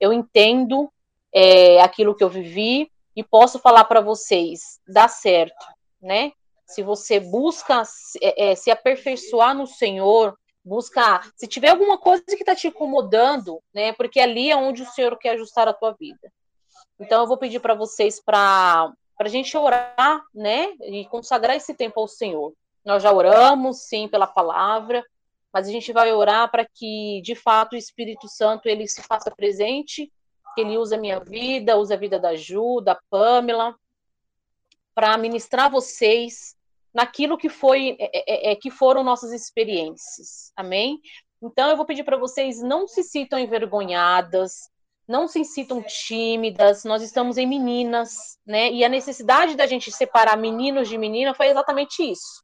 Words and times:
eu 0.00 0.12
entendo 0.12 0.90
é, 1.32 1.80
aquilo 1.80 2.14
que 2.14 2.24
eu 2.24 2.28
vivi 2.28 2.90
e 3.14 3.22
posso 3.22 3.58
falar 3.58 3.84
para 3.84 4.00
vocês, 4.00 4.80
dá 4.86 5.08
certo, 5.08 5.66
né? 6.00 6.32
Se 6.66 6.82
você 6.82 7.20
busca 7.20 7.82
é, 8.20 8.54
se 8.54 8.70
aperfeiçoar 8.70 9.54
no 9.54 9.66
Senhor, 9.66 10.36
buscar, 10.64 11.30
se 11.36 11.46
tiver 11.46 11.68
alguma 11.68 11.96
coisa 11.96 12.24
que 12.24 12.34
está 12.34 12.54
te 12.54 12.68
incomodando, 12.68 13.62
né? 13.72 13.92
Porque 13.92 14.18
ali 14.18 14.50
é 14.50 14.56
onde 14.56 14.82
o 14.82 14.90
Senhor 14.90 15.16
quer 15.16 15.30
ajustar 15.30 15.68
a 15.68 15.72
tua 15.72 15.92
vida. 15.92 16.32
Então 16.98 17.22
eu 17.22 17.26
vou 17.26 17.38
pedir 17.38 17.60
para 17.60 17.74
vocês 17.74 18.20
para 18.20 18.92
para 19.16 19.28
a 19.28 19.30
gente 19.30 19.56
orar, 19.56 20.22
né? 20.34 20.74
E 20.82 21.06
consagrar 21.06 21.56
esse 21.56 21.72
tempo 21.72 21.98
ao 22.00 22.06
Senhor. 22.06 22.52
Nós 22.84 23.02
já 23.02 23.10
oramos, 23.10 23.78
sim, 23.78 24.06
pela 24.08 24.26
palavra, 24.26 25.02
mas 25.52 25.68
a 25.68 25.72
gente 25.72 25.92
vai 25.92 26.12
orar 26.12 26.50
para 26.50 26.66
que, 26.66 27.20
de 27.22 27.34
fato, 27.34 27.72
o 27.72 27.76
Espírito 27.78 28.28
Santo 28.28 28.68
ele 28.68 28.86
se 28.86 29.02
faça 29.02 29.30
presente, 29.30 30.12
que 30.54 30.60
ele 30.60 30.78
use 30.78 30.94
a 30.94 30.98
minha 30.98 31.20
vida, 31.20 31.76
use 31.76 31.92
a 31.92 31.96
vida 31.96 32.18
da 32.18 32.34
Ju, 32.34 32.80
da 32.80 32.98
Pamela, 33.10 33.74
para 34.94 35.16
ministrar 35.18 35.70
vocês 35.70 36.56
naquilo 36.92 37.36
que 37.36 37.50
foi 37.50 37.96
é, 38.00 38.50
é, 38.50 38.52
é, 38.52 38.56
que 38.56 38.70
foram 38.70 39.04
nossas 39.04 39.32
experiências. 39.32 40.50
Amém? 40.56 40.98
Então 41.42 41.68
eu 41.68 41.76
vou 41.76 41.84
pedir 41.84 42.04
para 42.04 42.16
vocês 42.16 42.62
não 42.62 42.88
se 42.88 43.02
sintam 43.02 43.38
envergonhadas, 43.38 44.70
não 45.06 45.28
se 45.28 45.44
sintam 45.44 45.82
tímidas, 45.82 46.84
nós 46.84 47.02
estamos 47.02 47.36
em 47.36 47.46
meninas, 47.46 48.38
né? 48.46 48.72
E 48.72 48.82
a 48.82 48.88
necessidade 48.88 49.54
da 49.54 49.66
gente 49.66 49.92
separar 49.92 50.38
meninos 50.38 50.88
de 50.88 50.96
menina 50.96 51.34
foi 51.34 51.48
exatamente 51.48 52.02
isso. 52.02 52.42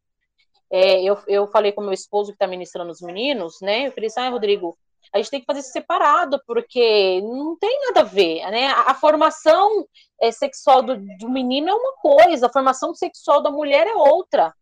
É, 0.73 1.03
eu, 1.03 1.19
eu 1.27 1.47
falei 1.47 1.71
com 1.71 1.83
meu 1.83 1.93
esposo 1.93 2.31
que 2.31 2.37
está 2.37 2.47
ministrando 2.47 2.91
os 2.91 3.03
meninos, 3.03 3.61
né? 3.61 3.89
Eu 3.89 3.93
falei 3.93 4.07
assim, 4.07 4.21
ah, 4.21 4.31
Rodrigo, 4.31 4.79
a 5.13 5.19
gente 5.19 5.31
tem 5.31 5.41
que 5.41 5.47
fazer 5.47 5.61
isso 5.61 5.71
separado, 5.71 6.41
porque 6.47 7.21
não 7.21 7.57
tem 7.59 7.79
nada 7.87 8.01
a 8.01 8.05
ver, 8.05 8.51
né? 8.51 8.69
A, 8.69 8.93
a 8.93 8.95
formação 8.95 9.87
é, 10.19 10.33
sexual 10.33 10.83
do, 10.83 10.97
do 11.19 11.29
menino 11.29 11.69
é 11.69 11.75
uma 11.75 11.93
coisa, 11.97 12.47
a 12.47 12.53
formação 12.53 12.95
sexual 12.95 13.43
da 13.43 13.51
mulher 13.51 13.87
é 13.87 13.95
outra. 13.95 14.55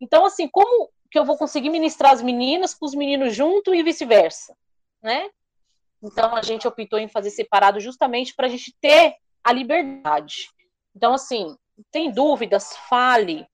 Então, 0.00 0.24
assim, 0.24 0.48
como 0.48 0.88
que 1.10 1.18
eu 1.18 1.24
vou 1.24 1.36
conseguir 1.36 1.68
ministrar 1.68 2.12
as 2.12 2.22
meninas 2.22 2.74
com 2.74 2.86
os 2.86 2.94
meninos 2.94 3.34
junto 3.34 3.74
e 3.74 3.82
vice-versa, 3.82 4.56
né? 5.02 5.28
Então 6.02 6.34
a 6.34 6.42
gente 6.42 6.66
optou 6.66 6.98
em 6.98 7.08
fazer 7.08 7.30
separado 7.30 7.80
justamente 7.80 8.34
para 8.34 8.46
a 8.46 8.50
gente 8.50 8.74
ter 8.80 9.16
a 9.44 9.52
liberdade. 9.52 10.48
Então, 10.94 11.12
assim, 11.12 11.56
tem 11.90 12.10
dúvidas, 12.10 12.76
fale, 12.88 13.46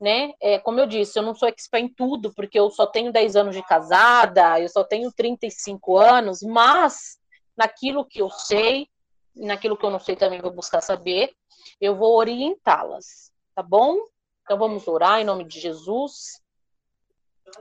né? 0.00 0.32
É, 0.40 0.58
como 0.58 0.80
eu 0.80 0.86
disse, 0.86 1.18
eu 1.18 1.22
não 1.22 1.34
sou 1.34 1.48
expert 1.48 1.84
em 1.84 1.88
tudo, 1.88 2.32
porque 2.34 2.58
eu 2.58 2.70
só 2.70 2.86
tenho 2.86 3.12
10 3.12 3.36
anos 3.36 3.54
de 3.54 3.62
casada, 3.62 4.60
eu 4.60 4.68
só 4.68 4.84
tenho 4.84 5.12
35 5.12 5.96
anos, 5.96 6.42
mas 6.42 7.18
naquilo 7.56 8.04
que 8.04 8.20
eu 8.20 8.30
sei, 8.30 8.88
naquilo 9.34 9.76
que 9.76 9.84
eu 9.84 9.90
não 9.90 9.98
sei 9.98 10.16
também 10.16 10.40
vou 10.40 10.50
buscar 10.50 10.80
saber, 10.80 11.32
eu 11.80 11.96
vou 11.96 12.16
orientá-las, 12.16 13.32
tá 13.54 13.62
bom? 13.62 13.96
Então 14.42 14.56
vamos 14.56 14.86
orar 14.86 15.20
em 15.20 15.24
nome 15.24 15.44
de 15.44 15.60
Jesus. 15.60 16.40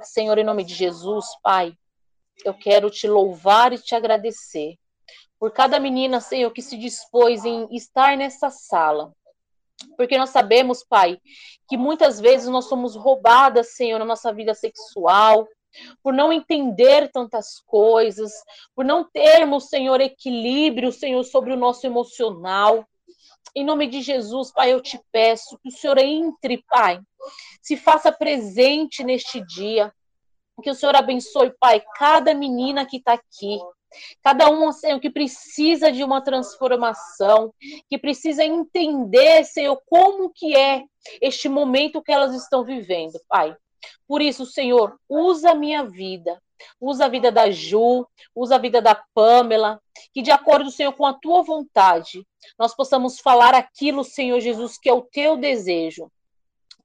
Senhor, 0.01 0.37
em 0.37 0.43
nome 0.43 0.63
de 0.63 0.73
Jesus, 0.73 1.25
Pai, 1.41 1.73
eu 2.45 2.53
quero 2.53 2.89
te 2.89 3.07
louvar 3.07 3.73
e 3.73 3.77
te 3.77 3.95
agradecer 3.95 4.77
por 5.39 5.51
cada 5.51 5.79
menina, 5.79 6.19
Senhor, 6.19 6.51
que 6.51 6.61
se 6.61 6.77
dispôs 6.77 7.45
em 7.45 7.67
estar 7.75 8.17
nessa 8.17 8.49
sala. 8.49 9.13
Porque 9.95 10.17
nós 10.17 10.29
sabemos, 10.29 10.83
Pai, 10.83 11.19
que 11.67 11.77
muitas 11.77 12.19
vezes 12.19 12.47
nós 12.47 12.65
somos 12.65 12.95
roubadas, 12.95 13.75
Senhor, 13.75 13.99
na 13.99 14.05
nossa 14.05 14.33
vida 14.33 14.53
sexual, 14.53 15.47
por 16.01 16.13
não 16.13 16.33
entender 16.33 17.11
tantas 17.11 17.59
coisas, 17.65 18.31
por 18.75 18.83
não 18.83 19.03
termos, 19.09 19.69
Senhor, 19.69 20.01
equilíbrio, 20.01 20.91
Senhor, 20.91 21.23
sobre 21.23 21.53
o 21.53 21.57
nosso 21.57 21.85
emocional. 21.85 22.87
Em 23.55 23.65
nome 23.65 23.87
de 23.87 24.01
Jesus, 24.01 24.51
Pai, 24.51 24.73
eu 24.73 24.81
te 24.81 24.99
peço 25.11 25.57
que 25.59 25.69
o 25.69 25.71
Senhor 25.71 25.97
entre, 25.97 26.63
Pai, 26.67 26.99
se 27.61 27.77
faça 27.77 28.11
presente 28.11 29.03
neste 29.03 29.41
dia. 29.45 29.93
Que 30.63 30.71
o 30.71 30.75
Senhor 30.75 30.95
abençoe, 30.95 31.53
Pai, 31.59 31.83
cada 31.95 32.33
menina 32.33 32.85
que 32.85 32.97
está 32.97 33.13
aqui. 33.13 33.59
Cada 34.21 34.49
um, 34.49 34.71
Senhor, 34.71 34.99
que 34.99 35.09
precisa 35.09 35.91
de 35.91 36.03
uma 36.03 36.21
transformação, 36.21 37.53
que 37.89 37.97
precisa 37.97 38.43
entender, 38.43 39.43
Senhor, 39.43 39.81
como 39.87 40.29
que 40.29 40.55
é 40.55 40.83
este 41.21 41.47
momento 41.47 42.01
que 42.01 42.11
elas 42.11 42.33
estão 42.33 42.63
vivendo, 42.63 43.19
Pai. 43.27 43.55
Por 44.07 44.21
isso, 44.21 44.45
Senhor, 44.45 44.99
usa 45.07 45.51
a 45.51 45.55
minha 45.55 45.83
vida, 45.83 46.41
usa 46.79 47.05
a 47.05 47.09
vida 47.09 47.31
da 47.31 47.49
Ju, 47.51 48.05
usa 48.35 48.55
a 48.55 48.59
vida 48.59 48.81
da 48.81 48.95
Pamela, 49.13 49.81
que 50.13 50.21
de 50.21 50.31
acordo, 50.31 50.71
Senhor, 50.71 50.93
com 50.93 51.05
a 51.05 51.13
tua 51.13 51.43
vontade, 51.43 52.25
nós 52.57 52.75
possamos 52.75 53.19
falar 53.19 53.53
aquilo, 53.53 54.03
Senhor 54.03 54.39
Jesus, 54.39 54.77
que 54.77 54.89
é 54.89 54.93
o 54.93 55.01
teu 55.01 55.37
desejo. 55.37 56.11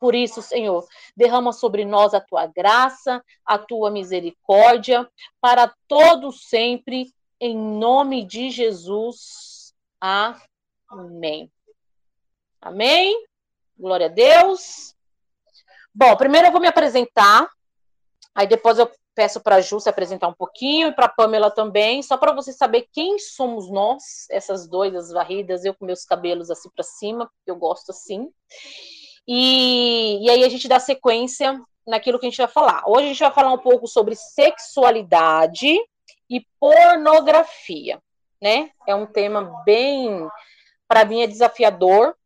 Por 0.02 0.16
isso, 0.16 0.42
Senhor, 0.42 0.84
derrama 1.16 1.52
sobre 1.52 1.84
nós 1.84 2.12
a 2.12 2.20
tua 2.20 2.44
graça, 2.48 3.24
a 3.46 3.56
tua 3.56 3.88
misericórdia, 3.88 5.08
para 5.40 5.72
todos 5.86 6.48
sempre, 6.48 7.14
em 7.38 7.56
nome 7.56 8.24
de 8.24 8.50
Jesus. 8.50 9.72
Amém. 10.00 11.48
Amém. 12.60 13.14
Glória 13.78 14.06
a 14.06 14.08
Deus. 14.08 14.92
Bom, 15.94 16.16
primeiro 16.16 16.48
eu 16.48 16.52
vou 16.52 16.60
me 16.60 16.66
apresentar, 16.66 17.48
aí 18.34 18.48
depois 18.48 18.80
eu 18.80 18.90
peço 19.14 19.40
para 19.40 19.54
a 19.54 19.60
Ju 19.60 19.78
se 19.78 19.88
apresentar 19.88 20.26
um 20.26 20.34
pouquinho 20.34 20.88
e 20.88 20.92
para 20.92 21.06
a 21.06 21.08
Pamela 21.08 21.48
também, 21.48 22.02
só 22.02 22.16
para 22.16 22.32
você 22.32 22.52
saber 22.52 22.88
quem 22.90 23.20
somos 23.20 23.70
nós, 23.70 24.26
essas 24.30 24.66
doidas 24.66 25.12
varridas, 25.12 25.64
eu 25.64 25.72
com 25.72 25.84
meus 25.84 26.04
cabelos 26.04 26.50
assim 26.50 26.68
para 26.70 26.82
cima, 26.82 27.26
porque 27.26 27.52
eu 27.52 27.56
gosto 27.56 27.90
assim. 27.90 28.28
E, 29.26 30.24
e 30.24 30.30
aí 30.30 30.44
a 30.44 30.48
gente 30.48 30.68
dá 30.68 30.80
sequência 30.80 31.60
naquilo 31.86 32.18
que 32.18 32.26
a 32.26 32.30
gente 32.30 32.38
vai 32.38 32.48
falar. 32.48 32.82
Hoje 32.86 33.04
a 33.04 33.08
gente 33.08 33.20
vai 33.20 33.32
falar 33.32 33.52
um 33.52 33.58
pouco 33.58 33.86
sobre 33.86 34.14
sexualidade 34.14 35.78
e 36.28 36.46
pornografia, 36.58 38.00
né? 38.40 38.70
É 38.86 38.94
um 38.94 39.06
tema 39.06 39.62
bem, 39.64 40.28
para 40.88 41.04
mim 41.04 41.22
é 41.22 41.26
desafiador, 41.26 42.16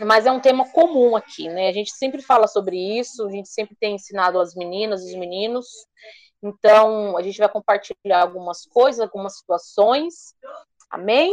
mas 0.00 0.26
é 0.26 0.32
um 0.32 0.40
tema 0.40 0.68
comum 0.70 1.16
aqui, 1.16 1.48
né? 1.48 1.68
A 1.68 1.72
gente 1.72 1.92
sempre 1.92 2.22
fala 2.22 2.46
sobre 2.46 2.76
isso, 2.98 3.26
a 3.26 3.30
gente 3.30 3.48
sempre 3.48 3.76
tem 3.78 3.94
ensinado 3.94 4.40
as 4.40 4.54
meninas, 4.54 5.04
os 5.04 5.14
meninos. 5.14 5.66
Então, 6.42 7.16
a 7.16 7.22
gente 7.22 7.38
vai 7.38 7.48
compartilhar 7.48 8.22
algumas 8.22 8.64
coisas, 8.64 9.00
algumas 9.00 9.36
situações. 9.36 10.34
Amém? 10.90 11.32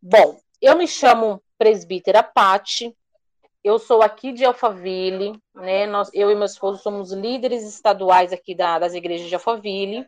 Bom, 0.00 0.40
eu 0.60 0.76
me 0.76 0.86
chamo 0.86 1.42
presbítera 1.58 2.22
Pati, 2.22 2.96
eu 3.64 3.78
sou 3.78 4.02
aqui 4.02 4.32
de 4.32 4.44
Alphaville, 4.44 5.40
né? 5.54 5.86
Nós, 5.86 6.10
eu 6.12 6.30
e 6.30 6.34
meu 6.34 6.44
esposo 6.44 6.82
somos 6.82 7.12
líderes 7.12 7.62
estaduais 7.62 8.32
aqui 8.32 8.54
da, 8.54 8.78
das 8.78 8.94
igrejas 8.94 9.28
de 9.28 9.34
Alphaville. 9.34 10.06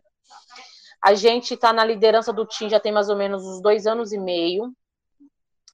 A 1.02 1.14
gente 1.14 1.54
está 1.54 1.72
na 1.72 1.84
liderança 1.84 2.32
do 2.32 2.46
TIM 2.46 2.68
já 2.68 2.80
tem 2.80 2.90
mais 2.90 3.08
ou 3.08 3.16
menos 3.16 3.44
uns 3.44 3.60
dois 3.60 3.86
anos 3.86 4.12
e 4.12 4.18
meio. 4.18 4.72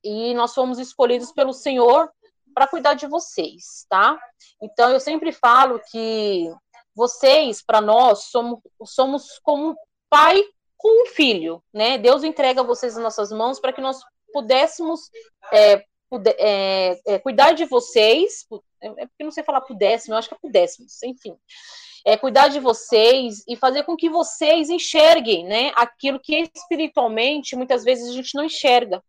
E 0.05 0.35
nós 0.35 0.55
fomos 0.55 0.79
escolhidos 0.79 1.33
pelo 1.33 1.53
Senhor 1.53 2.11
para 2.55 2.67
cuidar 2.67 2.95
de 2.95 3.07
vocês, 3.07 3.87
tá? 3.89 4.19
Então 4.61 4.91
eu 4.91 5.01
sempre 5.01 5.33
falo 5.33 5.81
que 5.91 6.53
vocês, 6.95 7.63
para 7.63 7.81
nós, 7.81 8.25
somos, 8.25 8.59
somos 8.85 9.39
como 9.43 9.77
pai 10.09 10.43
com 10.77 11.03
um 11.03 11.07
filho, 11.07 11.63
né? 11.73 11.97
Deus 11.97 12.25
entrega 12.25 12.63
vocês 12.63 12.95
nas 12.95 13.05
nossas 13.05 13.31
mãos 13.31 13.61
para 13.61 13.73
que 13.73 13.81
nós 13.81 14.01
pudéssemos 14.33 15.11
é, 15.53 15.85
é, 16.39 17.01
é, 17.07 17.19
cuidar 17.19 17.53
de 17.53 17.65
vocês, 17.65 18.47
é, 18.81 18.89
é 18.89 19.07
porque 19.07 19.25
não 19.25 19.31
sei 19.31 19.45
falar 19.45 19.61
pudéssimo, 19.61 20.15
eu 20.15 20.19
acho 20.19 20.29
que 20.29 20.35
é 20.35 20.39
pudéssimos, 20.39 21.03
enfim. 21.03 21.37
É 22.05 22.17
cuidar 22.17 22.49
de 22.49 22.59
vocês 22.59 23.45
e 23.47 23.57
fazer 23.57 23.85
com 23.85 23.97
que 23.97 24.09
vocês 24.09 24.71
enxerguem, 24.71 25.45
né, 25.45 25.73
aquilo 25.77 26.19
que 26.19 26.51
espiritualmente 26.55 27.55
muitas 27.55 27.85
vezes 27.85 28.09
a 28.09 28.13
gente 28.13 28.35
não 28.35 28.45
enxerga. 28.45 29.03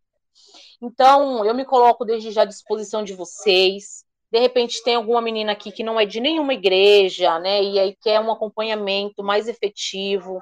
Então, 0.82 1.46
eu 1.46 1.54
me 1.54 1.64
coloco 1.64 2.04
desde 2.04 2.32
já 2.32 2.42
à 2.42 2.46
disposição 2.46 3.04
de 3.04 3.14
vocês. 3.14 4.04
De 4.32 4.40
repente 4.40 4.84
tem 4.84 4.96
alguma 4.96 5.22
menina 5.22 5.52
aqui 5.52 5.72
que 5.72 5.84
não 5.84 6.00
é 6.00 6.06
de 6.06 6.20
nenhuma 6.20 6.54
igreja, 6.54 7.40
né, 7.40 7.64
e 7.64 7.80
aí 7.80 7.96
quer 8.02 8.20
um 8.20 8.32
acompanhamento 8.32 9.24
mais 9.24 9.48
efetivo. 9.48 10.42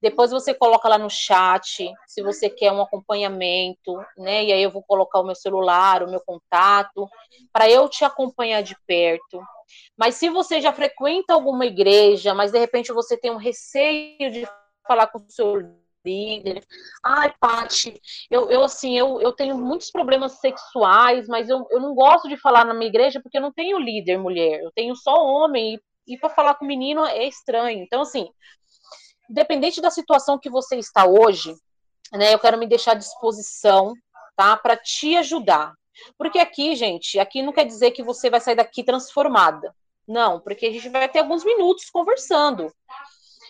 Depois 0.00 0.30
você 0.30 0.54
coloca 0.54 0.88
lá 0.88 0.96
no 0.96 1.10
chat 1.10 1.90
se 2.06 2.22
você 2.22 2.48
quer 2.48 2.72
um 2.72 2.80
acompanhamento, 2.80 3.96
né? 4.16 4.44
E 4.44 4.52
aí 4.52 4.62
eu 4.62 4.70
vou 4.70 4.82
colocar 4.82 5.20
o 5.20 5.24
meu 5.24 5.34
celular, 5.34 6.02
o 6.02 6.10
meu 6.10 6.20
contato, 6.20 7.08
para 7.52 7.68
eu 7.68 7.88
te 7.88 8.04
acompanhar 8.04 8.62
de 8.62 8.76
perto. 8.86 9.40
Mas 9.96 10.14
se 10.14 10.28
você 10.30 10.60
já 10.60 10.72
frequenta 10.72 11.34
alguma 11.34 11.66
igreja, 11.66 12.34
mas 12.34 12.52
de 12.52 12.58
repente 12.58 12.92
você 12.92 13.16
tem 13.16 13.30
um 13.30 13.36
receio 13.36 14.30
de 14.30 14.48
falar 14.86 15.08
com 15.08 15.18
o 15.18 15.30
seu 15.30 15.56
líder. 16.04 16.64
Ai, 17.04 17.34
Paty, 17.38 18.00
eu, 18.30 18.50
eu 18.50 18.64
assim, 18.64 18.96
eu, 18.96 19.20
eu 19.20 19.32
tenho 19.32 19.58
muitos 19.58 19.90
problemas 19.90 20.32
sexuais, 20.40 21.28
mas 21.28 21.48
eu, 21.48 21.66
eu 21.70 21.80
não 21.80 21.94
gosto 21.94 22.28
de 22.28 22.36
falar 22.36 22.64
na 22.64 22.72
minha 22.72 22.88
igreja 22.88 23.20
porque 23.20 23.36
eu 23.36 23.42
não 23.42 23.52
tenho 23.52 23.78
líder 23.78 24.16
mulher, 24.18 24.60
eu 24.62 24.70
tenho 24.72 24.94
só 24.96 25.14
homem, 25.14 25.74
e, 26.06 26.14
e 26.14 26.18
para 26.18 26.30
falar 26.30 26.54
com 26.54 26.64
menino 26.64 27.04
é 27.04 27.26
estranho. 27.26 27.82
Então, 27.82 28.00
assim, 28.02 28.28
independente 29.28 29.80
da 29.80 29.90
situação 29.90 30.38
que 30.38 30.50
você 30.50 30.76
está 30.76 31.06
hoje, 31.06 31.56
né? 32.12 32.34
Eu 32.34 32.38
quero 32.38 32.58
me 32.58 32.66
deixar 32.66 32.92
à 32.92 32.94
disposição, 32.94 33.92
tá? 34.36 34.56
Para 34.56 34.76
te 34.76 35.16
ajudar. 35.16 35.74
Porque 36.16 36.38
aqui, 36.38 36.76
gente, 36.76 37.18
aqui 37.18 37.42
não 37.42 37.52
quer 37.52 37.64
dizer 37.64 37.90
que 37.90 38.02
você 38.02 38.30
vai 38.30 38.40
sair 38.40 38.54
daqui 38.54 38.84
transformada. 38.84 39.74
Não, 40.06 40.40
porque 40.40 40.66
a 40.66 40.72
gente 40.72 40.88
vai 40.88 41.08
ter 41.08 41.18
alguns 41.18 41.44
minutos 41.44 41.90
conversando. 41.90 42.72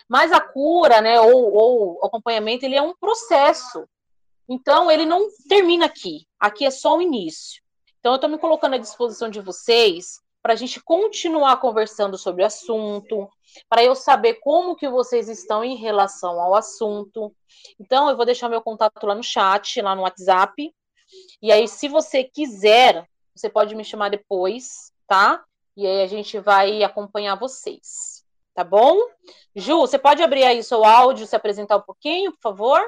Mas 0.09 0.31
a 0.31 0.41
cura, 0.41 0.99
né, 1.01 1.21
ou, 1.21 1.53
ou 1.53 1.99
o 2.01 2.05
acompanhamento, 2.05 2.65
ele 2.65 2.75
é 2.75 2.81
um 2.81 2.95
processo. 2.95 3.87
Então, 4.47 4.89
ele 4.89 5.05
não 5.05 5.29
termina 5.47 5.85
aqui. 5.85 6.25
Aqui 6.39 6.65
é 6.65 6.71
só 6.71 6.97
o 6.97 7.01
início. 7.01 7.61
Então, 7.99 8.13
eu 8.13 8.15
estou 8.15 8.29
me 8.29 8.39
colocando 8.39 8.73
à 8.73 8.77
disposição 8.77 9.29
de 9.29 9.39
vocês 9.39 10.19
para 10.41 10.53
a 10.53 10.55
gente 10.55 10.81
continuar 10.81 11.57
conversando 11.57 12.17
sobre 12.17 12.43
o 12.43 12.45
assunto, 12.45 13.29
para 13.67 13.83
eu 13.83 13.95
saber 13.95 14.35
como 14.35 14.75
que 14.75 14.87
vocês 14.87 15.27
estão 15.27 15.63
em 15.63 15.75
relação 15.75 16.39
ao 16.39 16.55
assunto. 16.55 17.33
Então, 17.79 18.09
eu 18.09 18.15
vou 18.15 18.25
deixar 18.25 18.49
meu 18.49 18.61
contato 18.61 19.05
lá 19.05 19.15
no 19.15 19.23
chat, 19.23 19.81
lá 19.81 19.95
no 19.95 20.03
WhatsApp. 20.03 20.73
E 21.41 21.51
aí, 21.51 21.67
se 21.67 21.87
você 21.87 22.23
quiser, 22.23 23.07
você 23.35 23.49
pode 23.49 23.75
me 23.75 23.83
chamar 23.83 24.09
depois, 24.09 24.93
tá? 25.07 25.43
E 25.75 25.85
aí 25.85 26.01
a 26.01 26.07
gente 26.07 26.39
vai 26.39 26.83
acompanhar 26.83 27.35
vocês. 27.35 28.23
Tá 28.53 28.63
bom? 28.63 28.97
Ju, 29.55 29.77
você 29.79 29.97
pode 29.97 30.21
abrir 30.21 30.43
aí 30.43 30.61
seu 30.63 30.83
áudio, 30.83 31.25
se 31.25 31.35
apresentar 31.35 31.77
um 31.77 31.81
pouquinho, 31.81 32.31
por 32.33 32.41
favor? 32.41 32.81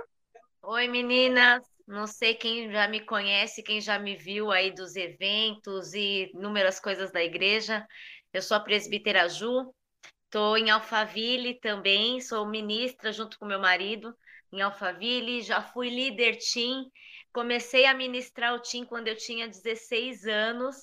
Oi, 0.64 0.88
meninas. 0.88 1.71
Não 1.92 2.08
sei 2.08 2.36
quem 2.36 2.72
já 2.72 2.88
me 2.88 3.02
conhece, 3.02 3.62
quem 3.62 3.82
já 3.82 4.00
me 4.00 4.16
viu 4.16 4.50
aí 4.50 4.72
dos 4.72 4.96
eventos 4.96 5.94
e 5.94 6.32
inúmeras 6.34 6.80
coisas 6.80 7.12
da 7.12 7.22
igreja. 7.22 7.86
Eu 8.32 8.42
sou 8.42 8.56
a 8.56 8.62
presbítera 8.62 9.28
Ju, 9.28 9.76
estou 10.24 10.58
em 10.58 10.70
Alphaville 10.70 11.60
também, 11.60 12.22
sou 12.22 12.48
ministra 12.48 13.12
junto 13.12 13.38
com 13.38 13.46
meu 13.46 13.60
marido 13.60 14.16
em 14.54 14.62
Alphaville, 14.62 15.42
já 15.42 15.62
fui 15.62 15.90
líder 15.90 16.38
team, 16.38 16.90
comecei 17.34 17.86
a 17.86 17.94
ministrar 17.94 18.54
o 18.54 18.62
team 18.62 18.86
quando 18.86 19.10
eu 19.10 19.18
tinha 19.18 19.50
16 19.50 20.26
anos 20.28 20.78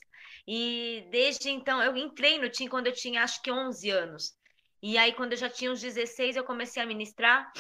e 0.47 1.09
desde 1.11 1.49
então 1.49 1.83
eu 1.83 1.97
entrei 1.97 2.39
no 2.39 2.51
team 2.51 2.69
quando 2.69 2.89
eu 2.89 2.93
tinha 2.93 3.23
acho 3.23 3.41
que 3.41 3.51
11 3.51 3.89
anos. 3.89 4.35
E 4.83 4.99
aí 4.99 5.15
quando 5.15 5.33
eu 5.33 5.39
já 5.39 5.49
tinha 5.49 5.73
uns 5.73 5.81
16 5.81 6.37
eu 6.37 6.45
comecei 6.45 6.83
a 6.83 6.87
ministrar 6.87 7.51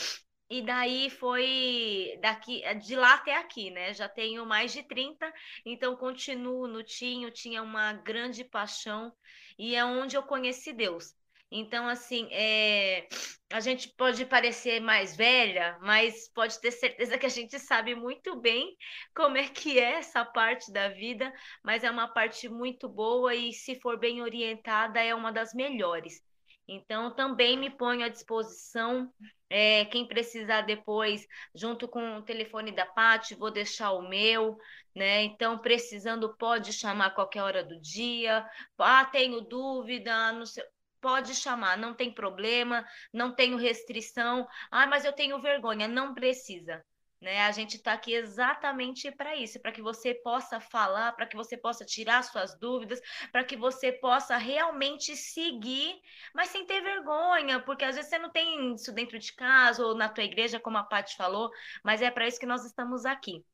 e 0.50 0.62
daí 0.62 1.10
foi 1.10 2.18
daqui 2.22 2.62
de 2.76 2.96
lá 2.96 3.14
até 3.14 3.36
aqui, 3.36 3.70
né? 3.70 3.92
Já 3.92 4.08
tenho 4.08 4.46
mais 4.46 4.72
de 4.72 4.82
30, 4.82 5.32
então 5.64 5.96
continuo 5.96 6.66
no 6.66 6.82
Tinho, 6.82 7.30
tinha 7.30 7.62
uma 7.62 7.92
grande 7.92 8.44
paixão 8.44 9.12
e 9.58 9.74
é 9.74 9.84
onde 9.84 10.16
eu 10.16 10.22
conheci 10.22 10.72
Deus. 10.72 11.14
Então, 11.50 11.88
assim, 11.88 12.28
é, 12.30 13.08
a 13.50 13.60
gente 13.60 13.88
pode 13.96 14.26
parecer 14.26 14.80
mais 14.80 15.16
velha, 15.16 15.78
mas 15.80 16.28
pode 16.34 16.60
ter 16.60 16.70
certeza 16.70 17.16
que 17.16 17.24
a 17.24 17.30
gente 17.30 17.58
sabe 17.58 17.94
muito 17.94 18.38
bem 18.38 18.76
como 19.14 19.38
é 19.38 19.48
que 19.48 19.78
é 19.78 19.94
essa 19.94 20.24
parte 20.24 20.70
da 20.70 20.88
vida, 20.90 21.32
mas 21.64 21.84
é 21.84 21.90
uma 21.90 22.08
parte 22.08 22.48
muito 22.48 22.86
boa 22.86 23.34
e, 23.34 23.52
se 23.54 23.80
for 23.80 23.98
bem 23.98 24.20
orientada, 24.20 25.00
é 25.00 25.14
uma 25.14 25.32
das 25.32 25.54
melhores. 25.54 26.22
Então, 26.66 27.14
também 27.14 27.56
me 27.56 27.70
ponho 27.70 28.04
à 28.04 28.08
disposição. 28.08 29.10
É, 29.50 29.84
quem 29.86 30.06
precisar 30.06 30.62
depois, 30.62 31.26
junto 31.54 31.88
com 31.88 32.18
o 32.18 32.22
telefone 32.22 32.70
da 32.72 32.84
Pati, 32.86 33.34
vou 33.34 33.50
deixar 33.50 33.92
o 33.92 34.08
meu, 34.08 34.58
né? 34.94 35.22
Então, 35.24 35.58
precisando, 35.58 36.36
pode 36.36 36.72
chamar 36.72 37.10
qualquer 37.14 37.42
hora 37.42 37.64
do 37.64 37.80
dia. 37.80 38.46
Ah, 38.78 39.04
tenho 39.06 39.40
dúvida, 39.40 40.32
não 40.32 40.44
sei. 40.46 40.64
Pode 41.00 41.34
chamar, 41.34 41.78
não 41.78 41.94
tem 41.94 42.12
problema, 42.12 42.84
não 43.12 43.32
tenho 43.34 43.56
restrição. 43.56 44.46
Ah, 44.70 44.86
mas 44.86 45.04
eu 45.04 45.12
tenho 45.12 45.40
vergonha. 45.40 45.86
Não 45.88 46.12
precisa. 46.14 46.84
Né? 47.20 47.40
A 47.40 47.50
gente 47.50 47.76
está 47.76 47.94
aqui 47.94 48.14
exatamente 48.14 49.10
para 49.10 49.34
isso, 49.34 49.58
para 49.60 49.72
que 49.72 49.82
você 49.82 50.14
possa 50.14 50.60
falar, 50.60 51.12
para 51.12 51.26
que 51.26 51.36
você 51.36 51.56
possa 51.56 51.84
tirar 51.84 52.22
suas 52.22 52.56
dúvidas, 52.58 53.00
para 53.32 53.42
que 53.42 53.56
você 53.56 53.90
possa 53.90 54.36
realmente 54.36 55.16
seguir, 55.16 56.00
mas 56.32 56.50
sem 56.50 56.64
ter 56.64 56.80
vergonha, 56.80 57.60
porque 57.60 57.84
às 57.84 57.96
vezes 57.96 58.08
você 58.08 58.18
não 58.18 58.30
tem 58.30 58.72
isso 58.74 58.92
dentro 58.92 59.18
de 59.18 59.32
casa 59.32 59.84
ou 59.84 59.96
na 59.96 60.08
tua 60.08 60.22
igreja, 60.22 60.60
como 60.60 60.78
a 60.78 60.84
Paty 60.84 61.16
falou, 61.16 61.50
mas 61.82 62.02
é 62.02 62.10
para 62.10 62.26
isso 62.26 62.38
que 62.38 62.46
nós 62.46 62.64
estamos 62.64 63.04
aqui. 63.04 63.44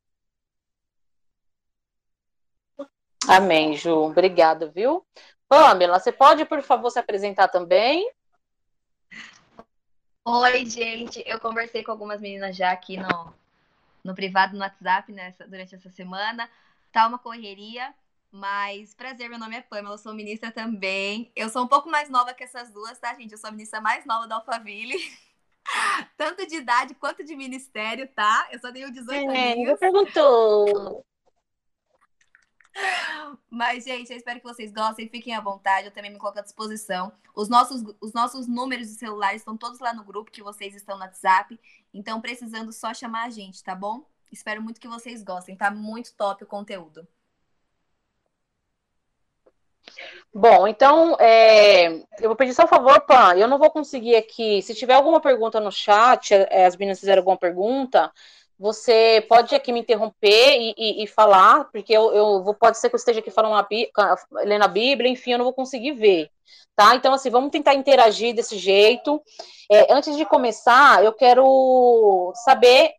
Amém, 3.26 3.75
Ju. 3.75 3.94
Obrigada, 3.94 4.69
viu? 4.69 5.06
Pamela, 5.49 5.99
você 5.99 6.12
pode, 6.12 6.44
por 6.44 6.60
favor, 6.60 6.90
se 6.90 6.99
apresentar 6.99 7.49
também? 7.49 8.10
Oi, 10.26 10.67
gente. 10.67 11.22
Eu 11.26 11.40
conversei 11.40 11.82
com 11.82 11.90
algumas 11.90 12.20
meninas 12.20 12.55
já 12.55 12.70
aqui 12.70 12.99
no, 12.99 13.34
no 14.05 14.15
privado, 14.15 14.55
no 14.55 14.61
WhatsApp, 14.61 15.11
nessa, 15.11 15.49
durante 15.49 15.75
essa 15.75 15.91
semana. 15.91 16.49
Tá 16.93 17.09
uma 17.09 17.19
correria, 17.19 17.93
mas 18.31 18.95
prazer, 18.95 19.29
meu 19.31 19.39
nome 19.39 19.56
é 19.56 19.62
Pamela, 19.62 19.95
eu 19.95 19.99
sou 19.99 20.15
ministra 20.15 20.53
também. 20.53 21.33
Eu 21.35 21.49
sou 21.49 21.65
um 21.65 21.69
pouco 21.69 21.89
mais 21.89 22.11
nova 22.11 22.35
que 22.35 22.45
essas 22.45 22.71
duas, 22.73 22.99
tá, 22.99 23.15
gente? 23.15 23.33
Eu 23.33 23.39
sou 23.39 23.49
a 23.49 23.53
ministra 23.53 23.81
mais 23.81 24.05
nova 24.05 24.29
da 24.29 24.37
Alphaville. 24.37 24.99
Tanto 26.17 26.47
de 26.47 26.56
idade 26.56 26.95
quanto 26.95 27.25
de 27.25 27.35
ministério, 27.35 28.06
tá? 28.09 28.49
Eu 28.53 28.61
só 28.61 28.71
tenho 28.71 28.93
18 28.93 29.31
é, 29.31 29.53
anos. 29.53 29.79
perguntou. 29.79 31.05
Mas, 33.49 33.85
gente, 33.85 34.11
eu 34.11 34.17
espero 34.17 34.41
que 34.41 34.47
vocês 34.47 34.73
gostem, 34.73 35.09
fiquem 35.09 35.35
à 35.35 35.41
vontade, 35.41 35.87
eu 35.87 35.93
também 35.93 36.12
me 36.12 36.19
coloco 36.19 36.41
à 36.41 36.43
disposição. 36.43 37.12
Os 37.35 37.49
nossos, 37.49 37.83
os 38.01 38.12
nossos 38.12 38.49
números 38.49 38.89
de 38.89 38.95
celular 38.95 39.35
estão 39.35 39.56
todos 39.56 39.79
lá 39.79 39.95
no 39.95 40.05
grupo 40.05 40.31
que 40.31 40.43
vocês 40.43 40.75
estão 40.75 40.97
no 40.97 41.05
WhatsApp. 41.05 41.59
Então, 41.94 42.20
precisando 42.20 42.73
só 42.73 42.93
chamar 42.93 43.26
a 43.26 43.31
gente, 43.31 43.62
tá 43.62 43.75
bom? 43.75 44.05
Espero 44.32 44.61
muito 44.61 44.81
que 44.81 44.88
vocês 44.88 45.23
gostem, 45.23 45.56
tá 45.56 45.70
muito 45.70 46.12
top 46.17 46.43
o 46.43 46.46
conteúdo. 46.46 47.06
Bom, 50.35 50.67
então, 50.67 51.17
é, 51.20 51.87
eu 52.19 52.29
vou 52.29 52.35
pedir 52.35 52.52
só 52.52 52.64
um 52.64 52.69
favor, 52.69 53.00
Pan, 53.02 53.35
eu 53.37 53.46
não 53.46 53.58
vou 53.58 53.70
conseguir 53.70 54.17
aqui, 54.17 54.61
se 54.62 54.75
tiver 54.75 54.94
alguma 54.94 55.20
pergunta 55.20 55.61
no 55.61 55.70
chat, 55.70 56.35
é, 56.35 56.64
as 56.64 56.76
meninas 56.76 56.99
fizeram 56.99 57.20
alguma 57.20 57.37
pergunta, 57.37 58.12
você 58.59 59.25
pode 59.29 59.55
aqui 59.55 59.73
me 59.73 59.81
interromper 59.81 60.59
e, 60.59 60.75
e, 60.77 61.05
e 61.05 61.06
falar, 61.06 61.65
porque 61.73 61.93
eu, 61.93 62.12
eu 62.12 62.43
vou, 62.43 62.55
pode 62.55 62.79
ser 62.79 62.89
que 62.89 62.95
eu 62.95 62.99
esteja 62.99 63.21
aqui 63.21 63.31
falando 63.31 63.55
a, 63.55 64.17
lendo 64.45 64.62
a 64.62 64.69
Bíblia, 64.69 65.11
enfim, 65.11 65.33
eu 65.33 65.39
não 65.39 65.45
vou 65.45 65.55
conseguir 65.55 65.93
ver, 65.93 66.31
tá? 66.77 66.95
Então, 66.95 67.12
assim, 67.12 67.31
vamos 67.31 67.51
tentar 67.51 67.75
interagir 67.75 68.35
desse 68.35 68.56
jeito. 68.56 69.21
É, 69.71 69.93
antes 69.93 70.17
de 70.17 70.25
começar, 70.25 71.05
eu 71.05 71.12
quero 71.12 72.33
saber 72.45 72.93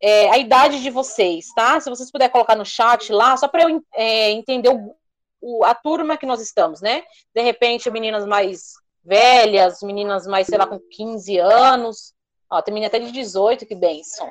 é, 0.00 0.30
a 0.30 0.38
idade 0.38 0.80
de 0.80 0.90
vocês, 0.90 1.46
tá? 1.54 1.80
Se 1.80 1.90
vocês 1.90 2.10
puderem 2.10 2.32
colocar 2.32 2.56
no 2.56 2.64
chat 2.64 3.12
lá, 3.12 3.36
só 3.36 3.48
para 3.48 3.64
eu 3.64 3.82
é, 3.94 4.30
entender 4.30 4.70
o, 4.70 4.94
o, 5.40 5.64
a 5.64 5.74
turma 5.74 6.16
que 6.16 6.26
nós 6.26 6.40
estamos, 6.40 6.80
né? 6.80 7.02
De 7.34 7.42
repente, 7.42 7.90
meninas 7.90 8.24
mais 8.24 8.74
velhas, 9.04 9.82
meninas 9.82 10.26
mais, 10.26 10.46
sei 10.46 10.56
lá, 10.56 10.66
com 10.66 10.78
15 10.78 11.38
anos. 11.38 12.14
Ó, 12.48 12.60
tem 12.62 12.72
menina 12.74 12.88
até 12.88 12.98
de 12.98 13.12
18, 13.12 13.66
que 13.66 13.74
benção. 13.74 14.30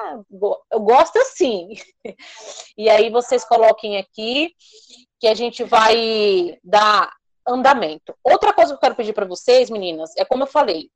Ah, 0.00 0.20
eu 0.70 0.80
gosto 0.80 1.18
assim. 1.18 1.68
E 2.78 2.88
aí 2.88 3.10
vocês 3.10 3.44
coloquem 3.44 3.98
aqui 3.98 4.54
que 5.18 5.26
a 5.26 5.34
gente 5.34 5.62
vai 5.62 6.58
dar 6.64 7.12
andamento. 7.46 8.14
Outra 8.24 8.54
coisa 8.54 8.72
que 8.72 8.76
eu 8.76 8.80
quero 8.80 8.94
pedir 8.94 9.12
para 9.12 9.26
vocês, 9.26 9.68
meninas, 9.68 10.16
é 10.16 10.24
como 10.24 10.44
eu 10.44 10.46
falei, 10.46 10.90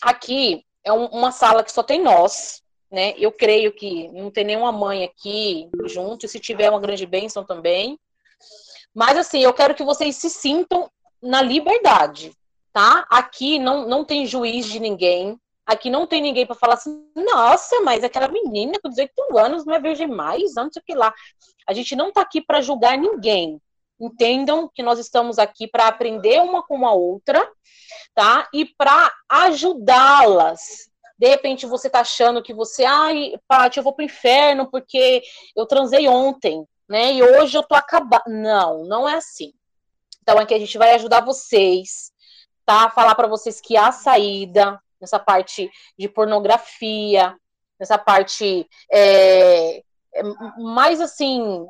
aqui 0.00 0.64
é 0.82 0.90
um, 0.90 1.06
uma 1.06 1.30
sala 1.30 1.62
que 1.62 1.70
só 1.70 1.82
tem 1.82 2.00
nós, 2.00 2.62
né? 2.90 3.14
Eu 3.18 3.30
creio 3.30 3.72
que 3.72 4.08
não 4.08 4.30
tem 4.30 4.44
nenhuma 4.44 4.72
mãe 4.72 5.04
aqui 5.04 5.68
junto, 5.84 6.24
e 6.24 6.28
se 6.28 6.40
tiver 6.40 6.70
uma 6.70 6.80
grande 6.80 7.04
bênção 7.04 7.44
também. 7.44 7.98
Mas 8.94 9.18
assim, 9.18 9.40
eu 9.40 9.52
quero 9.52 9.74
que 9.74 9.84
vocês 9.84 10.16
se 10.16 10.30
sintam 10.30 10.90
na 11.22 11.42
liberdade, 11.42 12.32
tá? 12.72 13.04
Aqui 13.10 13.58
não, 13.58 13.86
não 13.86 14.04
tem 14.04 14.26
juiz 14.26 14.64
de 14.66 14.80
ninguém, 14.80 15.38
Aqui 15.66 15.88
não 15.88 16.06
tem 16.06 16.20
ninguém 16.20 16.46
para 16.46 16.56
falar 16.56 16.74
assim, 16.74 17.04
nossa, 17.14 17.80
mas 17.82 18.02
aquela 18.02 18.28
menina 18.28 18.78
com 18.82 18.88
18 18.88 19.12
anos 19.38 19.64
não 19.64 19.74
é 19.74 19.80
virgem 19.80 20.08
mais, 20.08 20.54
não 20.54 20.70
sei 20.70 20.80
o 20.80 20.84
que 20.84 20.94
lá. 20.94 21.14
A 21.66 21.72
gente 21.72 21.94
não 21.94 22.08
está 22.08 22.22
aqui 22.22 22.40
para 22.40 22.60
julgar 22.60 22.98
ninguém. 22.98 23.60
Entendam 24.00 24.68
que 24.74 24.82
nós 24.82 24.98
estamos 24.98 25.38
aqui 25.38 25.68
para 25.68 25.86
aprender 25.86 26.40
uma 26.40 26.62
com 26.62 26.86
a 26.86 26.92
outra, 26.92 27.46
tá? 28.14 28.48
E 28.52 28.64
para 28.64 29.12
ajudá-las. 29.28 30.90
De 31.18 31.28
repente 31.28 31.66
você 31.66 31.86
está 31.88 32.00
achando 32.00 32.42
que 32.42 32.54
você, 32.54 32.84
ai, 32.84 33.34
Paty, 33.46 33.78
eu 33.78 33.84
vou 33.84 33.92
pro 33.92 34.04
inferno 34.04 34.70
porque 34.70 35.22
eu 35.54 35.66
transei 35.66 36.08
ontem, 36.08 36.64
né? 36.88 37.12
E 37.12 37.22
hoje 37.22 37.58
eu 37.58 37.62
tô 37.62 37.74
acabando. 37.74 38.22
Não, 38.26 38.84
não 38.84 39.06
é 39.06 39.16
assim. 39.16 39.52
Então 40.22 40.38
aqui 40.38 40.54
a 40.54 40.58
gente 40.58 40.78
vai 40.78 40.94
ajudar 40.94 41.24
vocês, 41.24 42.10
tá? 42.64 42.88
Falar 42.88 43.14
para 43.14 43.28
vocês 43.28 43.60
que 43.60 43.76
há 43.76 43.92
saída, 43.92 44.80
nessa 45.00 45.18
parte 45.18 45.70
de 45.98 46.08
pornografia, 46.08 47.34
nessa 47.78 47.96
parte 47.96 48.68
é, 48.90 49.78
é, 49.78 50.22
mais 50.58 51.00
assim 51.00 51.66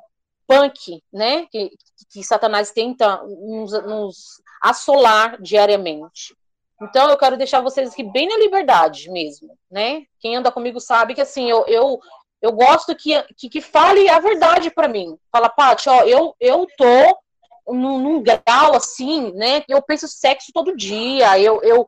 punk, 0.47 1.03
né? 1.13 1.47
Que, 1.47 1.71
que 2.11 2.25
Satanás 2.25 2.73
tenta 2.73 3.23
nos, 3.23 3.73
nos 3.85 4.43
assolar 4.61 5.41
diariamente. 5.41 6.35
Então 6.83 7.11
eu 7.11 7.17
quero 7.17 7.37
deixar 7.37 7.61
vocês 7.61 7.93
aqui 7.93 8.03
bem 8.03 8.27
na 8.27 8.39
liberdade 8.39 9.11
mesmo, 9.11 9.57
né? 9.71 10.05
Quem 10.19 10.35
anda 10.35 10.51
comigo 10.51 10.81
sabe 10.81 11.15
que 11.15 11.21
assim, 11.21 11.49
eu, 11.49 11.65
eu, 11.67 12.01
eu 12.41 12.53
gosto 12.53 12.97
que, 12.97 13.23
que, 13.37 13.51
que 13.51 13.61
fale 13.61 14.09
a 14.09 14.19
verdade 14.19 14.71
para 14.71 14.89
mim. 14.89 15.17
Fala, 15.31 15.51
Paty, 15.51 15.89
ó, 15.89 16.03
eu, 16.03 16.35
eu 16.41 16.67
tô 16.77 17.73
num, 17.75 17.99
num, 17.99 18.23
grau 18.23 18.75
assim, 18.75 19.31
né? 19.33 19.63
Eu 19.69 19.83
penso 19.83 20.09
sexo 20.09 20.51
todo 20.53 20.77
dia. 20.77 21.39
Eu, 21.39 21.61
eu, 21.63 21.87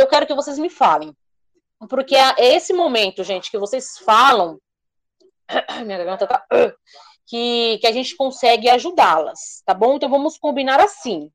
eu 0.00 0.06
quero 0.06 0.26
que 0.26 0.34
vocês 0.34 0.58
me 0.58 0.70
falem. 0.70 1.14
Porque 1.88 2.14
é 2.14 2.54
esse 2.54 2.72
momento, 2.72 3.24
gente, 3.24 3.50
que 3.50 3.58
vocês 3.58 3.98
falam. 3.98 4.58
Minha 5.84 5.98
garganta 5.98 6.26
tá. 6.26 6.44
Que, 7.24 7.78
que 7.78 7.86
a 7.86 7.92
gente 7.92 8.14
consegue 8.14 8.68
ajudá-las, 8.68 9.62
tá 9.64 9.72
bom? 9.72 9.94
Então 9.94 10.10
vamos 10.10 10.36
combinar 10.36 10.80
assim, 10.80 11.30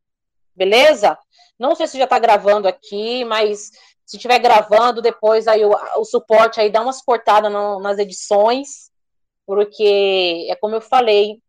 beleza? 0.54 1.18
Não 1.58 1.74
sei 1.74 1.88
se 1.88 1.98
já 1.98 2.06
tá 2.06 2.20
gravando 2.20 2.68
aqui, 2.68 3.26
mas 3.26 3.72
se 4.06 4.18
estiver 4.18 4.38
gravando, 4.38 5.02
depois 5.02 5.48
aí 5.48 5.66
o, 5.66 5.72
o, 5.96 6.06
suporte 6.06 6.60
aí 6.60 6.70
dá 6.70 6.82
umas 6.82 7.02
cortadas 7.02 7.52
no, 7.52 7.80
nas 7.80 7.98
edições, 7.98 8.92
porque 9.46 10.46
é 10.50 10.56
como 10.56 10.76
eu 10.76 10.82
falei, 10.82 11.42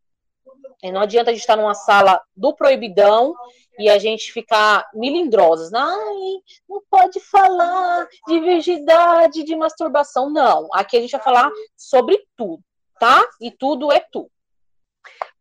não 0.85 1.00
adianta 1.00 1.31
a 1.31 1.33
gente 1.33 1.43
estar 1.43 1.57
numa 1.57 1.75
sala 1.75 2.21
do 2.35 2.55
proibidão 2.55 3.35
e 3.79 3.89
a 3.89 3.99
gente 3.99 4.33
ficar 4.33 4.89
milindrosas. 4.95 5.73
Ai, 5.73 6.43
não 6.69 6.83
pode 6.91 7.21
falar 7.21 8.09
de 8.27 8.41
virgindade, 8.41 9.45
de 9.45 9.57
masturbação. 9.57 10.31
Não, 10.31 10.69
aqui 10.73 10.97
a 10.97 11.01
gente 11.01 11.13
vai 11.13 11.21
falar 11.21 11.51
sobre 11.77 12.21
tudo, 12.37 12.63
tá? 12.99 13.25
E 13.41 13.51
tudo 13.51 13.93
é 13.93 14.01
tudo. 14.01 14.31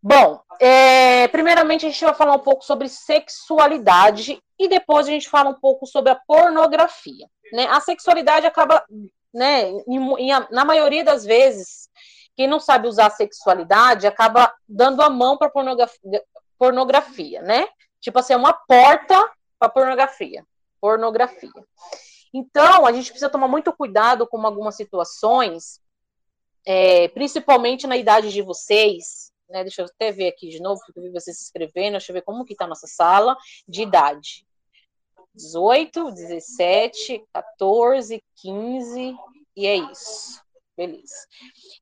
Bom, 0.02 0.40
é, 0.60 1.28
primeiramente 1.30 1.86
a 1.86 1.90
gente 1.90 2.06
vai 2.06 2.14
falar 2.14 2.36
um 2.36 2.40
pouco 2.40 2.64
sobre 2.64 2.88
sexualidade 2.88 4.42
e 4.58 4.68
depois 4.68 5.08
a 5.08 5.12
gente 5.12 5.28
fala 5.28 5.50
um 5.50 5.60
pouco 5.60 5.86
sobre 5.86 6.12
a 6.12 6.20
pornografia. 6.28 7.28
Né? 7.52 7.66
A 7.70 7.80
sexualidade 7.82 8.46
acaba, 8.46 8.84
né, 9.34 9.70
em, 9.88 10.14
em, 10.20 10.32
na 10.52 10.64
maioria 10.64 11.04
das 11.04 11.26
vezes, 11.26 11.90
quem 12.36 12.48
não 12.48 12.60
sabe 12.60 12.88
usar 12.88 13.08
a 13.08 13.12
sexualidade 13.12 14.06
acaba 14.06 14.54
dando 14.68 15.02
a 15.02 15.10
mão 15.10 15.38
para 15.38 15.50
pornografia, 15.50 16.24
pornografia, 16.58 17.42
né? 17.42 17.68
Tipo 18.00 18.20
assim, 18.20 18.34
é 18.34 18.38
uma 18.38 18.54
porta 18.54 19.32
para 19.60 19.70
pornografia. 19.70 20.46
Pornografia. 20.80 21.52
Então, 22.34 22.86
a 22.86 22.92
gente 22.92 23.10
precisa 23.10 23.30
tomar 23.30 23.48
muito 23.48 23.74
cuidado 23.74 24.28
com 24.28 24.46
algumas 24.46 24.76
situações, 24.76 25.82
é, 26.66 27.08
principalmente 27.10 27.88
na 27.88 27.98
idade 27.98 28.32
de 28.32 28.42
vocês, 28.42 29.32
né? 29.50 29.64
Deixa 29.64 29.82
eu 29.82 29.86
até 29.86 30.12
ver 30.12 30.28
aqui 30.28 30.50
de 30.50 30.62
novo, 30.62 30.82
porque 30.86 31.00
eu 31.00 31.04
vi 31.04 31.10
vocês 31.10 31.38
se 31.38 31.44
inscrevendo, 31.46 31.92
deixa 31.92 32.12
eu 32.12 32.14
ver 32.14 32.22
como 32.22 32.46
que 32.46 32.54
está 32.54 32.66
a 32.66 32.68
nossa 32.68 32.88
sala 32.88 33.36
de 33.68 33.82
idade. 33.82 34.46
18, 35.34 36.12
17, 36.12 37.24
14, 37.32 38.24
15, 38.36 39.16
e 39.56 39.68
é 39.68 39.76
isso. 39.76 40.42
Beleza. 40.76 41.28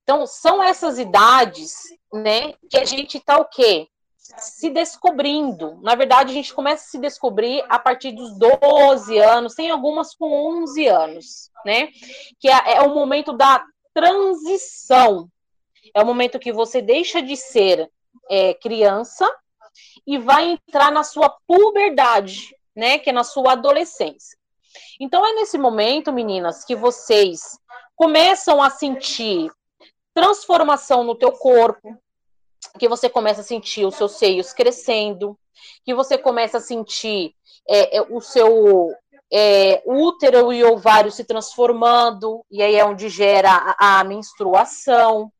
Então, 0.03 0.25
são 0.25 0.63
essas 0.63 0.99
idades, 0.99 1.75
né, 2.13 2.53
que 2.69 2.77
a 2.77 2.85
gente 2.85 3.19
tá 3.19 3.37
o 3.37 3.45
quê? 3.45 3.87
Se 4.37 4.69
descobrindo. 4.69 5.79
Na 5.81 5.93
verdade, 5.93 6.31
a 6.31 6.33
gente 6.33 6.53
começa 6.53 6.83
a 6.83 6.87
se 6.87 6.97
descobrir 6.97 7.63
a 7.69 7.77
partir 7.77 8.11
dos 8.11 8.37
12 8.37 9.17
anos, 9.19 9.53
tem 9.53 9.69
algumas 9.69 10.15
com 10.15 10.61
11 10.63 10.87
anos, 10.87 11.51
né? 11.63 11.89
Que 12.39 12.49
é, 12.49 12.77
é 12.77 12.81
o 12.81 12.93
momento 12.95 13.33
da 13.33 13.63
transição. 13.93 15.29
É 15.93 16.01
o 16.01 16.05
momento 16.05 16.39
que 16.39 16.51
você 16.51 16.81
deixa 16.81 17.21
de 17.21 17.37
ser 17.37 17.89
é, 18.29 18.53
criança 18.55 19.29
e 20.07 20.17
vai 20.17 20.51
entrar 20.51 20.91
na 20.91 21.03
sua 21.03 21.29
puberdade, 21.47 22.55
né? 22.75 22.97
Que 22.97 23.11
é 23.11 23.13
na 23.13 23.23
sua 23.23 23.51
adolescência. 23.51 24.37
Então 24.99 25.25
é 25.25 25.33
nesse 25.33 25.57
momento, 25.57 26.11
meninas, 26.11 26.65
que 26.65 26.75
vocês 26.75 27.59
começam 27.95 28.61
a 28.61 28.69
sentir 28.69 29.51
transformação 30.13 31.03
no 31.03 31.15
teu 31.15 31.31
corpo, 31.31 31.95
que 32.79 32.87
você 32.87 33.09
começa 33.09 33.41
a 33.41 33.43
sentir 33.43 33.85
os 33.85 33.95
seus 33.95 34.13
seios 34.13 34.53
crescendo, 34.53 35.37
que 35.83 35.93
você 35.93 36.17
começa 36.17 36.57
a 36.57 36.61
sentir 36.61 37.33
é, 37.67 37.97
é, 37.97 38.01
o 38.01 38.21
seu 38.21 38.93
é, 39.31 39.81
útero 39.85 40.53
e 40.53 40.63
ovário 40.63 41.11
se 41.11 41.23
transformando, 41.23 42.43
e 42.51 42.61
aí 42.61 42.75
é 42.75 42.85
onde 42.85 43.09
gera 43.09 43.51
a, 43.51 43.99
a 43.99 44.03
menstruação. 44.03 45.31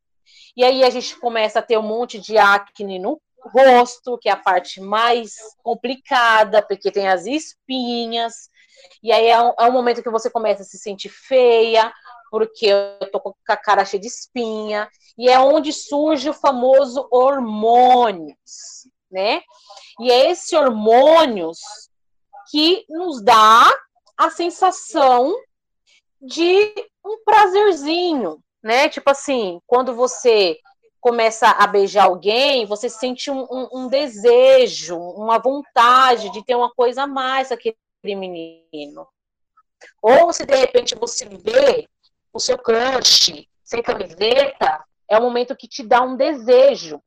E 0.56 0.64
aí 0.64 0.84
a 0.84 0.90
gente 0.90 1.18
começa 1.18 1.58
a 1.58 1.62
ter 1.62 1.78
um 1.78 1.82
monte 1.82 2.18
de 2.18 2.38
acne 2.38 2.98
no 2.98 3.20
rosto, 3.38 4.18
que 4.18 4.28
é 4.28 4.32
a 4.32 4.36
parte 4.36 4.80
mais 4.80 5.34
complicada, 5.62 6.62
porque 6.62 6.90
tem 6.90 7.08
as 7.08 7.26
espinhas. 7.26 8.50
E 9.02 9.12
aí 9.12 9.26
é 9.28 9.40
um, 9.40 9.52
é 9.58 9.64
um 9.64 9.72
momento 9.72 10.02
que 10.02 10.10
você 10.10 10.30
começa 10.30 10.62
a 10.62 10.64
se 10.64 10.78
sentir 10.78 11.08
feia, 11.08 11.92
porque 12.30 12.66
eu 12.66 13.10
tô 13.10 13.20
com 13.20 13.34
a 13.48 13.56
cara 13.56 13.84
cheia 13.84 14.00
de 14.00 14.06
espinha. 14.06 14.88
E 15.16 15.28
é 15.28 15.38
onde 15.38 15.72
surge 15.72 16.28
o 16.28 16.34
famoso 16.34 17.06
hormônios, 17.10 18.88
né? 19.10 19.42
E 20.00 20.10
é 20.10 20.30
esse 20.30 20.56
hormônios 20.56 21.58
que 22.50 22.84
nos 22.88 23.22
dá 23.22 23.70
a 24.16 24.30
sensação 24.30 25.34
de 26.20 26.74
um 27.04 27.22
prazerzinho, 27.24 28.38
né? 28.62 28.88
Tipo 28.88 29.10
assim, 29.10 29.60
quando 29.66 29.94
você 29.94 30.58
começa 31.00 31.48
a 31.48 31.66
beijar 31.66 32.06
alguém, 32.06 32.66
você 32.66 32.88
sente 32.88 33.30
um, 33.30 33.46
um, 33.50 33.68
um 33.72 33.88
desejo, 33.88 34.98
uma 34.98 35.38
vontade 35.38 36.30
de 36.32 36.44
ter 36.44 36.56
uma 36.56 36.72
coisa 36.72 37.04
a 37.04 37.06
mais 37.06 37.52
aquele 37.52 37.76
menino. 38.02 39.06
Ou 40.02 40.32
se 40.32 40.44
de 40.44 40.56
repente 40.56 40.94
você 40.94 41.24
vê 41.26 41.86
o 42.36 42.40
seu 42.40 42.58
crush 42.58 43.46
sem 43.64 43.82
camiseta, 43.82 44.84
é 45.08 45.18
o 45.18 45.22
momento 45.22 45.56
que 45.56 45.66
te 45.66 45.82
dá 45.82 46.02
um 46.02 46.16
desejo. 46.16 47.02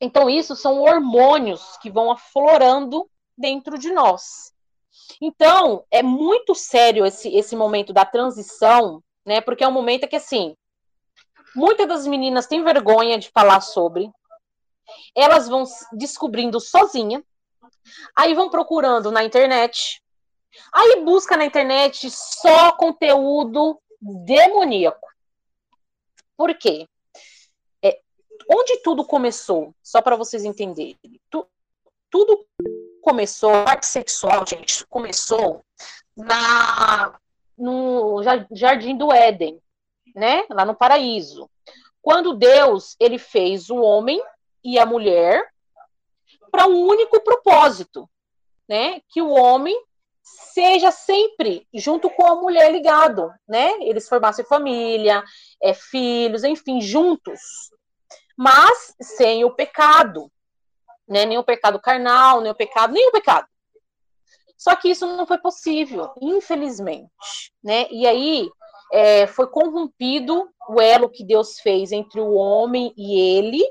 Então, 0.00 0.28
isso 0.28 0.56
são 0.56 0.80
hormônios 0.80 1.76
que 1.78 1.90
vão 1.90 2.10
aflorando 2.10 3.08
dentro 3.38 3.78
de 3.78 3.92
nós. 3.92 4.52
Então, 5.20 5.84
é 5.90 6.02
muito 6.02 6.54
sério 6.54 7.06
esse, 7.06 7.28
esse 7.34 7.54
momento 7.54 7.92
da 7.92 8.04
transição, 8.04 9.02
né? 9.24 9.40
Porque 9.40 9.62
é 9.62 9.68
um 9.68 9.72
momento 9.72 10.08
que, 10.08 10.16
assim, 10.16 10.56
Muitas 11.54 11.86
das 11.86 12.06
meninas 12.06 12.46
têm 12.46 12.64
vergonha 12.64 13.18
de 13.18 13.30
falar 13.30 13.60
sobre. 13.60 14.10
Elas 15.14 15.48
vão 15.48 15.64
descobrindo 15.92 16.58
sozinha. 16.58 17.22
Aí 18.16 18.34
vão 18.34 18.48
procurando 18.48 19.10
na 19.10 19.22
internet. 19.22 20.02
Aí 20.72 21.02
busca 21.04 21.36
na 21.36 21.44
internet 21.44 22.10
só 22.10 22.72
conteúdo 22.72 23.80
demoníaco. 24.02 25.08
Por 26.36 26.54
quê? 26.54 26.88
É, 27.82 28.00
onde 28.50 28.82
tudo 28.82 29.04
começou, 29.04 29.74
só 29.82 30.02
para 30.02 30.16
vocês 30.16 30.44
entenderem. 30.44 30.98
Tu, 31.30 31.46
tudo 32.10 32.46
começou, 33.00 33.54
a 33.54 33.64
parte 33.64 33.86
sexual, 33.86 34.44
gente, 34.46 34.86
começou 34.86 35.64
na, 36.16 37.18
no 37.56 38.22
Jardim 38.52 38.96
do 38.96 39.12
Éden 39.12 39.62
né? 40.14 40.44
Lá 40.50 40.64
no 40.64 40.74
paraíso. 40.74 41.50
Quando 42.00 42.34
Deus 42.34 42.96
ele 42.98 43.18
fez 43.18 43.70
o 43.70 43.76
homem 43.76 44.22
e 44.64 44.78
a 44.78 44.86
mulher 44.86 45.48
para 46.50 46.66
um 46.66 46.86
único 46.86 47.20
propósito, 47.20 48.08
né? 48.68 49.00
Que 49.08 49.22
o 49.22 49.30
homem 49.30 49.76
seja 50.22 50.90
sempre 50.90 51.66
junto 51.74 52.08
com 52.10 52.26
a 52.26 52.36
mulher 52.36 52.70
ligado, 52.70 53.32
né? 53.48 53.72
Eles 53.80 54.08
formassem 54.08 54.44
família, 54.44 55.22
é, 55.62 55.74
filhos, 55.74 56.44
enfim, 56.44 56.80
juntos, 56.80 57.40
mas 58.36 58.94
sem 59.00 59.44
o 59.44 59.54
pecado, 59.54 60.30
né? 61.08 61.26
Nem 61.26 61.38
o 61.38 61.44
pecado 61.44 61.80
carnal, 61.80 62.40
nem 62.40 62.52
o 62.52 62.54
pecado, 62.54 62.92
nem 62.92 63.08
o 63.08 63.12
pecado. 63.12 63.46
Só 64.56 64.76
que 64.76 64.90
isso 64.90 65.06
não 65.06 65.26
foi 65.26 65.38
possível, 65.38 66.12
infelizmente, 66.20 67.10
né? 67.62 67.88
E 67.90 68.06
aí 68.06 68.48
é, 68.92 69.26
foi 69.26 69.48
corrompido 69.48 70.48
o 70.68 70.80
elo 70.80 71.08
que 71.08 71.24
Deus 71.24 71.58
fez 71.58 71.90
entre 71.90 72.20
o 72.20 72.34
homem 72.34 72.94
e 72.96 73.18
ele, 73.18 73.64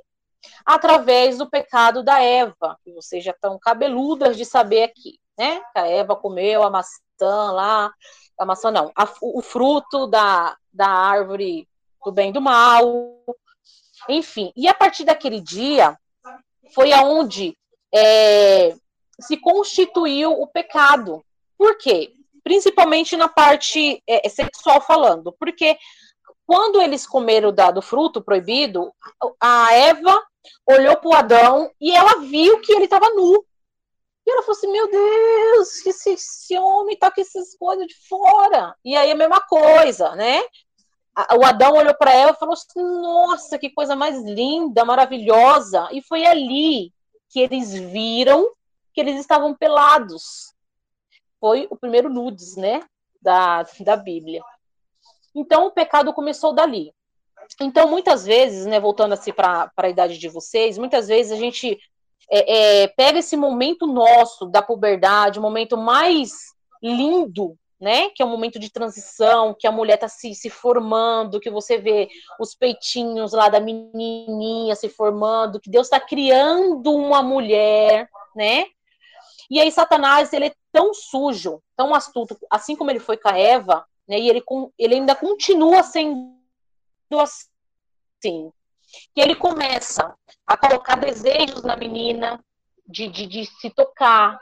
através 0.66 1.38
do 1.38 1.50
pecado 1.50 2.04
da 2.04 2.22
Eva, 2.22 2.78
que 2.84 2.92
vocês 2.92 3.24
já 3.24 3.32
estão 3.32 3.58
cabeludas 3.58 4.36
de 4.36 4.44
saber 4.44 4.84
aqui, 4.84 5.21
né? 5.38 5.62
A 5.76 5.88
Eva 5.88 6.16
comeu 6.16 6.64
a 6.64 6.70
maçã 6.70 7.52
lá, 7.52 7.92
a 8.40 8.46
maçã 8.46 8.72
não, 8.72 8.92
a, 8.96 9.08
o 9.22 9.42
fruto 9.42 10.08
da, 10.08 10.58
da 10.72 10.88
árvore 10.88 11.68
do 12.04 12.12
bem 12.12 12.30
e 12.30 12.34
do 12.34 12.42
mal, 12.42 13.24
enfim. 14.10 14.52
E 14.56 14.68
a 14.68 14.74
partir 14.74 15.04
daquele 15.04 15.40
dia, 15.40 15.98
foi 16.74 16.92
aonde 16.92 17.58
é, 17.94 18.76
se 19.20 19.38
constituiu 19.38 20.32
o 20.32 20.48
pecado. 20.48 21.24
Por 21.58 21.78
quê? 21.78 22.14
principalmente 22.44 23.16
na 23.16 23.28
parte 23.28 24.02
é, 24.08 24.28
sexual 24.30 24.82
falando, 24.82 25.32
porque 25.34 25.78
quando 26.46 26.82
eles 26.82 27.06
comeram 27.06 27.52
da, 27.52 27.72
do 27.72 27.82
fruto 27.82 28.22
proibido, 28.22 28.92
a 29.40 29.74
Eva 29.74 30.22
olhou 30.68 30.98
para 30.98 31.10
o 31.10 31.14
Adão 31.14 31.72
e 31.80 31.92
ela 31.92 32.20
viu 32.20 32.60
que 32.60 32.74
ele 32.74 32.86
estava 32.86 33.10
nu. 33.10 33.46
E 34.26 34.32
ela 34.32 34.42
falou 34.44 34.58
assim: 34.58 34.72
Meu 34.72 34.90
Deus, 34.90 35.86
esse, 35.86 36.12
esse 36.12 36.58
homem 36.58 36.98
tá 36.98 37.12
com 37.12 37.22
essas 37.22 37.56
coisas 37.58 37.88
de 37.88 37.96
fora. 38.08 38.76
E 38.84 38.96
aí 38.96 39.12
a 39.12 39.16
mesma 39.16 39.42
coisa, 39.42 40.16
né? 40.16 40.42
O 41.38 41.46
Adão 41.46 41.74
olhou 41.74 41.94
para 41.96 42.14
ela 42.14 42.32
e 42.32 42.40
falou 42.40 42.54
assim: 42.54 42.82
Nossa, 42.82 43.58
que 43.58 43.70
coisa 43.70 43.96
mais 43.96 44.22
linda, 44.24 44.86
maravilhosa. 44.86 45.90
E 45.92 46.02
foi 46.02 46.26
ali 46.26 46.94
que 47.30 47.40
eles 47.40 47.74
viram 47.74 48.52
que 48.94 49.02
eles 49.02 49.20
estavam 49.20 49.56
pelados. 49.56 50.54
Foi 51.40 51.68
o 51.70 51.78
primeiro 51.78 52.10
nudes, 52.10 52.56
né? 52.56 52.82
Da, 53.22 53.64
da 53.80 53.96
Bíblia. 53.96 54.42
Então 55.34 55.66
o 55.66 55.72
pecado 55.72 56.14
começou 56.14 56.54
dali. 56.54 56.94
Então, 57.60 57.88
muitas 57.88 58.26
vezes, 58.26 58.66
né, 58.66 58.80
voltando 58.80 59.14
assim 59.14 59.34
para 59.34 59.72
a 59.76 59.90
idade 59.90 60.18
de 60.18 60.30
vocês, 60.30 60.78
muitas 60.78 61.08
vezes 61.08 61.32
a 61.32 61.36
gente 61.36 61.80
é, 62.30 62.84
é, 62.84 62.88
pega 62.88 63.20
esse 63.20 63.36
momento 63.36 63.88
nosso 63.88 64.46
da 64.46 64.62
puberdade, 64.62 65.40
o 65.40 65.42
momento 65.42 65.78
mais 65.78 66.32
lindo, 66.82 67.58
né? 67.80 68.10
Que 68.10 68.22
é 68.22 68.26
o 68.26 68.30
momento 68.30 68.60
de 68.60 68.72
transição, 68.72 69.56
que 69.58 69.66
a 69.66 69.72
mulher 69.72 69.96
está 69.96 70.08
se, 70.08 70.36
se 70.36 70.50
formando, 70.50 71.40
que 71.40 71.50
você 71.50 71.78
vê 71.78 72.10
os 72.40 72.54
peitinhos 72.54 73.34
lá 73.34 73.50
da 73.50 73.60
menininha 73.60 74.76
se 74.76 74.88
formando, 74.88 75.60
que 75.60 75.70
Deus 75.70 75.88
está 75.88 76.00
criando 76.00 76.94
uma 76.94 77.24
mulher, 77.24 78.08
né? 78.36 78.66
E 79.50 79.60
aí 79.60 79.72
Satanás, 79.72 80.32
ele 80.32 80.46
é 80.46 80.56
tão 80.72 80.94
sujo, 80.94 81.62
tão 81.76 81.94
astuto, 81.94 82.38
assim 82.50 82.76
como 82.76 82.90
ele 82.90 83.00
foi 83.00 83.18
com 83.18 83.30
a 83.30 83.38
Eva, 83.38 83.86
né? 84.08 84.20
E 84.20 84.30
ele, 84.30 84.44
ele 84.78 84.96
ainda 84.96 85.16
continua 85.16 85.84
sendo 85.84 86.32
assim, 87.20 88.52
que 89.14 89.22
ele 89.22 89.36
começa 89.36 90.16
a 90.46 90.58
colocar 90.58 90.96
desejos 90.96 91.64
na 91.64 91.76
menina, 91.76 92.40
de, 92.88 93.08
de, 93.08 93.26
de 93.26 93.46
se 93.46 93.70
tocar. 93.70 94.38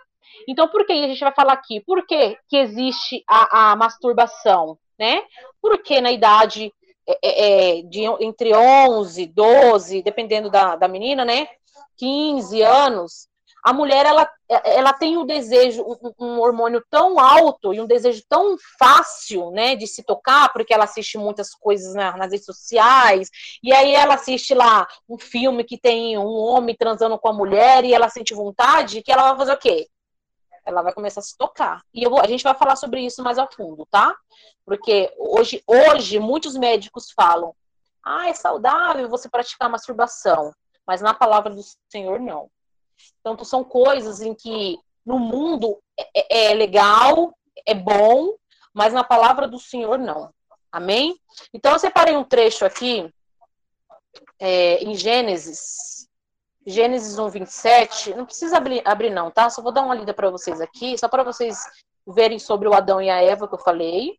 Então, 0.47 0.67
por 0.67 0.85
que 0.85 0.93
a 0.93 1.07
gente 1.07 1.19
vai 1.19 1.33
falar 1.33 1.53
aqui? 1.53 1.79
Por 1.81 2.05
que, 2.05 2.37
que 2.47 2.57
existe 2.57 3.23
a, 3.27 3.71
a 3.71 3.75
masturbação? 3.75 4.77
Né? 4.97 5.23
Porque 5.61 6.01
na 6.01 6.11
idade 6.11 6.73
é, 7.07 7.19
é, 7.23 7.79
é 7.79 7.81
de 7.83 8.03
entre 8.21 8.53
11, 8.53 9.27
12, 9.27 10.01
dependendo 10.01 10.49
da, 10.49 10.75
da 10.75 10.87
menina, 10.87 11.23
né? 11.23 11.47
15 11.97 12.61
anos, 12.61 13.28
a 13.63 13.73
mulher 13.73 14.05
ela, 14.05 14.29
ela 14.47 14.93
tem 14.93 15.17
o 15.17 15.21
um 15.21 15.25
desejo, 15.25 15.83
um, 16.17 16.39
hormônio 16.39 16.83
tão 16.89 17.19
alto 17.19 17.73
e 17.73 17.81
um 17.81 17.85
desejo 17.85 18.23
tão 18.27 18.57
fácil, 18.77 19.51
né, 19.51 19.75
de 19.75 19.85
se 19.85 20.03
tocar, 20.03 20.51
porque 20.53 20.73
ela 20.73 20.85
assiste 20.85 21.17
muitas 21.17 21.53
coisas 21.53 21.93
na, 21.93 22.15
nas 22.15 22.31
redes 22.31 22.45
sociais, 22.45 23.29
e 23.61 23.73
aí 23.73 23.93
ela 23.93 24.15
assiste 24.15 24.53
lá 24.53 24.87
um 25.07 25.17
filme 25.17 25.63
que 25.63 25.77
tem 25.77 26.17
um 26.17 26.27
homem 26.27 26.75
transando 26.75 27.17
com 27.19 27.29
a 27.29 27.33
mulher 27.33 27.83
e 27.83 27.93
ela 27.93 28.09
sente 28.09 28.33
vontade, 28.33 29.01
que 29.01 29.11
ela 29.11 29.29
vai 29.29 29.37
fazer 29.37 29.53
o 29.53 29.57
quê? 29.57 29.89
Ela 30.65 30.81
vai 30.81 30.93
começar 30.93 31.19
a 31.19 31.23
se 31.23 31.37
tocar. 31.37 31.81
E 31.93 32.03
eu, 32.03 32.17
a 32.19 32.27
gente 32.27 32.43
vai 32.43 32.53
falar 32.53 32.75
sobre 32.75 33.01
isso 33.01 33.23
mais 33.23 33.39
a 33.39 33.47
fundo, 33.47 33.87
tá? 33.89 34.15
Porque 34.65 35.11
hoje, 35.17 35.63
hoje 35.65 36.19
muitos 36.19 36.55
médicos 36.55 37.11
falam: 37.11 37.55
ah, 38.03 38.29
é 38.29 38.33
saudável 38.33 39.09
você 39.09 39.27
praticar 39.27 39.69
masturbação, 39.69 40.53
mas 40.85 41.01
na 41.01 41.13
palavra 41.13 41.55
do 41.55 41.61
Senhor, 41.89 42.19
não 42.19 42.49
então, 43.19 43.43
são 43.43 43.63
coisas 43.63 44.21
em 44.21 44.33
que 44.33 44.77
no 45.05 45.19
mundo 45.19 45.79
é, 45.97 46.09
é, 46.15 46.51
é 46.51 46.53
legal, 46.53 47.33
é 47.65 47.73
bom, 47.73 48.35
mas 48.73 48.93
na 48.93 49.03
palavra 49.03 49.47
do 49.47 49.59
Senhor 49.59 49.97
não. 49.97 50.33
Amém? 50.71 51.19
Então, 51.53 51.73
eu 51.73 51.79
separei 51.79 52.15
um 52.15 52.23
trecho 52.23 52.65
aqui 52.65 53.11
é, 54.39 54.83
em 54.83 54.95
Gênesis, 54.95 56.07
Gênesis 56.65 57.17
1, 57.17 57.29
27. 57.29 58.13
Não 58.13 58.25
precisa 58.25 58.57
abrir, 58.57 58.81
abrir, 58.85 59.09
não, 59.09 59.31
tá? 59.31 59.49
Só 59.49 59.61
vou 59.61 59.71
dar 59.71 59.81
uma 59.81 59.95
lida 59.95 60.13
para 60.13 60.29
vocês 60.29 60.61
aqui, 60.61 60.97
só 60.97 61.07
para 61.07 61.23
vocês 61.23 61.57
verem 62.07 62.39
sobre 62.39 62.67
o 62.67 62.73
Adão 62.73 63.01
e 63.01 63.09
a 63.09 63.21
Eva 63.21 63.47
que 63.47 63.55
eu 63.55 63.59
falei. 63.59 64.17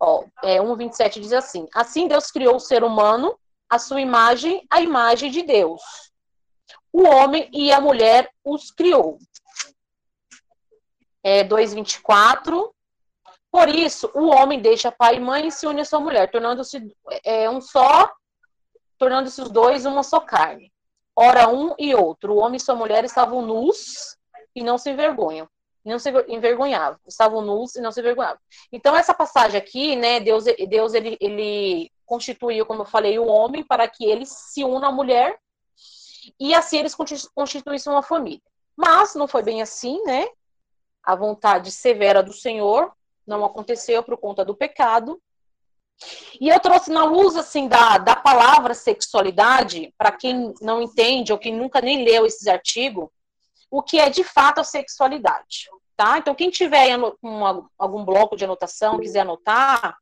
Ó, 0.00 0.24
é, 0.42 0.60
1, 0.60 0.76
27 0.76 1.20
diz 1.20 1.32
assim: 1.32 1.66
Assim 1.74 2.08
Deus 2.08 2.30
criou 2.30 2.56
o 2.56 2.60
ser 2.60 2.82
humano, 2.82 3.38
a 3.68 3.78
sua 3.78 4.00
imagem, 4.00 4.66
a 4.70 4.80
imagem 4.80 5.30
de 5.30 5.42
Deus 5.42 6.07
o 6.92 7.06
homem 7.06 7.48
e 7.52 7.72
a 7.72 7.80
mulher 7.80 8.30
os 8.44 8.70
criou. 8.70 9.18
É 11.22 11.44
2,24. 11.44 12.70
Por 13.50 13.68
isso, 13.68 14.10
o 14.14 14.26
homem 14.26 14.60
deixa 14.60 14.92
pai 14.92 15.16
e 15.16 15.20
mãe 15.20 15.46
e 15.48 15.52
se 15.52 15.66
une 15.66 15.80
à 15.80 15.84
sua 15.84 16.00
mulher, 16.00 16.30
tornando-se 16.30 16.94
é, 17.24 17.48
um 17.48 17.60
só, 17.60 18.10
tornando-se 18.98 19.40
os 19.40 19.50
dois 19.50 19.86
uma 19.86 20.02
só 20.02 20.20
carne. 20.20 20.70
Ora, 21.16 21.48
um 21.48 21.74
e 21.78 21.94
outro, 21.94 22.34
o 22.34 22.38
homem 22.38 22.58
e 22.58 22.60
sua 22.60 22.74
mulher 22.74 23.04
estavam 23.04 23.42
nus 23.42 24.16
e 24.54 24.62
não 24.62 24.78
se 24.78 24.90
envergonham. 24.90 25.48
Não 25.84 25.98
se 25.98 26.10
envergonhavam. 26.28 27.00
Estavam 27.06 27.40
nus 27.40 27.74
e 27.74 27.80
não 27.80 27.90
se 27.90 28.00
envergonhavam. 28.00 28.38
Então, 28.70 28.94
essa 28.94 29.14
passagem 29.14 29.58
aqui, 29.58 29.96
né, 29.96 30.20
Deus, 30.20 30.44
Deus 30.68 30.92
ele, 30.92 31.16
ele 31.20 31.90
constituiu, 32.04 32.66
como 32.66 32.82
eu 32.82 32.86
falei, 32.86 33.18
o 33.18 33.26
homem 33.26 33.64
para 33.64 33.88
que 33.88 34.04
ele 34.04 34.26
se 34.26 34.62
una 34.62 34.88
à 34.88 34.92
mulher 34.92 35.38
e 36.38 36.54
assim 36.54 36.78
eles 36.78 36.94
constituíssem 37.34 37.92
uma 37.92 38.02
família. 38.02 38.42
Mas 38.76 39.14
não 39.14 39.26
foi 39.26 39.42
bem 39.42 39.60
assim, 39.60 40.02
né? 40.04 40.28
A 41.02 41.14
vontade 41.14 41.72
severa 41.72 42.22
do 42.22 42.32
Senhor 42.32 42.92
não 43.26 43.44
aconteceu 43.44 44.02
por 44.02 44.16
conta 44.16 44.44
do 44.44 44.54
pecado. 44.54 45.20
E 46.40 46.48
eu 46.48 46.60
trouxe 46.60 46.90
na 46.90 47.04
luz 47.04 47.36
assim 47.36 47.66
da, 47.66 47.98
da 47.98 48.14
palavra 48.14 48.72
sexualidade, 48.72 49.92
para 49.98 50.12
quem 50.12 50.54
não 50.60 50.80
entende 50.80 51.32
ou 51.32 51.38
quem 51.38 51.54
nunca 51.54 51.80
nem 51.80 52.04
leu 52.04 52.24
esses 52.24 52.46
artigos, 52.46 53.08
o 53.70 53.82
que 53.82 53.98
é 53.98 54.08
de 54.08 54.22
fato 54.22 54.60
a 54.60 54.64
sexualidade, 54.64 55.68
tá? 55.96 56.18
Então 56.18 56.34
quem 56.34 56.50
tiver 56.50 56.96
um, 56.96 57.68
algum 57.76 58.04
bloco 58.04 58.36
de 58.36 58.44
anotação, 58.44 59.00
quiser 59.00 59.20
anotar, 59.20 59.98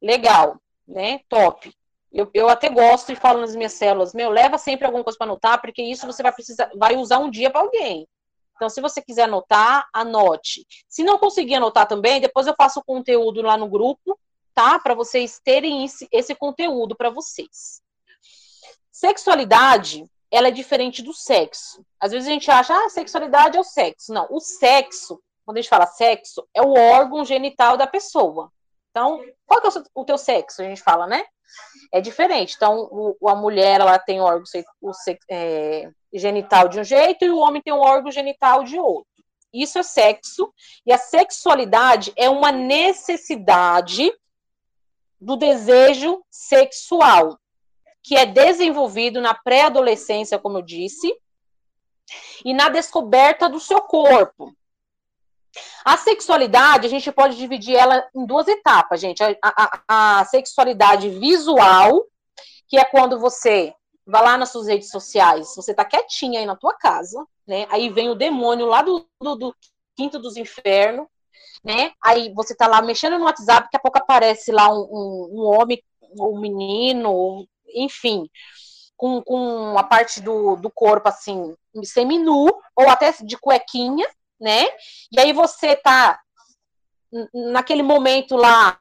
legal, 0.00 0.56
né? 0.88 1.20
Top. 1.28 1.70
Eu, 2.12 2.30
eu 2.32 2.48
até 2.48 2.68
gosto 2.68 3.12
e 3.12 3.16
falo 3.16 3.40
nas 3.40 3.54
minhas 3.54 3.72
células, 3.72 4.14
meu, 4.14 4.30
leva 4.30 4.56
sempre 4.58 4.86
alguma 4.86 5.04
coisa 5.04 5.18
para 5.18 5.26
anotar, 5.26 5.60
porque 5.60 5.82
isso 5.82 6.06
você 6.06 6.22
vai 6.22 6.32
precisar, 6.32 6.70
vai 6.76 6.96
usar 6.96 7.18
um 7.18 7.30
dia 7.30 7.50
para 7.50 7.60
alguém. 7.60 8.08
Então, 8.56 8.70
se 8.70 8.80
você 8.80 9.02
quiser 9.02 9.24
anotar, 9.24 9.86
anote. 9.92 10.66
Se 10.88 11.04
não 11.04 11.18
conseguir 11.18 11.56
anotar 11.56 11.86
também, 11.86 12.20
depois 12.20 12.46
eu 12.46 12.54
faço 12.56 12.80
o 12.80 12.84
conteúdo 12.84 13.42
lá 13.42 13.56
no 13.56 13.68
grupo, 13.68 14.18
tá? 14.54 14.78
Para 14.78 14.94
vocês 14.94 15.38
terem 15.44 15.84
esse, 15.84 16.08
esse 16.10 16.34
conteúdo 16.34 16.96
para 16.96 17.10
vocês. 17.10 17.82
Sexualidade, 18.90 20.10
ela 20.30 20.48
é 20.48 20.50
diferente 20.50 21.02
do 21.02 21.12
sexo. 21.12 21.84
Às 22.00 22.12
vezes 22.12 22.26
a 22.26 22.32
gente 22.32 22.50
acha, 22.50 22.74
ah, 22.74 22.88
sexualidade 22.88 23.58
é 23.58 23.60
o 23.60 23.64
sexo. 23.64 24.12
Não, 24.12 24.26
o 24.30 24.40
sexo, 24.40 25.20
quando 25.44 25.58
a 25.58 25.60
gente 25.60 25.68
fala 25.68 25.86
sexo, 25.86 26.48
é 26.54 26.62
o 26.62 26.72
órgão 26.72 27.26
genital 27.26 27.76
da 27.76 27.86
pessoa. 27.86 28.50
Então, 28.90 29.22
qual 29.44 29.60
que 29.60 29.66
é 29.66 29.68
o, 29.68 29.72
seu, 29.72 29.84
o 29.94 30.04
teu 30.06 30.16
sexo? 30.16 30.62
A 30.62 30.64
gente 30.64 30.80
fala, 30.80 31.06
né? 31.06 31.26
É 31.92 32.00
diferente. 32.00 32.54
Então, 32.56 32.88
o, 32.90 33.28
a 33.28 33.34
mulher 33.34 33.80
ela 33.80 33.98
tem 33.98 34.20
órgão 34.20 34.44
o, 34.80 34.92
é, 35.30 35.90
genital 36.12 36.68
de 36.68 36.80
um 36.80 36.84
jeito 36.84 37.24
e 37.24 37.30
o 37.30 37.38
homem 37.38 37.62
tem 37.62 37.72
um 37.72 37.80
órgão 37.80 38.10
genital 38.10 38.64
de 38.64 38.78
outro. 38.78 39.06
Isso 39.52 39.78
é 39.78 39.82
sexo, 39.82 40.52
e 40.84 40.92
a 40.92 40.98
sexualidade 40.98 42.12
é 42.16 42.28
uma 42.28 42.52
necessidade 42.52 44.12
do 45.20 45.36
desejo 45.36 46.22
sexual, 46.30 47.38
que 48.02 48.16
é 48.16 48.26
desenvolvido 48.26 49.20
na 49.20 49.34
pré-adolescência, 49.34 50.38
como 50.38 50.58
eu 50.58 50.62
disse, 50.62 51.10
e 52.44 52.52
na 52.52 52.68
descoberta 52.68 53.48
do 53.48 53.58
seu 53.58 53.80
corpo. 53.80 54.54
A 55.84 55.96
sexualidade, 55.96 56.86
a 56.86 56.90
gente 56.90 57.10
pode 57.12 57.36
dividir 57.36 57.76
ela 57.76 58.06
em 58.14 58.26
duas 58.26 58.48
etapas, 58.48 59.00
gente. 59.00 59.22
A, 59.22 59.36
a, 59.42 60.20
a, 60.20 60.24
sexualidade 60.24 61.08
visual, 61.08 62.02
que 62.68 62.78
é 62.78 62.84
quando 62.84 63.18
você 63.18 63.72
vai 64.06 64.22
lá 64.22 64.38
nas 64.38 64.50
suas 64.50 64.66
redes 64.66 64.90
sociais, 64.90 65.54
você 65.56 65.74
tá 65.74 65.84
quietinha 65.84 66.40
aí 66.40 66.46
na 66.46 66.56
tua 66.56 66.74
casa, 66.74 67.24
né? 67.46 67.66
Aí 67.70 67.88
vem 67.88 68.08
o 68.10 68.14
demônio 68.14 68.66
lá 68.66 68.82
do, 68.82 69.06
do, 69.20 69.36
do 69.36 69.54
quinto 69.96 70.18
dos 70.18 70.36
infernos, 70.36 71.06
né? 71.64 71.92
Aí 72.02 72.32
você 72.34 72.54
tá 72.54 72.66
lá 72.66 72.80
mexendo 72.82 73.18
no 73.18 73.24
WhatsApp, 73.24 73.64
daqui 73.64 73.76
a 73.76 73.80
pouco 73.80 73.98
aparece 73.98 74.52
lá 74.52 74.68
um, 74.72 74.86
um, 74.90 75.28
um 75.32 75.44
homem, 75.46 75.82
um 76.18 76.38
menino, 76.38 77.46
enfim, 77.74 78.28
com, 78.96 79.22
com 79.22 79.76
a 79.76 79.82
parte 79.82 80.20
do, 80.20 80.56
do 80.56 80.70
corpo 80.70 81.08
assim, 81.08 81.54
semi-nu, 81.82 82.46
ou 82.74 82.88
até 82.88 83.12
de 83.20 83.36
cuequinha, 83.36 84.08
né? 84.40 84.66
E 85.12 85.20
aí 85.20 85.32
você 85.32 85.76
tá 85.76 86.20
naquele 87.32 87.82
momento 87.82 88.36
lá, 88.36 88.78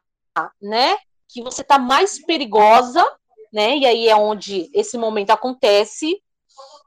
né? 0.62 0.98
Que 1.28 1.42
você 1.42 1.64
tá 1.64 1.78
mais 1.78 2.24
perigosa, 2.26 3.04
né? 3.52 3.78
E 3.78 3.86
aí 3.86 4.08
é 4.08 4.16
onde 4.16 4.70
esse 4.74 4.98
momento 4.98 5.32
acontece. 5.32 6.22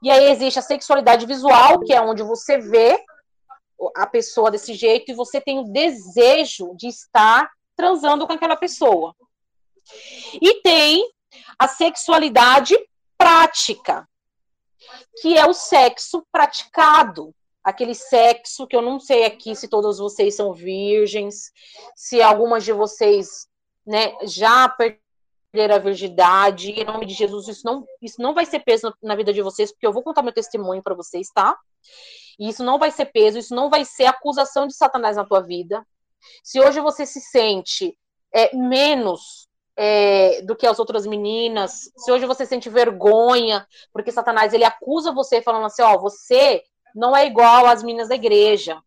E 0.01 0.09
aí 0.09 0.31
existe 0.31 0.59
a 0.59 0.63
sexualidade 0.63 1.25
visual, 1.25 1.79
que 1.79 1.93
é 1.93 2.01
onde 2.01 2.23
você 2.23 2.57
vê 2.57 3.03
a 3.95 4.05
pessoa 4.05 4.51
desse 4.51 4.73
jeito 4.73 5.11
e 5.11 5.15
você 5.15 5.39
tem 5.39 5.59
o 5.59 5.71
desejo 5.71 6.75
de 6.75 6.87
estar 6.87 7.49
transando 7.75 8.27
com 8.27 8.33
aquela 8.33 8.55
pessoa. 8.55 9.15
E 10.41 10.61
tem 10.61 11.09
a 11.57 11.67
sexualidade 11.67 12.75
prática, 13.17 14.07
que 15.21 15.37
é 15.37 15.45
o 15.45 15.53
sexo 15.53 16.25
praticado, 16.31 17.33
aquele 17.63 17.93
sexo 17.93 18.67
que 18.67 18.75
eu 18.75 18.81
não 18.81 18.99
sei 18.99 19.25
aqui 19.25 19.55
se 19.55 19.67
todos 19.67 19.99
vocês 19.99 20.35
são 20.35 20.53
virgens, 20.53 21.51
se 21.95 22.21
algumas 22.21 22.63
de 22.63 22.71
vocês, 22.71 23.47
né, 23.85 24.13
já 24.23 24.69
perderam 24.69 25.75
a 25.75 25.79
virgindade. 25.79 26.71
Em 26.71 26.83
nome 26.83 27.05
de 27.05 27.13
Jesus, 27.13 27.47
isso 27.47 27.65
não, 27.65 27.85
isso 28.01 28.21
não 28.21 28.33
vai 28.33 28.45
ser 28.45 28.59
peso 28.59 28.93
na 29.01 29.15
vida 29.15 29.33
de 29.33 29.41
vocês, 29.41 29.71
porque 29.71 29.87
eu 29.87 29.93
vou 29.93 30.03
contar 30.03 30.21
meu 30.21 30.33
testemunho 30.33 30.81
para 30.81 30.95
vocês, 30.95 31.29
tá? 31.33 31.57
E 32.39 32.47
isso 32.49 32.63
não 32.63 32.79
vai 32.79 32.91
ser 32.91 33.05
peso, 33.05 33.37
isso 33.37 33.53
não 33.53 33.69
vai 33.69 33.83
ser 33.83 34.05
acusação 34.05 34.65
de 34.65 34.75
Satanás 34.75 35.17
na 35.17 35.25
tua 35.25 35.41
vida. 35.41 35.85
Se 36.43 36.59
hoje 36.59 36.79
você 36.79 37.05
se 37.05 37.19
sente 37.19 37.97
é, 38.33 38.55
menos 38.55 39.47
é, 39.75 40.41
do 40.41 40.55
que 40.55 40.67
as 40.67 40.79
outras 40.79 41.05
meninas, 41.05 41.91
se 41.97 42.11
hoje 42.11 42.25
você 42.25 42.45
sente 42.45 42.69
vergonha, 42.69 43.65
porque 43.93 44.11
Satanás 44.11 44.53
ele 44.53 44.63
acusa 44.63 45.11
você 45.11 45.41
falando 45.41 45.65
assim, 45.65 45.81
ó, 45.81 45.97
você 45.97 46.63
não 46.95 47.15
é 47.15 47.25
igual 47.25 47.65
às 47.65 47.83
meninas 47.83 48.09
da 48.09 48.15
igreja. 48.15 48.81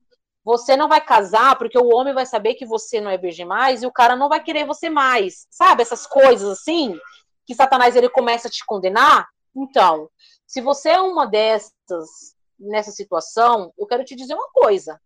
Você 0.44 0.76
não 0.76 0.88
vai 0.88 1.00
casar 1.00 1.56
porque 1.56 1.78
o 1.78 1.94
homem 1.94 2.12
vai 2.12 2.26
saber 2.26 2.54
que 2.54 2.66
você 2.66 3.00
não 3.00 3.10
é 3.10 3.16
virgem 3.16 3.46
mais 3.46 3.82
e 3.82 3.86
o 3.86 3.92
cara 3.92 4.16
não 4.16 4.28
vai 4.28 4.42
querer 4.42 4.66
você 4.66 4.90
mais. 4.90 5.46
Sabe 5.50 5.82
essas 5.82 6.06
coisas 6.06 6.48
assim 6.48 6.98
que 7.46 7.54
Satanás 7.54 7.94
ele 7.94 8.08
começa 8.08 8.48
a 8.48 8.50
te 8.50 8.64
condenar? 8.66 9.28
Então, 9.54 10.08
se 10.46 10.60
você 10.60 10.90
é 10.90 11.00
uma 11.00 11.26
dessas 11.26 12.34
nessa 12.58 12.90
situação, 12.90 13.72
eu 13.78 13.86
quero 13.86 14.04
te 14.04 14.14
dizer 14.14 14.34
uma 14.34 14.48
coisa. 14.52 15.00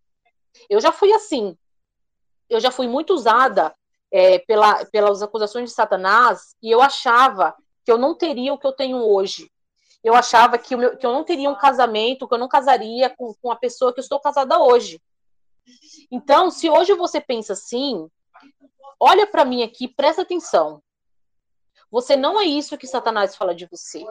Eu 0.68 0.80
já 0.80 0.92
fui 0.92 1.12
assim. 1.12 1.56
Eu 2.48 2.60
já 2.60 2.70
fui 2.70 2.86
muito 2.86 3.12
usada 3.12 3.74
é, 4.10 4.38
pela, 4.40 4.84
pelas 4.86 5.22
acusações 5.22 5.70
de 5.70 5.74
Satanás 5.74 6.54
e 6.62 6.70
eu 6.70 6.80
achava 6.80 7.54
que 7.84 7.90
eu 7.90 7.98
não 7.98 8.14
teria 8.16 8.52
o 8.52 8.58
que 8.58 8.66
eu 8.66 8.72
tenho 8.72 8.98
hoje. 8.98 9.50
Eu 10.06 10.14
achava 10.14 10.56
que, 10.56 10.76
meu, 10.76 10.96
que 10.96 11.04
eu 11.04 11.12
não 11.12 11.24
teria 11.24 11.50
um 11.50 11.56
casamento, 11.56 12.28
que 12.28 12.34
eu 12.34 12.38
não 12.38 12.46
casaria 12.46 13.10
com, 13.10 13.34
com 13.42 13.50
a 13.50 13.56
pessoa 13.56 13.92
que 13.92 13.98
eu 13.98 14.02
estou 14.02 14.20
casada 14.20 14.56
hoje. 14.56 15.02
Então, 16.12 16.48
se 16.48 16.70
hoje 16.70 16.94
você 16.94 17.20
pensa 17.20 17.54
assim, 17.54 18.08
olha 19.00 19.26
para 19.26 19.44
mim 19.44 19.64
aqui, 19.64 19.88
presta 19.88 20.22
atenção. 20.22 20.80
Você 21.90 22.14
não 22.14 22.40
é 22.40 22.44
isso 22.44 22.78
que 22.78 22.86
Satanás 22.86 23.34
fala 23.34 23.52
de 23.52 23.66
você. 23.66 24.06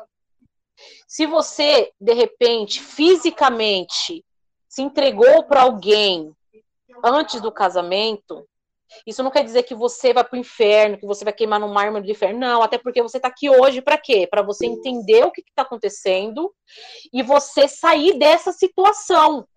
Se 1.08 1.25
você, 1.25 1.93
de 1.97 2.13
repente, 2.13 2.81
fisicamente, 2.81 4.21
se 4.67 4.81
entregou 4.81 5.45
para 5.45 5.62
alguém 5.62 6.36
antes 7.05 7.39
do 7.39 7.53
casamento, 7.53 8.45
isso 9.06 9.24
não 9.24 9.32
quer 9.32 9.43
dizer 9.43 9.63
que 9.63 9.76
você 9.76 10.13
vai 10.13 10.24
para 10.24 10.36
o 10.36 10.39
inferno, 10.39 10.98
que 10.98 11.06
você 11.06 11.24
vai 11.24 11.34
queimar 11.34 11.60
no 11.60 11.67
mármore 11.67 12.06
do 12.06 12.12
inferno. 12.12 12.39
Não, 12.39 12.62
até 12.62 12.78
porque 12.78 13.02
você 13.02 13.17
está 13.17 13.28
aqui 13.28 13.50
hoje 13.50 13.82
para 13.82 13.98
quê? 13.98 14.28
Para 14.30 14.41
você 14.41 14.65
entender 14.65 15.24
o 15.24 15.32
que 15.32 15.41
está 15.41 15.63
acontecendo 15.63 16.54
e 17.13 17.21
você 17.21 17.67
sair 17.67 18.17
dessa 18.17 18.52
situação. 18.52 19.48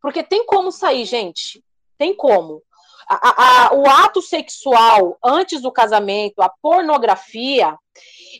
Porque 0.00 0.22
tem 0.22 0.44
como 0.46 0.72
sair, 0.72 1.04
gente. 1.04 1.62
Tem 1.98 2.14
como. 2.14 2.62
A, 3.08 3.68
a, 3.68 3.74
o 3.74 3.86
ato 3.86 4.20
sexual 4.20 5.16
antes 5.24 5.62
do 5.62 5.70
casamento, 5.70 6.42
a 6.42 6.48
pornografia, 6.60 7.76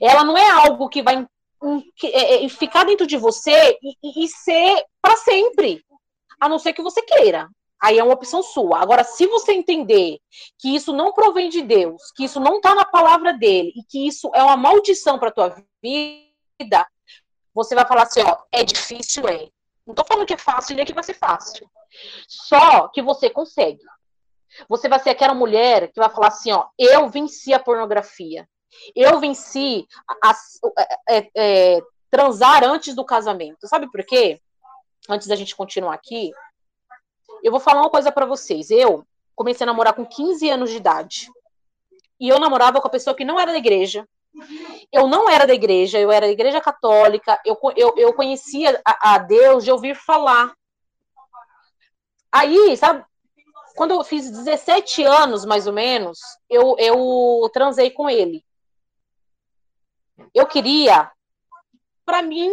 ela 0.03 0.25
não 0.25 0.37
é 0.37 0.51
algo 0.51 0.89
que 0.89 1.03
vai 1.03 1.25
é, 2.03 2.45
é, 2.45 2.49
ficar 2.49 2.85
dentro 2.85 3.07
de 3.07 3.17
você 3.17 3.79
e, 3.83 4.25
e 4.25 4.29
ser 4.29 4.85
para 5.01 5.17
sempre, 5.17 5.85
a 6.41 6.49
não 6.49 6.59
ser 6.59 6.73
que 6.73 6.83
você 6.83 7.01
queira. 7.03 7.49
Aí 7.83 7.99
é 7.99 8.05
uma 8.05 8.15
opção 8.15 8.43
sua. 8.43 8.81
Agora, 8.81 9.05
se 9.05 9.27
você 9.27 9.53
entender 9.53 10.19
que 10.59 10.75
isso 10.75 10.93
não 10.93 11.12
provém 11.12 11.49
de 11.49 11.62
Deus, 11.62 12.11
que 12.15 12.25
isso 12.25 12.41
não 12.41 12.57
está 12.57 12.75
na 12.75 12.85
palavra 12.85 13.33
dele 13.33 13.73
e 13.77 13.83
que 13.85 14.07
isso 14.07 14.31
é 14.35 14.43
uma 14.43 14.57
maldição 14.57 15.19
para 15.19 15.31
tua 15.31 15.55
vida, 15.83 16.87
você 17.55 17.75
vai 17.75 17.87
falar 17.87 18.03
assim, 18.03 18.23
ó, 18.23 18.39
é 18.51 18.65
difícil, 18.65 19.29
é. 19.29 19.49
Não 19.87 19.95
tô 19.95 20.05
falando 20.05 20.27
que 20.27 20.35
é 20.35 20.39
fácil, 20.39 20.75
nem 20.75 20.85
que 20.85 20.95
vai 20.95 21.05
ser 21.05 21.15
fácil. 21.15 21.71
Só 22.27 22.89
que 22.89 23.03
você 23.03 23.31
consegue. 23.31 23.81
Você 24.69 24.89
vai 24.89 24.99
ser 24.99 25.11
aquela 25.11 25.35
mulher 25.35 25.93
que 25.93 26.01
vai 26.01 26.11
falar 26.11 26.29
assim, 26.29 26.53
ó, 26.53 26.67
eu 26.79 27.09
venci 27.09 27.53
a 27.53 27.59
pornografia. 27.59 28.49
Eu 28.95 29.21
venci 29.21 29.87
a, 30.09 30.31
a, 30.31 30.37
é, 30.79 31.19
é, 31.19 31.31
é, 31.37 31.83
transar 32.11 32.65
antes 32.65 32.95
do 32.95 33.05
casamento. 33.05 33.69
Sabe 33.69 33.91
por 33.91 34.05
quê? 34.05 34.41
Antes 35.09 35.29
da 35.29 35.37
gente 35.37 35.55
continuar 35.55 35.95
aqui, 35.95 36.31
eu 37.47 37.53
vou 37.53 37.61
falar 37.61 37.81
uma 37.81 37.91
coisa 37.91 38.11
para 38.11 38.27
vocês. 38.27 38.73
Eu 38.73 39.07
comecei 39.37 39.65
a 39.65 39.69
namorar 39.69 39.95
com 39.95 40.05
15 40.05 40.51
anos 40.51 40.69
de 40.69 40.79
idade. 40.79 41.31
E 42.19 42.29
eu 42.29 42.41
namorava 42.41 42.81
com 42.81 42.89
a 42.89 42.91
pessoa 42.91 43.15
que 43.15 43.25
não 43.25 43.39
era 43.39 43.53
da 43.53 43.59
igreja, 43.59 44.05
eu 44.91 45.07
não 45.07 45.31
era 45.31 45.47
da 45.47 45.55
igreja, 45.55 45.97
eu 45.99 46.11
era 46.11 46.27
da 46.27 46.33
igreja 46.33 46.61
católica, 46.61 47.41
eu, 47.45 47.57
eu, 47.77 47.95
eu 47.97 48.13
conhecia 48.15 48.81
a, 48.85 49.15
a 49.15 49.19
Deus 49.19 49.65
de 49.65 49.71
ouvir 49.71 49.95
falar. 49.95 50.53
Aí, 52.33 52.77
sabe, 52.77 53.05
quando 53.77 53.93
eu 53.93 54.03
fiz 54.03 54.29
17 54.29 55.05
anos, 55.05 55.45
mais 55.45 55.69
ou 55.69 55.73
menos, 55.73 56.19
eu, 56.51 56.75
eu 56.79 57.49
transei 57.53 57.93
com 57.93 58.11
ele. 58.11 58.45
Eu 60.35 60.47
queria, 60.47 61.13
para 62.05 62.23
mim, 62.23 62.51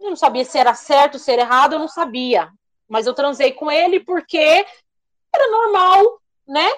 eu 0.00 0.10
não 0.10 0.16
sabia 0.16 0.44
se 0.44 0.58
era 0.58 0.74
certo, 0.74 1.20
se 1.20 1.30
era 1.30 1.42
errado, 1.42 1.74
eu 1.74 1.78
não 1.78 1.88
sabia. 1.88 2.50
Mas 2.92 3.06
eu 3.06 3.14
transei 3.14 3.52
com 3.52 3.70
ele 3.70 4.00
porque 4.00 4.66
era 5.34 5.50
normal, 5.50 6.20
né? 6.46 6.70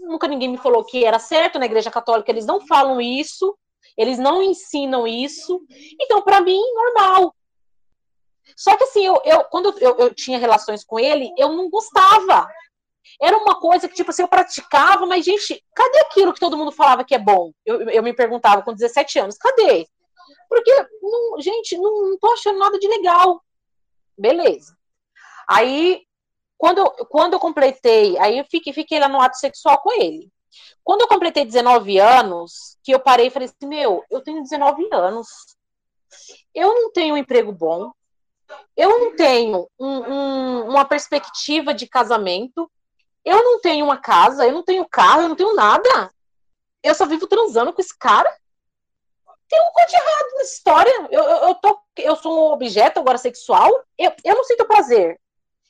nunca 0.00 0.26
ninguém 0.26 0.48
me 0.48 0.56
falou 0.56 0.82
que 0.82 1.04
era 1.04 1.18
certo 1.18 1.58
na 1.58 1.66
Igreja 1.66 1.90
Católica, 1.90 2.30
eles 2.30 2.46
não 2.46 2.66
falam 2.66 3.00
isso, 3.00 3.54
eles 3.96 4.18
não 4.18 4.42
ensinam 4.42 5.06
isso. 5.06 5.60
Então, 6.00 6.22
para 6.22 6.40
mim, 6.40 6.58
normal. 6.74 7.34
Só 8.56 8.76
que 8.76 8.84
assim, 8.84 9.04
eu, 9.04 9.20
eu 9.26 9.44
quando 9.44 9.76
eu, 9.78 9.96
eu, 9.98 10.14
tinha 10.14 10.38
relações 10.38 10.84
com 10.84 10.98
ele, 10.98 11.30
eu 11.36 11.52
não 11.52 11.68
gostava. 11.68 12.48
Era 13.20 13.36
uma 13.36 13.60
coisa 13.60 13.88
que, 13.88 13.94
tipo 13.94 14.10
assim, 14.10 14.22
eu 14.22 14.28
praticava, 14.28 15.04
mas, 15.04 15.24
gente, 15.24 15.62
cadê 15.74 15.98
aquilo 16.00 16.32
que 16.32 16.40
todo 16.40 16.56
mundo 16.56 16.72
falava 16.72 17.04
que 17.04 17.14
é 17.14 17.18
bom? 17.18 17.52
Eu, 17.66 17.82
eu 17.90 18.02
me 18.02 18.14
perguntava 18.14 18.62
com 18.62 18.72
17 18.72 19.18
anos, 19.18 19.36
cadê? 19.36 19.86
Porque, 20.48 20.72
não, 21.02 21.40
gente, 21.40 21.76
não, 21.76 22.10
não 22.10 22.18
tô 22.18 22.32
achando 22.32 22.58
nada 22.58 22.78
de 22.78 22.88
legal. 22.88 23.42
Beleza. 24.16 24.77
Aí 25.48 26.02
quando, 26.58 26.84
quando 27.08 27.34
eu 27.34 27.38
completei, 27.38 28.18
aí 28.18 28.36
eu 28.36 28.44
fiquei, 28.44 28.72
fiquei 28.72 28.98
lá 28.98 29.08
no 29.08 29.20
ato 29.20 29.38
sexual 29.38 29.78
com 29.78 29.92
ele. 29.92 30.28
Quando 30.82 31.02
eu 31.02 31.08
completei 31.08 31.44
19 31.44 31.98
anos, 31.98 32.76
que 32.82 32.92
eu 32.92 32.98
parei 32.98 33.28
e 33.28 33.30
falei 33.30 33.46
assim, 33.46 33.68
meu, 33.68 34.04
eu 34.10 34.20
tenho 34.20 34.42
19 34.42 34.88
anos, 34.92 35.28
eu 36.52 36.74
não 36.74 36.90
tenho 36.90 37.14
um 37.14 37.18
emprego 37.18 37.52
bom, 37.52 37.92
eu 38.76 38.88
não 38.98 39.14
tenho 39.14 39.68
um, 39.78 39.86
um, 39.86 40.68
uma 40.70 40.84
perspectiva 40.84 41.72
de 41.72 41.86
casamento, 41.86 42.68
eu 43.24 43.44
não 43.44 43.60
tenho 43.60 43.84
uma 43.84 43.98
casa, 43.98 44.44
eu 44.44 44.52
não 44.52 44.64
tenho 44.64 44.88
carro, 44.88 45.22
eu 45.22 45.28
não 45.28 45.36
tenho 45.36 45.54
nada. 45.54 46.10
Eu 46.82 46.94
só 46.94 47.04
vivo 47.04 47.26
transando 47.26 47.72
com 47.72 47.80
esse 47.80 47.96
cara. 47.96 48.32
Tem 49.48 49.60
um 49.60 49.72
coisa 49.72 49.96
errado 49.96 50.34
nessa 50.36 50.54
história. 50.54 51.08
Eu, 51.10 51.22
eu, 51.22 51.48
eu, 51.48 51.54
tô, 51.56 51.78
eu 51.98 52.16
sou 52.16 52.48
um 52.48 52.52
objeto 52.52 52.98
agora 53.00 53.18
sexual. 53.18 53.70
Eu, 53.98 54.12
eu 54.24 54.34
não 54.34 54.44
sinto 54.44 54.66
prazer 54.66 55.20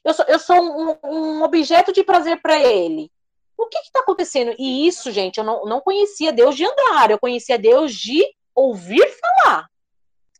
eu 0.08 0.14
sou, 0.14 0.24
eu 0.26 0.38
sou 0.38 0.56
um, 0.56 0.98
um 1.04 1.42
objeto 1.42 1.92
de 1.92 2.02
prazer 2.02 2.40
para 2.40 2.58
ele. 2.58 3.10
O 3.56 3.66
que 3.66 3.78
está 3.78 4.00
acontecendo? 4.00 4.54
E 4.58 4.86
isso, 4.86 5.10
gente, 5.10 5.38
eu 5.38 5.44
não, 5.44 5.64
não 5.64 5.80
conhecia 5.80 6.32
Deus 6.32 6.56
de 6.56 6.64
andar, 6.64 7.10
eu 7.10 7.18
conhecia 7.18 7.58
Deus 7.58 7.92
de 7.92 8.24
ouvir 8.54 9.06
falar. 9.20 9.68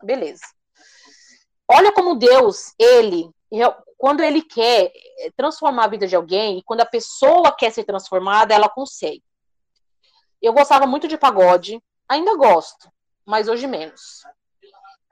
Beleza. 0.03 0.43
Olha 1.69 1.93
como 1.93 2.15
Deus, 2.15 2.73
ele, 2.79 3.29
quando 3.99 4.23
ele 4.23 4.41
quer 4.41 4.91
transformar 5.37 5.85
a 5.85 5.89
vida 5.89 6.07
de 6.07 6.17
alguém, 6.17 6.59
e 6.59 6.63
quando 6.63 6.81
a 6.81 6.87
pessoa 6.87 7.55
quer 7.55 7.71
ser 7.71 7.85
transformada, 7.85 8.55
ela 8.55 8.69
consegue. 8.69 9.23
Eu 10.41 10.53
gostava 10.53 10.87
muito 10.87 11.09
de 11.09 11.19
pagode, 11.19 11.83
ainda 12.09 12.37
gosto, 12.37 12.91
mas 13.27 13.49
hoje 13.49 13.67
menos. 13.67 14.23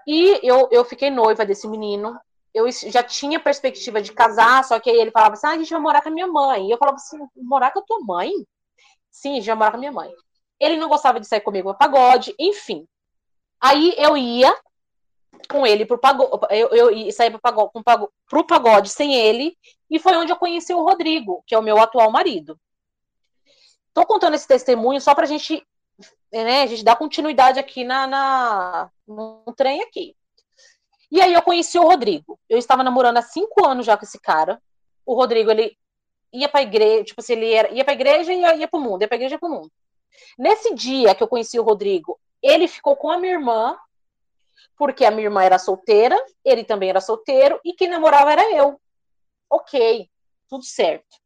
E 0.07 0.38
eu, 0.42 0.69
eu 0.71 0.85
fiquei 0.85 1.11
noiva 1.11 1.45
desse 1.45 1.66
menino, 1.66 2.19
eu 2.57 2.71
já 2.71 3.03
tinha 3.03 3.38
perspectiva 3.38 4.01
de 4.01 4.12
casar, 4.12 4.64
só 4.64 4.81
que 4.81 4.88
aí 4.88 4.97
ele 4.97 5.11
falava 5.11 5.35
assim: 5.35 5.47
ah, 5.47 5.51
a 5.51 5.59
gente 5.59 5.71
vai 5.71 5.81
morar 5.81 6.01
com 6.03 6.09
a 6.09 6.12
minha 6.12 6.27
mãe. 6.27 6.66
E 6.66 6.71
eu 6.71 6.79
falava 6.79 6.97
assim: 6.97 7.19
morar 7.37 7.71
com 7.71 7.81
a 7.81 7.83
tua 7.83 8.01
mãe? 8.01 8.33
Sim, 9.11 9.33
a 9.33 9.35
gente 9.35 9.47
vai 9.47 9.57
morar 9.57 9.71
com 9.73 9.77
a 9.77 9.81
minha 9.81 9.92
mãe. 9.92 10.11
Ele 10.59 10.77
não 10.79 10.88
gostava 10.88 11.21
de 11.21 11.27
sair 11.27 11.42
comigo 11.42 11.69
no 11.69 11.77
pagode, 11.77 12.35
enfim. 12.38 12.88
Aí 13.61 13.95
eu 13.99 14.16
ia 14.16 14.57
com 15.51 15.66
ele 15.66 15.85
pro 15.85 15.99
pagode, 15.99 16.47
eu, 16.51 16.69
eu 16.69 17.12
saía 17.12 17.31
pro 17.31 17.40
pagode, 17.40 17.71
com 17.73 17.83
pagode, 17.83 18.12
pro 18.29 18.47
pagode 18.47 18.88
sem 18.88 19.14
ele, 19.14 19.57
e 19.90 19.99
foi 19.99 20.16
onde 20.16 20.33
eu 20.33 20.37
conheci 20.37 20.73
o 20.73 20.83
Rodrigo, 20.83 21.45
que 21.47 21.55
é 21.55 21.59
o 21.59 21.62
meu 21.62 21.79
atual 21.79 22.11
marido. 22.11 22.59
Tô 23.92 24.05
contando 24.07 24.35
esse 24.35 24.49
testemunho 24.49 25.01
só 25.01 25.14
pra 25.14 25.27
gente, 25.27 25.64
né, 26.33 26.62
a 26.62 26.66
gente 26.66 26.85
dar 26.85 26.97
continuidade 26.97 27.59
aqui 27.59 27.85
na, 27.85 28.07
na 28.07 28.90
no 29.07 29.42
trem 29.57 29.83
aqui. 29.83 30.16
E 31.11 31.21
aí 31.21 31.33
eu 31.33 31.42
conheci 31.42 31.79
o 31.79 31.85
Rodrigo. 31.85 32.38
Eu 32.49 32.59
estava 32.59 32.83
namorando 32.83 33.19
há 33.19 33.23
cinco 33.23 33.64
anos 33.66 33.87
já 33.87 33.97
com 33.97 34.05
esse 34.05 34.19
cara. 34.19 34.61
O 35.05 35.14
Rodrigo, 35.14 35.51
ele 35.51 35.77
ia 36.33 36.49
pra 36.49 36.62
igreja, 36.62 37.05
tipo 37.05 37.21
assim, 37.21 37.35
ele 37.35 37.53
era, 37.53 37.73
ia 37.73 37.85
pra 37.85 37.95
igreja 37.95 38.33
e 38.33 38.40
ia, 38.40 38.57
ia 38.57 38.69
pro 38.69 38.81
mundo, 38.81 39.03
ia 39.03 39.09
pra 39.09 39.16
igreja 39.16 39.37
e 39.37 39.38
pro 39.38 39.49
mundo. 39.49 39.71
Nesse 40.38 40.75
dia 40.75 41.14
que 41.14 41.23
eu 41.23 41.29
conheci 41.29 41.59
o 41.59 41.62
Rodrigo, 41.62 42.19
ele 42.42 42.69
ficou 42.69 42.97
com 42.97 43.11
a 43.11 43.19
minha 43.19 43.35
irmã, 43.35 43.77
porque 44.77 45.05
a 45.05 45.11
minha 45.11 45.25
irmã 45.25 45.42
era 45.42 45.59
solteira, 45.59 46.16
ele 46.45 46.64
também 46.64 46.90
era 46.90 47.01
solteiro, 47.01 47.61
e 47.64 47.73
quem 47.73 47.88
namorava 47.88 48.33
era 48.33 48.53
eu. 48.53 48.81
Ok, 49.49 50.11
tudo 50.49 50.64
certo. 50.64 51.16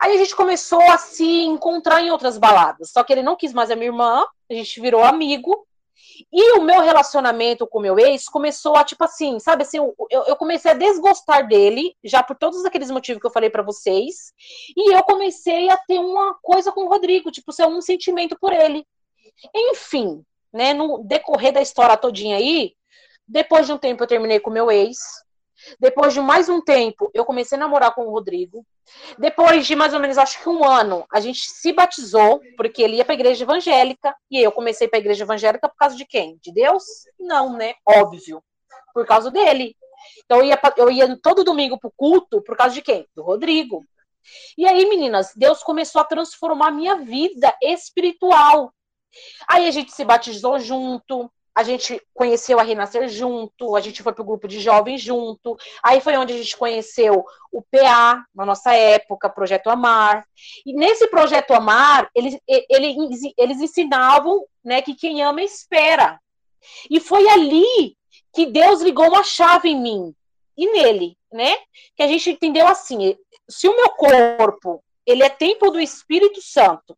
Aí 0.00 0.14
a 0.14 0.18
gente 0.18 0.34
começou 0.34 0.80
a 0.82 0.96
se 0.96 1.42
encontrar 1.42 2.02
em 2.02 2.10
outras 2.10 2.38
baladas. 2.38 2.90
Só 2.90 3.04
que 3.04 3.12
ele 3.12 3.22
não 3.22 3.36
quis 3.36 3.52
mais 3.52 3.70
a 3.70 3.76
minha 3.76 3.88
irmã, 3.88 4.24
a 4.50 4.54
gente 4.54 4.80
virou 4.80 5.04
amigo. 5.04 5.66
E 6.32 6.58
o 6.58 6.62
meu 6.62 6.80
relacionamento 6.80 7.66
com 7.66 7.78
o 7.78 7.82
meu 7.82 7.98
ex 7.98 8.28
começou 8.28 8.76
a, 8.76 8.84
tipo 8.84 9.04
assim, 9.04 9.38
sabe 9.38 9.62
assim, 9.62 9.78
eu, 9.78 9.94
eu 10.10 10.36
comecei 10.36 10.70
a 10.70 10.74
desgostar 10.74 11.46
dele, 11.46 11.96
já 12.02 12.22
por 12.22 12.36
todos 12.36 12.64
aqueles 12.64 12.90
motivos 12.90 13.20
que 13.20 13.26
eu 13.26 13.32
falei 13.32 13.50
para 13.50 13.62
vocês. 13.62 14.32
E 14.76 14.94
eu 14.94 15.02
comecei 15.02 15.68
a 15.70 15.76
ter 15.76 15.98
uma 15.98 16.34
coisa 16.42 16.72
com 16.72 16.84
o 16.84 16.88
Rodrigo, 16.88 17.30
tipo, 17.30 17.52
ser 17.52 17.66
um 17.66 17.80
sentimento 17.80 18.36
por 18.40 18.52
ele. 18.52 18.86
Enfim, 19.54 20.24
né, 20.52 20.74
no 20.74 21.02
decorrer 21.04 21.52
da 21.52 21.62
história 21.62 21.96
todinha 21.96 22.36
aí, 22.36 22.74
depois 23.26 23.66
de 23.66 23.72
um 23.72 23.78
tempo 23.78 24.02
eu 24.02 24.08
terminei 24.08 24.40
com 24.40 24.50
meu 24.50 24.70
ex. 24.70 24.98
Depois 25.78 26.12
de 26.12 26.20
mais 26.20 26.48
um 26.48 26.60
tempo, 26.60 27.10
eu 27.14 27.24
comecei 27.24 27.56
a 27.56 27.60
namorar 27.60 27.94
com 27.94 28.06
o 28.06 28.10
Rodrigo. 28.10 28.64
Depois 29.18 29.66
de 29.66 29.76
mais 29.76 29.94
ou 29.94 30.00
menos, 30.00 30.18
acho 30.18 30.42
que 30.42 30.48
um 30.48 30.64
ano, 30.64 31.04
a 31.12 31.20
gente 31.20 31.40
se 31.40 31.72
batizou, 31.72 32.40
porque 32.56 32.82
ele 32.82 32.96
ia 32.96 33.04
para 33.04 33.14
a 33.14 33.18
igreja 33.18 33.44
evangélica, 33.44 34.14
e 34.30 34.38
eu 34.40 34.52
comecei 34.52 34.88
para 34.88 34.98
a 34.98 35.00
igreja 35.00 35.24
evangélica 35.24 35.68
por 35.68 35.76
causa 35.76 35.96
de 35.96 36.04
quem? 36.04 36.38
De 36.42 36.52
Deus? 36.52 36.84
Não, 37.18 37.56
né? 37.56 37.74
Óbvio. 37.86 38.42
Por 38.92 39.06
causa 39.06 39.30
dele. 39.30 39.76
Então 40.24 40.38
eu 40.38 40.44
ia, 40.44 40.60
eu 40.76 40.90
ia 40.90 41.16
todo 41.22 41.44
domingo 41.44 41.78
para 41.78 41.88
o 41.88 41.92
culto 41.96 42.42
por 42.42 42.56
causa 42.56 42.74
de 42.74 42.82
quem? 42.82 43.06
Do 43.14 43.22
Rodrigo. 43.22 43.84
E 44.56 44.66
aí, 44.66 44.88
meninas, 44.88 45.32
Deus 45.34 45.62
começou 45.62 46.00
a 46.00 46.04
transformar 46.04 46.68
a 46.68 46.72
minha 46.72 46.96
vida 46.96 47.54
espiritual. 47.62 48.72
Aí 49.48 49.66
a 49.66 49.70
gente 49.70 49.92
se 49.92 50.04
batizou 50.04 50.58
junto, 50.58 51.30
a 51.54 51.62
gente 51.62 52.00
conheceu 52.14 52.58
a 52.58 52.62
Renascer 52.62 53.08
junto, 53.08 53.74
a 53.76 53.80
gente 53.80 54.02
foi 54.02 54.12
para 54.12 54.22
o 54.22 54.26
grupo 54.26 54.46
de 54.46 54.60
jovens 54.60 55.00
junto. 55.00 55.56
Aí 55.82 56.00
foi 56.00 56.16
onde 56.16 56.32
a 56.32 56.36
gente 56.36 56.56
conheceu 56.56 57.24
o 57.52 57.62
PA, 57.62 58.24
na 58.34 58.46
nossa 58.46 58.72
época, 58.74 59.28
Projeto 59.28 59.68
Amar. 59.68 60.24
E 60.64 60.72
nesse 60.72 61.08
Projeto 61.08 61.52
Amar, 61.52 62.08
eles, 62.14 62.38
eles, 62.46 63.20
eles 63.36 63.60
ensinavam 63.60 64.44
né, 64.64 64.80
que 64.80 64.94
quem 64.94 65.22
ama 65.22 65.42
espera. 65.42 66.20
E 66.88 67.00
foi 67.00 67.28
ali 67.28 67.96
que 68.32 68.46
Deus 68.46 68.80
ligou 68.80 69.08
uma 69.08 69.24
chave 69.24 69.70
em 69.70 69.80
mim 69.80 70.14
e 70.56 70.70
nele, 70.70 71.16
né? 71.32 71.56
Que 71.96 72.02
a 72.02 72.06
gente 72.06 72.30
entendeu 72.30 72.66
assim: 72.66 73.16
se 73.48 73.68
o 73.68 73.76
meu 73.76 73.90
corpo 73.90 74.82
ele 75.06 75.22
é 75.22 75.28
templo 75.28 75.70
do 75.70 75.80
Espírito 75.80 76.40
Santo 76.42 76.96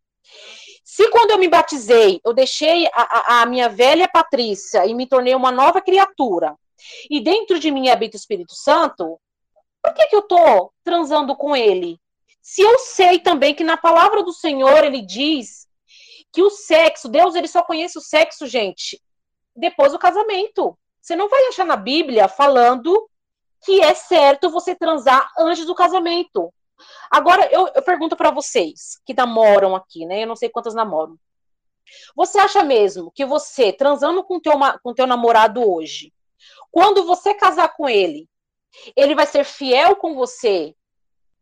se 0.92 1.09
quando 1.09 1.31
eu 1.31 1.38
me 1.38 1.48
batizei, 1.48 2.20
eu 2.22 2.35
deixei 2.35 2.87
a, 2.88 2.90
a, 2.92 3.40
a 3.40 3.46
minha 3.46 3.66
velha 3.66 4.07
Patrícia 4.07 4.85
e 4.85 4.92
me 4.92 5.07
tornei 5.07 5.35
uma 5.35 5.50
nova 5.50 5.81
criatura, 5.81 6.55
e 7.09 7.18
dentro 7.18 7.59
de 7.59 7.70
mim 7.70 7.88
habita 7.88 8.14
o 8.14 8.20
Espírito 8.20 8.55
Santo, 8.55 9.18
por 9.83 9.94
que, 9.94 10.07
que 10.09 10.14
eu 10.14 10.20
estou 10.20 10.70
transando 10.85 11.35
com 11.35 11.57
ele? 11.57 11.98
Se 12.42 12.61
eu 12.61 12.78
sei 12.78 13.18
também 13.18 13.55
que 13.55 13.64
na 13.64 13.78
palavra 13.78 14.22
do 14.22 14.35
Senhor 14.35 14.85
ele 14.85 15.00
diz 15.00 15.66
que 16.31 16.42
o 16.42 16.50
sexo, 16.50 17.09
Deus 17.09 17.35
ele 17.35 17.48
só 17.48 17.62
conhece 17.62 17.96
o 17.96 18.02
sexo, 18.02 18.46
gente, 18.46 19.00
depois 19.57 19.92
do 19.92 19.98
casamento. 19.98 20.78
Você 21.00 21.16
não 21.16 21.31
vai 21.31 21.46
achar 21.46 21.64
na 21.64 21.76
Bíblia 21.76 22.28
falando 22.28 23.09
que 23.64 23.81
é 23.81 23.94
certo 23.94 24.50
você 24.50 24.74
transar 24.74 25.26
antes 25.38 25.64
do 25.64 25.74
casamento. 25.74 26.52
Agora, 27.10 27.48
eu, 27.52 27.68
eu 27.74 27.82
pergunto 27.82 28.16
para 28.16 28.30
vocês 28.30 29.00
que 29.04 29.14
namoram 29.14 29.74
aqui, 29.74 30.06
né? 30.06 30.22
Eu 30.22 30.26
não 30.26 30.36
sei 30.36 30.48
quantas 30.48 30.74
namoram. 30.74 31.18
Você 32.14 32.38
acha 32.38 32.62
mesmo 32.62 33.10
que 33.10 33.24
você, 33.24 33.72
transando 33.72 34.22
com 34.24 34.40
teu, 34.40 34.54
com 34.82 34.94
teu 34.94 35.06
namorado 35.06 35.60
hoje, 35.68 36.12
quando 36.70 37.04
você 37.04 37.34
casar 37.34 37.74
com 37.76 37.88
ele, 37.88 38.28
ele 38.96 39.14
vai 39.14 39.26
ser 39.26 39.44
fiel 39.44 39.96
com 39.96 40.14
você, 40.14 40.74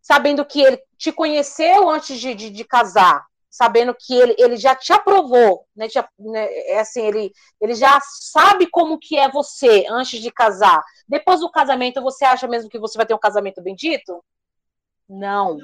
sabendo 0.03 0.44
que 0.44 0.61
ele 0.61 0.83
te 0.96 1.12
conheceu 1.12 1.88
antes 1.88 2.18
de, 2.18 2.35
de, 2.35 2.50
de 2.50 2.64
casar, 2.64 3.24
sabendo 3.48 3.94
que 3.94 4.14
ele, 4.14 4.35
ele 4.38 4.57
já 4.57 4.74
te 4.74 4.92
aprovou, 4.92 5.66
né, 5.74 5.88
te, 5.88 5.98
né, 6.18 6.46
é 6.68 6.81
assim, 6.81 7.07
ele, 7.07 7.33
ele 7.61 7.74
já 7.74 8.00
sabe 8.00 8.68
como 8.70 8.98
que 8.98 9.16
é 9.16 9.29
você 9.29 9.87
antes 9.88 10.20
de 10.20 10.31
casar. 10.31 10.83
Depois 11.09 11.40
do 11.40 11.50
casamento, 11.50 12.00
você 12.00 12.24
acha 12.24 12.46
mesmo 12.48 12.70
que 12.70 12.79
você 12.79 12.96
vai 12.96 13.07
ter 13.07 13.14
um 13.14 13.18
casamento 13.18 13.62
bendito? 13.62 14.24
Não. 15.11 15.59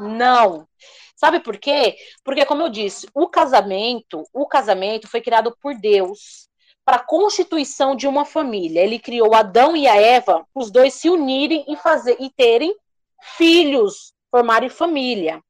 Não. 0.00 0.66
Sabe 1.14 1.40
por 1.40 1.58
quê? 1.58 1.96
Porque, 2.24 2.46
como 2.46 2.62
eu 2.62 2.70
disse, 2.70 3.06
o 3.14 3.28
casamento, 3.28 4.24
o 4.32 4.46
casamento 4.46 5.06
foi 5.06 5.20
criado 5.20 5.54
por 5.60 5.74
Deus 5.74 6.48
para 6.84 6.96
a 6.96 7.04
constituição 7.04 7.94
de 7.94 8.08
uma 8.08 8.24
família. 8.24 8.80
Ele 8.80 8.98
criou 8.98 9.34
Adão 9.34 9.76
e 9.76 9.86
a 9.86 9.94
Eva, 9.94 10.44
os 10.54 10.70
dois 10.70 10.94
se 10.94 11.10
unirem 11.10 11.64
e 11.68 11.76
fazer 11.76 12.16
e 12.18 12.30
terem 12.30 12.74
filhos, 13.36 14.14
formarem 14.30 14.70
família. 14.70 15.40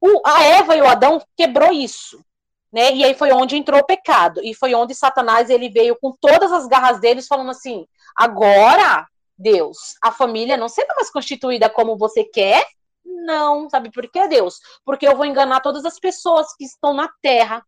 O, 0.00 0.22
a 0.26 0.42
Eva 0.42 0.74
e 0.74 0.80
o 0.80 0.86
Adão 0.86 1.22
quebrou 1.36 1.70
isso, 1.70 2.24
né? 2.72 2.92
E 2.92 3.04
aí 3.04 3.14
foi 3.14 3.30
onde 3.30 3.56
entrou 3.56 3.80
o 3.80 3.86
pecado 3.86 4.40
e 4.42 4.54
foi 4.54 4.74
onde 4.74 4.94
Satanás 4.94 5.50
ele 5.50 5.68
veio 5.68 5.96
com 6.00 6.12
todas 6.18 6.50
as 6.50 6.66
garras 6.66 6.98
deles 6.98 7.26
falando 7.28 7.50
assim: 7.50 7.86
agora 8.16 9.06
Deus, 9.38 9.94
a 10.02 10.10
família 10.10 10.56
não 10.56 10.68
será 10.68 10.94
mais 10.94 11.10
constituída 11.10 11.68
como 11.68 11.96
você 11.96 12.24
quer? 12.24 12.66
Não, 13.04 13.68
sabe 13.68 13.90
por 13.90 14.08
quê, 14.08 14.26
Deus? 14.28 14.58
Porque 14.84 15.06
eu 15.06 15.16
vou 15.16 15.26
enganar 15.26 15.60
todas 15.60 15.84
as 15.84 15.98
pessoas 15.98 16.54
que 16.56 16.64
estão 16.64 16.94
na 16.94 17.08
terra, 17.22 17.64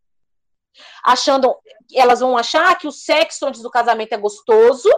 achando, 1.03 1.55
elas 1.93 2.19
vão 2.19 2.37
achar 2.37 2.77
que 2.77 2.87
o 2.87 2.91
sexo 2.91 3.45
antes 3.45 3.61
do 3.61 3.69
casamento 3.69 4.13
é 4.13 4.17
gostoso, 4.17 4.89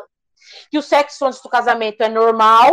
que 0.70 0.78
o 0.78 0.82
sexo 0.82 1.26
antes 1.26 1.42
do 1.42 1.50
casamento 1.50 2.02
é 2.02 2.10
normal 2.10 2.72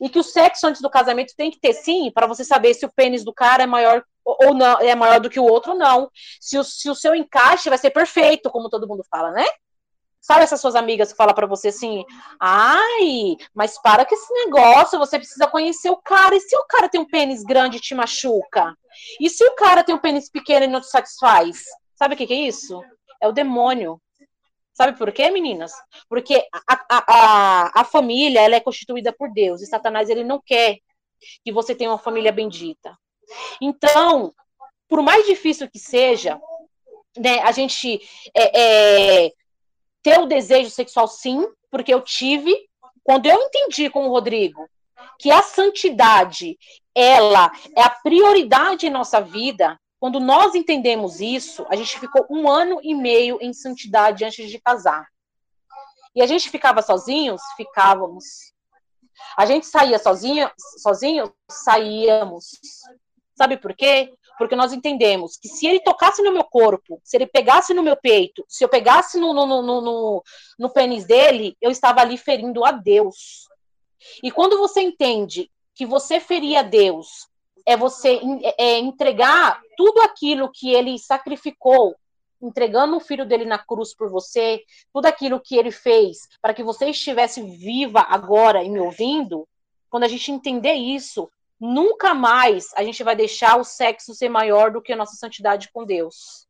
e 0.00 0.08
que 0.08 0.18
o 0.18 0.24
sexo 0.24 0.66
antes 0.66 0.80
do 0.80 0.90
casamento 0.90 1.34
tem 1.36 1.50
que 1.50 1.58
ter 1.58 1.72
sim, 1.72 2.10
para 2.10 2.26
você 2.26 2.44
saber 2.44 2.74
se 2.74 2.84
o 2.84 2.92
pênis 2.92 3.24
do 3.24 3.32
cara 3.32 3.62
é 3.62 3.66
maior 3.66 4.04
ou 4.24 4.54
não, 4.54 4.78
é 4.80 4.94
maior 4.94 5.20
do 5.20 5.30
que 5.30 5.40
o 5.40 5.44
outro, 5.44 5.74
não. 5.74 6.10
Se 6.40 6.58
o, 6.58 6.64
se 6.64 6.88
o 6.90 6.94
seu 6.94 7.14
encaixe 7.14 7.68
vai 7.68 7.78
ser 7.78 7.90
perfeito, 7.90 8.50
como 8.50 8.68
todo 8.68 8.86
mundo 8.86 9.04
fala, 9.10 9.30
né? 9.32 9.44
Sabe 10.20 10.42
essas 10.42 10.60
suas 10.60 10.74
amigas 10.74 11.10
que 11.10 11.16
falam 11.16 11.34
para 11.34 11.46
você 11.46 11.68
assim, 11.68 12.04
ai, 12.38 13.36
mas 13.54 13.80
para 13.80 14.04
com 14.04 14.14
esse 14.14 14.32
negócio, 14.34 14.98
você 14.98 15.18
precisa 15.18 15.46
conhecer 15.46 15.88
o 15.90 15.96
cara. 15.96 16.36
E 16.36 16.40
se 16.40 16.54
o 16.56 16.64
cara 16.66 16.88
tem 16.88 17.00
um 17.00 17.06
pênis 17.06 17.42
grande 17.42 17.78
e 17.78 17.80
te 17.80 17.94
machuca? 17.94 18.76
E 19.18 19.30
se 19.30 19.42
o 19.44 19.54
cara 19.54 19.82
tem 19.82 19.94
um 19.94 19.98
pênis 19.98 20.28
pequeno 20.28 20.66
e 20.66 20.68
não 20.68 20.80
te 20.80 20.88
satisfaz? 20.88 21.64
Sabe 21.94 22.14
o 22.14 22.16
que, 22.18 22.26
que 22.26 22.34
é 22.34 22.36
isso? 22.36 22.82
É 23.20 23.26
o 23.26 23.32
demônio. 23.32 24.00
Sabe 24.74 24.96
por 24.96 25.10
quê, 25.12 25.30
meninas? 25.30 25.72
Porque 26.08 26.46
a, 26.52 26.74
a, 26.88 27.04
a, 27.06 27.80
a 27.80 27.84
família 27.84 28.40
ela 28.40 28.56
é 28.56 28.60
constituída 28.60 29.12
por 29.12 29.32
Deus. 29.32 29.62
E 29.62 29.66
Satanás 29.66 30.08
ele 30.08 30.24
não 30.24 30.40
quer 30.40 30.78
que 31.44 31.52
você 31.52 31.74
tenha 31.74 31.90
uma 31.90 31.98
família 31.98 32.32
bendita. 32.32 32.96
Então, 33.60 34.32
por 34.88 35.02
mais 35.02 35.26
difícil 35.26 35.70
que 35.70 35.78
seja, 35.78 36.40
né, 37.16 37.40
a 37.40 37.52
gente 37.52 38.00
é, 38.34 38.60
é, 39.26 39.32
ter 40.02 40.18
o 40.18 40.26
desejo 40.26 40.70
sexual, 40.70 41.08
sim, 41.08 41.46
porque 41.70 41.92
eu 41.92 42.00
tive. 42.00 42.54
Quando 43.02 43.26
eu 43.26 43.40
entendi 43.40 43.88
com 43.90 44.06
o 44.06 44.10
Rodrigo 44.10 44.68
que 45.18 45.30
a 45.30 45.42
santidade, 45.42 46.58
ela 46.94 47.50
é 47.76 47.82
a 47.82 47.90
prioridade 47.90 48.86
em 48.86 48.90
nossa 48.90 49.20
vida, 49.20 49.78
quando 49.98 50.18
nós 50.18 50.54
entendemos 50.54 51.20
isso, 51.20 51.66
a 51.68 51.76
gente 51.76 51.98
ficou 51.98 52.26
um 52.30 52.48
ano 52.48 52.80
e 52.82 52.94
meio 52.94 53.38
em 53.40 53.52
santidade 53.52 54.24
antes 54.24 54.50
de 54.50 54.58
casar. 54.58 55.06
E 56.14 56.22
a 56.22 56.26
gente 56.26 56.48
ficava 56.48 56.80
sozinhos? 56.80 57.40
Ficávamos. 57.56 58.52
A 59.36 59.44
gente 59.44 59.66
saía 59.66 59.98
sozinho, 59.98 60.50
sozinho? 60.78 61.32
Saíamos. 61.50 62.58
Sabe 63.36 63.58
por 63.58 63.74
quê? 63.74 64.12
Porque 64.40 64.56
nós 64.56 64.72
entendemos 64.72 65.36
que 65.36 65.48
se 65.48 65.66
ele 65.66 65.80
tocasse 65.80 66.22
no 66.22 66.32
meu 66.32 66.44
corpo, 66.44 66.98
se 67.04 67.14
ele 67.14 67.26
pegasse 67.26 67.74
no 67.74 67.82
meu 67.82 67.94
peito, 67.94 68.42
se 68.48 68.64
eu 68.64 68.70
pegasse 68.70 69.20
no, 69.20 69.34
no, 69.34 69.44
no, 69.44 69.82
no, 69.82 70.24
no 70.58 70.70
pênis 70.70 71.04
dele, 71.04 71.54
eu 71.60 71.70
estava 71.70 72.00
ali 72.00 72.16
ferindo 72.16 72.64
a 72.64 72.72
Deus. 72.72 73.46
E 74.22 74.30
quando 74.30 74.56
você 74.56 74.80
entende 74.80 75.50
que 75.74 75.84
você 75.84 76.18
ferir 76.18 76.56
a 76.56 76.62
Deus 76.62 77.28
é 77.66 77.76
você 77.76 78.18
é 78.56 78.78
entregar 78.78 79.60
tudo 79.76 80.00
aquilo 80.00 80.50
que 80.50 80.72
ele 80.72 80.98
sacrificou, 80.98 81.94
entregando 82.40 82.96
o 82.96 83.00
filho 83.00 83.26
dele 83.26 83.44
na 83.44 83.58
cruz 83.58 83.94
por 83.94 84.08
você, 84.08 84.62
tudo 84.90 85.04
aquilo 85.04 85.38
que 85.38 85.54
ele 85.54 85.70
fez 85.70 86.16
para 86.40 86.54
que 86.54 86.62
você 86.62 86.86
estivesse 86.86 87.42
viva 87.42 88.00
agora 88.08 88.64
e 88.64 88.70
me 88.70 88.80
ouvindo, 88.80 89.46
quando 89.90 90.04
a 90.04 90.08
gente 90.08 90.32
entender 90.32 90.72
isso, 90.72 91.30
nunca 91.60 92.14
mais 92.14 92.72
a 92.74 92.82
gente 92.82 93.04
vai 93.04 93.14
deixar 93.14 93.56
o 93.56 93.64
sexo 93.64 94.14
ser 94.14 94.28
maior 94.28 94.70
do 94.70 94.80
que 94.80 94.92
a 94.92 94.96
nossa 94.96 95.16
santidade 95.16 95.70
com 95.72 95.84
Deus. 95.84 96.48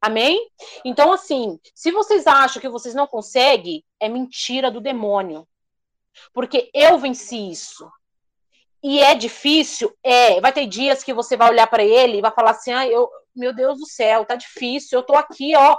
Amém? 0.00 0.50
Então, 0.84 1.12
assim, 1.12 1.60
se 1.74 1.92
vocês 1.92 2.26
acham 2.26 2.60
que 2.60 2.68
vocês 2.68 2.94
não 2.94 3.06
conseguem, 3.06 3.84
é 4.00 4.08
mentira 4.08 4.70
do 4.70 4.80
demônio. 4.80 5.46
Porque 6.32 6.70
eu 6.74 6.98
venci 6.98 7.50
isso. 7.50 7.88
E 8.82 9.00
é 9.00 9.14
difícil? 9.14 9.96
É. 10.02 10.40
Vai 10.40 10.52
ter 10.52 10.66
dias 10.66 11.04
que 11.04 11.14
você 11.14 11.36
vai 11.36 11.50
olhar 11.50 11.68
para 11.68 11.84
ele 11.84 12.18
e 12.18 12.20
vai 12.20 12.32
falar 12.32 12.50
assim: 12.50 12.72
ah, 12.72 12.86
eu, 12.86 13.08
meu 13.34 13.54
Deus 13.54 13.78
do 13.78 13.86
céu, 13.86 14.24
tá 14.24 14.34
difícil, 14.34 14.98
eu 14.98 15.02
tô 15.04 15.14
aqui, 15.14 15.54
ó. 15.54 15.76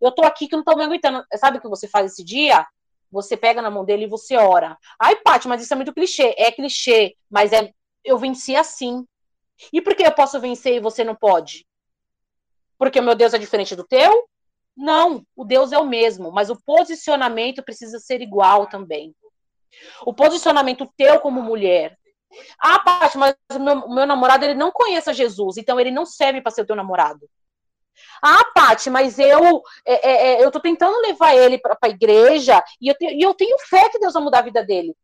Eu 0.00 0.10
tô 0.10 0.24
aqui 0.24 0.48
que 0.48 0.56
não 0.56 0.64
tô 0.64 0.74
me 0.74 0.84
aguentando. 0.84 1.24
Sabe 1.36 1.58
o 1.58 1.60
que 1.60 1.68
você 1.68 1.86
faz 1.86 2.12
esse 2.12 2.24
dia? 2.24 2.66
Você 3.10 3.36
pega 3.36 3.62
na 3.62 3.70
mão 3.70 3.84
dele 3.84 4.04
e 4.04 4.08
você 4.08 4.36
ora. 4.36 4.76
Ai, 4.98 5.16
Paty, 5.16 5.48
mas 5.48 5.62
isso 5.62 5.72
é 5.72 5.76
muito 5.76 5.92
clichê. 5.92 6.34
É 6.36 6.50
clichê, 6.50 7.14
mas 7.30 7.52
é 7.52 7.70
eu 8.06 8.16
venci 8.18 8.56
assim. 8.56 9.06
E 9.72 9.82
por 9.82 9.94
que 9.94 10.04
eu 10.04 10.12
posso 10.12 10.40
vencer 10.40 10.74
e 10.74 10.80
você 10.80 11.02
não 11.02 11.14
pode? 11.14 11.66
Porque 12.78 13.00
o 13.00 13.02
meu 13.02 13.14
Deus 13.14 13.34
é 13.34 13.38
diferente 13.38 13.74
do 13.74 13.84
teu? 13.84 14.28
Não, 14.76 15.26
o 15.34 15.44
Deus 15.44 15.72
é 15.72 15.78
o 15.78 15.86
mesmo, 15.86 16.30
mas 16.30 16.50
o 16.50 16.60
posicionamento 16.62 17.62
precisa 17.62 17.98
ser 17.98 18.20
igual 18.20 18.66
também. 18.66 19.14
O 20.04 20.12
posicionamento 20.12 20.90
teu 20.96 21.18
como 21.20 21.42
mulher. 21.42 21.98
Ah, 22.58 22.78
Paty, 22.80 23.16
mas 23.16 23.34
o 23.52 23.58
meu, 23.58 23.88
meu 23.88 24.06
namorado 24.06 24.44
ele 24.44 24.54
não 24.54 24.70
conhece 24.70 25.12
Jesus, 25.14 25.56
então 25.56 25.80
ele 25.80 25.90
não 25.90 26.04
serve 26.04 26.42
para 26.42 26.52
ser 26.52 26.66
teu 26.66 26.76
namorado. 26.76 27.28
Ah, 28.22 28.44
Paty, 28.54 28.90
mas 28.90 29.18
eu 29.18 29.62
é, 29.86 30.08
é, 30.08 30.32
é 30.34 30.44
eu 30.44 30.50
tô 30.50 30.60
tentando 30.60 31.00
levar 31.00 31.34
ele 31.34 31.56
para 31.58 31.78
a 31.80 31.88
igreja 31.88 32.62
e 32.80 32.88
eu, 32.88 32.94
te, 32.94 33.06
e 33.06 33.22
eu 33.22 33.32
tenho 33.32 33.56
fé 33.60 33.88
que 33.88 33.98
Deus 33.98 34.12
vai 34.12 34.22
mudar 34.22 34.40
a 34.40 34.42
vida 34.42 34.62
dele. 34.62 34.94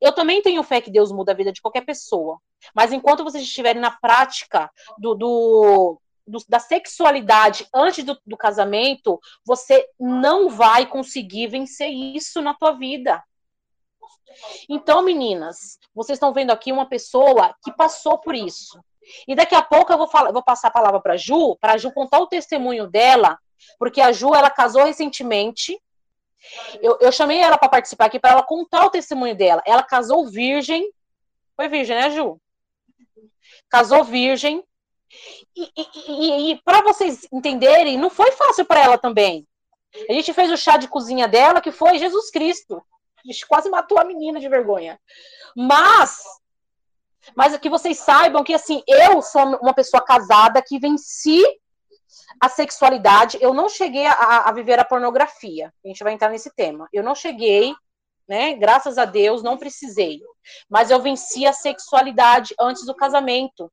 Eu 0.00 0.12
também 0.12 0.42
tenho 0.42 0.62
fé 0.62 0.80
que 0.80 0.90
Deus 0.90 1.10
muda 1.10 1.32
a 1.32 1.34
vida 1.34 1.52
de 1.52 1.60
qualquer 1.60 1.84
pessoa. 1.84 2.38
Mas 2.74 2.92
enquanto 2.92 3.24
vocês 3.24 3.42
estiverem 3.42 3.80
na 3.80 3.90
prática 3.90 4.70
do, 4.98 5.14
do, 5.14 6.00
do 6.26 6.38
da 6.48 6.58
sexualidade 6.58 7.66
antes 7.74 8.04
do, 8.04 8.18
do 8.26 8.36
casamento, 8.36 9.20
você 9.44 9.88
não 9.98 10.48
vai 10.48 10.86
conseguir 10.86 11.48
vencer 11.48 11.90
isso 11.90 12.40
na 12.40 12.54
tua 12.54 12.72
vida. 12.72 13.22
Então, 14.68 15.02
meninas, 15.02 15.78
vocês 15.94 16.16
estão 16.16 16.32
vendo 16.32 16.50
aqui 16.50 16.72
uma 16.72 16.86
pessoa 16.86 17.54
que 17.62 17.72
passou 17.72 18.18
por 18.18 18.34
isso. 18.34 18.78
E 19.26 19.34
daqui 19.34 19.54
a 19.54 19.62
pouco 19.62 19.92
eu 19.92 19.98
vou, 19.98 20.08
falar, 20.08 20.32
vou 20.32 20.42
passar 20.42 20.68
a 20.68 20.72
palavra 20.72 21.00
para 21.00 21.16
Ju, 21.16 21.56
para 21.60 21.76
Ju 21.76 21.92
contar 21.92 22.18
o 22.18 22.26
testemunho 22.26 22.88
dela, 22.88 23.38
porque 23.78 24.00
a 24.00 24.12
Ju 24.12 24.34
ela 24.34 24.50
casou 24.50 24.84
recentemente. 24.84 25.80
Eu, 26.80 26.98
eu 27.00 27.10
chamei 27.10 27.38
ela 27.38 27.58
para 27.58 27.68
participar 27.68 28.06
aqui 28.06 28.18
para 28.18 28.30
ela 28.32 28.42
contar 28.42 28.84
o 28.86 28.90
testemunho 28.90 29.36
dela. 29.36 29.62
Ela 29.66 29.82
casou 29.82 30.26
virgem. 30.26 30.90
Foi 31.56 31.68
virgem, 31.68 31.96
né, 31.96 32.10
Ju? 32.10 32.40
Casou 33.68 34.04
virgem. 34.04 34.62
E, 35.56 35.72
e, 35.76 35.88
e, 36.08 36.50
e 36.52 36.62
para 36.62 36.82
vocês 36.82 37.26
entenderem, 37.32 37.96
não 37.96 38.10
foi 38.10 38.32
fácil 38.32 38.64
para 38.64 38.80
ela 38.80 38.98
também. 38.98 39.46
A 40.08 40.12
gente 40.12 40.32
fez 40.32 40.50
o 40.50 40.56
chá 40.56 40.76
de 40.76 40.88
cozinha 40.88 41.26
dela, 41.26 41.60
que 41.60 41.72
foi 41.72 41.98
Jesus 41.98 42.30
Cristo. 42.30 42.82
A 43.18 43.32
gente 43.32 43.46
quase 43.46 43.70
matou 43.70 43.98
a 43.98 44.04
menina 44.04 44.38
de 44.38 44.48
vergonha. 44.48 45.00
Mas 45.56 46.22
mas 47.34 47.56
que 47.56 47.68
vocês 47.68 47.98
saibam 47.98 48.44
que, 48.44 48.54
assim, 48.54 48.82
eu 48.86 49.20
sou 49.22 49.42
uma 49.56 49.74
pessoa 49.74 50.04
casada 50.04 50.62
que 50.62 50.78
venci 50.78 51.42
a 52.40 52.48
sexualidade. 52.48 53.38
Eu 53.40 53.54
não 53.54 53.68
cheguei 53.68 54.06
a, 54.06 54.48
a 54.48 54.52
viver 54.52 54.78
a 54.78 54.84
pornografia. 54.84 55.72
A 55.84 55.88
gente 55.88 56.02
vai 56.02 56.12
entrar 56.12 56.30
nesse 56.30 56.54
tema. 56.54 56.88
Eu 56.92 57.02
não 57.02 57.14
cheguei, 57.14 57.74
né? 58.28 58.54
Graças 58.54 58.98
a 58.98 59.04
Deus, 59.04 59.42
não 59.42 59.56
precisei. 59.56 60.20
Mas 60.68 60.90
eu 60.90 61.00
venci 61.00 61.46
a 61.46 61.52
sexualidade 61.52 62.54
antes 62.60 62.84
do 62.84 62.94
casamento. 62.94 63.70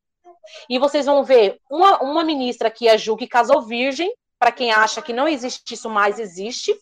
E 0.70 0.78
vocês 0.78 1.06
vão 1.06 1.24
ver 1.24 1.60
uma, 1.70 2.02
uma 2.02 2.24
ministra 2.24 2.68
aqui, 2.68 2.90
a 2.90 2.98
Ju, 2.98 3.16
que 3.16 3.28
casou 3.28 3.62
virgem. 3.62 4.14
Para 4.38 4.52
quem 4.52 4.72
acha 4.72 5.02
que 5.02 5.14
não 5.14 5.28
existe 5.28 5.74
isso 5.74 5.90
mais, 5.90 6.20
existe. 6.20 6.78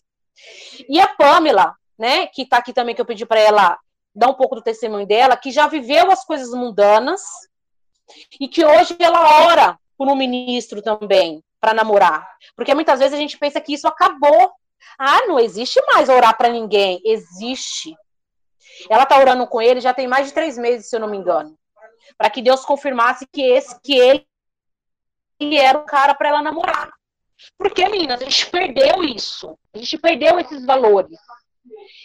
E 0.88 1.00
a 1.00 1.06
Pamela, 1.06 1.76
né, 1.96 2.26
que 2.26 2.42
está 2.42 2.56
aqui 2.56 2.72
também, 2.72 2.94
que 2.94 3.00
eu 3.00 3.06
pedi 3.06 3.24
para 3.24 3.38
ela 3.38 3.78
dar 4.14 4.28
um 4.28 4.34
pouco 4.34 4.56
do 4.56 4.62
testemunho 4.62 5.06
dela, 5.06 5.36
que 5.36 5.50
já 5.50 5.68
viveu 5.68 6.10
as 6.10 6.24
coisas 6.24 6.50
mundanas 6.50 7.22
e 8.40 8.48
que 8.48 8.64
hoje 8.64 8.96
ela 8.98 9.46
ora 9.46 9.78
por 9.96 10.08
um 10.08 10.16
ministro 10.16 10.82
também 10.82 11.42
para 11.62 11.72
namorar. 11.72 12.28
Porque 12.56 12.74
muitas 12.74 12.98
vezes 12.98 13.14
a 13.14 13.16
gente 13.16 13.38
pensa 13.38 13.60
que 13.60 13.72
isso 13.72 13.86
acabou. 13.86 14.52
Ah, 14.98 15.26
não 15.28 15.38
existe 15.38 15.80
mais 15.86 16.08
orar 16.08 16.36
para 16.36 16.48
ninguém. 16.48 17.00
Existe. 17.04 17.94
Ela 18.90 19.04
está 19.04 19.16
orando 19.16 19.46
com 19.46 19.62
ele 19.62 19.80
já 19.80 19.94
tem 19.94 20.08
mais 20.08 20.26
de 20.26 20.34
três 20.34 20.58
meses, 20.58 20.90
se 20.90 20.96
eu 20.96 21.00
não 21.00 21.08
me 21.08 21.16
engano, 21.16 21.56
para 22.18 22.28
que 22.28 22.42
Deus 22.42 22.64
confirmasse 22.64 23.26
que 23.32 23.42
esse, 23.42 23.80
que 23.80 23.96
ele 23.96 25.56
era 25.56 25.78
o 25.78 25.84
cara 25.84 26.14
para 26.14 26.30
ela 26.30 26.42
namorar. 26.42 26.92
Porque, 27.56 27.88
meninas, 27.88 28.20
a 28.20 28.24
gente 28.24 28.50
perdeu 28.50 29.04
isso. 29.04 29.56
A 29.72 29.78
gente 29.78 29.98
perdeu 29.98 30.38
esses 30.40 30.64
valores. 30.64 31.18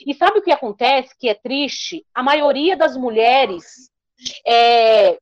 E 0.06 0.14
sabe 0.14 0.40
o 0.40 0.42
que 0.42 0.52
acontece 0.52 1.16
que 1.20 1.30
é 1.30 1.34
triste? 1.34 2.06
A 2.14 2.22
maioria 2.22 2.78
das 2.78 2.96
mulheres 2.96 3.90
é, 4.46 5.18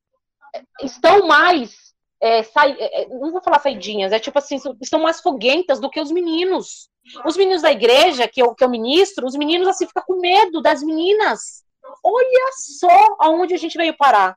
estão 0.82 1.28
mais. 1.28 1.85
É, 2.26 2.42
sai, 2.42 2.76
é, 2.80 3.04
é 3.04 3.08
não 3.10 3.32
vou 3.32 3.40
falar 3.40 3.60
saidinhas, 3.60 4.12
é 4.12 4.18
tipo 4.18 4.40
assim, 4.40 4.58
estão 4.82 5.00
mais 5.00 5.22
foguentas 5.22 5.80
do 5.80 5.92
que 5.92 6.02
os 6.02 6.12
meninos. 6.12 6.90
Os 7.24 7.38
meninos 7.38 7.62
da 7.62 7.72
igreja, 7.72 8.28
que 8.28 8.42
eu, 8.42 8.56
que 8.56 8.64
eu 8.64 8.70
ministro, 8.70 9.28
os 9.28 9.36
meninos 9.36 9.68
assim 9.68 9.86
ficam 9.86 10.04
com 10.08 10.20
medo 10.20 10.60
das 10.60 10.82
meninas. 10.82 11.64
Olha 12.04 12.52
só 12.80 13.16
aonde 13.20 13.54
a 13.54 13.58
gente 13.58 13.78
veio 13.78 13.96
parar. 13.96 14.36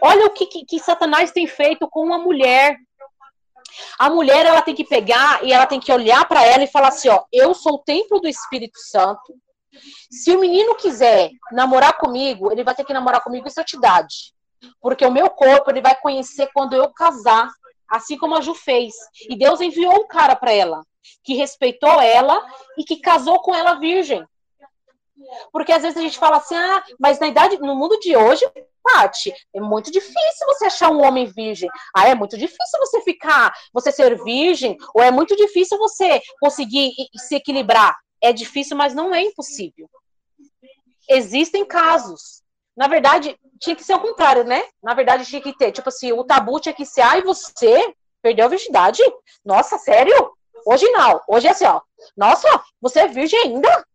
Olha 0.00 0.26
o 0.26 0.30
que, 0.30 0.46
que, 0.46 0.64
que 0.64 0.80
Satanás 0.80 1.30
tem 1.30 1.46
feito 1.46 1.88
com 1.88 2.04
uma 2.04 2.18
mulher. 2.18 2.76
A 3.96 4.10
mulher 4.10 4.44
ela 4.44 4.60
tem 4.60 4.74
que 4.74 4.84
pegar 4.84 5.44
e 5.44 5.52
ela 5.52 5.66
tem 5.66 5.78
que 5.78 5.92
olhar 5.92 6.26
para 6.26 6.44
ela 6.44 6.64
e 6.64 6.68
falar 6.68 6.88
assim, 6.88 7.08
ó, 7.08 7.22
eu 7.32 7.54
sou 7.54 7.74
o 7.74 7.82
templo 7.84 8.20
do 8.20 8.26
Espírito 8.26 8.78
Santo. 8.78 9.36
Se 10.10 10.34
o 10.34 10.40
menino 10.40 10.74
quiser 10.74 11.30
namorar 11.52 11.96
comigo, 11.96 12.50
ele 12.50 12.64
vai 12.64 12.74
ter 12.74 12.84
que 12.84 12.92
namorar 12.92 13.22
comigo 13.22 13.46
em 13.46 13.50
santidade. 13.50 14.33
Porque 14.80 15.04
o 15.04 15.12
meu 15.12 15.30
corpo 15.30 15.70
ele 15.70 15.80
vai 15.80 15.94
conhecer 16.00 16.48
quando 16.52 16.74
eu 16.74 16.92
casar, 16.92 17.50
assim 17.88 18.16
como 18.16 18.36
a 18.36 18.40
Ju 18.40 18.54
fez. 18.54 18.94
E 19.28 19.36
Deus 19.36 19.60
enviou 19.60 19.94
um 20.02 20.06
cara 20.06 20.36
para 20.36 20.52
ela, 20.52 20.82
que 21.22 21.34
respeitou 21.34 22.00
ela 22.00 22.44
e 22.78 22.84
que 22.84 22.96
casou 22.96 23.40
com 23.40 23.54
ela 23.54 23.74
virgem. 23.74 24.26
Porque 25.52 25.72
às 25.72 25.82
vezes 25.82 25.96
a 25.96 26.02
gente 26.02 26.18
fala 26.18 26.38
assim, 26.38 26.56
ah, 26.56 26.82
mas 26.98 27.18
na 27.18 27.28
idade, 27.28 27.58
no 27.58 27.74
mundo 27.74 27.98
de 28.00 28.16
hoje, 28.16 28.44
Pati, 28.82 29.32
é 29.54 29.60
muito 29.60 29.90
difícil 29.90 30.46
você 30.46 30.66
achar 30.66 30.90
um 30.90 31.02
homem 31.02 31.24
virgem. 31.24 31.70
Ah, 31.96 32.06
é 32.08 32.14
muito 32.14 32.36
difícil 32.36 32.78
você 32.78 33.00
ficar, 33.00 33.54
você 33.72 33.90
ser 33.90 34.22
virgem, 34.22 34.76
ou 34.94 35.02
é 35.02 35.10
muito 35.10 35.34
difícil 35.34 35.78
você 35.78 36.20
conseguir 36.38 36.92
se 37.16 37.34
equilibrar. 37.34 37.96
É 38.20 38.32
difícil, 38.32 38.76
mas 38.76 38.94
não 38.94 39.14
é 39.14 39.22
impossível. 39.22 39.88
Existem 41.08 41.64
casos. 41.64 42.43
Na 42.76 42.88
verdade, 42.88 43.38
tinha 43.60 43.76
que 43.76 43.84
ser 43.84 43.94
o 43.94 44.00
contrário, 44.00 44.44
né? 44.44 44.64
Na 44.82 44.94
verdade, 44.94 45.24
tinha 45.24 45.40
que 45.40 45.56
ter, 45.56 45.72
tipo 45.72 45.88
assim, 45.88 46.12
o 46.12 46.24
tabu 46.24 46.58
tinha 46.60 46.74
que 46.74 46.84
ser, 46.84 47.02
ai, 47.02 47.22
você 47.22 47.94
perdeu 48.20 48.46
a 48.46 48.48
virgindade? 48.48 49.02
Nossa, 49.44 49.78
sério? 49.78 50.34
Hoje 50.66 50.88
não. 50.90 51.20
Hoje 51.28 51.46
é 51.46 51.50
assim, 51.50 51.66
ó. 51.66 51.80
Nossa, 52.16 52.48
você 52.80 53.00
é 53.00 53.08
virgem 53.08 53.38
ainda? 53.38 53.86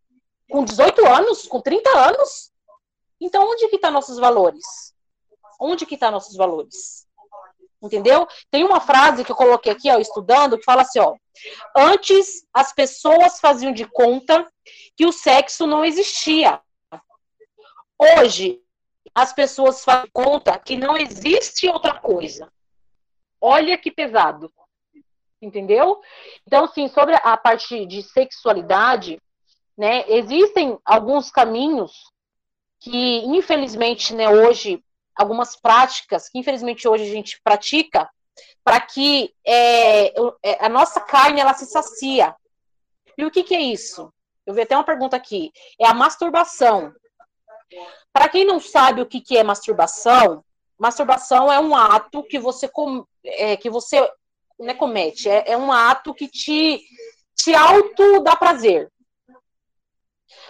Com 0.49 0.63
18 0.63 1.05
anos? 1.05 1.47
Com 1.47 1.59
30 1.61 1.89
anos? 1.97 2.51
Então, 3.19 3.49
onde 3.49 3.67
que 3.67 3.77
tá 3.77 3.91
nossos 3.91 4.17
valores? 4.17 4.93
Onde 5.59 5.85
que 5.85 5.97
tá 5.97 6.09
nossos 6.09 6.35
valores? 6.35 7.05
Entendeu? 7.81 8.27
Tem 8.51 8.63
uma 8.63 8.79
frase 8.79 9.23
que 9.23 9.31
eu 9.31 9.35
coloquei 9.35 9.71
aqui, 9.71 9.89
ó, 9.89 9.97
estudando, 9.97 10.57
que 10.57 10.63
fala 10.63 10.83
assim, 10.83 10.99
ó. 10.99 11.15
Antes, 11.75 12.45
as 12.53 12.73
pessoas 12.73 13.39
faziam 13.39 13.71
de 13.71 13.85
conta 13.85 14.47
que 14.95 15.05
o 15.05 15.11
sexo 15.11 15.65
não 15.65 15.83
existia. 15.83 16.61
Hoje, 17.97 18.61
as 19.13 19.33
pessoas 19.33 19.83
fazem 19.83 20.09
conta 20.11 20.57
que 20.57 20.77
não 20.77 20.97
existe 20.97 21.67
outra 21.67 21.99
coisa. 21.99 22.51
Olha 23.41 23.77
que 23.77 23.91
pesado. 23.91 24.51
Entendeu? 25.41 26.01
Então, 26.45 26.65
assim, 26.65 26.87
sobre 26.89 27.15
a 27.15 27.37
parte 27.37 27.85
de 27.85 28.03
sexualidade, 28.03 29.21
né, 29.77 30.03
existem 30.09 30.77
alguns 30.83 31.31
caminhos 31.31 31.93
que, 32.79 33.19
infelizmente, 33.19 34.13
né, 34.13 34.29
hoje, 34.29 34.83
algumas 35.15 35.55
práticas 35.55 36.27
que, 36.27 36.37
infelizmente, 36.39 36.87
hoje 36.87 37.03
a 37.03 37.13
gente 37.13 37.39
pratica 37.41 38.09
para 38.63 38.81
que 38.81 39.33
é, 39.45 40.07
é, 40.43 40.65
a 40.65 40.69
nossa 40.69 40.99
carne 40.99 41.39
ela 41.39 41.53
se 41.53 41.65
sacia. 41.65 42.35
E 43.17 43.25
o 43.25 43.31
que, 43.31 43.43
que 43.43 43.55
é 43.55 43.61
isso? 43.61 44.13
Eu 44.45 44.53
vi 44.53 44.61
até 44.61 44.75
uma 44.75 44.83
pergunta 44.83 45.15
aqui. 45.15 45.51
É 45.79 45.87
a 45.87 45.93
masturbação. 45.93 46.93
Para 48.11 48.29
quem 48.29 48.45
não 48.45 48.59
sabe 48.59 49.01
o 49.01 49.05
que, 49.05 49.21
que 49.21 49.37
é 49.37 49.43
masturbação, 49.43 50.43
masturbação 50.77 51.51
é 51.51 51.59
um 51.59 51.75
ato 51.75 52.23
que 52.23 52.39
você, 52.39 52.67
com, 52.67 53.05
é, 53.23 53.57
que 53.57 53.69
você 53.69 54.09
né, 54.59 54.73
comete. 54.73 55.29
É, 55.29 55.51
é 55.51 55.57
um 55.57 55.71
ato 55.71 56.13
que 56.13 56.27
te, 56.27 56.81
te 57.35 57.53
auto 57.53 58.21
dá 58.21 58.35
prazer. 58.35 58.91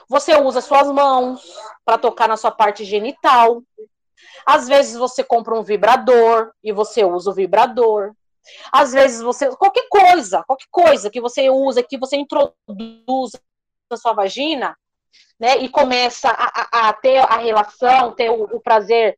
Você 0.08 0.36
usa 0.36 0.62
suas 0.62 0.92
mãos 0.92 1.42
para 1.86 1.98
tocar 1.98 2.28
na 2.28 2.38
sua 2.38 2.52
parte 2.52 2.84
genital. 2.84 3.62
Às 4.46 4.68
vezes 4.68 4.98
você 4.98 5.24
compra 5.24 5.56
um 5.56 5.64
vibrador 5.64 6.52
e 6.64 6.72
você 6.72 7.04
usa 7.04 7.30
o 7.30 7.34
vibrador. 7.34 8.14
Às 8.72 8.92
vezes 8.92 9.22
você. 9.22 9.56
Qualquer 9.56 9.88
coisa, 9.90 10.44
qualquer 10.44 10.68
coisa 10.72 11.10
que 11.10 11.22
você 11.22 11.50
usa, 11.50 11.84
que 11.84 11.98
você 11.98 12.18
introduz 12.18 13.32
na 13.90 13.98
sua 13.98 14.14
vagina, 14.14 14.76
né? 15.40 15.58
E 15.58 15.70
começa 15.70 16.30
a, 16.30 16.68
a, 16.72 16.90
a 16.90 16.94
ter 16.94 17.18
a 17.18 17.38
relação, 17.38 18.14
ter 18.14 18.30
o, 18.30 18.44
o 18.44 18.60
prazer 18.60 19.18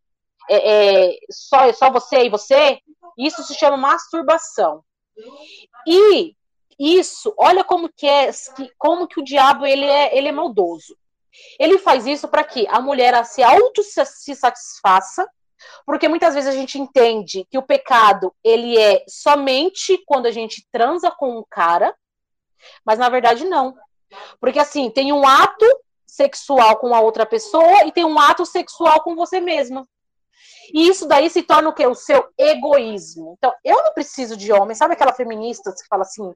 é, 0.50 1.10
é, 1.10 1.18
só, 1.30 1.72
só 1.74 1.90
você 1.90 2.26
e 2.26 2.30
você, 2.30 2.80
isso 3.18 3.44
se 3.44 3.56
chama 3.56 3.78
masturbação. 3.78 4.84
E 5.88 6.36
isso, 6.80 7.34
olha 7.38 7.64
como 7.64 7.90
que 7.90 8.08
é, 8.08 8.32
como 8.78 9.08
que 9.08 9.20
o 9.20 9.24
diabo 9.24 9.66
ele 9.66 9.86
é, 9.86 10.18
ele 10.18 10.28
é 10.30 10.32
maldoso. 10.32 10.98
Ele 11.60 11.78
faz 11.78 12.06
isso 12.06 12.28
para 12.28 12.44
que 12.44 12.68
a 12.68 12.82
mulher 12.82 13.24
se 13.26 13.42
auto 13.42 13.82
se 13.84 14.36
satisfaça, 14.36 15.28
porque 15.86 16.08
muitas 16.08 16.34
vezes 16.34 16.50
a 16.50 16.58
gente 16.58 16.80
entende 16.80 17.46
que 17.50 17.58
o 17.58 17.62
pecado 17.64 18.34
ele 18.44 18.78
é 18.78 19.04
somente 19.08 20.02
quando 20.06 20.26
a 20.26 20.32
gente 20.32 20.68
transa 20.72 21.12
com 21.12 21.38
um 21.38 21.44
cara, 21.50 21.96
mas 22.86 23.00
na 23.00 23.10
verdade 23.10 23.46
não. 23.46 23.76
Porque 24.40 24.60
assim, 24.60 24.90
tem 24.90 25.12
um 25.12 25.28
ato 25.28 25.66
sexual 26.06 26.78
com 26.78 26.94
a 26.94 27.00
outra 27.00 27.26
pessoa 27.26 27.86
e 27.86 27.92
tem 27.92 28.04
um 28.04 28.20
ato 28.20 28.46
sexual 28.46 29.02
com 29.02 29.16
você 29.16 29.40
mesma. 29.40 29.88
E 30.74 30.88
isso 30.88 31.08
daí 31.08 31.30
se 31.30 31.44
torna 31.44 31.70
o 31.70 31.74
quê? 31.74 31.86
O 31.86 31.96
seu 31.96 32.30
egoísmo. 32.38 33.36
Então, 33.38 33.54
eu 33.64 33.84
não 33.84 33.94
preciso 33.94 34.38
de 34.38 34.52
homem. 34.52 34.76
Sabe 34.76 34.94
aquela 34.94 35.14
feminista 35.14 35.72
que 35.72 35.88
fala 35.88 36.04
assim: 36.04 36.34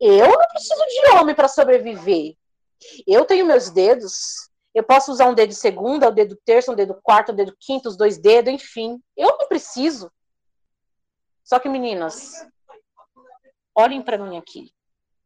eu 0.00 0.28
não 0.28 0.48
preciso 0.48 0.86
de 0.86 1.16
homem 1.16 1.34
para 1.34 1.48
sobreviver. 1.48 2.34
Eu 3.06 3.24
tenho 3.24 3.46
meus 3.46 3.70
dedos. 3.70 4.50
Eu 4.74 4.82
posso 4.82 5.12
usar 5.12 5.28
um 5.28 5.34
dedo 5.34 5.50
de 5.50 5.54
segunda, 5.54 6.10
um 6.10 6.14
dedo 6.14 6.36
terço, 6.44 6.72
um 6.72 6.74
dedo 6.74 6.98
quarto, 7.00 7.30
um 7.30 7.34
dedo 7.34 7.56
quinto, 7.60 7.88
os 7.88 7.96
dois 7.96 8.18
dedos, 8.18 8.52
enfim. 8.52 9.00
Eu 9.16 9.36
não 9.38 9.46
preciso. 9.46 10.10
Só 11.44 11.60
que, 11.60 11.68
meninas, 11.68 12.44
olhem 13.74 14.02
para 14.02 14.18
mim 14.18 14.36
aqui. 14.36 14.72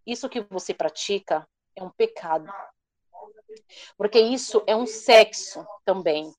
Isso 0.07 0.28
que 0.28 0.47
você 0.51 0.74
pratica 0.74 1.47
é 1.79 1.83
um 1.83 1.91
pecado. 1.91 2.53
Porque 3.97 4.18
isso 4.18 4.62
é 4.66 4.76
um 4.76 4.87
sexo 4.87 5.66
também. 5.85 6.33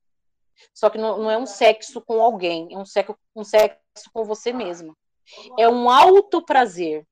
Só 0.73 0.89
que 0.89 0.97
não, 0.97 1.17
não 1.17 1.31
é 1.31 1.37
um 1.37 1.45
sexo 1.45 2.01
com 2.01 2.21
alguém, 2.21 2.73
é 2.73 2.77
um 2.77 2.85
sexo, 2.85 3.17
um 3.35 3.43
sexo 3.43 3.79
com 4.13 4.23
você 4.23 4.51
mesma. 4.51 4.95
É 5.57 5.67
um 5.67 5.89
alto 5.89 6.41
prazer. 6.43 7.05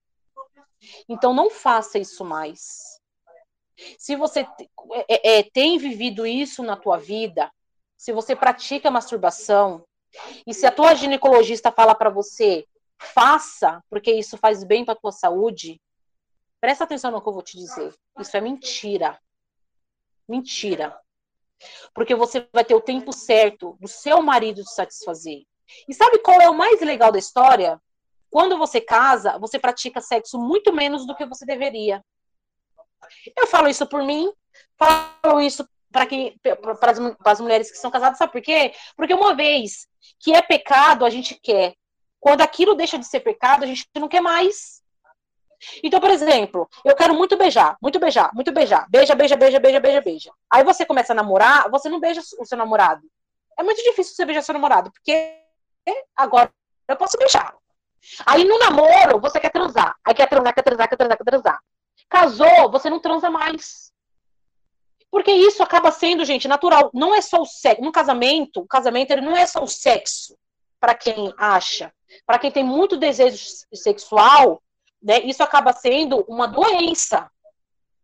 Então 1.08 1.34
não 1.34 1.50
faça 1.50 1.98
isso 1.98 2.24
mais. 2.24 3.00
Se 3.98 4.16
você 4.16 4.48
é, 5.08 5.40
é, 5.40 5.44
tem 5.44 5.78
vivido 5.78 6.26
isso 6.26 6.64
na 6.64 6.76
tua 6.76 6.98
vida, 6.98 7.52
se 7.96 8.12
você 8.12 8.36
pratica 8.36 8.92
masturbação, 8.92 9.86
e 10.46 10.54
se 10.54 10.66
a 10.66 10.72
tua 10.72 10.96
ginecologista 10.96 11.72
fala 11.72 11.94
para 11.94 12.10
você, 12.10 12.66
faça, 12.98 13.84
porque 13.90 14.12
isso 14.12 14.38
faz 14.38 14.64
bem 14.64 14.84
para 14.84 14.96
tua 14.96 15.12
saúde, 15.12 15.80
presta 16.68 16.84
atenção 16.84 17.12
no 17.12 17.22
que 17.22 17.30
eu 17.30 17.34
vou 17.34 17.42
te 17.42 17.56
dizer. 17.56 17.96
Isso 18.20 18.36
é 18.36 18.42
mentira. 18.42 19.18
Mentira. 20.28 21.00
Porque 21.94 22.14
você 22.14 22.46
vai 22.52 22.66
ter 22.66 22.76
o 22.76 22.82
tempo 22.82 23.14
certo 23.14 23.78
do 23.80 23.88
seu 23.88 24.22
marido 24.22 24.62
te 24.62 24.74
satisfazer. 24.74 25.44
E 25.88 25.94
sabe 25.94 26.20
qual 26.20 26.42
é 26.42 26.50
o 26.50 26.54
mais 26.54 26.82
legal 26.82 27.10
da 27.10 27.20
história? 27.20 27.82
Quando 28.30 28.58
você 28.58 28.82
casa, 28.82 29.40
você 29.40 29.58
pratica 29.58 30.02
sexo 30.02 30.38
muito 30.38 30.74
menos 30.74 31.08
do 31.08 31.16
que 31.16 31.26
você 31.26 31.46
deveria. 31.46 32.04
Eu 33.34 33.48
falo 33.48 33.70
isso 33.70 33.88
por 33.88 34.04
mim, 34.04 34.30
falo 34.76 35.40
isso 35.40 35.66
para 35.90 36.06
quem 36.06 36.38
para 36.82 37.32
as 37.32 37.40
mulheres 37.40 37.72
que 37.72 37.78
são 37.78 37.90
casadas, 37.90 38.18
sabe 38.18 38.34
por 38.34 38.42
quê? 38.42 38.74
Porque 38.98 39.14
uma 39.14 39.34
vez 39.34 39.88
que 40.20 40.34
é 40.34 40.42
pecado, 40.42 41.06
a 41.06 41.10
gente 41.10 41.34
quer. 41.42 41.76
Quando 42.20 42.42
aquilo 42.42 42.76
deixa 42.76 43.00
de 43.00 43.06
ser 43.08 43.22
pecado, 43.22 43.64
a 43.64 43.68
gente 43.68 43.88
não 43.96 44.10
quer 44.10 44.20
mais. 44.20 44.86
Então, 45.84 46.00
por 46.00 46.10
exemplo, 46.10 46.70
eu 46.86 46.96
quero 46.96 47.14
muito 47.16 47.36
beijar, 47.36 47.78
muito 47.82 48.00
beijar, 48.00 48.32
muito 48.34 48.52
beijar. 48.52 48.88
Beija, 48.90 49.16
beija, 49.16 49.36
beija, 49.36 49.60
beija, 49.60 49.80
beija, 49.80 50.02
beija. 50.02 50.32
Aí 50.52 50.64
você 50.64 50.86
começa 50.86 51.14
a 51.14 51.16
namorar, 51.16 51.70
você 51.70 51.90
não 51.90 52.00
beija 52.00 52.22
o 52.40 52.46
seu 52.46 52.58
namorado. 52.58 53.02
É 53.58 53.64
muito 53.64 53.82
difícil 53.82 54.14
você 54.14 54.26
beijar 54.26 54.44
seu 54.44 54.54
namorado, 54.54 54.92
porque 54.92 55.42
agora 56.16 56.52
eu 56.88 56.96
posso 56.96 57.18
beijar. 57.18 57.56
Aí 58.26 58.44
no 58.44 58.58
namoro, 58.60 59.20
você 59.20 59.40
quer 59.40 59.52
transar. 59.52 59.96
Aí 60.06 60.14
quer 60.14 60.30
transar, 60.30 60.54
quer 60.54 60.62
transar, 60.62 60.88
quer 60.90 60.98
transar, 60.98 61.18
quer 61.18 61.24
transar. 61.24 61.60
Casou, 62.10 62.72
você 62.72 62.90
não 62.90 63.00
transa 63.00 63.30
mais. 63.30 63.92
Porque 65.10 65.32
isso 65.32 65.64
acaba 65.64 65.92
sendo, 65.92 66.24
gente, 66.26 66.48
natural. 66.48 66.92
Não 66.94 67.16
é 67.16 67.22
só 67.22 67.42
o 67.42 67.46
sexo. 67.46 67.82
No 67.82 67.92
casamento, 67.92 68.62
o 68.62 68.68
casamento 68.68 69.12
ele 69.12 69.22
não 69.22 69.36
é 69.36 69.46
só 69.46 69.64
o 69.64 69.68
sexo, 69.68 70.38
para 70.80 70.94
quem 70.94 71.34
acha. 71.38 71.92
Para 72.26 72.40
quem 72.40 72.52
tem 72.52 72.64
muito 72.64 72.98
desejo 72.98 73.38
sexual, 73.74 74.62
né, 75.08 75.22
isso 75.22 75.42
acaba 75.42 75.72
sendo 75.72 76.26
uma 76.28 76.46
doença, 76.46 77.32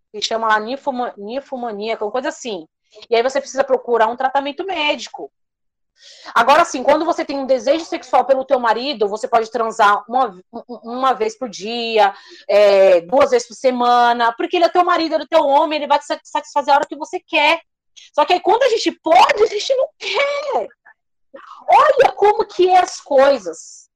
que 0.09 0.21
chama 0.21 0.47
lá 0.47 0.57
ninfoma, 0.57 1.13
ninfomania, 1.17 1.95
alguma 1.95 2.11
coisa 2.11 2.29
assim. 2.29 2.65
E 3.09 3.15
aí 3.15 3.21
você 3.21 3.41
precisa 3.41 3.61
procurar 3.61 4.07
um 4.07 4.15
tratamento 4.15 4.65
médico. 4.65 5.29
Agora, 6.33 6.63
sim, 6.63 6.81
quando 6.81 7.03
você 7.03 7.25
tem 7.25 7.37
um 7.37 7.45
desejo 7.45 7.83
sexual 7.83 8.23
pelo 8.25 8.45
teu 8.45 8.57
marido, 8.57 9.09
você 9.09 9.27
pode 9.27 9.51
transar 9.51 10.05
uma, 10.07 10.39
uma 10.67 11.13
vez 11.13 11.37
por 11.37 11.49
dia, 11.49 12.13
é, 12.47 13.01
duas 13.01 13.31
vezes 13.31 13.47
por 13.47 13.55
semana, 13.55 14.33
porque 14.37 14.55
ele 14.55 14.65
é 14.65 14.69
teu 14.69 14.85
marido, 14.85 15.15
ele 15.15 15.23
é 15.23 15.27
teu 15.27 15.45
homem, 15.45 15.77
ele 15.77 15.87
vai 15.87 15.99
te 15.99 16.05
satisfazer 16.23 16.73
a 16.73 16.77
hora 16.77 16.87
que 16.87 16.95
você 16.95 17.19
quer. 17.19 17.61
Só 18.13 18.23
que 18.23 18.31
aí 18.31 18.39
quando 18.39 18.63
a 18.63 18.69
gente 18.69 18.91
pode, 18.91 19.43
a 19.43 19.45
gente 19.45 19.75
não 19.75 19.89
quer. 19.99 20.67
Olha 21.67 22.13
como 22.13 22.45
que 22.45 22.69
é 22.69 22.79
as 22.79 23.01
coisas. 23.01 23.89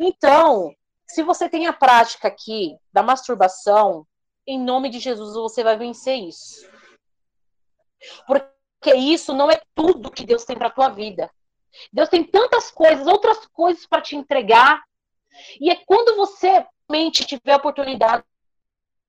Então, 0.00 0.74
se 1.06 1.22
você 1.22 1.48
tem 1.48 1.66
a 1.66 1.72
prática 1.72 2.28
aqui 2.28 2.76
da 2.92 3.02
masturbação, 3.02 4.06
em 4.46 4.58
nome 4.58 4.88
de 4.90 4.98
Jesus 4.98 5.34
você 5.34 5.62
vai 5.62 5.76
vencer 5.76 6.18
isso. 6.18 6.68
Porque 8.26 8.94
isso 8.94 9.32
não 9.32 9.50
é 9.50 9.60
tudo 9.74 10.10
que 10.10 10.26
Deus 10.26 10.44
tem 10.44 10.56
para 10.56 10.70
tua 10.70 10.88
vida. 10.88 11.30
Deus 11.92 12.08
tem 12.08 12.24
tantas 12.24 12.70
coisas, 12.70 13.06
outras 13.06 13.46
coisas 13.46 13.86
para 13.86 14.02
te 14.02 14.16
entregar. 14.16 14.82
E 15.60 15.70
é 15.70 15.76
quando 15.84 16.16
você 16.16 16.66
mente 16.88 17.26
tiver 17.26 17.52
a 17.52 17.56
oportunidade 17.56 18.24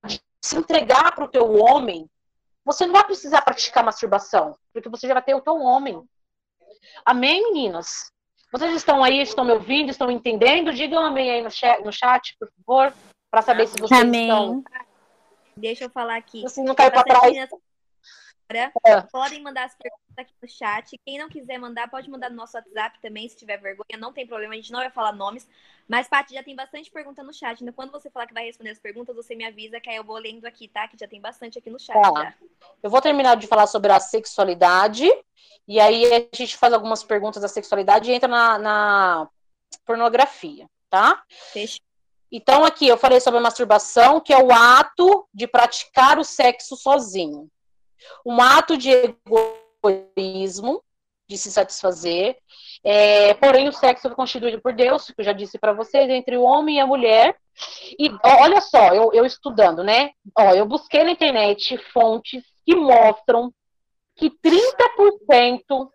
de 0.04 0.20
se 0.40 0.56
entregar 0.56 1.14
para 1.14 1.24
o 1.24 1.28
teu 1.28 1.54
homem, 1.56 2.08
você 2.64 2.84
não 2.84 2.92
vai 2.92 3.04
precisar 3.04 3.42
praticar 3.42 3.84
masturbação, 3.84 4.56
porque 4.72 4.88
você 4.88 5.06
já 5.06 5.14
vai 5.14 5.22
ter 5.22 5.34
o 5.34 5.40
teu 5.40 5.56
homem. 5.60 6.02
Amém, 7.04 7.52
meninas? 7.52 8.10
Vocês 8.56 8.74
estão 8.74 9.04
aí, 9.04 9.20
estão 9.20 9.44
me 9.44 9.52
ouvindo, 9.52 9.90
estão 9.90 10.10
entendendo? 10.10 10.72
Digam 10.72 11.04
amém 11.04 11.30
aí 11.30 11.42
no 11.42 11.50
chat, 11.50 11.84
no 11.84 11.92
chat 11.92 12.34
por 12.40 12.48
favor, 12.56 12.94
para 13.30 13.42
saber 13.42 13.66
se 13.66 13.78
vocês 13.78 14.00
amém. 14.00 14.22
estão. 14.22 14.64
Deixa 15.54 15.84
eu 15.84 15.90
falar 15.90 16.16
aqui. 16.16 16.40
Você 16.40 16.62
não 16.62 16.74
cai 16.74 16.90
para 16.90 17.04
trás. 17.04 17.36
É. 18.48 19.00
Podem 19.10 19.42
mandar 19.42 19.64
as 19.64 19.74
perguntas 19.74 20.06
aqui 20.16 20.32
no 20.40 20.48
chat. 20.48 20.98
Quem 21.04 21.18
não 21.18 21.28
quiser 21.28 21.58
mandar, 21.58 21.90
pode 21.90 22.08
mandar 22.08 22.30
no 22.30 22.36
nosso 22.36 22.56
WhatsApp 22.56 23.00
também, 23.00 23.28
se 23.28 23.36
tiver 23.36 23.56
vergonha, 23.58 23.98
não 23.98 24.12
tem 24.12 24.26
problema, 24.26 24.54
a 24.54 24.56
gente 24.56 24.70
não 24.70 24.80
vai 24.80 24.90
falar 24.90 25.12
nomes. 25.12 25.48
Mas, 25.88 26.08
Paty, 26.08 26.34
já 26.34 26.42
tem 26.42 26.54
bastante 26.54 26.90
pergunta 26.90 27.22
no 27.22 27.32
chat. 27.32 27.60
Então, 27.60 27.72
quando 27.72 27.92
você 27.92 28.10
falar 28.10 28.26
que 28.26 28.34
vai 28.34 28.44
responder 28.44 28.70
as 28.70 28.78
perguntas, 28.78 29.14
você 29.14 29.34
me 29.34 29.44
avisa 29.44 29.80
que 29.80 29.88
aí 29.88 29.96
eu 29.96 30.04
vou 30.04 30.18
lendo 30.18 30.44
aqui, 30.44 30.68
tá? 30.68 30.88
Que 30.88 30.98
já 30.98 31.06
tem 31.06 31.20
bastante 31.20 31.58
aqui 31.58 31.70
no 31.70 31.78
chat. 31.78 31.94
Tá. 31.94 32.34
Eu 32.82 32.90
vou 32.90 33.00
terminar 33.00 33.36
de 33.36 33.46
falar 33.46 33.66
sobre 33.66 33.92
a 33.92 34.00
sexualidade. 34.00 35.08
E 35.66 35.78
aí 35.78 36.04
a 36.12 36.36
gente 36.36 36.56
faz 36.56 36.72
algumas 36.72 37.04
perguntas 37.04 37.42
da 37.42 37.48
sexualidade 37.48 38.10
e 38.10 38.14
entra 38.14 38.28
na, 38.28 38.58
na 38.58 39.28
pornografia, 39.84 40.68
tá? 40.90 41.22
Fechou. 41.52 41.84
Então, 42.30 42.64
aqui 42.64 42.88
eu 42.88 42.98
falei 42.98 43.20
sobre 43.20 43.38
a 43.38 43.42
masturbação, 43.42 44.20
que 44.20 44.32
é 44.32 44.38
o 44.38 44.52
ato 44.52 45.28
de 45.32 45.46
praticar 45.46 46.18
o 46.18 46.24
sexo 46.24 46.76
sozinho. 46.76 47.48
Um 48.24 48.40
ato 48.40 48.76
de 48.76 48.90
egoísmo, 48.90 50.82
de 51.28 51.36
se 51.36 51.50
satisfazer. 51.50 52.36
É, 52.84 53.34
porém, 53.34 53.68
o 53.68 53.72
sexo 53.72 54.08
é 54.08 54.14
constituído 54.14 54.60
por 54.60 54.72
Deus, 54.72 55.06
que 55.06 55.20
eu 55.20 55.24
já 55.24 55.32
disse 55.32 55.58
para 55.58 55.72
vocês, 55.72 56.08
entre 56.08 56.36
o 56.36 56.42
homem 56.42 56.76
e 56.76 56.80
a 56.80 56.86
mulher. 56.86 57.36
E 57.98 58.10
olha 58.22 58.60
só, 58.60 58.94
eu, 58.94 59.12
eu 59.12 59.24
estudando, 59.24 59.82
né? 59.82 60.10
Ó, 60.36 60.54
eu 60.54 60.66
busquei 60.66 61.04
na 61.04 61.10
internet 61.10 61.76
fontes 61.92 62.44
que 62.64 62.74
mostram 62.74 63.52
que 64.14 64.30
30% 64.30 65.88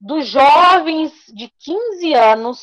dos 0.00 0.26
jovens 0.26 1.12
de 1.28 1.50
15 1.58 2.14
anos 2.14 2.60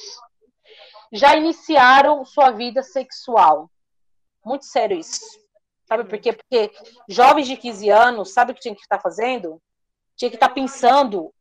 já 1.11 1.35
iniciaram 1.35 2.25
sua 2.25 2.51
vida 2.51 2.83
sexual. 2.83 3.69
Muito 4.45 4.65
sério 4.65 4.97
isso. 4.97 5.40
Sabe 5.91 6.05
por 6.05 6.17
quê? 6.19 6.31
Porque 6.31 6.71
jovens 7.09 7.47
de 7.47 7.57
15 7.57 7.89
anos, 7.89 8.31
sabe 8.31 8.53
o 8.53 8.55
que 8.55 8.61
tinha 8.61 8.73
que 8.73 8.79
estar 8.79 9.01
fazendo? 9.01 9.61
Tinha 10.15 10.29
que 10.29 10.37
estar 10.37 10.47
pensando 10.47 11.33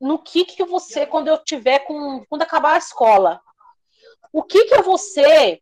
no 0.00 0.18
que 0.18 0.46
que 0.46 0.64
você, 0.64 1.04
quando 1.04 1.28
eu 1.28 1.36
tiver 1.44 1.80
com, 1.80 2.24
quando 2.24 2.40
acabar 2.40 2.76
a 2.76 2.78
escola, 2.78 3.42
o 4.32 4.42
que 4.42 4.64
que 4.64 4.74
eu 4.74 4.82
vou 4.82 4.96
ser 4.96 5.60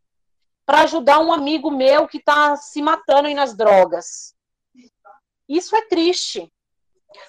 para 0.65 0.83
ajudar 0.83 1.19
um 1.19 1.33
amigo 1.33 1.69
meu 1.69 2.07
que 2.07 2.19
está 2.19 2.55
se 2.55 2.81
matando 2.81 3.27
aí 3.27 3.35
nas 3.35 3.57
drogas? 3.57 4.37
Isso 5.49 5.75
é 5.75 5.89
triste. 5.89 6.49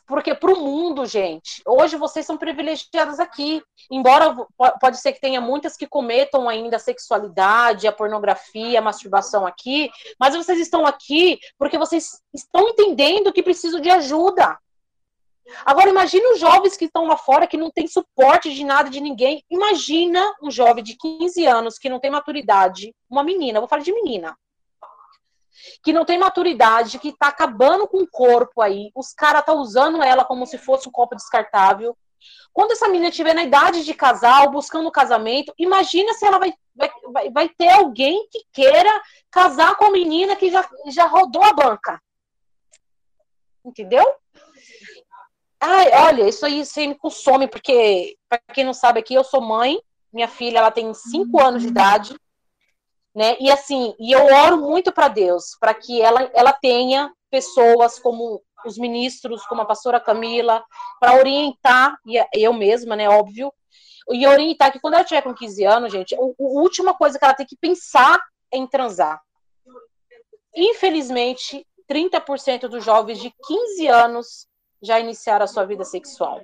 Porque 0.06 0.36
para 0.36 0.54
o 0.54 0.60
mundo, 0.60 1.06
gente, 1.06 1.62
hoje 1.66 1.96
vocês 1.96 2.26
são 2.26 2.38
privilegiadas 2.38 3.20
aqui. 3.20 3.62
Embora 3.90 4.36
pode 4.80 5.00
ser 5.00 5.14
que 5.14 5.22
tenha 5.22 5.40
muitas 5.40 5.78
que 5.78 5.88
cometam 5.88 6.50
ainda 6.50 6.76
a 6.76 6.80
sexualidade, 6.80 7.88
a 7.88 7.92
pornografia, 7.92 8.80
a 8.80 8.82
masturbação 8.82 9.46
aqui, 9.46 9.90
mas 10.20 10.36
vocês 10.36 10.60
estão 10.60 10.86
aqui 10.86 11.40
porque 11.58 11.78
vocês 11.78 12.22
estão 12.34 12.70
entendendo 12.70 13.32
que 13.32 13.44
precisam 13.44 13.80
de 13.80 13.90
ajuda. 13.90 14.58
Agora 15.66 15.90
imagine 15.90 16.26
os 16.28 16.40
jovens 16.40 16.78
que 16.78 16.86
estão 16.86 17.08
lá 17.08 17.18
fora 17.18 17.48
que 17.48 17.58
não 17.58 17.72
tem 17.72 17.88
suporte 17.88 18.54
de 18.54 18.64
nada 18.64 18.90
de 18.90 19.02
ninguém. 19.02 19.44
Imagina 19.50 20.24
um 20.42 20.52
jovem 20.52 20.84
de 20.84 20.96
15 20.96 21.46
anos 21.46 21.80
que 21.80 21.90
não 21.90 22.00
tem 22.00 22.12
maturidade, 22.12 22.94
uma 23.10 23.24
menina, 23.24 23.60
vou 23.60 23.68
falar 23.68 23.82
de 23.82 23.94
menina, 23.94 24.38
que 25.84 25.94
não 25.94 26.06
tem 26.06 26.18
maturidade, 26.18 27.00
que 27.00 27.16
tá 27.18 27.28
acabando 27.28 27.88
com 27.88 27.98
o 27.98 28.08
corpo 28.08 28.62
aí. 28.62 28.92
Os 28.96 29.14
caras 29.14 29.46
tá 29.46 29.54
usando 29.54 30.02
ela 30.02 30.26
como 30.26 30.46
se 30.46 30.58
fosse 30.58 30.88
um 30.88 30.92
copo 30.92 31.16
descartável. 31.16 31.96
Quando 32.52 32.72
essa 32.72 32.88
menina 32.88 33.12
tiver 33.12 33.34
na 33.34 33.44
idade 33.44 33.86
de 33.86 33.94
casal, 33.94 34.52
buscando 34.52 34.92
casamento, 34.92 35.54
imagina 35.58 36.14
se 36.14 36.26
ela 36.26 36.40
vai, 36.40 36.54
vai, 37.14 37.30
vai 37.32 37.50
ter 37.50 37.70
alguém 37.70 38.28
que 38.30 38.44
queira 38.52 38.92
casar 39.32 39.76
com 39.76 39.86
a 39.86 39.92
menina 39.92 40.36
que 40.36 40.52
já, 40.52 40.68
já 40.88 41.06
rodou 41.06 41.44
a 41.44 41.54
banca. 41.54 42.02
Entendeu? 43.64 44.06
Ai, 45.62 45.90
olha, 45.94 46.30
isso 46.30 46.46
aí, 46.46 46.64
aí 46.78 46.88
me 46.88 46.96
consome, 46.96 47.48
porque, 47.48 48.18
para 48.30 48.40
quem 48.54 48.64
não 48.64 48.74
sabe 48.74 49.00
aqui, 49.00 49.14
eu 49.14 49.24
sou 49.24 49.42
mãe, 49.42 49.78
minha 50.12 50.28
filha, 50.28 50.60
ela 50.60 50.72
tem 50.72 50.94
cinco 50.94 51.42
anos 51.42 51.62
de 51.62 51.68
idade, 51.68 52.16
né? 53.16 53.36
E 53.40 53.50
assim, 53.52 53.96
e 54.00 54.12
eu 54.12 54.26
oro 54.26 54.58
muito 54.58 54.92
para 54.92 55.08
Deus, 55.08 55.58
para 55.60 55.74
que 55.74 56.02
ela, 56.02 56.30
ela 56.34 56.54
tenha 56.54 57.12
pessoas 57.30 58.00
como 58.00 58.42
os 58.66 58.78
ministros, 58.78 59.46
como 59.46 59.62
a 59.62 59.66
pastora 59.66 60.00
Camila, 60.00 60.64
para 61.00 61.16
orientar, 61.16 61.98
e 62.06 62.22
eu 62.34 62.54
mesma, 62.54 62.96
né, 62.96 63.10
óbvio, 63.10 63.54
e 64.12 64.26
orientar 64.28 64.72
que 64.72 64.80
quando 64.80 64.96
ela 64.96 65.04
tiver 65.04 65.22
com 65.22 65.34
15 65.34 65.64
anos, 65.66 65.92
gente, 65.92 66.16
a, 66.16 66.20
última 66.38 66.94
coisa 66.94 67.18
que 67.18 67.24
ela 67.24 67.34
tem 67.34 67.46
que 67.46 67.56
pensar 67.56 68.20
é 68.52 68.58
em 68.58 68.68
transar. 68.68 69.22
Infelizmente, 70.56 71.66
30% 71.90 72.68
dos 72.68 72.84
jovens 72.84 73.20
de 73.20 73.32
15 73.46 73.88
anos 73.88 74.48
já 74.82 75.00
iniciaram 75.00 75.46
a 75.46 75.48
sua 75.48 75.66
vida 75.66 75.84
sexual. 75.84 76.42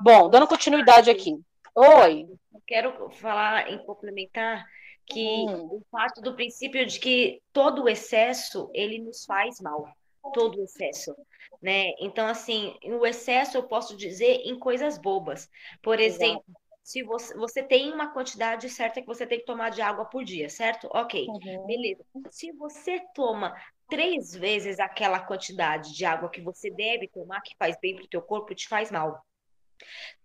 Bom, 0.00 0.28
dando 0.28 0.46
continuidade 0.46 1.10
aqui. 1.10 1.38
Oi. 1.74 2.26
Quero 2.66 3.10
falar 3.12 3.70
em 3.70 3.78
complementar 3.84 4.64
que 5.12 5.46
hum. 5.48 5.76
o 5.76 5.82
fato 5.90 6.20
do 6.20 6.34
princípio 6.34 6.84
de 6.86 6.98
que 6.98 7.42
todo 7.52 7.84
o 7.84 7.88
excesso 7.88 8.70
ele 8.72 8.98
nos 8.98 9.24
faz 9.24 9.60
mal, 9.60 9.88
todo 10.32 10.58
o 10.58 10.64
excesso, 10.64 11.14
né? 11.60 11.92
Então 12.00 12.26
assim, 12.26 12.76
o 12.84 13.06
excesso 13.06 13.56
eu 13.56 13.62
posso 13.64 13.96
dizer 13.96 14.42
em 14.44 14.58
coisas 14.58 14.98
bobas. 14.98 15.48
Por 15.82 16.00
exemplo, 16.00 16.44
Exato. 16.48 16.60
se 16.82 17.02
você, 17.02 17.34
você 17.34 17.62
tem 17.62 17.92
uma 17.92 18.12
quantidade 18.12 18.68
certa 18.68 19.00
que 19.00 19.06
você 19.06 19.26
tem 19.26 19.38
que 19.38 19.46
tomar 19.46 19.70
de 19.70 19.82
água 19.82 20.04
por 20.04 20.24
dia, 20.24 20.48
certo? 20.48 20.88
Ok, 20.92 21.26
uhum. 21.28 21.66
beleza. 21.66 22.04
Se 22.30 22.52
você 22.52 23.00
toma 23.14 23.54
três 23.88 24.34
vezes 24.34 24.80
aquela 24.80 25.20
quantidade 25.20 25.94
de 25.94 26.04
água 26.04 26.30
que 26.30 26.40
você 26.40 26.70
deve 26.70 27.08
tomar, 27.08 27.42
que 27.42 27.54
faz 27.58 27.76
bem 27.80 27.94
para 27.94 28.04
o 28.04 28.08
teu 28.08 28.22
corpo, 28.22 28.54
te 28.54 28.66
faz 28.66 28.90
mal. 28.90 29.22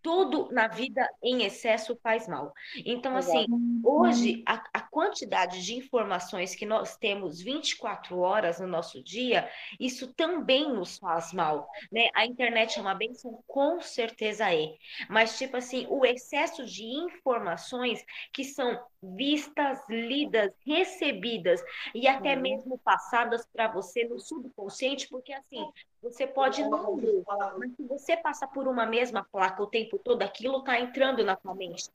Tudo 0.02 0.50
na 0.52 0.68
vida 0.68 1.08
em 1.22 1.44
excesso 1.44 1.98
faz 2.02 2.28
mal. 2.28 2.54
Então, 2.86 3.16
assim, 3.18 3.46
hoje, 3.84 4.44
a, 4.46 4.64
a, 4.74 4.82
quantidade 4.82 5.66
de 5.66 5.76
informações 5.76 6.56
que 6.56 6.66
nós 6.66 6.96
temos 6.96 7.42
24 7.42 8.18
horas 8.20 8.60
no 8.60 8.68
nosso 8.68 9.04
dia, 9.04 9.50
isso 9.80 10.14
também 10.14 10.72
nos 10.72 10.98
faz 10.98 11.34
mal, 11.34 11.70
né? 11.92 12.10
A 12.14 12.26
internet 12.26 12.78
é 12.78 12.82
uma 12.82 12.96
benção? 12.96 13.44
Com 13.48 13.82
certeza 13.82 14.54
é. 14.54 14.76
Mas, 15.10 15.38
tipo 15.38 15.58
assim, 15.58 15.86
o 15.90 16.06
excesso 16.06 16.66
de 16.66 16.84
informações 16.84 18.04
que 18.32 18.44
são 18.44 18.80
vistas, 19.02 19.80
lidas, 19.90 20.52
recebidas 20.66 21.62
e 21.94 22.08
até 22.08 22.36
mesmo 22.36 22.78
passadas 22.80 23.46
para 23.46 23.68
você 23.68 24.06
no 24.06 24.20
subconsciente, 24.20 25.08
porque 25.08 25.34
assim, 25.34 25.64
você 26.12 26.28
pode 26.28 26.64
não 26.64 26.96
ver, 26.96 27.24
mas 27.58 27.76
se 27.76 27.84
você 27.84 28.18
passa 28.18 28.48
por 28.48 28.68
uma 28.68 28.86
mesma 28.86 29.24
placa 29.32 29.62
o 29.62 29.68
tempo 29.68 29.98
todo, 30.00 30.22
aquilo 30.22 30.60
está 30.60 30.80
entrando 30.80 31.24
na 31.24 31.38
sua 31.38 31.54
mente. 31.54 31.90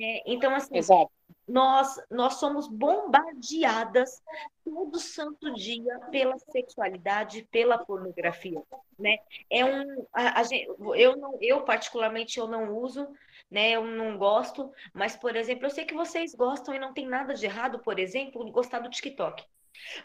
É, 0.00 0.22
então, 0.26 0.54
assim, 0.54 0.78
Exato. 0.78 1.10
nós, 1.46 2.00
nós 2.10 2.34
somos 2.34 2.66
bombardeadas 2.66 4.22
todo 4.64 4.98
santo 4.98 5.52
dia 5.52 5.98
pela 6.10 6.38
sexualidade, 6.38 7.46
pela 7.50 7.76
pornografia, 7.78 8.62
né? 8.98 9.18
É 9.50 9.64
um, 9.64 10.06
a, 10.12 10.40
a 10.40 10.42
gente, 10.44 10.66
eu 10.96 11.16
não, 11.16 11.36
eu 11.42 11.62
particularmente 11.62 12.38
eu 12.38 12.48
não 12.48 12.74
uso, 12.74 13.06
né? 13.50 13.72
Eu 13.72 13.84
não 13.84 14.16
gosto, 14.16 14.72
mas 14.94 15.14
por 15.14 15.36
exemplo, 15.36 15.66
eu 15.66 15.70
sei 15.70 15.84
que 15.84 15.94
vocês 15.94 16.34
gostam 16.34 16.74
e 16.74 16.78
não 16.78 16.94
tem 16.94 17.06
nada 17.06 17.34
de 17.34 17.44
errado, 17.44 17.78
por 17.80 17.98
exemplo, 17.98 18.50
gostar 18.50 18.78
do 18.78 18.88
TikTok. 18.88 19.44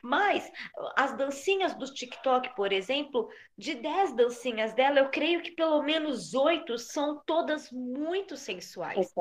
Mas 0.02 0.52
as 0.96 1.16
dancinhas 1.16 1.74
do 1.76 1.86
TikTok, 1.86 2.56
por 2.56 2.72
exemplo, 2.72 3.30
de 3.58 3.76
10 3.76 4.14
dancinhas 4.16 4.74
dela, 4.74 5.00
eu 5.00 5.10
creio 5.10 5.42
que 5.42 5.52
pelo 5.52 5.82
menos 5.84 6.34
oito 6.34 6.78
são 6.78 7.22
todas 7.26 7.72
muito 7.72 8.36
sensuais. 8.36 9.14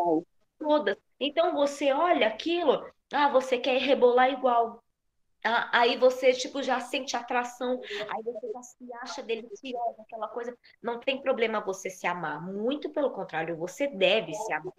Todas. 0.59 0.97
Então 1.21 1.55
você 1.55 1.93
olha 1.93 2.29
aquilo, 2.29 2.91
ah, 3.13 3.29
você 3.29 3.59
quer 3.59 3.79
rebolar 3.79 4.31
igual. 4.31 4.83
Ah, 5.45 5.71
aí 5.73 5.97
você, 5.97 6.33
tipo, 6.33 6.63
já 6.63 6.81
sente 6.81 7.17
atração, 7.17 7.81
aí 8.09 8.23
você 8.25 8.53
já 8.53 8.63
se 8.63 8.93
acha 9.03 9.23
deliciosa, 9.23 10.03
aquela 10.03 10.29
coisa. 10.29 10.57
Não 10.83 10.99
tem 10.99 11.21
problema 11.21 11.61
você 11.61 11.89
se 11.89 12.07
amar. 12.07 12.43
Muito 12.43 12.91
pelo 12.91 13.13
contrário, 13.13 13.57
você 13.57 13.87
deve 13.87 14.35
se 14.35 14.53
amar 14.53 14.73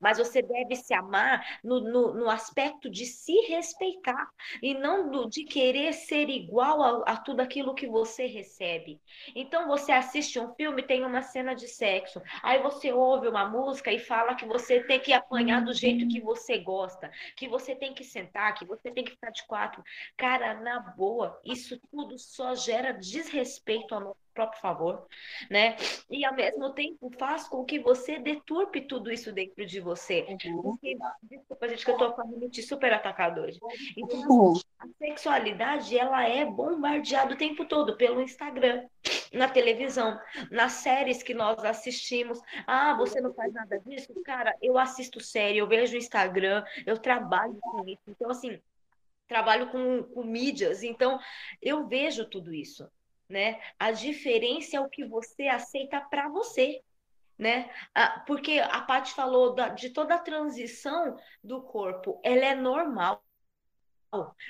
mas 0.00 0.18
você 0.18 0.40
deve 0.40 0.74
se 0.76 0.94
amar 0.94 1.60
no, 1.62 1.80
no, 1.80 2.14
no 2.14 2.30
aspecto 2.30 2.90
de 2.90 3.04
se 3.06 3.34
respeitar 3.48 4.28
e 4.62 4.74
não 4.74 5.10
do, 5.10 5.28
de 5.28 5.44
querer 5.44 5.92
ser 5.92 6.28
igual 6.28 6.82
a, 6.82 7.12
a, 7.12 7.16
tudo 7.16 7.40
aquilo 7.40 7.74
que 7.74 7.86
você 7.86 8.26
recebe. 8.26 9.00
Então 9.34 9.68
você 9.68 9.92
assiste 9.92 10.38
um 10.38 10.54
filme, 10.54 10.82
tem 10.82 11.04
uma 11.04 11.22
cena 11.22 11.54
de 11.54 11.68
sexo, 11.68 12.22
aí 12.42 12.62
você 12.62 12.92
ouve 12.92 13.28
uma 13.28 13.48
música 13.48 13.92
e 13.92 13.98
fala 13.98 14.34
que 14.34 14.46
você 14.46 14.80
tem 14.80 14.98
que 14.98 15.12
apanhar 15.12 15.64
do 15.64 15.72
jeito 15.72 16.08
que 16.08 16.20
você 16.20 16.58
gosta, 16.58 17.10
que 17.36 17.48
você 17.48 17.74
tem 17.74 17.92
que 17.92 18.04
sentar, 18.04 18.54
que 18.54 18.64
você 18.64 18.90
tem 18.90 19.04
que 19.04 19.12
ficar 19.12 19.30
de 19.30 19.46
quatro. 19.46 19.82
Cara, 20.16 20.54
na 20.54 20.80
boa, 20.80 21.38
isso 21.44 21.78
tudo 21.90 22.18
só 22.18 22.54
gera 22.54 22.92
desrespeito 22.92 23.94
ao 23.94 24.00
nosso 24.00 24.19
próprio 24.32 24.60
favor, 24.60 25.06
né? 25.50 25.76
E 26.08 26.24
ao 26.24 26.34
mesmo 26.34 26.70
tempo 26.70 27.10
faz 27.18 27.48
com 27.48 27.64
que 27.64 27.78
você 27.78 28.18
deturpe 28.18 28.82
tudo 28.82 29.10
isso 29.10 29.32
dentro 29.32 29.64
de 29.66 29.80
você. 29.80 30.26
Uhum. 30.44 30.62
Porque, 30.62 30.96
desculpa, 31.22 31.68
gente, 31.68 31.84
que 31.84 31.90
eu 31.90 31.96
tô 31.96 32.12
falando 32.14 32.48
de 32.48 32.62
super 32.62 32.92
atacado 32.92 33.42
hoje. 33.42 33.58
Então, 33.96 34.20
uhum. 34.28 34.60
a 34.78 34.86
sexualidade, 34.98 35.98
ela 35.98 36.26
é 36.26 36.44
bombardeada 36.44 37.34
o 37.34 37.38
tempo 37.38 37.64
todo 37.64 37.96
pelo 37.96 38.22
Instagram, 38.22 38.86
na 39.32 39.48
televisão, 39.48 40.18
nas 40.50 40.72
séries 40.72 41.22
que 41.22 41.34
nós 41.34 41.64
assistimos. 41.64 42.40
Ah, 42.66 42.94
você 42.94 43.20
não 43.20 43.32
faz 43.34 43.52
nada 43.52 43.78
disso? 43.78 44.12
Cara, 44.24 44.56
eu 44.62 44.78
assisto 44.78 45.20
série, 45.20 45.58
eu 45.58 45.66
vejo 45.66 45.96
Instagram, 45.96 46.64
eu 46.86 46.98
trabalho 46.98 47.58
com 47.60 47.86
isso. 47.88 48.02
Então, 48.08 48.30
assim, 48.30 48.60
trabalho 49.28 49.68
com, 49.70 50.02
com 50.02 50.24
mídias, 50.24 50.82
então 50.82 51.18
eu 51.62 51.86
vejo 51.86 52.24
tudo 52.24 52.52
isso 52.52 52.90
né? 53.30 53.60
A 53.78 53.92
diferença 53.92 54.76
é 54.76 54.80
o 54.80 54.88
que 54.88 55.04
você 55.04 55.46
aceita 55.46 56.00
para 56.00 56.28
você, 56.28 56.82
né? 57.38 57.70
Porque 58.26 58.58
a 58.58 58.80
Paty 58.82 59.14
falou 59.14 59.54
da, 59.54 59.68
de 59.68 59.90
toda 59.90 60.16
a 60.16 60.18
transição 60.18 61.16
do 61.42 61.62
corpo, 61.62 62.20
ela 62.22 62.44
é 62.44 62.54
normal. 62.54 63.22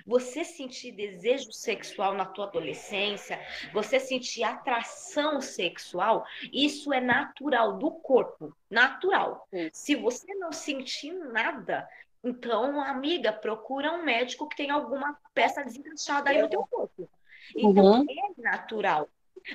Você 0.06 0.42
sentir 0.42 0.92
desejo 0.92 1.52
sexual 1.52 2.14
na 2.14 2.24
tua 2.24 2.46
adolescência, 2.46 3.38
você 3.74 4.00
sentir 4.00 4.42
atração 4.42 5.38
sexual, 5.42 6.26
isso 6.50 6.90
é 6.94 7.00
natural 7.00 7.76
do 7.76 7.90
corpo, 7.90 8.56
natural. 8.70 9.46
Se 9.70 9.94
você 9.94 10.34
não 10.36 10.50
sentir 10.50 11.12
nada, 11.12 11.86
então, 12.24 12.80
amiga, 12.80 13.32
procura 13.32 13.92
um 13.92 14.02
médico 14.02 14.48
que 14.48 14.56
tem 14.56 14.70
alguma 14.70 15.18
peça 15.34 15.62
desencaixada 15.62 16.30
aí 16.30 16.40
no 16.40 16.48
teu 16.48 16.66
corpo. 16.66 17.08
Então, 17.56 18.00
uhum. 18.00 18.06
é 18.08 18.42
natural. 18.42 19.08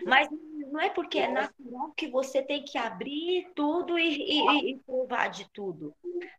Mas 0.06 0.28
não 0.72 0.80
é 0.80 0.90
porque 0.90 1.20
é 1.20 1.28
natural 1.28 1.92
que 1.96 2.08
você 2.08 2.42
tem 2.42 2.64
que 2.64 2.78
abrir 2.78 3.48
tudo 3.56 3.98
e, 3.98 4.18
e, 4.18 4.72
e 4.72 4.80
provar 4.80 5.30
de 5.30 5.50
tudo. 5.52 5.94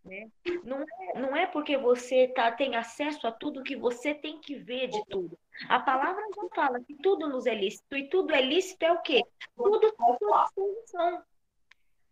Né? 0.04 0.28
Não, 0.64 0.82
é, 0.82 1.18
não 1.18 1.36
é 1.36 1.46
porque 1.46 1.76
você 1.76 2.28
tá, 2.28 2.50
tem 2.52 2.76
acesso 2.76 3.26
a 3.26 3.32
tudo 3.32 3.62
que 3.62 3.76
você 3.76 4.14
tem 4.14 4.38
que 4.38 4.56
ver 4.56 4.88
de 4.88 5.02
tudo. 5.06 5.38
A 5.68 5.80
palavra 5.80 6.22
já 6.34 6.48
fala 6.54 6.80
que 6.80 6.94
tudo 6.94 7.28
nos 7.28 7.46
é 7.46 7.54
lícito. 7.54 7.96
E 7.96 8.08
tudo 8.08 8.34
é 8.34 8.42
lícito 8.42 8.84
é 8.84 8.92
o 8.92 9.00
quê? 9.00 9.22
Tudo 9.56 9.86
está 9.86 10.04
à 10.04 10.44
disposição. 10.44 11.22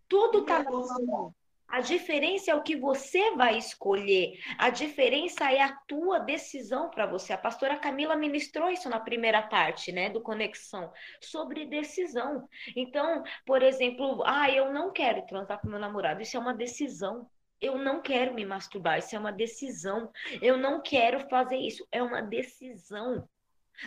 Tudo 0.08 0.40
está 0.40 0.62
na 0.62 0.70
sua 0.70 1.02
mão. 1.02 1.34
A 1.74 1.80
diferença 1.80 2.52
é 2.52 2.54
o 2.54 2.62
que 2.62 2.76
você 2.76 3.32
vai 3.32 3.58
escolher. 3.58 4.38
A 4.58 4.70
diferença 4.70 5.50
é 5.50 5.60
a 5.60 5.74
tua 5.88 6.20
decisão 6.20 6.88
para 6.88 7.04
você. 7.04 7.32
A 7.32 7.36
pastora 7.36 7.76
Camila 7.76 8.14
ministrou 8.14 8.70
isso 8.70 8.88
na 8.88 9.00
primeira 9.00 9.42
parte, 9.42 9.90
né, 9.90 10.08
do 10.08 10.20
conexão, 10.20 10.92
sobre 11.20 11.66
decisão. 11.66 12.48
Então, 12.76 13.24
por 13.44 13.60
exemplo, 13.60 14.22
ah, 14.24 14.48
eu 14.48 14.72
não 14.72 14.92
quero 14.92 15.26
transar 15.26 15.60
com 15.60 15.66
meu 15.66 15.80
namorado. 15.80 16.22
Isso 16.22 16.36
é 16.36 16.40
uma 16.40 16.54
decisão. 16.54 17.28
Eu 17.60 17.76
não 17.76 18.00
quero 18.00 18.32
me 18.32 18.46
masturbar. 18.46 19.00
Isso 19.00 19.16
é 19.16 19.18
uma 19.18 19.32
decisão. 19.32 20.12
Eu 20.40 20.56
não 20.56 20.80
quero 20.80 21.28
fazer 21.28 21.56
isso. 21.56 21.84
É 21.90 22.00
uma 22.00 22.22
decisão. 22.22 23.28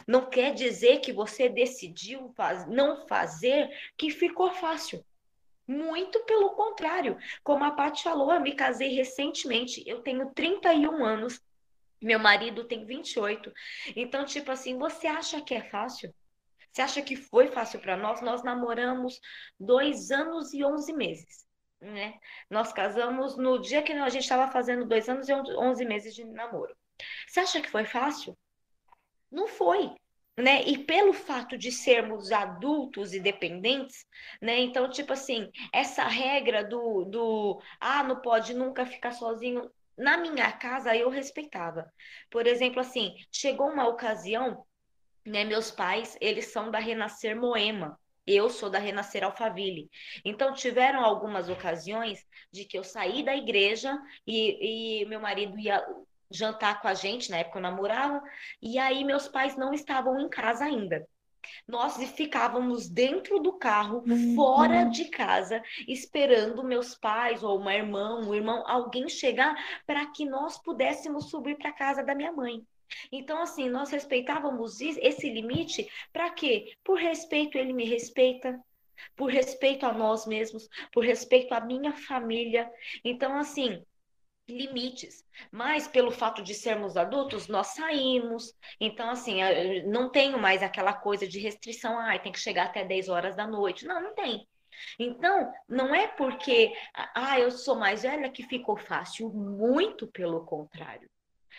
Não 0.06 0.30
quer 0.30 0.54
dizer 0.54 1.00
que 1.00 1.14
você 1.14 1.48
decidiu 1.48 2.34
faz... 2.36 2.68
não 2.68 3.08
fazer 3.08 3.70
que 3.96 4.12
ficou 4.12 4.52
fácil. 4.52 5.02
Muito 5.68 6.24
pelo 6.26 6.52
contrário. 6.56 7.18
Como 7.44 7.64
a 7.64 7.72
Paty 7.72 8.04
falou, 8.04 8.32
eu 8.34 8.42
me 8.42 8.56
casei 8.56 8.90
recentemente, 8.96 9.84
eu 9.86 10.02
tenho 10.02 10.32
31 10.34 11.04
anos 11.06 11.42
Meu 12.02 12.20
marido 12.20 12.66
tem 12.66 12.86
28. 12.86 13.52
Então, 13.96 14.26
tipo 14.26 14.52
assim, 14.52 14.78
você 14.78 15.08
acha 15.08 15.42
que 15.42 15.56
é 15.56 15.64
fácil? 15.70 16.14
Você 16.72 16.82
acha 16.82 17.02
que 17.02 17.16
foi 17.16 17.48
fácil 17.48 17.80
para 17.80 17.98
nós? 17.98 18.22
Nós 18.22 18.44
namoramos 18.44 19.20
dois 19.60 20.12
anos 20.12 20.54
e 20.54 20.64
onze 20.64 20.94
meses. 20.94 21.46
Né? 21.82 22.20
Nós 22.50 22.72
casamos 22.74 23.38
no 23.38 23.60
dia 23.60 23.82
que 23.84 23.94
a 23.94 24.10
gente 24.10 24.24
estava 24.24 24.52
fazendo 24.52 24.86
dois 24.86 25.10
anos 25.10 25.28
e 25.30 25.34
onze 25.34 25.86
meses 25.86 26.14
de 26.16 26.24
namoro. 26.26 26.76
Você 27.28 27.40
acha 27.42 27.62
que 27.62 27.70
foi 27.70 27.86
fácil? 27.86 28.38
Não 29.32 29.48
foi. 29.48 29.96
Né? 30.38 30.64
E 30.66 30.78
pelo 30.78 31.14
fato 31.14 31.58
de 31.58 31.72
sermos 31.72 32.32
adultos 32.32 33.12
e 33.14 33.20
dependentes, 33.20 34.06
né? 34.40 34.60
Então, 34.60 34.88
tipo 34.88 35.14
assim, 35.14 35.50
essa 35.74 36.04
regra 36.04 36.64
do, 36.64 37.06
do 37.06 37.62
ah, 37.80 38.04
não 38.04 38.22
pode 38.22 38.54
nunca 38.54 38.86
ficar 38.86 39.14
sozinho, 39.14 39.68
na 39.98 40.18
minha 40.18 40.52
casa 40.52 40.96
eu 40.96 41.10
respeitava. 41.10 41.92
Por 42.30 42.46
exemplo, 42.46 42.80
assim, 42.80 43.16
chegou 43.32 43.68
uma 43.68 43.88
ocasião, 43.88 44.64
né, 45.26 45.44
meus 45.44 45.72
pais, 45.72 46.16
eles 46.22 46.52
são 46.52 46.70
da 46.70 46.80
Renascer 46.80 47.36
Moema. 47.36 48.00
Eu 48.26 48.50
sou 48.50 48.70
da 48.70 48.78
Renascer 48.78 49.24
Alphaville. 49.24 49.90
Então, 50.24 50.54
tiveram 50.54 51.04
algumas 51.04 51.50
ocasiões 51.50 52.24
de 52.52 52.66
que 52.66 52.78
eu 52.78 52.84
saí 52.84 53.24
da 53.24 53.36
igreja 53.36 53.98
e, 54.26 55.02
e 55.02 55.06
meu 55.06 55.20
marido 55.20 55.58
ia 55.58 55.82
jantar 56.30 56.82
com 56.82 56.88
a 56.88 56.94
gente, 56.94 57.30
na 57.30 57.38
época 57.38 57.58
eu 57.58 57.64
namorava, 57.64 58.22
e 58.62 58.78
aí 58.78 59.04
meus 59.04 59.28
pais 59.28 59.56
não 59.56 59.74
estavam 59.74 60.20
em 60.20 60.30
casa 60.30 60.66
ainda. 60.66 61.08
Nós 61.68 61.96
ficávamos 62.12 62.90
dentro 62.90 63.40
do 63.40 63.54
carro, 63.54 64.04
uhum. 64.08 64.36
fora 64.36 64.84
de 64.84 65.06
casa, 65.06 65.64
esperando 65.88 66.64
meus 66.64 66.96
pais 66.96 67.44
ou 67.44 67.58
uma 67.58 67.74
irmã, 67.74 68.20
um 68.20 68.34
irmão, 68.34 68.64
alguém 68.68 69.08
chegar 69.08 69.56
para 69.86 70.06
que 70.08 70.26
nós 70.26 70.58
pudéssemos 70.62 71.30
subir 71.30 71.58
para 71.58 71.72
casa 71.72 72.04
da 72.04 72.14
minha 72.14 72.32
mãe. 72.32 72.66
Então, 73.12 73.42
assim, 73.42 73.70
nós 73.70 73.92
respeitávamos 73.92 74.80
esse 74.82 75.30
limite 75.30 75.90
para 76.14 76.30
quê? 76.30 76.74
Por 76.84 76.98
respeito, 76.98 77.58
ele 77.58 77.74
me 77.74 77.86
respeita, 77.86 78.60
por 79.16 79.30
respeito 79.30 79.86
a 79.86 79.92
nós 79.92 80.26
mesmos, 80.26 80.70
por 80.94 81.04
respeito 81.04 81.54
à 81.54 81.60
minha 81.60 81.94
família. 81.94 82.70
Então, 83.04 83.38
assim, 83.38 83.84
limites. 84.48 85.26
Mas 85.52 85.88
pelo 85.88 86.12
fato 86.12 86.42
de 86.42 86.54
sermos 86.54 86.98
adultos, 86.98 87.48
nós 87.48 87.68
saímos. 87.68 88.54
Então, 88.80 89.10
assim, 89.10 89.40
não 89.86 90.10
tenho 90.10 90.40
mais 90.40 90.64
aquela 90.64 90.94
coisa 90.94 91.28
de 91.28 91.40
restrição, 91.40 92.00
ah, 92.00 92.18
tem 92.18 92.32
que 92.32 92.40
chegar 92.40 92.66
até 92.66 92.84
10 92.84 93.10
horas 93.10 93.36
da 93.36 93.46
noite. 93.46 93.86
Não, 93.86 94.02
não 94.02 94.14
tem. 94.14 94.48
Então, 95.00 95.52
não 95.68 95.94
é 95.94 96.08
porque, 96.08 96.74
ah, 96.94 97.40
eu 97.40 97.52
sou 97.52 97.76
mais 97.76 98.04
velha 98.04 98.30
que 98.30 98.44
ficou 98.44 98.78
fácil. 98.78 99.30
Muito 99.30 100.08
pelo 100.08 100.46
contrário. 100.46 101.10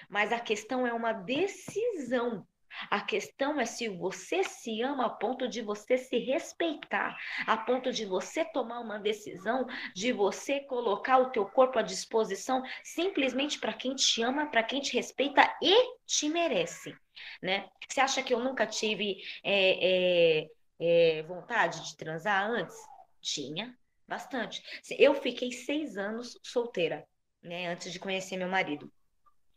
Mas 0.09 0.33
a 0.33 0.39
questão 0.39 0.87
é 0.87 0.93
uma 0.93 1.13
decisão. 1.13 2.47
A 2.91 3.01
questão 3.01 3.61
é 3.61 3.65
se 3.65 3.89
você 3.89 4.43
se 4.45 4.83
ama 4.83 5.07
a 5.07 5.11
ponto 5.11 5.49
de 5.49 5.63
você 5.63 5.99
se 5.99 6.19
respeitar, 6.19 7.17
a 7.47 7.57
ponto 7.57 7.93
de 7.93 8.05
você 8.05 8.45
tomar 8.45 8.81
uma 8.81 8.99
decisão, 8.99 9.67
de 9.95 10.13
você 10.13 10.61
colocar 10.61 11.19
o 11.19 11.31
teu 11.31 11.47
corpo 11.47 11.79
à 11.79 11.83
disposição 11.83 12.63
simplesmente 12.83 13.59
para 13.59 13.73
quem 13.73 13.95
te 13.95 14.23
ama, 14.23 14.47
para 14.47 14.63
quem 14.63 14.81
te 14.81 14.95
respeita 14.95 15.43
e 15.63 15.97
te 16.07 16.29
merece, 16.29 16.95
né? 17.43 17.69
Você 17.89 18.01
acha 18.01 18.23
que 18.23 18.33
eu 18.33 18.41
nunca 18.41 18.67
tive 18.67 19.23
é, 19.43 20.41
é, 20.41 20.49
é, 20.81 21.23
vontade 21.23 21.85
de 21.85 21.97
transar 21.97 22.49
antes? 22.51 22.77
Tinha, 23.21 23.77
bastante. 24.07 24.63
Eu 24.99 25.15
fiquei 25.15 25.53
seis 25.53 25.97
anos 25.97 26.39
solteira, 26.43 27.07
né? 27.43 27.69
Antes 27.69 27.93
de 27.93 27.99
conhecer 27.99 28.37
meu 28.37 28.49
marido. 28.49 28.91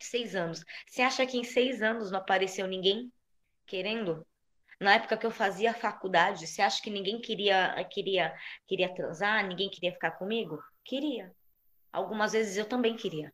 Seis 0.03 0.35
anos. 0.35 0.63
Você 0.87 1.01
acha 1.01 1.25
que 1.25 1.37
em 1.37 1.43
seis 1.43 1.81
anos 1.81 2.11
não 2.11 2.19
apareceu 2.19 2.67
ninguém 2.67 3.11
querendo? 3.65 4.25
Na 4.79 4.95
época 4.95 5.15
que 5.15 5.25
eu 5.25 5.31
fazia 5.31 5.73
faculdade, 5.73 6.47
você 6.47 6.61
acha 6.61 6.81
que 6.81 6.89
ninguém 6.89 7.21
queria 7.21 7.83
queria 7.91 8.35
queria 8.67 8.93
transar, 8.93 9.47
ninguém 9.47 9.69
queria 9.69 9.91
ficar 9.93 10.11
comigo? 10.11 10.59
Queria. 10.83 11.31
Algumas 11.93 12.33
vezes 12.33 12.57
eu 12.57 12.65
também 12.65 12.95
queria, 12.95 13.31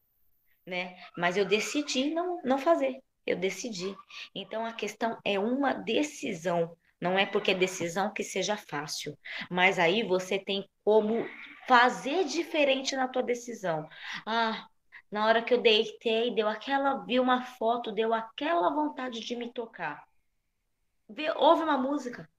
né? 0.66 0.98
Mas 1.18 1.38
eu 1.38 1.46
decidi 1.46 2.14
não 2.14 2.42
não 2.44 2.58
fazer. 2.58 3.02
Eu 3.26 3.38
decidi. 3.38 3.96
Então 4.36 4.66
a 4.66 4.74
questão 4.74 5.18
é 5.24 5.40
uma 5.40 5.74
decisão. 5.74 6.76
Não 7.00 7.18
é 7.18 7.26
porque 7.26 7.52
é 7.52 7.56
decisão 7.56 8.12
que 8.12 8.24
seja 8.24 8.58
fácil, 8.58 9.18
mas 9.52 9.78
aí 9.80 10.04
você 10.04 10.40
tem 10.40 10.68
como 10.84 11.26
fazer 11.68 12.26
diferente 12.26 12.96
na 12.96 13.08
tua 13.08 13.22
decisão. 13.22 13.88
Ah, 14.26 14.68
na 15.12 15.26
hora 15.26 15.42
que 15.42 15.54
eu 15.54 15.62
deitei, 15.62 16.34
deu 16.34 16.48
aquela, 16.48 17.04
vi 17.06 17.20
uma 17.20 17.42
foto, 17.42 17.92
deu 17.92 18.14
aquela 18.14 18.70
vontade 18.74 19.20
de 19.22 19.36
me 19.36 19.52
tocar. 19.52 20.04
Vê, 21.10 21.32
ouve 21.32 21.64
uma 21.64 21.78
música, 21.78 22.30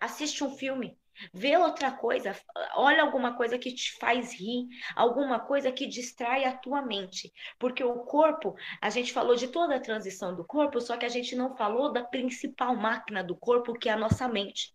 assiste 0.00 0.42
um 0.42 0.50
filme, 0.50 0.98
vê 1.32 1.56
outra 1.56 1.92
coisa, 1.92 2.36
olha 2.74 3.02
alguma 3.02 3.36
coisa 3.36 3.58
que 3.58 3.72
te 3.72 3.96
faz 3.98 4.32
rir, 4.32 4.66
alguma 4.96 5.38
coisa 5.38 5.70
que 5.70 5.86
distrai 5.86 6.44
a 6.44 6.56
tua 6.56 6.82
mente. 6.82 7.32
Porque 7.58 7.84
o 7.84 8.00
corpo, 8.04 8.56
a 8.80 8.90
gente 8.90 9.12
falou 9.12 9.36
de 9.36 9.48
toda 9.48 9.76
a 9.76 9.80
transição 9.80 10.34
do 10.34 10.44
corpo, 10.44 10.80
só 10.80 10.96
que 10.96 11.06
a 11.06 11.08
gente 11.08 11.36
não 11.36 11.56
falou 11.56 11.92
da 11.92 12.02
principal 12.02 12.74
máquina 12.74 13.22
do 13.22 13.36
corpo, 13.36 13.78
que 13.78 13.88
é 13.88 13.92
a 13.92 13.96
nossa 13.98 14.26
mente. 14.28 14.74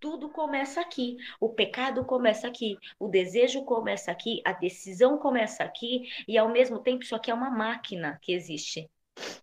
Tudo 0.00 0.28
começa 0.30 0.80
aqui. 0.80 1.16
O 1.40 1.48
pecado 1.48 2.04
começa 2.04 2.48
aqui. 2.48 2.76
O 2.98 3.08
desejo 3.08 3.64
começa 3.64 4.10
aqui. 4.10 4.40
A 4.44 4.52
decisão 4.52 5.18
começa 5.18 5.62
aqui. 5.64 6.08
E 6.26 6.36
ao 6.38 6.48
mesmo 6.48 6.78
tempo, 6.80 7.02
isso 7.02 7.14
aqui 7.14 7.30
é 7.30 7.34
uma 7.34 7.50
máquina 7.50 8.18
que 8.22 8.32
existe. 8.32 8.90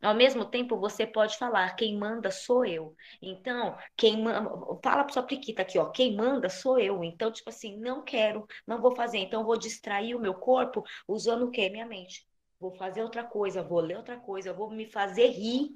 Ao 0.01 0.15
mesmo 0.15 0.45
tempo, 0.45 0.77
você 0.77 1.05
pode 1.05 1.37
falar, 1.37 1.75
quem 1.75 1.97
manda 1.97 2.31
sou 2.31 2.65
eu. 2.65 2.95
Então, 3.21 3.77
quem 3.95 4.21
manda, 4.21 4.49
fala 4.83 5.03
para 5.03 5.13
sua 5.13 5.23
priquita 5.23 5.61
aqui, 5.61 5.77
ó, 5.77 5.85
quem 5.91 6.15
manda 6.15 6.49
sou 6.49 6.79
eu. 6.79 7.03
Então, 7.03 7.31
tipo 7.31 7.49
assim, 7.49 7.77
não 7.77 8.03
quero, 8.03 8.47
não 8.65 8.81
vou 8.81 8.95
fazer. 8.95 9.19
Então, 9.19 9.43
vou 9.43 9.57
distrair 9.57 10.15
o 10.15 10.19
meu 10.19 10.33
corpo 10.33 10.83
usando 11.07 11.45
o 11.45 11.51
quê? 11.51 11.69
Minha 11.69 11.85
mente. 11.85 12.25
Vou 12.59 12.71
fazer 12.75 13.03
outra 13.03 13.23
coisa, 13.23 13.63
vou 13.63 13.79
ler 13.79 13.97
outra 13.97 14.17
coisa, 14.19 14.53
vou 14.53 14.69
me 14.69 14.85
fazer 14.85 15.27
rir 15.27 15.69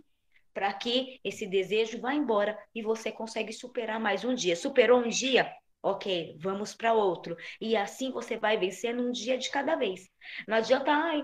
para 0.53 0.71
que 0.73 1.19
esse 1.23 1.45
desejo 1.47 1.99
vá 1.99 2.13
embora 2.13 2.57
e 2.73 2.81
você 2.81 3.11
consegue 3.11 3.51
superar 3.53 3.99
mais 3.99 4.23
um 4.23 4.33
dia. 4.33 4.55
Superou 4.55 4.99
um 4.99 5.09
dia? 5.09 5.51
Ok, 5.81 6.37
vamos 6.39 6.73
para 6.73 6.93
outro. 6.93 7.35
E 7.59 7.75
assim 7.75 8.11
você 8.11 8.37
vai 8.37 8.57
vencendo 8.57 9.01
um 9.03 9.11
dia 9.11 9.37
de 9.37 9.49
cada 9.49 9.75
vez. 9.75 10.09
Não 10.47 10.57
adianta, 10.57 10.91
ai, 10.91 11.23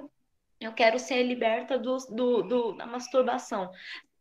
eu 0.60 0.74
quero 0.74 1.00
ser 1.00 1.24
liberta 1.24 1.80
do, 1.80 1.98
do, 2.10 2.44
do, 2.44 2.72
da 2.74 2.86
masturbação. 2.86 3.70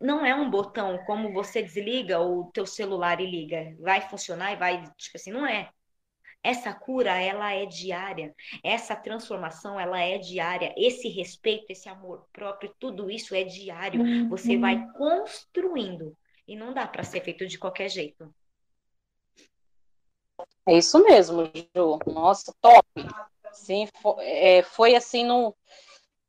Não 0.01 0.25
é 0.25 0.35
um 0.35 0.49
botão 0.51 0.99
como 1.07 1.33
você 1.33 1.63
desliga 1.63 2.21
o 2.21 2.51
teu 2.53 2.67
celular 2.67 3.21
e 3.21 3.27
liga. 3.29 3.75
Vai 3.81 4.03
funcionar 4.09 4.53
e 4.53 4.57
vai, 4.57 4.83
tipo 4.97 5.17
assim, 5.17 5.33
não 5.33 5.47
é. 5.47 5.71
Essa 6.43 6.73
cura, 6.73 7.21
ela 7.21 7.53
é 7.53 7.67
diária. 7.67 8.35
Essa 8.63 8.95
transformação, 8.95 9.79
ela 9.79 10.01
é 10.01 10.19
diária. 10.19 10.73
Esse 10.77 11.09
respeito, 11.09 11.71
esse 11.71 11.89
amor 11.89 12.27
próprio, 12.33 12.75
tudo 12.79 13.11
isso 13.11 13.35
é 13.35 13.45
diário. 13.45 14.01
Uhum. 14.01 14.29
Você 14.29 14.57
vai 14.57 14.87
construindo. 14.93 16.17
E 16.47 16.57
não 16.57 16.73
dá 16.73 16.87
para 16.87 17.03
ser 17.03 17.23
feito 17.23 17.47
de 17.47 17.59
qualquer 17.59 17.89
jeito. 17.89 18.33
É 20.67 20.79
isso 20.79 21.03
mesmo, 21.03 21.51
Ju. 21.75 21.99
Nossa, 22.07 22.55
top. 22.61 22.87
Sim, 23.53 23.89
foi, 24.01 24.25
é, 24.25 24.63
foi 24.63 24.95
assim 24.95 25.25
no, 25.25 25.55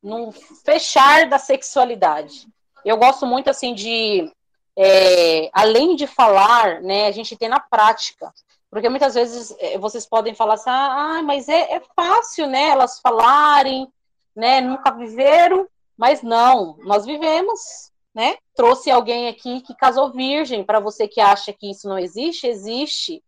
no 0.02 0.32
fechar 0.32 1.30
da 1.30 1.38
sexualidade. 1.38 2.48
Eu 2.84 2.98
gosto 2.98 3.26
muito 3.26 3.50
assim 3.50 3.74
de, 3.74 4.32
é, 4.78 5.50
além 5.54 5.96
de 5.96 6.08
falar, 6.08 6.82
né, 6.82 7.08
a 7.08 7.12
gente 7.12 7.38
tem 7.38 7.50
na 7.50 7.60
prática. 7.60 8.34
Porque 8.70 8.90
muitas 8.90 9.16
vezes 9.16 9.56
eh, 9.60 9.78
vocês 9.78 10.06
podem 10.06 10.36
falar 10.36 10.56
assim, 10.56 10.70
ah, 10.70 11.22
mas 11.24 11.50
é, 11.50 11.74
é 11.74 11.82
fácil, 11.96 12.48
né, 12.48 12.70
elas 12.70 13.00
falarem, 13.00 13.92
né, 14.36 14.62
nunca 14.62 14.92
viveram, 14.92 15.68
mas 15.98 16.22
não, 16.22 16.78
nós 16.80 17.06
vivemos, 17.06 17.92
né? 18.14 18.38
Trouxe 18.56 18.90
alguém 18.90 19.28
aqui 19.28 19.62
que 19.62 19.76
casou 19.76 20.12
virgem, 20.12 20.64
para 20.64 20.80
você 20.80 21.08
que 21.08 21.20
acha 21.20 21.52
que 21.52 21.70
isso 21.72 21.88
não 21.90 21.98
existe, 21.98 22.48
existe. 22.48 23.24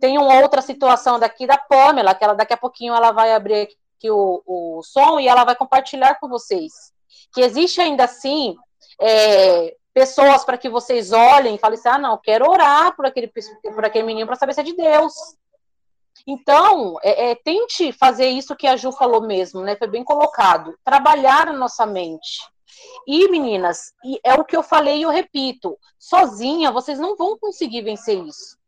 Tem 0.00 0.18
uma 0.18 0.40
outra 0.40 0.62
situação 0.62 1.18
daqui 1.18 1.46
da 1.46 1.58
Pamela, 1.58 2.14
que 2.14 2.24
ela, 2.24 2.34
daqui 2.34 2.52
a 2.52 2.56
pouquinho 2.56 2.94
ela 2.94 3.12
vai 3.12 3.32
abrir 3.32 3.68
aqui 3.96 4.10
o, 4.10 4.42
o 4.46 4.82
som 4.82 5.18
e 5.20 5.28
ela 5.28 5.44
vai 5.44 5.56
compartilhar 5.56 6.18
com 6.20 6.28
vocês. 6.28 6.72
Que 7.34 7.40
existe 7.40 7.80
ainda 7.80 8.04
assim 8.04 8.56
é, 9.00 9.76
pessoas 9.96 10.44
para 10.44 10.58
que 10.58 10.68
vocês 10.68 11.10
olhem 11.10 11.54
e 11.54 11.58
falem 11.58 11.78
assim: 11.78 11.88
ah, 11.88 11.96
não, 11.96 12.18
quero 12.18 12.46
orar 12.46 12.94
por 12.94 13.06
aquele, 13.06 13.32
por 13.62 13.82
aquele 13.82 14.04
menino 14.04 14.26
para 14.26 14.36
saber 14.36 14.52
se 14.52 14.60
é 14.60 14.62
de 14.62 14.76
Deus. 14.76 15.14
Então, 16.26 16.98
é, 17.02 17.30
é, 17.30 17.34
tente 17.34 17.92
fazer 17.92 18.26
isso 18.26 18.54
que 18.54 18.66
a 18.66 18.76
Ju 18.76 18.92
falou 18.92 19.22
mesmo, 19.22 19.62
né? 19.62 19.74
Foi 19.74 19.88
bem 19.88 20.04
colocado. 20.04 20.78
Trabalhar 20.84 21.48
a 21.48 21.52
nossa 21.52 21.86
mente. 21.86 22.42
E, 23.06 23.30
meninas, 23.30 23.94
é 24.22 24.34
o 24.34 24.44
que 24.44 24.54
eu 24.54 24.62
falei 24.62 24.98
e 24.98 25.02
eu 25.02 25.08
repito: 25.08 25.78
sozinha 25.98 26.70
vocês 26.70 26.98
não 26.98 27.16
vão 27.16 27.38
conseguir 27.38 27.80
vencer 27.80 28.22
isso. 28.22 28.58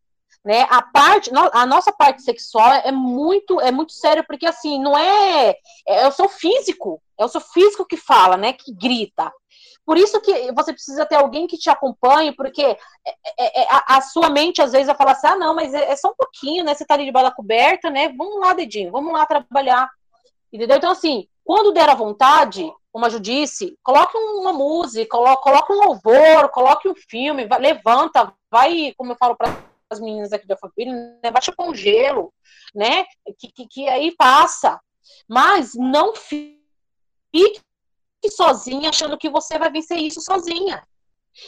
Né? 0.42 0.66
A 0.70 0.80
parte, 0.80 1.30
a 1.52 1.66
nossa 1.66 1.92
parte 1.92 2.22
sexual 2.22 2.72
é 2.72 2.90
muito, 2.90 3.60
é 3.60 3.70
muito 3.70 3.92
sério, 3.92 4.24
porque 4.26 4.46
assim, 4.46 4.80
não 4.80 4.96
é, 4.96 5.54
é 5.86 6.08
o 6.08 6.12
seu 6.12 6.26
físico, 6.26 7.02
é 7.18 7.24
o 7.24 7.28
seu 7.28 7.40
físico 7.42 7.84
que 7.84 7.98
fala, 7.98 8.38
né? 8.38 8.54
Que 8.54 8.72
grita. 8.72 9.30
Por 9.88 9.96
isso 9.96 10.20
que 10.20 10.52
você 10.52 10.70
precisa 10.70 11.06
ter 11.06 11.14
alguém 11.14 11.46
que 11.46 11.56
te 11.56 11.70
acompanhe, 11.70 12.30
porque 12.32 12.62
é, 12.62 12.76
é, 13.38 13.62
é, 13.62 13.66
a, 13.70 13.96
a, 13.96 14.00
sua 14.02 14.28
mente 14.28 14.60
às 14.60 14.72
vezes 14.72 14.86
vai 14.86 14.94
falar 14.94 15.12
assim: 15.12 15.28
ah, 15.28 15.36
não, 15.36 15.54
mas 15.54 15.72
é, 15.72 15.90
é, 15.90 15.96
só 15.96 16.10
um 16.10 16.14
pouquinho, 16.14 16.62
né? 16.62 16.74
Você 16.74 16.84
tá 16.84 16.92
ali 16.92 17.06
de 17.06 17.10
bala 17.10 17.30
coberta, 17.30 17.88
né? 17.88 18.10
Vamos 18.10 18.38
lá, 18.38 18.52
dedinho, 18.52 18.92
vamos 18.92 19.14
lá 19.14 19.24
trabalhar. 19.24 19.90
Entendeu? 20.52 20.76
Então, 20.76 20.90
assim, 20.90 21.26
quando 21.42 21.72
der 21.72 21.88
a 21.88 21.94
vontade, 21.94 22.70
como 22.92 23.06
a 23.06 23.08
Ju 23.08 23.18
disse, 23.18 23.78
coloque 23.82 24.14
uma 24.14 24.52
música, 24.52 25.08
coloque, 25.08 25.42
coloque 25.42 25.72
um 25.72 25.82
louvor, 25.82 26.50
coloque 26.50 26.86
um 26.86 26.94
filme, 26.94 27.46
vai, 27.46 27.58
levanta, 27.58 28.30
vai, 28.50 28.92
como 28.94 29.12
eu 29.12 29.16
falo 29.16 29.36
para 29.36 29.56
as 29.88 30.00
meninas 30.00 30.34
aqui 30.34 30.46
da 30.46 30.58
família, 30.58 30.92
né, 30.92 31.32
chupar 31.40 31.66
um 31.66 31.74
gelo, 31.74 32.30
né? 32.74 33.06
Que, 33.38 33.50
que, 33.50 33.66
que 33.66 33.88
aí 33.88 34.14
passa. 34.14 34.78
Mas 35.26 35.72
não 35.74 36.14
fique 36.14 36.58
sozinha 38.30 38.90
achando 38.90 39.16
que 39.16 39.30
você 39.30 39.58
vai 39.58 39.70
vencer 39.70 39.98
isso 39.98 40.20
sozinha. 40.20 40.82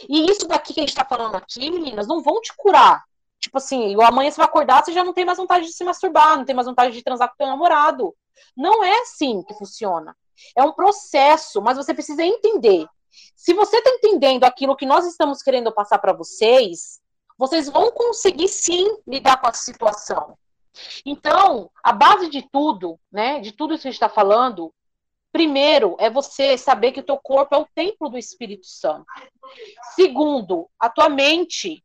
E 0.07 0.29
isso 0.31 0.47
daqui 0.47 0.73
que 0.73 0.79
a 0.79 0.83
gente 0.83 0.89
está 0.89 1.03
falando 1.03 1.35
aqui, 1.35 1.69
meninas, 1.69 2.07
não 2.07 2.21
vão 2.21 2.39
te 2.41 2.53
curar. 2.55 3.03
Tipo 3.39 3.57
assim, 3.57 3.95
amanhã 4.01 4.29
você 4.29 4.37
vai 4.37 4.45
acordar, 4.45 4.83
você 4.83 4.93
já 4.93 5.03
não 5.03 5.13
tem 5.13 5.25
mais 5.25 5.37
vontade 5.37 5.65
de 5.65 5.73
se 5.73 5.83
masturbar, 5.83 6.37
não 6.37 6.45
tem 6.45 6.55
mais 6.55 6.67
vontade 6.67 6.93
de 6.93 7.03
transar 7.03 7.27
com 7.27 7.33
o 7.33 7.37
teu 7.37 7.47
namorado. 7.47 8.15
Não 8.55 8.83
é 8.83 9.01
assim 9.01 9.43
que 9.43 9.53
funciona. 9.55 10.15
É 10.55 10.63
um 10.63 10.71
processo, 10.71 11.61
mas 11.61 11.77
você 11.77 11.93
precisa 11.93 12.23
entender. 12.23 12.85
Se 13.35 13.53
você 13.53 13.77
está 13.77 13.89
entendendo 13.89 14.43
aquilo 14.43 14.75
que 14.75 14.85
nós 14.85 15.05
estamos 15.05 15.41
querendo 15.41 15.71
passar 15.71 15.99
para 15.99 16.13
vocês, 16.13 17.01
vocês 17.37 17.67
vão 17.67 17.91
conseguir 17.91 18.47
sim 18.47 18.87
lidar 19.07 19.41
com 19.41 19.47
a 19.47 19.53
situação. 19.53 20.37
Então, 21.05 21.69
a 21.83 21.91
base 21.91 22.29
de 22.29 22.47
tudo, 22.49 22.99
né, 23.11 23.39
de 23.39 23.51
tudo 23.51 23.73
isso 23.73 23.81
que 23.81 23.87
a 23.89 23.91
gente 23.91 24.01
está 24.01 24.09
falando, 24.09 24.73
primeiro 25.31 25.95
é 25.99 26.09
você 26.09 26.57
saber 26.57 26.91
que 26.91 26.99
o 26.99 27.05
teu 27.05 27.17
corpo 27.17 27.55
é 27.55 27.57
o 27.57 27.67
templo 27.73 28.09
do 28.09 28.17
Espírito 28.17 28.65
Santo. 28.65 29.05
Segundo, 29.95 30.69
a 30.79 30.89
tua 30.89 31.09
mente, 31.09 31.83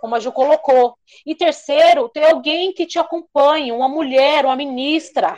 como 0.00 0.14
a 0.14 0.20
Ju 0.20 0.32
colocou. 0.32 0.96
E 1.24 1.34
terceiro, 1.34 2.08
ter 2.08 2.30
alguém 2.30 2.72
que 2.72 2.86
te 2.86 2.98
acompanhe, 2.98 3.72
uma 3.72 3.88
mulher, 3.88 4.44
uma 4.44 4.56
ministra 4.56 5.36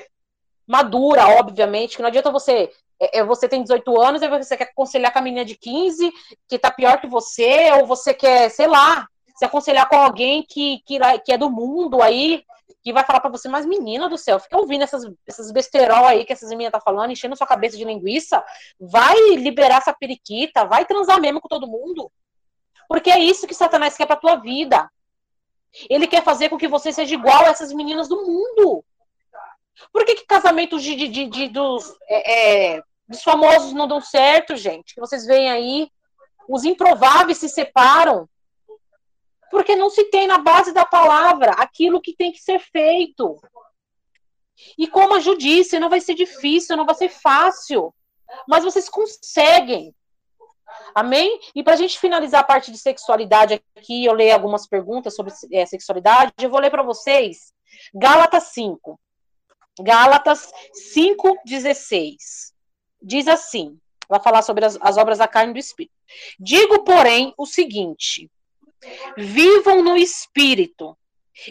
madura, 0.66 1.26
obviamente, 1.38 1.96
que 1.96 2.02
não 2.02 2.08
adianta 2.08 2.30
você 2.30 2.70
é, 3.00 3.18
é 3.18 3.24
você 3.24 3.48
tem 3.48 3.62
18 3.62 4.00
anos 4.00 4.22
e 4.22 4.28
você 4.28 4.56
quer 4.56 4.64
aconselhar 4.64 5.12
com 5.12 5.18
a 5.18 5.22
menina 5.22 5.44
de 5.44 5.56
15 5.56 6.12
que 6.48 6.58
tá 6.58 6.70
pior 6.70 7.00
que 7.00 7.06
você, 7.06 7.70
ou 7.72 7.86
você 7.86 8.12
quer, 8.12 8.50
sei 8.50 8.66
lá, 8.66 9.06
se 9.36 9.44
aconselhar 9.44 9.88
com 9.88 9.96
alguém 9.96 10.42
que, 10.42 10.82
que, 10.84 10.98
que 11.24 11.32
é 11.32 11.38
do 11.38 11.48
mundo 11.48 12.02
aí, 12.02 12.44
que 12.88 12.92
vai 12.92 13.04
falar 13.04 13.20
para 13.20 13.30
você, 13.30 13.48
mas 13.48 13.66
menina 13.66 14.08
do 14.08 14.16
céu, 14.16 14.40
fica 14.40 14.56
ouvindo 14.56 14.82
essas, 14.82 15.04
essas 15.26 15.52
besterol 15.52 16.06
aí 16.06 16.24
que 16.24 16.32
essas 16.32 16.48
meninas 16.48 16.72
tá 16.72 16.80
falando, 16.80 17.10
enchendo 17.10 17.36
sua 17.36 17.46
cabeça 17.46 17.76
de 17.76 17.84
linguiça, 17.84 18.42
vai 18.80 19.14
liberar 19.36 19.76
essa 19.76 19.92
periquita, 19.92 20.64
vai 20.64 20.86
transar 20.86 21.20
mesmo 21.20 21.40
com 21.40 21.48
todo 21.48 21.68
mundo. 21.68 22.10
Porque 22.88 23.10
é 23.10 23.18
isso 23.18 23.46
que 23.46 23.54
Satanás 23.54 23.96
quer 23.96 24.06
pra 24.06 24.16
tua 24.16 24.36
vida. 24.36 24.90
Ele 25.90 26.06
quer 26.06 26.24
fazer 26.24 26.48
com 26.48 26.56
que 26.56 26.66
você 26.66 26.90
seja 26.90 27.14
igual 27.14 27.44
a 27.44 27.48
essas 27.48 27.72
meninas 27.72 28.08
do 28.08 28.16
mundo. 28.16 28.82
Por 29.92 30.06
que, 30.06 30.14
que 30.14 30.26
casamentos 30.26 30.82
de, 30.82 30.96
de, 30.96 31.08
de, 31.08 31.26
de 31.26 31.48
dos, 31.48 31.94
é, 32.08 32.76
é, 32.76 32.82
dos 33.06 33.22
famosos 33.22 33.74
não 33.74 33.86
dão 33.86 34.00
certo, 34.00 34.56
gente? 34.56 34.94
Que 34.94 35.00
vocês 35.00 35.26
veem 35.26 35.50
aí, 35.50 35.90
os 36.48 36.64
improváveis 36.64 37.36
se 37.36 37.50
separam. 37.50 38.26
Porque 39.50 39.76
não 39.76 39.90
se 39.90 40.04
tem 40.04 40.26
na 40.26 40.38
base 40.38 40.72
da 40.72 40.84
palavra 40.84 41.52
aquilo 41.52 42.00
que 42.00 42.14
tem 42.14 42.32
que 42.32 42.40
ser 42.40 42.58
feito. 42.58 43.40
E 44.76 44.86
como 44.88 45.14
a 45.14 45.20
Ju 45.20 45.36
não 45.80 45.88
vai 45.88 46.00
ser 46.00 46.14
difícil, 46.14 46.76
não 46.76 46.84
vai 46.84 46.94
ser 46.94 47.08
fácil. 47.08 47.94
Mas 48.46 48.64
vocês 48.64 48.88
conseguem. 48.88 49.94
Amém? 50.94 51.40
E 51.54 51.62
para 51.62 51.74
a 51.74 51.76
gente 51.76 51.98
finalizar 51.98 52.40
a 52.40 52.44
parte 52.44 52.70
de 52.70 52.78
sexualidade 52.78 53.62
aqui, 53.76 54.04
eu 54.04 54.12
leio 54.12 54.34
algumas 54.34 54.66
perguntas 54.66 55.14
sobre 55.14 55.32
é, 55.52 55.64
sexualidade. 55.64 56.32
Eu 56.40 56.50
vou 56.50 56.60
ler 56.60 56.70
para 56.70 56.82
vocês 56.82 57.52
Gálatas 57.94 58.44
5. 58.54 58.98
Gálatas 59.80 60.50
5,16. 60.94 62.52
Diz 63.00 63.28
assim: 63.28 63.78
vai 64.08 64.20
falar 64.20 64.42
sobre 64.42 64.64
as, 64.64 64.76
as 64.80 64.96
obras 64.96 65.18
da 65.18 65.28
carne 65.28 65.50
e 65.50 65.54
do 65.54 65.58
espírito. 65.58 65.94
Digo, 66.38 66.82
porém, 66.82 67.32
o 67.36 67.46
seguinte: 67.46 68.30
Vivam 69.16 69.82
no 69.82 69.96
espírito, 69.96 70.96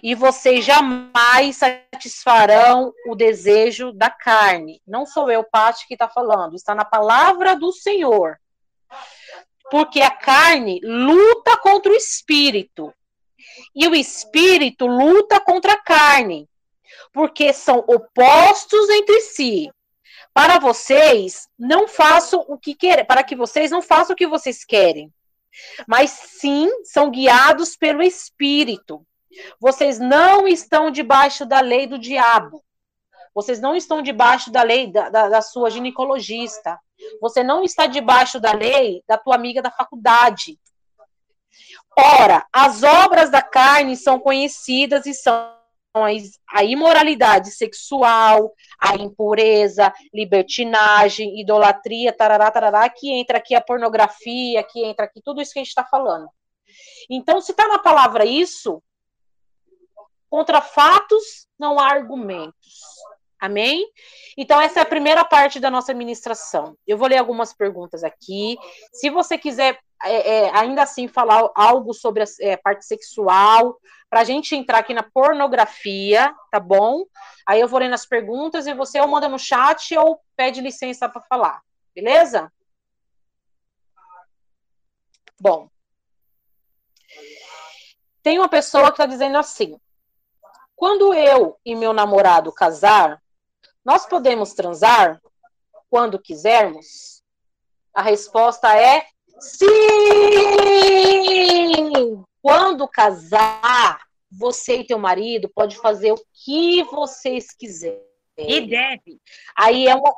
e 0.02 0.16
vocês 0.16 0.66
jamais 0.66 1.58
satisfarão 1.58 2.94
o 3.08 3.16
desejo 3.16 3.92
da 3.92 4.10
carne. 4.10 4.82
Não 4.86 5.06
sou 5.06 5.32
eu, 5.32 5.44
Paty, 5.44 5.88
que 5.88 5.94
está 5.94 6.08
falando, 6.08 6.56
está 6.56 6.76
na 6.76 6.86
palavra 6.86 7.56
do 7.56 7.72
Senhor. 7.72 8.38
Porque 9.70 10.02
a 10.02 10.12
carne 10.12 10.80
luta 10.84 11.58
contra 11.58 11.92
o 11.92 11.96
espírito, 11.96 12.94
e 13.76 13.88
o 13.88 13.96
espírito 13.96 14.86
luta 14.86 15.40
contra 15.40 15.74
a 15.74 15.82
carne, 15.82 16.48
porque 17.12 17.52
são 17.52 17.80
opostos 17.88 18.90
entre 18.90 19.20
si. 19.22 19.70
Para 20.34 20.60
vocês, 20.60 21.48
não 21.58 21.88
façam 21.88 22.46
o 22.48 22.58
que 22.58 22.76
querem, 22.76 23.06
para 23.06 23.24
que 23.24 23.36
vocês 23.36 23.72
não 23.72 23.82
façam 23.82 24.14
o 24.14 24.18
que 24.18 24.28
vocês 24.28 24.64
querem 24.64 25.12
mas 25.88 26.12
sim 26.12 26.70
são 26.84 27.10
guiados 27.10 27.76
pelo 27.76 28.02
Espírito. 28.02 29.06
Vocês 29.60 30.00
não 30.00 30.48
estão 30.48 30.90
debaixo 30.90 31.46
da 31.46 31.60
lei 31.60 31.88
do 31.88 31.98
diabo. 31.98 32.64
Vocês 33.34 33.60
não 33.60 33.76
estão 33.76 34.02
debaixo 34.02 34.52
da 34.52 34.64
lei 34.64 34.92
da, 34.92 35.10
da, 35.10 35.30
da 35.30 35.42
sua 35.42 35.70
ginecologista. 35.70 36.80
Você 37.22 37.44
não 37.44 37.64
está 37.64 37.86
debaixo 37.86 38.40
da 38.40 38.52
lei 38.52 39.04
da 39.08 39.18
tua 39.18 39.36
amiga 39.36 39.62
da 39.62 39.70
faculdade. 39.70 40.60
Ora, 41.98 42.46
as 42.52 42.84
obras 42.84 43.30
da 43.30 43.42
carne 43.42 43.96
são 43.96 44.20
conhecidas 44.20 45.06
e 45.06 45.14
são 45.14 45.57
a 46.04 46.64
imoralidade 46.64 47.52
sexual, 47.52 48.54
a 48.80 48.96
impureza, 48.96 49.94
libertinagem, 50.14 51.40
idolatria, 51.40 52.14
tarará, 52.14 52.50
tarará, 52.52 52.90
que 52.90 53.12
entra 53.12 53.38
aqui 53.38 53.56
a 53.56 53.62
pornografia, 53.62 54.64
que 54.64 54.84
entra 54.84 55.06
aqui 55.06 55.22
tudo 55.22 55.42
isso 55.42 55.54
que 55.54 55.60
a 55.60 55.64
gente 55.64 55.70
está 55.70 55.84
falando. 55.84 56.30
Então, 57.10 57.40
se 57.42 57.52
está 57.52 57.68
na 57.68 57.80
palavra 57.80 58.26
isso, 58.26 58.82
contra 60.30 60.62
fatos 60.62 61.48
não 61.58 61.80
há 61.80 61.90
argumentos. 61.90 62.98
Amém? 63.40 63.86
Então, 64.36 64.60
essa 64.60 64.80
é 64.80 64.82
a 64.82 64.86
primeira 64.86 65.24
parte 65.24 65.60
da 65.60 65.70
nossa 65.70 65.94
ministração. 65.94 66.76
Eu 66.88 66.98
vou 66.98 67.08
ler 67.08 67.18
algumas 67.18 67.54
perguntas 67.54 68.04
aqui. 68.04 68.58
Se 68.92 69.10
você 69.10 69.38
quiser, 69.38 69.80
é, 70.04 70.46
é, 70.46 70.58
ainda 70.58 70.84
assim, 70.84 71.08
falar 71.08 71.50
algo 71.56 71.94
sobre 71.94 72.24
a 72.24 72.26
é, 72.42 72.58
parte 72.58 72.86
sexual, 72.86 73.80
para 74.10 74.22
a 74.22 74.24
gente 74.24 74.56
entrar 74.56 74.80
aqui 74.80 74.94
na 74.94 75.04
pornografia, 75.04 76.34
tá 76.52 76.60
bom? 76.60 77.06
Aí 77.46 77.60
eu 77.60 77.68
vou 77.68 77.80
lendo 77.80 77.94
as 77.94 78.06
perguntas 78.06 78.68
e 78.68 78.74
você 78.74 79.00
ou 79.02 79.08
manda 79.08 79.28
no 79.28 79.40
chat 79.40 79.98
ou 79.98 80.22
pede 80.36 80.62
licença 80.62 81.10
para 81.10 81.22
falar, 81.22 81.62
beleza? 81.94 82.52
Bom. 85.40 85.70
Tem 88.24 88.40
uma 88.40 88.50
pessoa 88.50 88.86
que 88.88 88.92
está 88.92 89.06
dizendo 89.06 89.38
assim: 89.38 89.80
quando 90.76 91.14
eu 91.14 91.60
e 91.66 91.76
meu 91.76 91.94
namorado 91.94 92.52
casar, 92.52 93.22
nós 93.84 94.06
podemos 94.06 94.54
transar 94.54 95.22
quando 95.90 96.20
quisermos? 96.20 97.24
A 97.94 98.02
resposta 98.02 98.78
é 98.78 99.08
sim! 99.40 99.68
Quando 102.42 102.88
casar, 102.88 104.00
você 104.32 104.78
e 104.78 104.88
teu 104.88 105.00
marido 105.00 105.50
pode 105.50 105.78
fazer 105.78 106.12
o 106.12 106.22
que 106.34 106.84
vocês 106.84 107.54
quiserem. 107.54 108.02
E 108.38 108.62
deve. 108.68 109.20
Aí 109.58 109.88
é 109.88 109.96
uma. 109.96 110.14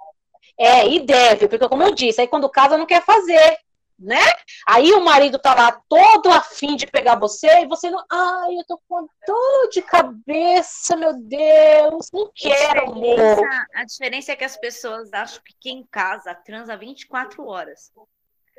É, 0.57 0.88
e 0.88 0.99
deve, 0.99 1.47
porque 1.47 1.70
como 1.70 1.84
eu 1.84 1.95
disse, 1.95 2.20
aí 2.20 2.28
quando 2.28 2.49
casa 2.49 2.78
não 2.78 2.86
quer 2.86 3.01
fazer, 3.05 3.57
né? 3.97 4.22
Aí 4.67 4.91
o 4.91 5.01
marido 5.01 5.39
tá 5.39 5.55
lá 5.55 5.72
todo 5.88 6.30
afim 6.30 6.76
de 6.76 6.86
pegar 6.86 7.15
você 7.15 7.61
e 7.61 7.67
você 7.67 7.89
não. 7.89 8.03
Ai, 8.11 8.55
eu 8.55 8.65
tô 8.67 8.78
com 8.88 9.07
dor 9.26 9.70
de 9.72 9.82
cabeça, 9.82 10.97
meu 10.97 11.13
Deus, 11.13 12.09
não 12.11 12.30
quero, 12.36 12.91
amor. 12.91 13.39
A 13.74 13.86
diferença 13.86 14.34
é 14.34 14.36
que 14.36 14.43
as 14.43 14.57
pessoas 14.57 15.13
acham 15.13 15.41
que 15.45 15.53
quem 15.59 15.88
casa 15.89 16.36
transa 16.36 16.76
24 16.76 17.45
horas. 17.45 17.91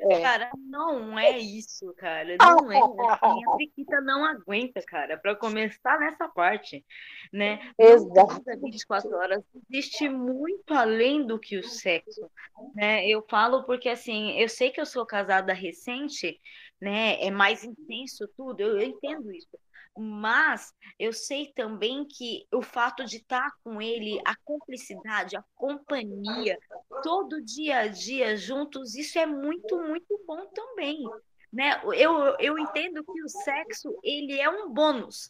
É. 0.09 0.21
Cara, 0.21 0.49
não 0.57 1.17
é 1.17 1.37
isso, 1.37 1.93
cara. 1.97 2.35
Não 2.39 2.71
é. 2.71 2.79
A 3.21 3.33
minha 3.35 4.01
não 4.01 4.25
aguenta, 4.25 4.81
cara, 4.81 5.17
para 5.17 5.35
começar 5.35 5.99
nessa 5.99 6.27
parte, 6.27 6.83
né? 7.31 7.59
Exato. 7.77 8.41
24 8.61 9.15
horas 9.15 9.43
existe 9.69 10.09
muito 10.09 10.73
além 10.73 11.25
do 11.25 11.39
que 11.39 11.57
o 11.57 11.63
sexo, 11.63 12.29
né? 12.73 13.07
Eu 13.07 13.23
falo 13.29 13.63
porque 13.63 13.89
assim, 13.89 14.31
eu 14.39 14.49
sei 14.49 14.71
que 14.71 14.81
eu 14.81 14.85
sou 14.85 15.05
casada 15.05 15.53
recente, 15.53 16.39
né? 16.79 17.23
É 17.23 17.29
mais 17.29 17.63
intenso 17.63 18.27
tudo, 18.35 18.59
eu, 18.59 18.79
eu 18.79 18.87
entendo 18.87 19.31
isso. 19.31 19.57
Mas 19.97 20.73
eu 20.97 21.11
sei 21.11 21.51
também 21.53 22.05
que 22.05 22.47
o 22.51 22.61
fato 22.61 23.03
de 23.03 23.17
estar 23.17 23.51
com 23.63 23.81
ele, 23.81 24.21
a 24.25 24.35
cumplicidade, 24.43 25.35
a 25.35 25.43
companhia, 25.55 26.57
todo 27.03 27.43
dia 27.43 27.79
a 27.79 27.87
dia 27.87 28.37
juntos, 28.37 28.95
isso 28.95 29.19
é 29.19 29.25
muito, 29.25 29.77
muito 29.77 30.19
bom 30.25 30.45
também. 30.47 31.03
Né? 31.51 31.81
Eu, 31.97 32.37
eu 32.39 32.57
entendo 32.57 33.03
que 33.03 33.23
o 33.23 33.29
sexo 33.29 33.99
ele 34.01 34.39
é 34.39 34.49
um 34.49 34.69
bônus. 34.69 35.29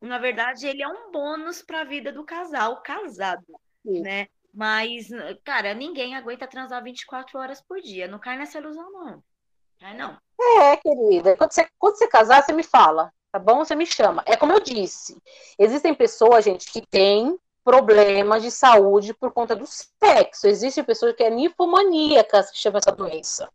Na 0.00 0.18
verdade, 0.18 0.66
ele 0.66 0.82
é 0.82 0.88
um 0.88 1.12
bônus 1.12 1.62
para 1.62 1.82
a 1.82 1.84
vida 1.84 2.12
do 2.12 2.24
casal 2.24 2.82
casado, 2.82 3.46
Sim. 3.86 4.00
né? 4.00 4.26
Mas, 4.52 5.08
cara, 5.44 5.72
ninguém 5.74 6.16
aguenta 6.16 6.46
transar 6.46 6.82
24 6.82 7.38
horas 7.38 7.62
por 7.62 7.80
dia. 7.80 8.08
Não 8.08 8.18
cai 8.18 8.36
nessa 8.36 8.58
ilusão, 8.58 8.90
não. 8.90 9.22
Cai, 9.80 9.96
não. 9.96 10.18
É, 10.38 10.76
querida. 10.76 11.36
Quando 11.36 11.52
você, 11.52 11.68
quando 11.78 11.96
você 11.96 12.08
casar, 12.08 12.42
você 12.42 12.52
me 12.52 12.64
fala, 12.64 13.12
tá 13.32 13.38
bom? 13.38 13.64
Você 13.64 13.74
me 13.74 13.86
chama. 13.86 14.22
É 14.26 14.36
como 14.36 14.52
eu 14.52 14.60
disse. 14.60 15.16
Existem 15.58 15.94
pessoas, 15.94 16.44
gente, 16.44 16.70
que 16.70 16.86
têm 16.86 17.36
problemas 17.64 18.42
de 18.42 18.50
saúde 18.50 19.14
por 19.14 19.32
conta 19.32 19.56
do 19.56 19.64
sexo. 19.66 20.46
Existem 20.46 20.84
pessoas 20.84 21.14
que 21.16 21.22
é 21.22 21.30
ninfomaníaca, 21.30 22.42
que 22.44 22.58
chama 22.58 22.78
essa 22.78 22.92
doença. 22.92 23.48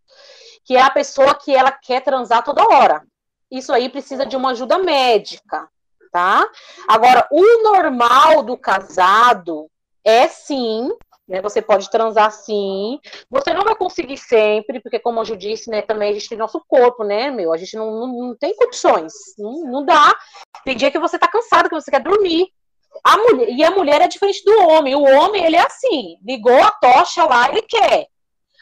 Que 0.66 0.76
é 0.76 0.82
a 0.82 0.90
pessoa 0.90 1.36
que 1.36 1.56
ela 1.56 1.72
quer 1.72 2.02
transar 2.02 2.44
toda 2.44 2.68
hora. 2.68 3.06
Isso 3.52 3.72
aí 3.72 3.88
precisa 3.88 4.26
de 4.26 4.36
uma 4.36 4.52
ajuda 4.52 4.78
médica, 4.80 5.70
tá? 6.12 6.46
Agora, 6.88 7.26
o 7.32 7.64
normal 7.64 8.44
do 8.44 8.58
casado 8.58 9.70
é 10.04 10.28
sim, 10.28 10.90
né? 11.28 11.42
Você 11.42 11.62
pode 11.62 11.90
transar 11.90 12.32
sim. 12.32 13.00
Você 13.30 13.54
não 13.54 13.64
vai 13.64 13.76
conseguir 13.76 14.18
sempre, 14.18 14.80
porque 14.80 15.00
como 15.00 15.20
eu 15.20 15.26
já 15.26 15.36
disse, 15.36 15.70
né, 15.70 15.82
também 15.82 16.10
a 16.10 16.14
gente 16.14 16.30
tem 16.30 16.38
nosso 16.38 16.64
corpo, 16.68 17.04
né, 17.04 17.30
meu? 17.30 17.54
A 17.54 17.58
gente 17.58 17.76
não, 17.76 17.92
não, 17.92 18.08
não 18.08 18.36
tem 18.36 18.56
condições. 18.56 19.14
Não, 19.38 19.64
não 19.66 19.86
dá. 19.86 20.16
Tem 20.64 20.78
dia 20.78 20.92
que 20.92 21.00
você 21.00 21.20
tá 21.20 21.28
cansado, 21.28 21.70
que 21.70 21.76
você 21.76 21.92
quer 21.92 22.02
dormir. 22.02 22.48
A 23.04 23.18
mulher, 23.18 23.50
e 23.50 23.64
a 23.64 23.72
mulher 23.72 24.02
é 24.02 24.08
diferente 24.08 24.44
do 24.44 24.58
homem. 24.68 24.96
O 24.96 25.04
homem, 25.04 25.46
ele 25.46 25.56
é 25.56 25.66
assim, 25.66 26.18
ligou 26.26 26.64
a 26.64 26.72
tocha 26.72 27.24
lá, 27.26 27.50
ele 27.50 27.62
quer. 27.64 28.08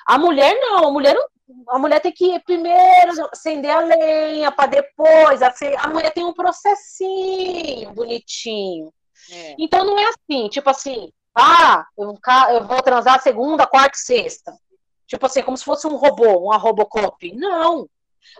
A 0.08 0.18
mulher 0.18 0.60
não, 0.60 0.88
a 0.88 0.92
mulher 0.92 1.16
não, 1.16 1.26
a 1.70 1.80
mulher 1.80 2.00
tem 2.00 2.12
que 2.12 2.40
primeiro 2.40 3.30
acender 3.32 3.72
a 3.72 3.80
lenha 3.80 4.52
para 4.52 4.68
depois. 4.68 5.42
A 5.42 5.88
mulher 5.88 6.12
tem 6.12 6.26
um 6.26 6.34
processinho 6.34 7.92
bonitinho. 7.94 8.92
É. 9.32 9.56
Então 9.58 9.84
não 9.86 9.98
é 9.98 10.10
assim, 10.10 10.50
tipo 10.50 10.70
assim, 10.70 11.12
ah, 11.36 11.86
eu, 11.98 12.18
eu 12.52 12.66
vou 12.66 12.82
transar 12.82 13.22
segunda, 13.22 13.68
quarta 13.68 13.98
e 13.98 14.00
sexta. 14.00 14.58
Tipo 15.06 15.26
assim, 15.26 15.44
como 15.44 15.58
se 15.58 15.66
fosse 15.66 15.86
um 15.86 15.96
robô, 15.96 16.38
uma 16.40 16.58
Robocop. 16.58 17.34
Não. 17.36 17.88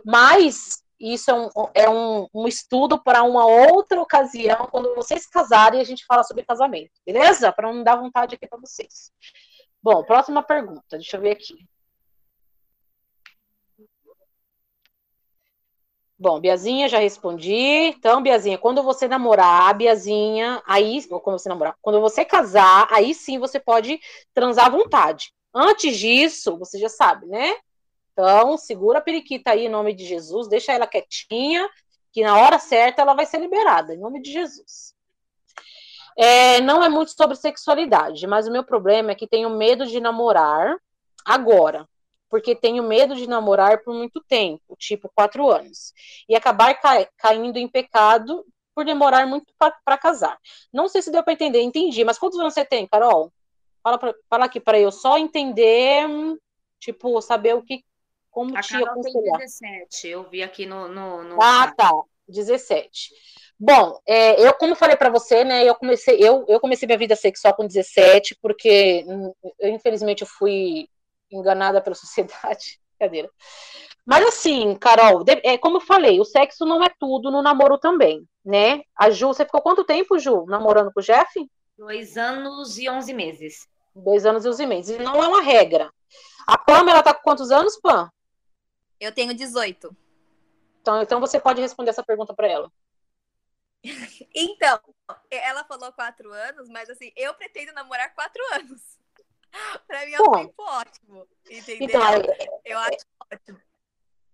Mas 0.04 0.84
isso 1.00 1.30
é 1.30 1.34
um, 1.34 1.50
é 1.74 1.90
um, 1.90 2.28
um 2.34 2.48
estudo 2.48 3.02
para 3.02 3.24
uma 3.24 3.46
outra 3.46 4.02
ocasião, 4.02 4.68
quando 4.72 4.96
vocês 4.96 5.28
casarem, 5.28 5.82
a 5.82 5.84
gente 5.84 6.06
fala 6.06 6.24
sobre 6.24 6.46
casamento, 6.46 6.92
beleza? 7.06 7.52
Para 7.52 7.72
não 7.72 7.84
dar 7.84 7.98
vontade 7.98 8.36
aqui 8.36 8.48
para 8.48 8.60
vocês. 8.60 9.12
Bom, 9.84 10.04
próxima 10.04 10.42
pergunta, 10.42 10.98
deixa 10.98 11.18
eu 11.18 11.22
ver 11.22 11.32
aqui. 11.32 11.56
Bom, 16.18 16.40
Biazinha, 16.40 16.88
já 16.88 16.98
respondi. 17.00 17.54
Então, 17.54 18.24
Biazinha, 18.24 18.58
quando 18.58 18.82
você 18.82 19.06
namorar, 19.08 19.76
Biazinha, 19.76 20.62
aí, 20.66 21.06
quando 21.08 21.38
você 21.38 21.50
namorar, 21.50 21.76
quando 21.82 22.00
você 22.00 22.24
casar, 22.24 22.88
aí 22.90 23.14
sim 23.14 23.38
você 23.38 23.60
pode 23.60 24.00
transar 24.34 24.68
à 24.68 24.70
vontade. 24.70 25.34
Antes 25.54 25.98
disso, 25.98 26.58
você 26.58 26.80
já 26.80 26.88
sabe, 26.88 27.26
né? 27.26 27.54
Então, 28.14 28.58
segura 28.58 29.00
a 29.00 29.02
periquita 29.02 29.52
aí 29.52 29.66
em 29.66 29.70
nome 29.70 29.94
de 29.94 30.06
Jesus, 30.06 30.48
deixa 30.48 30.72
ela 30.72 30.88
quietinha, 30.88 31.70
que 32.14 32.24
na 32.24 32.40
hora 32.40 32.60
certa 32.60 33.02
ela 33.02 33.14
vai 33.14 33.26
ser 33.26 33.40
liberada, 33.40 33.94
em 33.94 34.00
nome 34.00 34.22
de 34.22 34.32
Jesus. 34.32 34.96
É, 36.18 36.62
não 36.62 36.82
é 36.82 36.88
muito 36.88 37.12
sobre 37.12 37.36
sexualidade, 37.36 38.26
mas 38.26 38.48
o 38.48 38.52
meu 38.52 38.64
problema 38.64 39.12
é 39.12 39.16
que 39.16 39.28
tenho 39.28 39.50
medo 39.50 39.86
de 39.86 40.00
namorar 40.00 40.78
agora 41.26 41.86
porque 42.30 42.56
tenho 42.56 42.84
medo 42.84 43.16
de 43.16 43.28
namorar 43.28 43.84
por 43.84 43.94
muito 43.94 44.24
tempo, 44.28 44.76
tipo 44.78 45.12
quatro 45.16 45.50
anos, 45.50 45.94
e 46.28 46.36
acabar 46.36 46.74
ca 46.76 47.08
caindo 47.18 47.58
em 47.58 47.68
pecado 47.68 48.46
por 48.74 48.84
demorar 48.84 49.26
muito 49.26 49.54
para 49.58 49.98
casar. 49.98 50.38
Não 50.74 50.88
sei 50.88 51.02
se 51.02 51.12
deu 51.12 51.24
para 51.24 51.34
entender, 51.34 51.62
entendi, 51.62 52.04
mas 52.04 52.20
quantos 52.20 52.40
anos 52.40 52.54
você 52.54 52.66
tem, 52.66 52.86
Carol? 52.88 53.32
Fala, 53.82 53.98
pra, 53.98 54.14
fala 54.30 54.46
aqui 54.46 54.60
para 54.60 54.80
eu 54.80 54.92
só 54.92 55.18
entender, 55.18 56.06
tipo, 56.80 57.22
saber 57.22 57.56
o 57.56 57.62
que, 57.62 57.84
como 58.30 58.58
A 58.58 58.62
te 58.62 58.74
Carol 58.74 58.90
aconselhar. 58.90 59.38
tem 59.38 59.48
17, 59.48 60.08
eu 60.10 60.30
vi 60.30 60.44
aqui 60.44 60.66
no... 60.66 60.90
no, 60.90 61.24
no... 61.24 61.42
Ah, 61.42 61.74
tá, 61.76 61.92
17. 62.28 63.12
Bom, 63.58 63.98
é, 64.06 64.46
eu 64.46 64.54
como 64.56 64.76
falei 64.76 64.98
para 64.98 65.10
você, 65.10 65.46
né, 65.46 65.64
eu 65.64 65.76
comecei 65.76 66.18
eu, 66.20 66.44
eu 66.50 66.60
comecei 66.60 66.86
minha 66.86 66.98
vida 66.98 67.16
sexual 67.16 67.54
com 67.56 67.66
17, 67.66 68.36
porque 68.42 69.06
hum, 69.08 69.34
eu, 69.58 69.70
infelizmente 69.70 70.24
eu 70.24 70.28
fui 70.28 70.90
enganada 71.32 71.82
pela 71.82 71.96
sociedade. 71.96 72.80
Cadeira. 73.00 73.30
Mas 74.06 74.26
assim, 74.28 74.76
Carol, 74.76 75.24
é 75.28 75.58
como 75.58 75.78
eu 75.78 75.82
falei, 75.82 76.20
o 76.20 76.26
sexo 76.26 76.66
não 76.66 76.84
é 76.84 76.90
tudo 77.00 77.32
no 77.32 77.42
namoro 77.42 77.78
também, 77.78 78.26
né? 78.44 78.84
A 78.96 79.10
Ju, 79.10 79.28
você 79.28 79.44
ficou 79.44 79.62
quanto 79.62 79.84
tempo, 79.84 80.20
Ju, 80.20 80.46
namorando 80.46 80.94
com 80.94 81.00
o 81.00 81.04
Jeff? 81.04 81.28
Dois 81.78 82.16
anos 82.16 82.78
e 82.78 82.90
onze 82.90 83.14
meses. 83.14 83.68
Dois 83.96 84.26
anos 84.26 84.46
e 84.46 84.50
onze 84.50 84.66
meses. 84.66 84.98
E 84.98 85.04
não 85.04 85.22
é 85.22 85.28
uma 85.28 85.42
regra. 85.42 85.92
A 86.48 86.58
Pam, 86.58 86.90
ela 86.90 87.02
tá 87.02 87.14
com 87.14 87.24
quantos 87.24 87.52
anos, 87.52 87.78
Pam? 87.82 88.10
Eu 89.00 89.12
tenho 89.12 89.34
18. 89.34 89.96
Então, 90.82 91.02
então 91.02 91.20
você 91.20 91.40
pode 91.40 91.60
responder 91.60 91.90
essa 91.90 92.04
pergunta 92.04 92.34
para 92.34 92.48
ela. 92.48 92.72
então, 94.34 94.80
ela 95.32 95.64
falou 95.64 95.92
quatro 95.94 96.32
anos, 96.32 96.70
mas 96.70 96.90
assim, 96.90 97.12
eu 97.16 97.34
pretendo 97.34 97.74
namorar 97.74 98.14
quatro 98.14 98.42
anos. 98.54 99.00
pra 99.88 100.06
mim 100.06 100.14
é 100.14 100.22
um 100.22 100.32
tempo 100.32 100.64
ótimo. 100.64 101.28
Entendeu? 101.50 101.88
Então, 101.88 102.02
eu 102.64 102.78
acho 102.80 103.06
ótimo. 103.32 103.62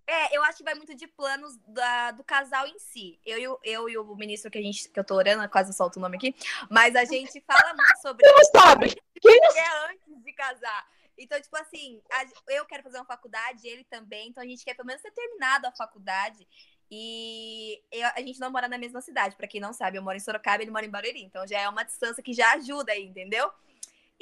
É, 0.08 0.36
eu 0.36 0.44
acho 0.44 0.58
que 0.58 0.64
vai 0.64 0.76
muito 0.76 0.94
de 0.94 1.08
planos 1.08 1.56
da, 1.68 2.12
do 2.12 2.24
casal 2.24 2.68
em 2.68 2.78
si. 2.80 3.20
Eu, 3.26 3.38
eu, 3.38 3.60
eu 3.64 3.90
e 3.90 3.98
o 3.98 4.16
ministro 4.16 4.52
que 4.52 4.58
a 4.58 4.62
gente 4.62 4.90
que 4.90 5.00
eu 5.00 5.06
tô 5.06 5.16
orando, 5.16 5.48
quase 5.48 5.74
solto 5.74 5.98
o 5.98 6.00
nome 6.02 6.18
aqui, 6.18 6.36
mas 6.70 6.96
a 6.96 7.06
gente 7.06 7.40
fala 7.42 7.74
muito 7.74 8.02
sobre 8.02 8.26
Quem 8.26 8.36
não 8.36 8.44
sabe? 8.44 9.02
Quem 9.22 9.40
não... 9.40 9.58
é 9.58 9.92
antes 9.92 10.24
de 10.24 10.34
casar. 10.34 10.86
Então, 11.18 11.40
tipo 11.40 11.56
assim, 11.56 12.02
a, 12.12 12.26
eu 12.50 12.66
quero 12.66 12.84
fazer 12.84 12.98
uma 12.98 13.06
faculdade, 13.06 13.68
ele 13.68 13.86
também, 13.86 14.30
então 14.30 14.44
a 14.44 14.46
gente 14.46 14.66
quer 14.66 14.74
pelo 14.74 14.88
menos 14.88 15.02
ter 15.02 15.12
terminado 15.12 15.68
a 15.68 15.72
faculdade. 15.72 16.46
E 16.90 17.82
eu, 17.90 18.10
a 18.14 18.20
gente 18.20 18.40
não 18.40 18.52
mora 18.52 18.68
na 18.68 18.78
mesma 18.78 19.00
cidade, 19.00 19.38
para 19.38 19.48
quem 19.48 19.62
não 19.62 19.72
sabe, 19.72 19.98
eu 19.98 20.04
moro 20.04 20.18
em 20.18 20.20
Sorocaba 20.20 20.62
e 20.62 20.66
ele 20.66 20.72
mora 20.72 20.86
em 20.86 20.90
Barueri, 20.90 21.24
então 21.24 21.48
já 21.48 21.60
é 21.60 21.70
uma 21.70 21.84
distância 21.84 22.22
que 22.22 22.34
já 22.34 22.52
ajuda 22.54 22.92
aí, 22.92 23.06
entendeu? 23.06 23.50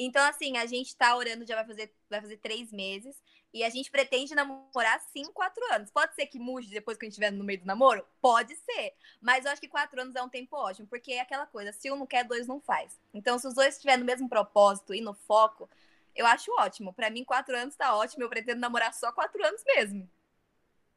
Então, 0.02 0.26
assim, 0.26 0.56
a 0.56 0.66
gente 0.66 0.96
tá 0.96 1.14
orando, 1.14 1.46
já 1.46 1.56
vai 1.56 1.66
fazer, 1.66 1.94
vai 2.10 2.22
fazer 2.22 2.38
três 2.38 2.72
meses. 2.72 3.22
E 3.54 3.64
a 3.64 3.70
gente 3.70 3.92
pretende 3.92 4.34
namorar, 4.34 5.02
sim, 5.12 5.26
quatro 5.34 5.62
anos. 5.74 5.92
Pode 5.92 6.16
ser 6.16 6.28
que 6.28 6.40
mude 6.40 6.70
depois 6.70 6.98
que 6.98 7.06
a 7.06 7.08
gente 7.08 7.14
estiver 7.14 7.32
no 7.32 7.44
meio 7.44 7.60
do 7.60 7.66
namoro? 7.66 8.06
Pode 8.22 8.56
ser. 8.56 8.94
Mas 9.20 9.44
eu 9.44 9.52
acho 9.52 9.60
que 9.60 9.68
quatro 9.68 10.00
anos 10.00 10.16
é 10.16 10.22
um 10.22 10.30
tempo 10.30 10.56
ótimo, 10.56 10.88
porque 10.88 11.12
é 11.14 11.20
aquela 11.20 11.46
coisa, 11.46 11.74
se 11.74 11.92
um 11.92 11.98
não 11.98 12.08
quer, 12.08 12.24
dois 12.24 12.48
não 12.48 12.62
faz. 12.62 12.98
Então, 13.14 13.38
se 13.38 13.48
os 13.48 13.56
dois 13.56 13.76
estiverem 13.76 14.00
no 14.00 14.06
mesmo 14.06 14.30
propósito 14.30 14.94
e 14.94 15.02
no 15.02 15.14
foco, 15.14 15.70
eu 16.16 16.26
acho 16.26 16.50
ótimo. 16.60 16.94
Para 16.94 17.10
mim, 17.10 17.26
quatro 17.26 17.58
anos 17.58 17.76
tá 17.76 17.94
ótimo. 17.96 18.24
Eu 18.24 18.30
pretendo 18.30 18.62
namorar 18.62 18.94
só 18.94 19.12
quatro 19.12 19.46
anos 19.46 19.64
mesmo. 19.66 20.10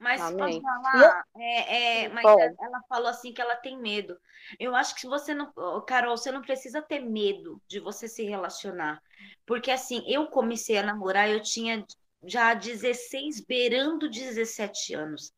Mas 0.03 0.21
Amém. 0.21 0.61
falar, 0.61 1.25
é, 1.37 2.03
é, 2.03 2.09
mas 2.09 2.25
ela 2.25 2.83
falou 2.89 3.07
assim 3.07 3.33
que 3.33 3.41
ela 3.41 3.55
tem 3.55 3.81
medo. 3.81 4.19
Eu 4.59 4.75
acho 4.75 4.97
que 4.97 5.07
você 5.07 5.33
não, 5.33 5.53
Carol, 5.87 6.17
você 6.17 6.33
não 6.33 6.43
precisa 6.43 6.83
ter 6.83 6.99
medo 6.99 7.63
de 7.69 7.79
você 7.79 8.09
se 8.09 8.25
relacionar. 8.25 9.01
Porque 9.47 9.71
assim, 9.71 10.03
eu 10.09 10.27
comecei 10.27 10.77
a 10.77 10.83
namorar, 10.83 11.31
eu 11.31 11.41
tinha 11.41 11.87
já 12.25 12.53
16, 12.53 13.43
beirando 13.43 14.11
17 14.11 14.93
anos. 14.93 15.33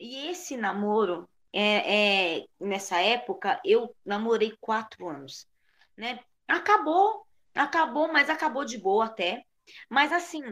E 0.00 0.26
esse 0.26 0.56
namoro, 0.56 1.28
é, 1.52 2.38
é, 2.40 2.46
nessa 2.58 3.00
época, 3.00 3.60
eu 3.64 3.94
namorei 4.04 4.52
quatro 4.60 5.08
anos. 5.08 5.46
Né? 5.96 6.18
Acabou, 6.48 7.24
acabou, 7.54 8.12
mas 8.12 8.28
acabou 8.28 8.64
de 8.64 8.78
boa 8.78 9.04
até. 9.04 9.44
Mas 9.88 10.12
assim, 10.12 10.42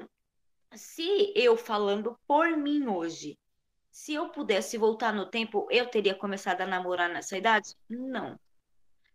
se 0.72 1.32
eu 1.34 1.56
falando 1.56 2.16
por 2.28 2.56
mim 2.56 2.86
hoje, 2.86 3.36
se 3.96 4.12
eu 4.12 4.28
pudesse 4.28 4.76
voltar 4.76 5.10
no 5.10 5.24
tempo, 5.24 5.66
eu 5.70 5.86
teria 5.86 6.14
começado 6.14 6.60
a 6.60 6.66
namorar 6.66 7.08
nessa 7.08 7.34
idade? 7.34 7.74
Não. 7.88 8.38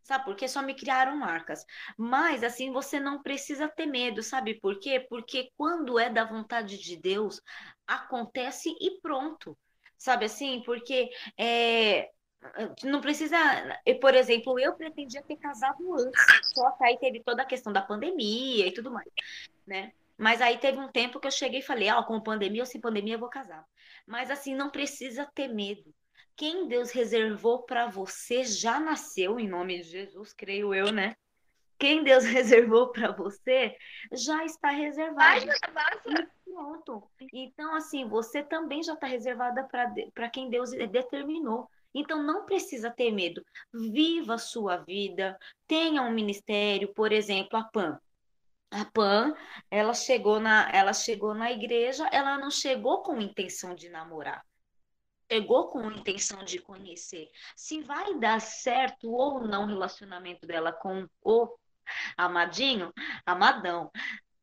Sabe 0.01 0.25
por 0.25 0.35
quê? 0.35 0.47
Só 0.47 0.63
me 0.63 0.73
criaram 0.73 1.15
marcas. 1.15 1.63
Mas, 1.95 2.43
assim, 2.43 2.71
você 2.71 2.99
não 2.99 3.21
precisa 3.21 3.69
ter 3.69 3.85
medo, 3.85 4.23
sabe 4.23 4.55
por 4.55 4.79
quê? 4.79 4.99
Porque 5.07 5.51
quando 5.55 5.99
é 5.99 6.09
da 6.09 6.25
vontade 6.25 6.79
de 6.79 6.97
Deus, 6.97 7.39
acontece 7.85 8.75
e 8.81 8.99
pronto. 9.01 9.55
Sabe 9.99 10.25
assim? 10.25 10.63
Porque 10.65 11.11
é, 11.37 12.09
não 12.83 13.01
precisa. 13.01 13.37
Por 14.01 14.15
exemplo, 14.15 14.59
eu 14.59 14.73
pretendia 14.73 15.21
ter 15.21 15.35
casado 15.35 15.93
antes, 15.93 16.25
só 16.55 16.71
que 16.71 16.83
aí 16.85 16.97
teve 16.97 17.21
toda 17.23 17.43
a 17.43 17.45
questão 17.45 17.71
da 17.71 17.83
pandemia 17.83 18.65
e 18.65 18.73
tudo 18.73 18.89
mais, 18.89 19.07
né? 19.67 19.93
Mas 20.17 20.41
aí 20.41 20.57
teve 20.57 20.79
um 20.79 20.87
tempo 20.87 21.19
que 21.19 21.27
eu 21.27 21.31
cheguei 21.31 21.59
e 21.59 21.63
falei, 21.63 21.91
ó, 21.91 22.01
com 22.01 22.19
pandemia 22.19 22.63
ou 22.63 22.65
sem 22.65 22.81
pandemia 22.81 23.13
eu 23.13 23.19
vou 23.19 23.29
casar. 23.29 23.63
Mas 24.07 24.29
assim, 24.31 24.55
não 24.55 24.69
precisa 24.69 25.29
ter 25.33 25.47
medo. 25.47 25.93
Quem 26.35 26.67
Deus 26.67 26.91
reservou 26.91 27.63
para 27.63 27.87
você 27.87 28.43
já 28.43 28.79
nasceu 28.79 29.39
em 29.39 29.47
nome 29.47 29.77
de 29.77 29.83
Jesus, 29.83 30.33
creio 30.33 30.73
eu, 30.73 30.91
né? 30.91 31.15
Quem 31.77 32.03
Deus 32.03 32.23
reservou 32.25 32.91
para 32.91 33.11
você 33.11 33.75
já 34.11 34.45
está 34.45 34.69
reservado. 34.69 35.45
Ai, 36.05 36.27
pronto. 36.45 37.03
Então, 37.33 37.75
assim, 37.75 38.07
você 38.07 38.43
também 38.43 38.83
já 38.83 38.93
está 38.93 39.07
reservada 39.07 39.67
para 40.13 40.29
quem 40.29 40.49
Deus 40.49 40.71
determinou. 40.71 41.67
Então, 41.93 42.23
não 42.23 42.45
precisa 42.45 42.89
ter 42.89 43.11
medo. 43.11 43.43
Viva 43.73 44.35
a 44.35 44.37
sua 44.37 44.77
vida, 44.77 45.37
tenha 45.67 46.03
um 46.03 46.11
ministério, 46.11 46.93
por 46.93 47.11
exemplo, 47.11 47.57
a 47.57 47.63
PAN. 47.63 47.99
A 48.71 48.85
Pan, 48.85 49.33
ela 49.69 49.93
chegou 49.93 50.39
na, 50.39 50.69
ela 50.71 50.93
chegou 50.93 51.33
na 51.33 51.51
igreja, 51.51 52.07
ela 52.11 52.37
não 52.37 52.49
chegou 52.49 53.03
com 53.03 53.19
intenção 53.19 53.75
de 53.75 53.89
namorar. 53.89 54.45
Chegou 55.29 55.69
com 55.69 55.91
intenção 55.91 56.43
de 56.43 56.59
conhecer. 56.59 57.29
Se 57.55 57.81
vai 57.81 58.17
dar 58.17 58.39
certo 58.39 59.11
ou 59.11 59.41
não 59.45 59.63
o 59.63 59.67
relacionamento 59.67 60.47
dela 60.47 60.71
com 60.71 61.05
o 61.21 61.53
amadinho, 62.17 62.93
amadão. 63.25 63.91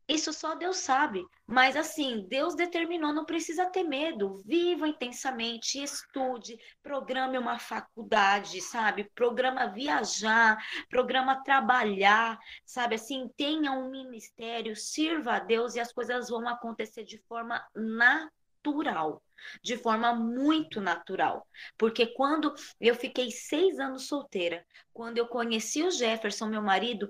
Isso 0.09 0.33
só 0.33 0.55
Deus 0.55 0.79
sabe. 0.79 1.23
Mas 1.47 1.77
assim, 1.77 2.27
Deus 2.29 2.55
determinou, 2.55 3.13
não 3.13 3.27
precisa 3.27 3.67
ter 3.67 3.85
medo. 3.85 4.43
Viva 4.47 4.89
intensamente, 4.89 5.83
estude, 5.83 6.59
programe 6.83 7.37
uma 7.37 7.59
faculdade, 7.59 8.61
sabe? 8.63 9.05
Programa 9.15 9.67
viajar, 9.67 10.57
programa 10.89 11.43
trabalhar, 11.45 12.39
sabe? 12.65 12.95
Assim, 12.95 13.29
tenha 13.37 13.73
um 13.73 13.91
ministério, 13.91 14.75
sirva 14.75 15.35
a 15.35 15.41
Deus 15.41 15.75
e 15.75 15.81
as 15.81 15.93
coisas 15.93 16.31
vão 16.31 16.49
acontecer 16.49 17.05
de 17.05 17.19
forma 17.29 17.63
natural 17.75 19.23
de 19.63 19.77
forma 19.77 20.15
muito 20.15 20.81
natural. 20.81 21.47
Porque 21.77 22.07
quando 22.07 22.55
eu 22.81 22.95
fiquei 22.95 23.31
seis 23.31 23.79
anos 23.79 24.07
solteira, 24.07 24.65
quando 24.93 25.19
eu 25.19 25.27
conheci 25.27 25.83
o 25.83 25.91
Jefferson, 25.91 26.47
meu 26.47 26.63
marido, 26.63 27.09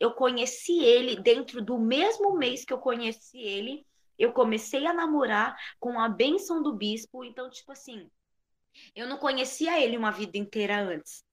eu 0.00 0.12
conheci 0.12 0.80
ele 0.80 1.16
dentro 1.16 1.62
do 1.62 1.78
mesmo 1.78 2.36
mês 2.36 2.64
que 2.64 2.72
eu 2.72 2.78
conheci 2.78 3.38
ele, 3.38 3.86
eu 4.18 4.32
comecei 4.32 4.86
a 4.86 4.92
namorar 4.92 5.56
com 5.78 5.98
a 5.98 6.08
benção 6.08 6.62
do 6.62 6.74
bispo. 6.74 7.24
Então, 7.24 7.48
tipo 7.48 7.72
assim, 7.72 8.10
eu 8.94 9.06
não 9.08 9.16
conhecia 9.16 9.80
ele 9.80 9.96
uma 9.96 10.10
vida 10.10 10.36
inteira 10.36 10.80
antes. 10.80 11.24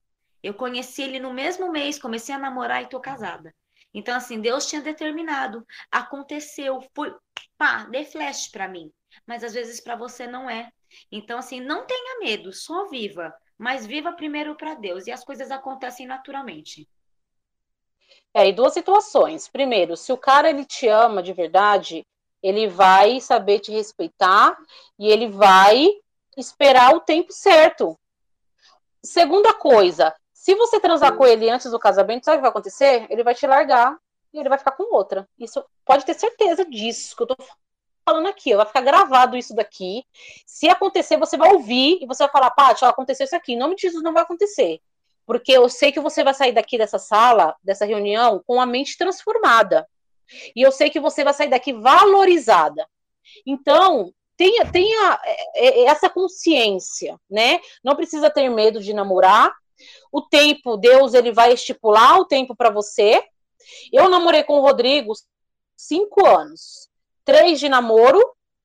Eu 0.42 0.54
conheci 0.54 1.02
ele 1.02 1.20
no 1.20 1.34
mesmo 1.34 1.72
mês, 1.72 2.00
comecei 2.00 2.34
a 2.34 2.40
namorar 2.40 2.84
e 2.84 2.88
tô 2.88 3.00
casada. 3.00 3.54
Então, 3.94 4.16
assim, 4.16 4.40
Deus 4.40 4.68
tinha 4.68 4.82
determinado. 4.82 5.66
Aconteceu, 5.92 6.80
foi, 6.96 7.14
pá, 7.58 7.86
de 7.86 8.06
flash 8.06 8.50
para 8.50 8.68
mim 8.68 8.92
mas 9.26 9.44
às 9.44 9.54
vezes 9.54 9.80
para 9.80 9.96
você 9.96 10.28
não 10.28 10.50
é. 10.50 10.72
Então, 11.12 11.40
assim, 11.40 11.60
não 11.60 11.86
tenha 11.86 12.20
medo, 12.20 12.54
só 12.54 12.88
viva, 12.88 13.34
mas 13.58 13.86
viva 13.86 14.12
primeiro 14.14 14.56
para 14.56 14.76
Deus 14.76 15.08
e 15.08 15.12
as 15.12 15.24
coisas 15.24 15.52
acontecem 15.52 16.06
naturalmente. 16.06 16.88
É, 18.34 18.48
e 18.48 18.54
duas 18.54 18.74
situações. 18.74 19.48
Primeiro, 19.48 19.98
se 19.98 20.12
o 20.14 20.18
cara 20.18 20.50
ele 20.50 20.64
te 20.66 20.88
ama 20.88 21.24
de 21.24 21.34
verdade, 21.34 22.06
ele 22.42 22.68
vai 22.68 23.20
saber 23.20 23.60
te 23.60 23.72
respeitar 23.72 24.58
e 25.00 25.08
ele 25.08 25.28
vai 25.28 25.88
esperar 26.38 26.96
o 26.96 27.02
tempo 27.02 27.32
certo. 27.32 27.98
Segunda 29.04 29.54
coisa, 29.54 30.14
se 30.34 30.56
você 30.56 30.80
transar 30.80 31.16
com 31.16 31.26
ele 31.26 31.50
antes 31.50 31.72
do 31.72 31.80
casamento, 31.80 32.26
sabe 32.26 32.38
o 32.38 32.40
que 32.40 32.42
vai 32.44 32.50
acontecer? 32.52 33.08
Ele 33.10 33.24
vai 33.24 33.34
te 33.34 33.48
largar 33.48 33.98
e 34.34 34.40
ele 34.40 34.50
vai 34.50 34.58
ficar 34.58 34.72
com 34.72 34.96
outra. 34.96 35.28
Isso 35.38 35.64
pode 35.84 36.06
ter 36.06 36.14
certeza 36.14 36.64
disso 36.64 37.16
que 37.16 37.24
eu 37.24 37.28
tô 37.28 37.36
falando 38.08 38.28
aqui, 38.28 38.56
vai 38.56 38.66
ficar 38.66 38.80
gravado 38.80 39.36
isso 39.36 39.54
daqui. 39.54 40.06
Se 40.46 40.70
acontecer, 40.70 41.18
você 41.18 41.36
vai 41.36 41.52
ouvir 41.52 42.00
e 42.02 42.06
você 42.06 42.24
vai 42.24 42.32
falar, 42.32 42.52
Paty, 42.52 42.86
aconteceu 42.86 43.26
isso 43.26 43.36
aqui. 43.36 43.52
Em 43.52 43.58
nome 43.58 43.76
de 43.76 43.82
Jesus 43.82 44.02
não 44.02 44.14
vai 44.14 44.24
acontecer. 44.24 44.80
Porque 45.26 45.52
eu 45.52 45.68
sei 45.68 45.92
que 45.92 46.00
você 46.00 46.24
vai 46.24 46.34
sair 46.34 46.54
daqui 46.54 46.78
dessa 46.78 46.98
sala, 46.98 47.54
dessa 47.62 47.86
reunião, 47.86 48.42
com 48.48 48.62
a 48.62 48.66
mente 48.66 48.98
transformada. 48.98 49.86
E 50.56 50.62
eu 50.62 50.72
sei 50.72 50.90
que 50.90 51.02
você 51.02 51.22
vai 51.22 51.34
sair 51.34 51.50
daqui 51.50 51.74
valorizada. 51.74 52.88
Então, 53.46 54.14
tenha, 54.38 54.72
tenha 54.72 55.20
é, 55.26 55.82
é, 55.82 55.84
essa 55.84 56.10
consciência, 56.10 57.20
né? 57.30 57.60
Não 57.84 57.94
precisa 57.94 58.30
ter 58.30 58.48
medo 58.48 58.80
de 58.80 58.94
namorar. 58.94 59.54
O 60.14 60.22
tempo, 60.22 60.78
Deus, 60.78 61.14
ele 61.14 61.34
vai 61.34 61.52
estipular 61.52 62.18
o 62.22 62.26
tempo 62.26 62.56
para 62.56 62.70
você. 62.70 63.22
Eu 63.92 64.08
namorei 64.08 64.46
com 64.46 64.60
o 64.60 64.62
Rodrigo 64.62 65.12
cinco 65.76 66.26
anos 66.26 66.87
três 67.28 67.60
de 67.60 67.68
namoro 67.68 68.24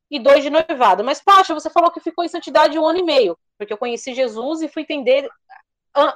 e 0.08 0.20
dois 0.20 0.44
de 0.44 0.50
noivado. 0.50 1.02
Mas, 1.02 1.20
Pacha, 1.20 1.52
você 1.52 1.68
falou 1.68 1.90
que 1.90 1.98
ficou 1.98 2.24
em 2.24 2.28
santidade 2.28 2.78
um 2.78 2.86
ano 2.86 3.00
e 3.00 3.02
meio, 3.02 3.36
porque 3.58 3.72
eu 3.72 3.78
conheci 3.78 4.14
Jesus 4.14 4.62
e 4.62 4.68
fui 4.68 4.82
entender 4.82 5.28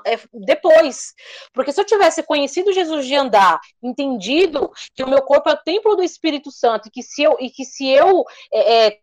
é, 0.06 0.16
depois. 0.32 1.12
Porque 1.52 1.72
se 1.72 1.80
eu 1.80 1.84
tivesse 1.84 2.22
conhecido 2.22 2.72
Jesus 2.72 3.04
de 3.04 3.16
andar, 3.16 3.58
entendido 3.82 4.70
que 4.94 5.02
o 5.02 5.08
meu 5.08 5.22
corpo 5.22 5.50
é 5.50 5.54
o 5.54 5.62
templo 5.64 5.96
do 5.96 6.04
Espírito 6.04 6.52
Santo, 6.52 6.86
e 6.86 6.90
que 6.90 7.02
se 7.02 7.20
eu, 7.20 7.36
e 7.40 7.50
que 7.50 7.64
se 7.64 7.88
eu 7.88 8.24
é, 8.52 8.86
é, 8.86 8.98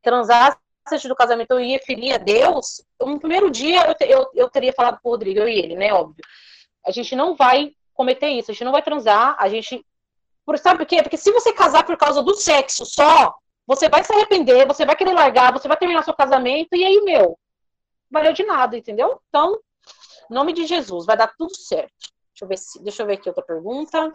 transasse 0.00 0.56
antes 0.90 1.06
do 1.06 1.14
casamento, 1.14 1.50
eu 1.50 1.60
ia 1.60 1.78
ferir 1.78 2.14
a 2.14 2.18
Deus, 2.18 2.82
no 2.98 3.20
primeiro 3.20 3.50
dia 3.50 3.86
eu, 3.86 4.08
eu, 4.08 4.30
eu 4.34 4.48
teria 4.48 4.72
falado 4.72 4.98
com 5.02 5.10
o 5.10 5.12
Rodrigo, 5.12 5.40
eu 5.40 5.48
e 5.48 5.58
ele, 5.58 5.76
né? 5.76 5.92
Óbvio. 5.92 6.24
A 6.86 6.90
gente 6.90 7.14
não 7.14 7.36
vai 7.36 7.72
cometer 7.92 8.30
isso, 8.30 8.50
a 8.50 8.54
gente 8.54 8.64
não 8.64 8.72
vai 8.72 8.82
transar, 8.82 9.36
a 9.38 9.46
gente 9.48 9.84
por, 10.50 10.58
sabe 10.58 10.78
por 10.78 10.86
quê? 10.86 11.00
Porque 11.00 11.16
se 11.16 11.30
você 11.30 11.52
casar 11.52 11.86
por 11.86 11.96
causa 11.96 12.24
do 12.24 12.34
sexo 12.34 12.84
só, 12.84 13.32
você 13.64 13.88
vai 13.88 14.02
se 14.02 14.12
arrepender, 14.12 14.66
você 14.66 14.84
vai 14.84 14.96
querer 14.96 15.12
largar, 15.12 15.52
você 15.52 15.68
vai 15.68 15.76
terminar 15.76 16.02
seu 16.02 16.12
casamento, 16.12 16.74
e 16.74 16.84
aí, 16.84 17.00
meu, 17.02 17.38
valeu 18.10 18.32
de 18.32 18.42
nada, 18.42 18.76
entendeu? 18.76 19.22
Então, 19.28 19.60
nome 20.28 20.52
de 20.52 20.66
Jesus, 20.66 21.06
vai 21.06 21.16
dar 21.16 21.32
tudo 21.38 21.54
certo. 21.54 21.92
Deixa 22.32 22.44
eu 22.44 22.48
ver, 22.48 22.56
se, 22.58 22.82
deixa 22.82 23.02
eu 23.02 23.06
ver 23.06 23.12
aqui 23.12 23.28
outra 23.28 23.44
pergunta. 23.44 24.12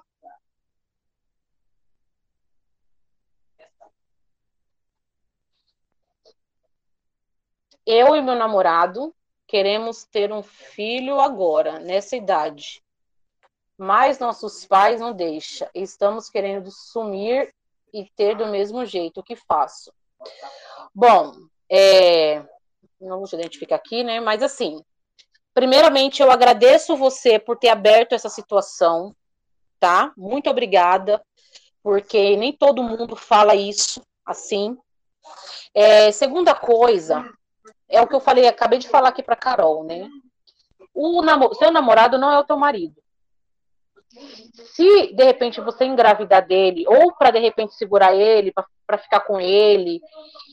Eu 7.86 8.14
e 8.14 8.22
meu 8.22 8.36
namorado 8.36 9.16
queremos 9.48 10.04
ter 10.04 10.34
um 10.34 10.44
filho 10.44 11.18
agora, 11.22 11.80
nessa 11.80 12.18
idade 12.18 12.84
mas 13.78 14.20
nossos 14.20 14.66
pais 14.66 15.00
não 15.00 15.14
deixam. 15.14 15.68
Estamos 15.74 16.30
querendo 16.30 16.72
sumir 16.72 17.54
e 17.94 18.10
ter 18.16 18.36
do 18.36 18.48
mesmo 18.48 18.86
jeito. 18.86 19.24
Que 19.24 19.36
faço? 19.36 19.92
Bom, 20.94 21.34
é, 21.70 22.44
não 23.00 23.20
vou 23.20 23.28
te 23.28 23.36
identificar 23.36 23.76
aqui, 23.76 24.04
né? 24.04 24.20
Mas 24.20 24.42
assim, 24.42 24.82
primeiramente 25.54 26.22
eu 26.22 26.32
agradeço 26.32 26.96
você 26.96 27.38
por 27.38 27.58
ter 27.58 27.70
aberto 27.70 28.14
essa 28.14 28.30
situação, 28.30 29.16
tá? 29.80 30.14
Muito 30.18 30.50
obrigada, 30.50 31.22
porque 31.84 32.36
nem 32.38 32.54
todo 32.54 32.84
mundo 32.84 33.16
fala 33.16 33.56
isso 33.56 34.02
assim. 34.26 34.78
É, 35.74 36.12
segunda 36.12 36.56
coisa, 36.56 37.30
é 37.90 38.02
o 38.02 38.08
que 38.08 38.16
eu 38.16 38.20
falei, 38.20 38.48
acabei 38.48 38.80
de 38.80 38.88
falar 38.88 39.10
aqui 39.10 39.22
para 39.22 39.36
Carol, 39.36 39.84
né? 39.84 40.08
O 40.94 41.22
seu 41.56 41.72
namorado 41.72 42.18
não 42.18 42.32
é 42.32 42.40
o 42.40 42.44
teu 42.44 42.58
marido. 42.58 42.96
Se 44.74 45.14
de 45.14 45.24
repente 45.24 45.62
você 45.62 45.86
engravidar 45.86 46.46
dele, 46.46 46.86
ou 46.88 47.14
para 47.16 47.32
de 47.32 47.40
repente 47.40 47.76
segurar 47.76 48.16
ele, 48.16 48.54
para 48.86 48.98
ficar 48.98 49.22
com 49.22 49.40
ele, 49.40 50.00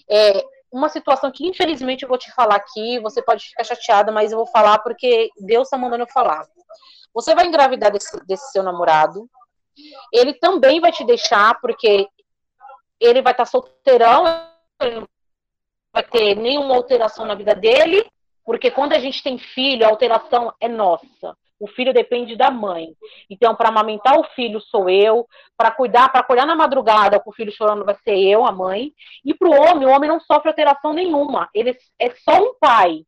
é 0.09 0.45
uma 0.71 0.89
situação 0.89 1.31
que 1.31 1.47
infelizmente 1.47 2.03
eu 2.03 2.09
vou 2.09 2.19
te 2.19 2.33
falar 2.33 2.57
aqui, 2.57 2.99
você 3.01 3.23
pode 3.23 3.45
ficar 3.45 3.65
chateada, 3.65 4.11
mas 4.11 4.33
eu 4.33 4.39
vou 4.39 4.47
falar 4.47 4.79
porque 4.79 5.31
Deus 5.39 5.67
está 5.67 5.77
mandando 5.77 6.05
eu 6.05 6.09
falar. 6.09 6.47
Você 7.13 7.35
vai 7.35 7.47
engravidar 7.47 7.93
desse, 7.93 8.25
desse 8.27 8.51
seu 8.53 8.63
namorado, 8.63 9.29
ele 10.13 10.35
também 10.35 10.81
vai 10.81 10.93
te 10.93 11.05
deixar, 11.05 11.61
porque 11.61 12.09
ele 12.99 13.23
vai 13.23 13.33
estar 13.33 13.45
tá 13.45 13.51
solteirão, 13.51 14.25
ele 14.81 15.01
não 15.01 15.09
vai 15.93 16.03
ter 16.03 16.35
nenhuma 16.37 16.75
alteração 16.75 17.27
na 17.27 17.35
vida 17.35 17.55
dele, 17.55 18.07
porque 18.45 18.71
quando 18.71 18.93
a 18.93 18.99
gente 18.99 19.23
tem 19.23 19.39
filho, 19.39 19.85
a 19.85 19.91
alteração 19.91 20.53
é 20.61 20.69
nossa. 20.69 21.37
O 21.63 21.69
filho 21.69 21.95
depende 21.95 22.35
da 22.35 22.51
mãe. 22.51 22.89
Então, 23.31 23.55
para 23.55 23.69
amamentar 23.69 24.19
o 24.19 24.25
filho 24.35 24.61
sou 24.61 24.91
eu, 24.91 25.29
para 25.57 25.71
cuidar, 25.71 26.09
para 26.09 26.21
acordar 26.21 26.45
na 26.45 26.57
madrugada 26.57 27.21
com 27.21 27.31
o 27.31 27.33
filho 27.33 27.53
chorando 27.53 27.85
vai 27.85 27.95
ser 28.03 28.19
eu, 28.19 28.45
a 28.45 28.51
mãe. 28.51 28.93
E 29.25 29.33
para 29.33 29.49
o 29.49 29.53
homem, 29.53 29.87
o 29.87 29.91
homem 29.91 30.11
não 30.11 30.19
sofre 30.19 30.49
alteração 30.49 30.93
nenhuma. 30.93 31.49
Ele 31.55 31.79
é 32.01 32.11
só 32.17 32.37
um 32.43 32.55
pai, 32.59 33.05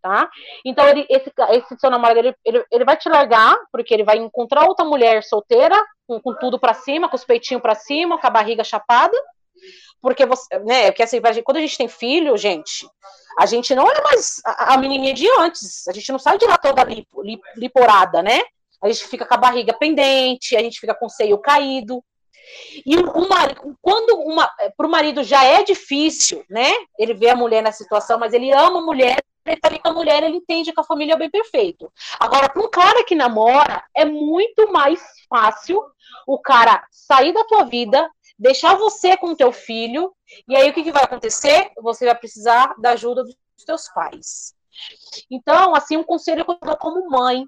tá? 0.00 0.30
Então, 0.64 0.86
ele, 0.86 1.04
esse, 1.10 1.32
esse 1.50 1.76
seu 1.80 1.90
namorado, 1.90 2.20
ele, 2.20 2.32
ele, 2.44 2.64
ele 2.70 2.84
vai 2.84 2.96
te 2.96 3.08
largar, 3.08 3.56
porque 3.72 3.92
ele 3.92 4.04
vai 4.04 4.18
encontrar 4.18 4.68
outra 4.68 4.84
mulher 4.84 5.24
solteira, 5.24 5.76
com, 6.06 6.20
com 6.20 6.32
tudo 6.34 6.60
para 6.60 6.74
cima, 6.74 7.08
com 7.08 7.16
os 7.16 7.24
peitinhos 7.24 7.60
para 7.60 7.74
cima, 7.74 8.20
com 8.20 8.26
a 8.28 8.30
barriga 8.30 8.62
chapada. 8.62 9.16
Porque 10.00 10.24
você, 10.26 10.58
né, 10.60 10.90
porque 10.90 11.02
assim, 11.02 11.20
quando 11.42 11.56
a 11.56 11.60
gente 11.60 11.78
tem 11.78 11.88
filho, 11.88 12.36
gente, 12.36 12.88
a 13.38 13.46
gente 13.46 13.74
não 13.74 13.90
é 13.90 14.02
mais 14.02 14.40
a, 14.44 14.74
a 14.74 14.78
menininha 14.78 15.14
de 15.14 15.28
antes. 15.38 15.86
A 15.88 15.92
gente 15.92 16.10
não 16.12 16.18
sai 16.18 16.38
de 16.38 16.46
lá 16.46 16.56
toda 16.56 16.84
lipo, 16.84 17.22
liporada, 17.56 18.22
né? 18.22 18.42
A 18.82 18.88
gente 18.88 19.06
fica 19.06 19.26
com 19.26 19.34
a 19.34 19.38
barriga 19.38 19.72
pendente, 19.78 20.56
a 20.56 20.60
gente 20.60 20.78
fica 20.78 20.94
com 20.94 21.06
o 21.06 21.10
seio 21.10 21.38
caído. 21.38 22.02
E 22.84 22.94
quando 23.82 24.20
uma, 24.20 24.48
para 24.76 24.86
o 24.86 24.90
marido 24.90 25.24
já 25.24 25.44
é 25.44 25.62
difícil, 25.62 26.44
né? 26.48 26.72
Ele 26.98 27.14
vê 27.14 27.30
a 27.30 27.36
mulher 27.36 27.62
na 27.62 27.72
situação, 27.72 28.18
mas 28.18 28.32
ele 28.32 28.52
ama 28.52 28.78
a 28.78 28.84
mulher, 28.84 29.18
ele 29.44 29.60
tá 29.60 29.70
com 29.70 29.88
a 29.88 29.92
mulher, 29.92 30.22
ele 30.22 30.36
entende 30.36 30.72
que 30.72 30.80
a 30.80 30.84
família 30.84 31.14
é 31.14 31.18
bem 31.18 31.30
perfeito. 31.30 31.92
Agora, 32.18 32.48
para 32.48 32.62
um 32.62 32.70
cara 32.70 33.04
que 33.04 33.14
namora, 33.14 33.82
é 33.94 34.04
muito 34.04 34.70
mais 34.72 35.00
fácil 35.28 35.82
o 36.26 36.38
cara 36.38 36.84
sair 36.90 37.32
da 37.32 37.44
tua 37.44 37.64
vida, 37.64 38.08
deixar 38.38 38.76
você 38.76 39.16
com 39.16 39.28
o 39.28 39.36
teu 39.36 39.52
filho, 39.52 40.14
e 40.48 40.56
aí 40.56 40.70
o 40.70 40.74
que, 40.74 40.82
que 40.82 40.92
vai 40.92 41.04
acontecer? 41.04 41.70
Você 41.80 42.04
vai 42.04 42.14
precisar 42.14 42.74
da 42.78 42.90
ajuda 42.90 43.22
dos 43.24 43.64
teus 43.64 43.88
pais. 43.88 44.54
Então, 45.30 45.74
assim, 45.74 45.96
um 45.96 46.04
conselho 46.04 46.44
que 46.44 46.50
eu 46.50 46.58
dou 46.60 46.76
como 46.76 47.08
mãe, 47.08 47.46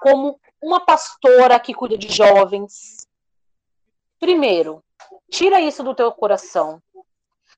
como 0.00 0.38
uma 0.62 0.84
pastora 0.84 1.58
que 1.58 1.74
cuida 1.74 1.96
de 1.96 2.12
jovens. 2.12 3.06
Primeiro, 4.20 4.84
tira 5.30 5.60
isso 5.60 5.82
do 5.82 5.94
teu 5.94 6.12
coração. 6.12 6.82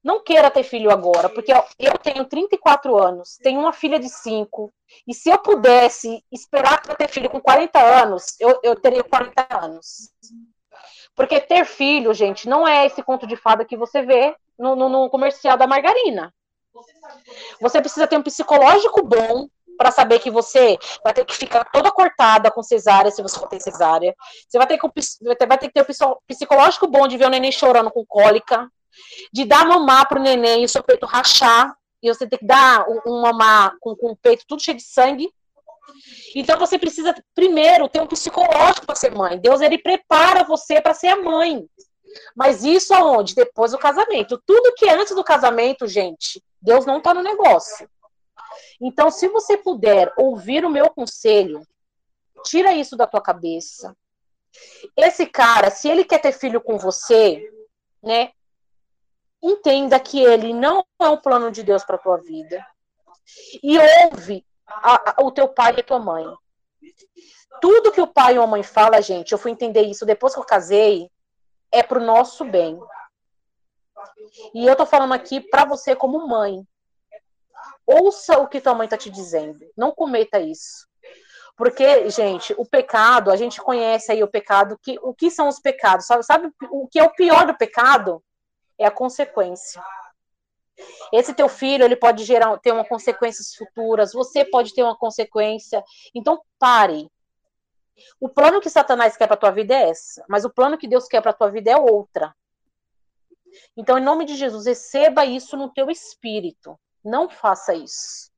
Não 0.02 0.22
queira 0.22 0.50
ter 0.50 0.62
filho 0.62 0.90
agora, 0.90 1.28
porque 1.28 1.52
eu 1.52 1.98
tenho 1.98 2.24
34 2.24 2.96
anos, 2.96 3.36
tenho 3.42 3.58
uma 3.58 3.72
filha 3.72 3.98
de 3.98 4.08
5, 4.08 4.72
e 5.04 5.12
se 5.12 5.28
eu 5.28 5.38
pudesse 5.38 6.24
esperar 6.30 6.80
para 6.80 6.94
ter 6.94 7.08
filho 7.08 7.28
com 7.28 7.40
40 7.40 7.80
anos, 7.80 8.36
eu, 8.38 8.60
eu 8.62 8.76
teria 8.76 9.02
40 9.02 9.48
anos. 9.50 10.12
Porque 11.16 11.40
ter 11.40 11.64
filho, 11.64 12.12
gente, 12.12 12.48
não 12.48 12.68
é 12.68 12.86
esse 12.86 13.02
conto 13.02 13.26
de 13.26 13.36
fada 13.36 13.64
que 13.64 13.76
você 13.76 14.02
vê 14.02 14.36
no, 14.58 14.76
no, 14.76 14.88
no 14.88 15.10
comercial 15.10 15.56
da 15.56 15.66
margarina. 15.66 16.32
Você 17.60 17.80
precisa 17.80 18.06
ter 18.06 18.18
um 18.18 18.22
psicológico 18.22 19.02
bom 19.02 19.48
para 19.78 19.90
saber 19.90 20.18
que 20.18 20.30
você 20.30 20.78
vai 21.02 21.12
ter 21.12 21.24
que 21.24 21.34
ficar 21.34 21.64
toda 21.64 21.90
cortada 21.90 22.50
com 22.50 22.62
cesárea, 22.62 23.10
se 23.10 23.22
você 23.22 23.38
for 23.38 23.48
ter 23.48 23.60
cesárea. 23.60 24.14
Você 24.48 24.58
vai 24.58 24.66
ter 24.66 24.78
que, 24.78 24.88
vai 25.46 25.58
ter 25.58 25.68
que 25.68 25.74
ter 25.74 25.82
um 25.82 26.16
psicológico 26.26 26.86
bom 26.86 27.08
de 27.08 27.16
ver 27.16 27.26
o 27.26 27.30
neném 27.30 27.52
chorando 27.52 27.90
com 27.90 28.04
cólica, 28.06 28.70
de 29.32 29.44
dar 29.44 29.66
mamar 29.66 30.08
pro 30.08 30.20
neném 30.20 30.62
e 30.62 30.64
o 30.64 30.68
seu 30.68 30.82
peito 30.82 31.06
rachar, 31.06 31.74
e 32.02 32.08
você 32.12 32.26
tem 32.26 32.38
que 32.38 32.46
dar 32.46 32.86
um, 32.88 33.00
um 33.06 33.22
mamar 33.22 33.74
com, 33.80 33.96
com 33.96 34.12
o 34.12 34.16
peito 34.16 34.44
tudo 34.46 34.62
cheio 34.62 34.76
de 34.76 34.82
sangue. 34.82 35.30
Então 36.34 36.58
você 36.58 36.78
precisa 36.78 37.14
primeiro 37.34 37.88
ter 37.88 38.00
um 38.00 38.06
psicológico 38.06 38.86
para 38.86 38.94
ser 38.94 39.14
mãe. 39.14 39.38
Deus 39.38 39.60
ele 39.60 39.78
prepara 39.78 40.44
você 40.44 40.80
para 40.80 40.94
ser 40.94 41.08
a 41.08 41.16
mãe. 41.16 41.66
Mas 42.34 42.64
isso 42.64 42.94
aonde? 42.94 43.34
Depois 43.34 43.72
do 43.72 43.78
casamento. 43.78 44.40
Tudo 44.46 44.74
que 44.74 44.86
é 44.86 44.94
antes 44.94 45.14
do 45.14 45.24
casamento, 45.24 45.86
gente, 45.86 46.42
Deus 46.60 46.86
não 46.86 46.98
está 46.98 47.12
no 47.12 47.22
negócio. 47.22 47.88
Então, 48.80 49.10
se 49.10 49.28
você 49.28 49.56
puder 49.56 50.12
ouvir 50.16 50.64
o 50.64 50.70
meu 50.70 50.90
conselho, 50.90 51.62
tira 52.44 52.72
isso 52.72 52.96
da 52.96 53.06
tua 53.06 53.20
cabeça. 53.20 53.96
Esse 54.96 55.26
cara, 55.26 55.70
se 55.70 55.88
ele 55.88 56.04
quer 56.04 56.20
ter 56.20 56.32
filho 56.32 56.60
com 56.60 56.78
você, 56.78 57.50
né? 58.02 58.30
Entenda 59.42 60.00
que 60.00 60.22
ele 60.22 60.54
não 60.54 60.84
é 61.00 61.08
um 61.08 61.18
plano 61.18 61.50
de 61.50 61.62
Deus 61.62 61.84
para 61.84 61.98
tua 61.98 62.16
vida. 62.16 62.64
E 63.62 63.78
ouve 63.78 64.44
a, 64.66 65.10
a, 65.10 65.24
o 65.24 65.30
teu 65.30 65.48
pai 65.48 65.74
e 65.76 65.80
a 65.80 65.84
tua 65.84 65.98
mãe. 65.98 66.24
Tudo 67.60 67.92
que 67.92 68.00
o 68.00 68.06
pai 68.06 68.36
ou 68.36 68.44
a 68.44 68.46
mãe 68.46 68.62
fala, 68.62 69.00
gente, 69.00 69.32
eu 69.32 69.38
fui 69.38 69.50
entender 69.50 69.82
isso 69.82 70.04
depois 70.04 70.34
que 70.34 70.40
eu 70.40 70.44
casei, 70.44 71.10
é 71.72 71.82
pro 71.82 72.00
nosso 72.00 72.44
bem. 72.44 72.78
E 74.54 74.66
eu 74.66 74.76
tô 74.76 74.84
falando 74.84 75.14
aqui 75.14 75.40
para 75.40 75.64
você 75.64 75.96
como 75.96 76.26
mãe. 76.28 76.66
Ouça 77.86 78.38
o 78.38 78.48
que 78.48 78.60
tua 78.60 78.74
mãe 78.74 78.88
tá 78.88 78.96
te 78.96 79.10
dizendo. 79.10 79.60
Não 79.76 79.92
cometa 79.92 80.40
isso. 80.40 80.86
Porque, 81.56 82.10
gente, 82.10 82.54
o 82.58 82.66
pecado, 82.66 83.30
a 83.30 83.36
gente 83.36 83.60
conhece 83.62 84.12
aí 84.12 84.22
o 84.22 84.28
pecado, 84.28 84.78
que, 84.82 84.98
o 85.00 85.14
que 85.14 85.30
são 85.30 85.48
os 85.48 85.58
pecados? 85.58 86.06
Sabe, 86.06 86.22
sabe 86.22 86.52
o 86.70 86.86
que 86.86 86.98
é 86.98 87.02
o 87.02 87.14
pior 87.14 87.46
do 87.46 87.56
pecado? 87.56 88.22
É 88.78 88.84
a 88.84 88.90
consequência. 88.90 89.82
Esse 91.12 91.32
teu 91.34 91.48
filho, 91.48 91.84
ele 91.84 91.96
pode 91.96 92.24
gerar, 92.24 92.58
ter 92.58 92.72
uma 92.72 92.84
consequências 92.84 93.54
futuras, 93.54 94.12
você 94.12 94.44
pode 94.44 94.74
ter 94.74 94.82
uma 94.82 94.96
consequência. 94.96 95.82
Então, 96.14 96.40
pare. 96.58 97.10
O 98.20 98.28
plano 98.28 98.60
que 98.60 98.68
Satanás 98.68 99.16
quer 99.16 99.26
para 99.26 99.36
tua 99.36 99.50
vida 99.50 99.74
é 99.74 99.88
essa, 99.88 100.24
mas 100.28 100.44
o 100.44 100.50
plano 100.50 100.76
que 100.76 100.88
Deus 100.88 101.06
quer 101.06 101.22
para 101.22 101.32
tua 101.32 101.50
vida 101.50 101.70
é 101.70 101.76
outra. 101.76 102.34
Então, 103.76 103.98
em 103.98 104.02
nome 104.02 104.24
de 104.24 104.36
Jesus, 104.36 104.66
receba 104.66 105.24
isso 105.24 105.56
no 105.56 105.70
teu 105.70 105.90
espírito. 105.90 106.78
Não 107.02 107.28
faça 107.28 107.74
isso. 107.74 108.30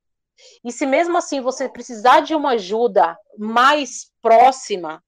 E 0.65 0.71
se 0.71 0.87
mesmo 0.87 1.17
assim 1.17 1.41
você 1.41 1.69
precisar 1.69 2.21
de 2.21 2.35
uma 2.35 2.51
ajuda 2.51 3.19
mais 3.37 4.13
próxima, 4.23 5.03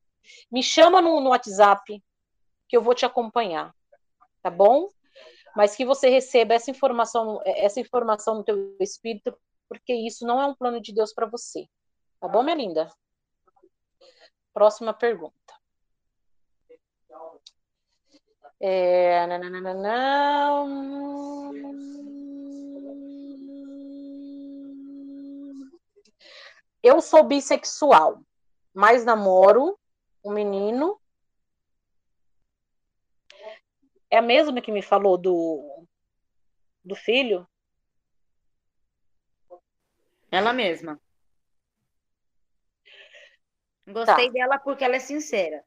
me 0.51 0.63
chama 0.63 1.01
no, 1.01 1.21
no 1.21 1.31
WhatsApp 1.31 2.03
que 2.69 2.77
eu 2.77 2.83
vou 2.83 2.95
te 2.95 3.05
acompanhar, 3.05 3.75
tá 4.43 4.51
bom? 4.51 4.89
Mas 5.57 5.75
que 5.77 5.85
você 5.85 6.09
receba 6.09 6.55
essa 6.55 6.71
informação, 6.71 7.41
essa 7.45 7.81
informação 7.81 8.37
no 8.37 8.45
teu 8.45 8.77
espírito, 8.81 9.37
porque 9.69 9.93
isso 9.93 10.27
não 10.27 10.41
é 10.41 10.47
um 10.47 10.55
plano 10.55 10.81
de 10.81 10.93
Deus 10.93 11.13
para 11.13 11.27
você. 11.27 11.67
Tá 12.21 12.29
bom, 12.29 12.43
minha 12.43 12.57
linda? 12.57 12.91
Próxima 14.53 14.93
pergunta. 14.93 15.35
É... 18.61 19.25
Eu 26.83 27.01
sou 27.01 27.25
bissexual, 27.25 28.21
mas 28.75 29.05
namoro 29.05 29.79
um 30.25 30.33
menino. 30.33 31.00
É 34.11 34.19
a 34.19 34.23
mesma 34.23 34.61
que 34.61 34.73
me 34.73 34.83
falou 34.83 35.17
do, 35.17 35.87
do 36.85 36.97
filho? 36.97 37.47
Ela 40.31 40.53
mesma. 40.53 41.01
Gostei 43.87 44.27
tá. 44.27 44.33
dela 44.33 44.59
porque 44.59 44.85
ela 44.85 44.97
é 44.97 45.01
sincera. 45.01 45.65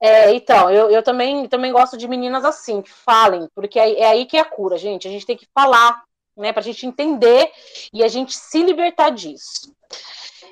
É, 0.00 0.32
então, 0.32 0.70
eu, 0.70 0.90
eu 0.90 1.02
também, 1.02 1.48
também 1.48 1.72
gosto 1.72 1.96
de 1.96 2.08
meninas 2.08 2.44
assim, 2.44 2.80
que 2.80 2.90
falem, 2.90 3.48
porque 3.54 3.78
é, 3.78 4.00
é 4.00 4.06
aí 4.06 4.26
que 4.26 4.36
é 4.36 4.40
a 4.40 4.44
cura, 4.44 4.78
gente. 4.78 5.06
A 5.06 5.10
gente 5.10 5.26
tem 5.26 5.36
que 5.36 5.48
falar, 5.52 6.02
né, 6.36 6.52
pra 6.52 6.62
gente 6.62 6.86
entender 6.86 7.50
e 7.92 8.02
a 8.02 8.08
gente 8.08 8.34
se 8.34 8.62
libertar 8.62 9.10
disso. 9.10 9.74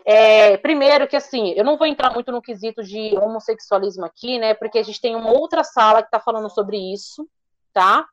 É, 0.04 0.56
primeiro 0.56 1.06
que 1.06 1.16
assim, 1.16 1.52
eu 1.52 1.64
não 1.64 1.76
vou 1.76 1.86
entrar 1.86 2.12
muito 2.12 2.32
no 2.32 2.42
quesito 2.42 2.82
de 2.82 3.16
homossexualismo 3.16 4.04
aqui, 4.04 4.38
né? 4.38 4.54
Porque 4.54 4.78
a 4.78 4.82
gente 4.82 5.00
tem 5.00 5.14
uma 5.14 5.30
outra 5.30 5.62
sala 5.62 6.02
que 6.02 6.08
está 6.08 6.20
falando 6.20 6.50
sobre 6.50 6.76
isso, 6.76 7.28
tá? 7.72 8.06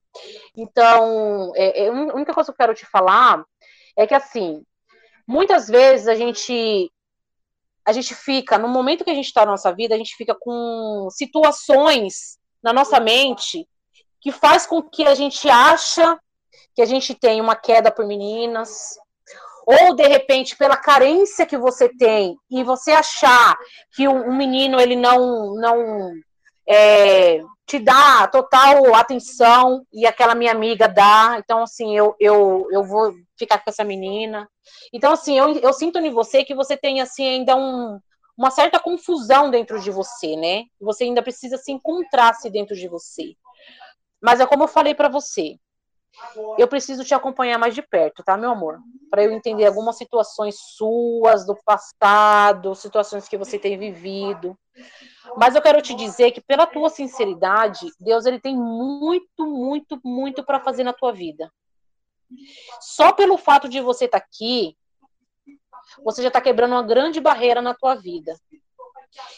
Então, 0.56 1.52
é, 1.56 1.86
é, 1.86 1.88
a 1.90 1.92
única 1.92 2.34
coisa 2.34 2.52
que 2.52 2.54
eu 2.54 2.58
quero 2.58 2.74
te 2.74 2.86
falar 2.86 3.44
é 3.98 4.06
que 4.08 4.14
assim, 4.14 4.64
muitas 5.28 5.68
vezes 5.68 6.08
a 6.08 6.16
gente 6.16 6.92
a 7.86 7.92
gente 7.92 8.14
fica, 8.14 8.58
no 8.58 8.68
momento 8.68 9.04
que 9.04 9.10
a 9.10 9.16
gente 9.16 9.26
está 9.26 9.46
na 9.46 9.52
nossa 9.52 9.74
vida, 9.74 9.96
a 9.96 9.98
gente 9.98 10.16
fica 10.16 10.36
com 10.40 11.08
situações 11.10 12.38
na 12.62 12.72
nossa 12.72 13.00
mente 13.00 13.68
que 14.22 14.32
faz 14.32 14.68
com 14.68 14.82
que 14.82 15.08
a 15.08 15.16
gente 15.16 15.50
acha 15.50 16.20
que 16.76 16.82
a 16.82 16.86
gente 16.86 17.16
tem 17.16 17.42
uma 17.42 17.56
queda 17.56 17.92
por 17.92 18.06
meninas, 18.06 18.96
ou 19.72 19.94
de 19.94 20.08
repente 20.08 20.58
pela 20.58 20.76
carência 20.76 21.46
que 21.46 21.56
você 21.56 21.88
tem 21.90 22.36
e 22.50 22.64
você 22.64 22.91
achar 22.91 23.56
que 23.96 24.08
um, 24.08 24.36
menino 24.36 24.82
ele 24.82 24.96
não 24.96 25.54
não 25.54 26.12
é, 26.68 27.40
te 27.68 27.78
dá 27.78 28.28
total 28.28 28.96
atenção 28.96 29.86
e 29.94 30.08
aquela 30.08 30.34
minha 30.34 30.52
amiga 30.52 30.88
dá, 30.88 31.36
então 31.38 31.62
assim 31.62 31.96
eu 31.96 32.16
eu, 32.20 32.68
eu 32.72 32.84
vou 32.84 33.14
ficar 33.38 33.60
com 33.60 33.70
essa 33.70 33.84
menina. 33.84 34.50
Então 34.91 35.14
assim 35.14 35.38
eu, 35.38 35.56
eu 35.60 35.72
sinto 35.72 36.00
em 36.00 36.10
você 36.10 36.44
que 36.44 36.56
você 36.56 36.76
tem 36.76 37.00
assim 37.00 37.28
ainda 37.28 37.56
um, 37.56 38.00
uma 38.36 38.50
certa 38.50 38.80
confusão 38.80 39.52
dentro 39.52 39.80
de 39.80 39.91
você, 39.91 40.36
né? 40.36 40.64
Você 40.82 41.04
ainda 41.04 41.22
precisa 41.22 41.58
se 41.58 41.72
encontrar-se 41.72 42.50
dentro 42.50 42.76
de 42.76 42.88
você. 42.88 43.36
Mas 44.20 44.40
é 44.40 44.48
como 44.48 44.64
eu 44.64 44.68
falei 44.68 44.96
para 44.96 45.10
você, 45.10 45.58
eu 46.57 46.68
preciso 46.68 47.03
te 47.03 47.14
acompanhar 47.14 47.57
mais 47.57 47.73
de 47.73 47.81
perto, 47.81 48.23
tá, 48.23 48.36
meu 48.38 48.52
amor? 48.52 48.80
Para 49.10 49.23
eu 49.23 49.31
entender 49.31 49.65
algumas 49.65 49.98
situações 49.98 50.56
suas 50.60 51.45
do 51.45 51.56
passado, 51.64 52.76
situações 52.76 53.27
que 53.27 53.38
você 53.38 53.57
tem 53.57 53.77
vivido. 53.77 54.57
Mas 55.38 55.56
eu 55.56 55.61
quero 55.61 55.81
te 55.81 55.94
dizer 55.94 56.31
que 56.31 56.41
pela 56.41 56.65
tua 56.65 56.90
sinceridade, 56.90 57.88
Deus 57.99 58.26
ele 58.26 58.40
tem 58.40 58.56
muito, 58.56 59.45
muito, 59.45 59.99
muito 60.03 60.44
para 60.44 60.60
fazer 60.60 60.84
na 60.84 60.94
tua 60.94 61.11
vida. 61.11 61.52
Só 62.81 63.11
pelo 63.11 63.38
fato 63.38 63.68
de 63.68 63.81
você 63.81 64.06
estar 64.06 64.19
tá 64.19 64.26
aqui, 64.26 64.76
você 66.03 66.22
já 66.22 66.27
está 66.27 66.41
quebrando 66.41 66.73
uma 66.73 66.84
grande 66.84 67.19
barreira 67.19 67.61
na 67.61 67.73
tua 67.73 67.95
vida. 67.95 68.36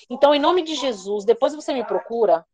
Então, 0.10 0.36
em 0.36 0.40
nome 0.40 0.62
de 0.64 0.76
Jesus, 0.76 1.24
depois 1.24 1.56
você 1.56 1.74
me 1.74 1.86
procura, 1.86 2.46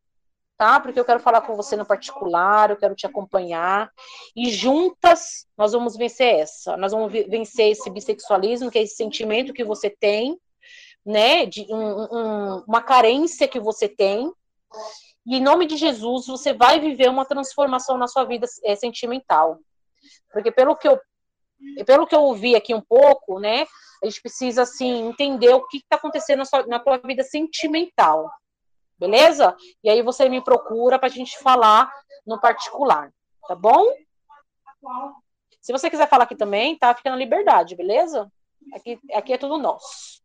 tá? 0.57 0.79
Porque 0.79 0.99
eu 0.99 1.05
quero 1.05 1.19
falar 1.19 1.41
com 1.41 1.55
você 1.55 1.75
no 1.75 1.85
particular, 1.85 2.69
eu 2.69 2.77
quero 2.77 2.95
te 2.95 3.05
acompanhar. 3.05 3.91
E 4.35 4.49
juntas 4.49 5.45
nós 5.57 5.71
vamos 5.71 5.95
vencer 5.95 6.39
essa. 6.39 6.75
Nós 6.75 6.91
vamos 6.91 7.11
vencer 7.11 7.71
esse 7.71 7.89
bissexualismo, 7.89 8.71
que 8.71 8.79
é 8.79 8.81
esse 8.81 8.95
sentimento 8.95 9.53
que 9.53 9.63
você 9.63 9.89
tem, 9.89 10.39
né? 11.05 11.45
De 11.45 11.65
um, 11.69 12.17
um, 12.17 12.63
uma 12.67 12.81
carência 12.81 13.47
que 13.47 13.59
você 13.59 13.87
tem. 13.87 14.31
E 15.25 15.37
em 15.37 15.41
nome 15.41 15.67
de 15.67 15.77
Jesus, 15.77 16.25
você 16.25 16.53
vai 16.53 16.79
viver 16.79 17.09
uma 17.09 17.25
transformação 17.25 17.97
na 17.97 18.07
sua 18.07 18.23
vida 18.23 18.47
é, 18.63 18.75
sentimental. 18.75 19.59
Porque 20.31 20.51
pelo 20.51 20.75
que 20.75 20.87
eu 20.87 20.99
pelo 21.87 22.05
que 22.05 22.13
eu 22.13 22.21
ouvi 22.21 22.55
aqui 22.55 22.71
um 22.73 22.81
pouco, 22.81 23.39
né, 23.39 23.65
a 24.03 24.05
gente 24.05 24.21
precisa 24.21 24.61
assim 24.61 25.07
entender 25.07 25.49
o 25.49 25.65
que 25.65 25.77
está 25.77 25.95
acontecendo 25.95 26.39
na, 26.39 26.45
sua, 26.45 26.67
na 26.67 26.79
tua 26.79 26.99
vida 26.99 27.23
sentimental, 27.23 28.29
beleza? 28.97 29.55
E 29.83 29.89
aí 29.89 30.01
você 30.01 30.27
me 30.29 30.41
procura 30.41 30.97
para 30.97 31.07
a 31.07 31.11
gente 31.11 31.37
falar 31.39 31.91
no 32.25 32.39
particular, 32.39 33.11
tá 33.47 33.55
bom? 33.55 33.85
Se 35.61 35.71
você 35.71 35.89
quiser 35.89 36.07
falar 36.07 36.23
aqui 36.23 36.35
também, 36.35 36.77
tá? 36.77 36.93
Fica 36.93 37.09
na 37.09 37.15
liberdade, 37.15 37.75
beleza? 37.75 38.31
Aqui, 38.73 38.99
aqui 39.13 39.33
é 39.33 39.37
tudo 39.37 39.57
nosso. 39.57 40.21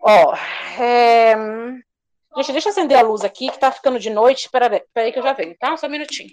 Ó, 0.00 0.34
é... 0.80 1.34
Gente, 2.36 2.52
deixa 2.52 2.68
eu 2.68 2.72
acender 2.72 2.96
a 2.96 3.02
luz 3.02 3.24
aqui, 3.24 3.50
que 3.50 3.58
tá 3.58 3.72
ficando 3.72 3.98
de 3.98 4.08
noite. 4.08 4.46
Espera 4.46 4.84
aí 4.94 5.12
que 5.12 5.18
eu 5.18 5.22
já 5.22 5.32
venho, 5.32 5.56
tá? 5.58 5.76
Só 5.76 5.86
um 5.86 5.90
minutinho. 5.90 6.30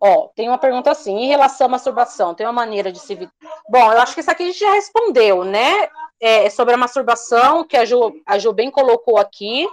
Ó, 0.00 0.28
tem 0.28 0.48
uma 0.48 0.58
pergunta 0.58 0.90
assim, 0.90 1.12
em 1.12 1.26
relação 1.26 1.66
à 1.66 1.70
masturbação, 1.70 2.34
tem 2.34 2.46
uma 2.46 2.52
maneira 2.52 2.92
de 2.92 3.00
se... 3.00 3.16
Bom, 3.68 3.92
eu 3.92 4.00
acho 4.00 4.14
que 4.14 4.20
isso 4.20 4.30
aqui 4.30 4.44
a 4.44 4.46
gente 4.46 4.60
já 4.60 4.72
respondeu, 4.72 5.44
né? 5.44 5.88
É, 6.20 6.48
sobre 6.50 6.74
a 6.74 6.76
masturbação, 6.76 7.64
que 7.64 7.76
a 7.76 7.84
Ju, 7.84 8.12
a 8.26 8.38
Ju 8.38 8.52
bem 8.52 8.70
colocou 8.70 9.18
aqui, 9.18 9.68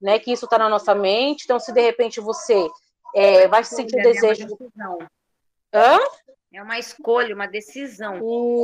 né? 0.00 0.18
Que 0.18 0.32
isso 0.32 0.46
está 0.46 0.58
na 0.58 0.68
nossa 0.68 0.94
mente. 0.94 1.44
Então, 1.44 1.58
se 1.58 1.72
de 1.72 1.80
repente 1.80 2.20
você 2.20 2.68
é, 3.14 3.46
vai 3.48 3.64
sentir 3.64 3.98
o 3.98 4.02
desejo... 4.02 4.46
É 5.72 5.78
Hã? 5.78 5.98
É 6.52 6.62
uma 6.62 6.78
escolha, 6.78 7.34
uma 7.34 7.46
decisão. 7.46 8.20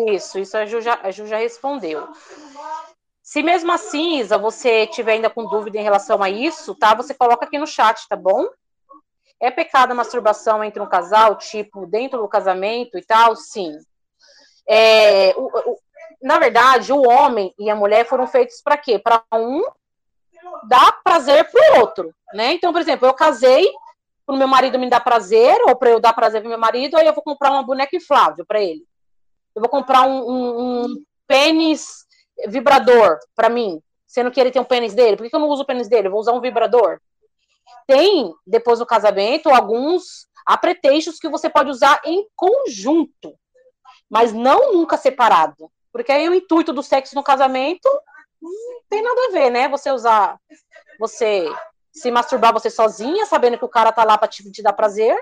Isso, 0.09 0.39
isso 0.39 0.57
a 0.57 0.65
Ju 0.65 0.81
já, 0.81 0.99
a 1.03 1.11
Ju 1.11 1.27
já 1.27 1.37
respondeu. 1.37 2.09
Se 3.23 3.43
mesmo 3.43 3.71
assim, 3.71 4.19
Isa, 4.19 4.39
você 4.39 4.87
tiver 4.87 5.13
ainda 5.13 5.29
com 5.29 5.45
dúvida 5.45 5.79
em 5.79 5.83
relação 5.83 6.23
a 6.23 6.31
isso, 6.31 6.75
tá? 6.75 6.95
Você 6.95 7.13
coloca 7.13 7.45
aqui 7.45 7.59
no 7.59 7.67
chat, 7.67 8.09
tá 8.09 8.17
bom? 8.17 8.49
É 9.43 9.51
pecado 9.51 9.91
a 9.91 9.95
masturbação 9.95 10.63
entre 10.63 10.81
um 10.81 10.89
casal, 10.89 11.37
tipo, 11.37 11.85
dentro 11.85 12.21
do 12.21 12.29
casamento 12.29 12.97
e 12.97 13.03
tal? 13.03 13.35
Sim. 13.35 13.77
É, 14.69 15.35
o, 15.37 15.47
o, 15.47 15.79
na 16.23 16.39
verdade, 16.39 16.93
o 16.93 17.03
homem 17.03 17.53
e 17.59 17.69
a 17.69 17.75
mulher 17.75 18.07
foram 18.07 18.29
feitos 18.29 18.63
para 18.63 18.77
quê? 18.77 19.01
Para 19.01 19.21
um 19.35 19.65
dar 20.69 21.03
prazer 21.03 21.51
para 21.51 21.61
o 21.61 21.81
outro, 21.81 22.15
né? 22.33 22.53
Então, 22.53 22.73
por 22.73 22.81
exemplo, 22.81 23.09
eu 23.09 23.15
casei 23.15 23.69
para 24.25 24.37
o 24.37 24.39
meu 24.39 24.47
marido 24.47 24.79
me 24.79 24.89
dar 24.89 25.01
prazer, 25.01 25.61
ou 25.67 25.75
para 25.75 25.91
eu 25.91 25.99
dar 25.99 26.13
prazer 26.13 26.41
para 26.41 26.49
meu 26.49 26.59
marido, 26.59 26.97
aí 26.97 27.07
eu 27.07 27.13
vou 27.13 27.25
comprar 27.25 27.51
uma 27.51 27.65
boneca 27.65 27.97
inflável 27.97 28.47
para 28.47 28.61
ele. 28.61 28.87
Eu 29.57 29.61
vou 29.61 29.69
comprar 29.69 30.03
um, 30.03 30.31
um, 30.31 30.85
um 30.85 31.05
pênis 31.27 32.07
vibrador 32.47 33.19
para 33.35 33.49
mim, 33.49 33.83
sendo 34.07 34.31
que 34.31 34.41
ele 34.41 34.53
tem 34.53 34.63
um 34.63 34.65
pênis 34.65 34.95
dele. 34.95 35.17
Por 35.17 35.29
que 35.29 35.35
eu 35.35 35.41
não 35.41 35.49
uso 35.49 35.63
o 35.63 35.67
pênis 35.67 35.89
dele? 35.89 36.07
Eu 36.07 36.13
vou 36.13 36.21
usar 36.21 36.33
um 36.33 36.41
vibrador 36.41 37.01
tem, 37.87 38.33
depois 38.47 38.79
do 38.79 38.87
casamento, 38.87 39.49
alguns 39.49 40.27
há 40.47 40.59
que 41.21 41.29
você 41.29 41.49
pode 41.49 41.71
usar 41.71 42.01
em 42.05 42.27
conjunto, 42.35 43.35
mas 44.11 44.33
não 44.33 44.73
nunca 44.73 44.97
separado. 44.97 45.71
Porque 45.93 46.11
aí 46.11 46.29
o 46.29 46.35
intuito 46.35 46.73
do 46.73 46.83
sexo 46.83 47.15
no 47.15 47.23
casamento 47.23 47.89
não 48.41 48.51
tem 48.89 49.03
nada 49.03 49.27
a 49.29 49.31
ver, 49.31 49.51
né? 49.51 49.69
Você 49.69 49.91
usar, 49.91 50.39
você 50.99 51.47
se 51.93 52.11
masturbar 52.11 52.53
você 52.53 52.71
sozinha, 52.71 53.27
sabendo 53.27 53.59
que 53.59 53.65
o 53.65 53.69
cara 53.69 53.93
tá 53.93 54.03
lá 54.03 54.17
para 54.17 54.29
te, 54.29 54.51
te 54.51 54.63
dar 54.63 54.73
prazer. 54.73 55.17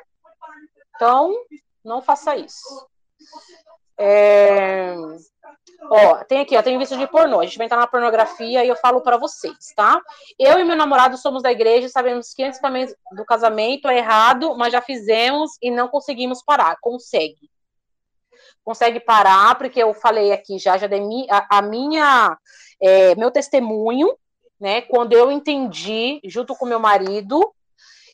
Então, 0.94 1.34
não 1.84 2.00
faça 2.00 2.36
isso. 2.36 2.88
É... 3.98 4.94
Ó, 5.82 6.16
tem 6.24 6.40
aqui, 6.40 6.56
ó, 6.56 6.62
tem 6.62 6.78
visto 6.78 6.96
de 6.96 7.06
pornô. 7.06 7.40
A 7.40 7.44
gente 7.44 7.56
vai 7.56 7.66
entrar 7.66 7.78
na 7.78 7.86
pornografia 7.86 8.64
e 8.64 8.68
eu 8.68 8.76
falo 8.76 9.00
para 9.00 9.16
vocês, 9.16 9.72
tá? 9.74 10.00
Eu 10.38 10.58
e 10.58 10.64
meu 10.64 10.76
namorado 10.76 11.16
somos 11.16 11.42
da 11.42 11.50
igreja, 11.50 11.88
sabemos 11.88 12.34
que 12.34 12.42
antes 12.42 12.60
do 13.12 13.24
casamento 13.24 13.88
é 13.88 13.98
errado, 13.98 14.54
mas 14.56 14.72
já 14.72 14.80
fizemos 14.80 15.52
e 15.62 15.70
não 15.70 15.88
conseguimos 15.88 16.42
parar. 16.42 16.76
Consegue. 16.80 17.50
Consegue 18.62 19.00
parar, 19.00 19.56
porque 19.56 19.82
eu 19.82 19.94
falei 19.94 20.32
aqui 20.32 20.58
já, 20.58 20.76
já 20.76 20.86
dei 20.86 21.00
a, 21.30 21.58
a 21.58 21.62
minha, 21.62 22.36
é, 22.80 23.14
meu 23.14 23.30
testemunho, 23.30 24.14
né? 24.60 24.82
Quando 24.82 25.14
eu 25.14 25.32
entendi, 25.32 26.20
junto 26.24 26.54
com 26.54 26.66
meu 26.66 26.78
marido, 26.78 27.52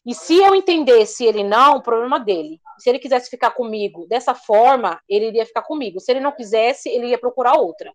e 0.06 0.14
se 0.14 0.36
eu 0.36 0.54
entendesse 0.54 1.24
ele 1.24 1.42
não, 1.42 1.78
o 1.78 1.82
problema 1.82 2.20
dele. 2.20 2.60
Se 2.78 2.88
ele 2.88 3.00
quisesse 3.00 3.28
ficar 3.28 3.50
comigo 3.50 4.06
dessa 4.06 4.36
forma, 4.36 5.00
ele 5.08 5.26
iria 5.26 5.44
ficar 5.44 5.62
comigo. 5.62 5.98
Se 5.98 6.12
ele 6.12 6.20
não 6.20 6.30
quisesse, 6.30 6.88
ele 6.88 7.08
ia 7.08 7.18
procurar 7.18 7.58
outra. 7.58 7.92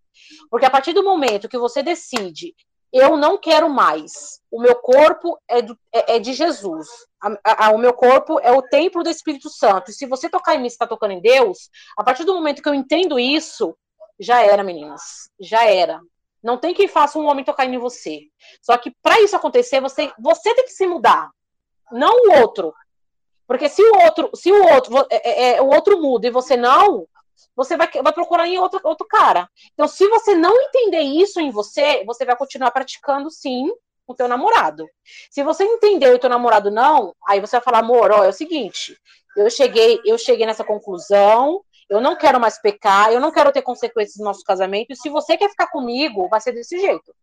Porque 0.49 0.65
a 0.65 0.69
partir 0.69 0.91
do 0.91 1.05
momento 1.05 1.47
que 1.47 1.57
você 1.57 1.81
decide, 1.81 2.53
eu 2.91 3.15
não 3.15 3.37
quero 3.37 3.69
mais, 3.69 4.41
o 4.51 4.61
meu 4.61 4.75
corpo 4.75 5.39
é, 5.47 5.61
do, 5.61 5.77
é, 5.93 6.17
é 6.17 6.19
de 6.19 6.33
Jesus, 6.33 6.85
a, 7.23 7.67
a, 7.67 7.71
o 7.71 7.77
meu 7.77 7.93
corpo 7.93 8.37
é 8.41 8.51
o 8.51 8.61
templo 8.61 9.01
do 9.03 9.09
Espírito 9.09 9.49
Santo. 9.49 9.89
E 9.89 9.93
se 9.93 10.05
você 10.05 10.29
tocar 10.29 10.55
em 10.55 10.59
mim, 10.59 10.67
está 10.67 10.85
tocando 10.85 11.11
em 11.11 11.21
Deus, 11.21 11.69
a 11.97 12.03
partir 12.03 12.25
do 12.25 12.33
momento 12.33 12.61
que 12.61 12.67
eu 12.67 12.73
entendo 12.73 13.17
isso, 13.17 13.73
já 14.19 14.41
era, 14.41 14.63
meninas. 14.63 15.29
Já 15.39 15.63
era. 15.65 16.01
Não 16.43 16.57
tem 16.57 16.73
quem 16.73 16.89
faça 16.89 17.17
um 17.17 17.25
homem 17.25 17.45
tocar 17.45 17.65
em 17.65 17.77
você. 17.77 18.23
Só 18.61 18.77
que 18.77 18.91
para 19.01 19.21
isso 19.21 19.35
acontecer, 19.35 19.79
você, 19.79 20.11
você 20.19 20.53
tem 20.53 20.65
que 20.65 20.71
se 20.71 20.85
mudar 20.85 21.31
não 21.91 22.27
o 22.27 22.41
outro. 22.41 22.73
Porque 23.47 23.67
se 23.67 23.81
o 23.81 24.03
outro, 24.03 24.29
se 24.33 24.51
o 24.51 24.73
outro, 24.73 25.05
é, 25.09 25.29
é, 25.29 25.57
é, 25.57 25.61
o 25.61 25.67
outro 25.67 26.01
muda 26.01 26.27
e 26.27 26.31
você 26.31 26.55
não, 26.55 27.05
você 27.55 27.75
vai, 27.75 27.89
vai 28.01 28.13
procurar 28.13 28.47
em 28.47 28.57
outro, 28.57 28.79
outro 28.83 29.05
cara. 29.07 29.49
Então, 29.73 29.87
se 29.87 30.07
você 30.07 30.35
não 30.35 30.55
entender 30.61 31.01
isso 31.01 31.39
em 31.39 31.51
você, 31.51 32.03
você 32.05 32.25
vai 32.25 32.35
continuar 32.35 32.71
praticando 32.71 33.29
sim 33.29 33.67
com 34.05 34.13
o 34.13 34.15
teu 34.15 34.27
namorado. 34.27 34.87
Se 35.29 35.43
você 35.43 35.63
entendeu 35.63 36.13
e 36.13 36.15
o 36.15 36.19
teu 36.19 36.29
namorado 36.29 36.71
não, 36.71 37.13
aí 37.27 37.39
você 37.39 37.57
vai 37.57 37.63
falar, 37.63 37.79
amor, 37.79 38.11
ó, 38.11 38.23
é 38.23 38.29
o 38.29 38.33
seguinte, 38.33 38.97
eu 39.35 39.49
cheguei, 39.49 39.99
eu 40.05 40.17
cheguei 40.17 40.45
nessa 40.45 40.63
conclusão, 40.63 41.61
eu 41.89 41.99
não 41.99 42.15
quero 42.15 42.39
mais 42.39 42.59
pecar, 42.61 43.11
eu 43.11 43.19
não 43.19 43.31
quero 43.31 43.51
ter 43.51 43.61
consequências 43.61 44.17
no 44.17 44.25
nosso 44.25 44.43
casamento, 44.43 44.91
e 44.91 44.95
se 44.95 45.09
você 45.09 45.35
quer 45.35 45.49
ficar 45.49 45.67
comigo, 45.67 46.29
vai 46.29 46.39
ser 46.39 46.53
desse 46.53 46.79
jeito. 46.79 47.13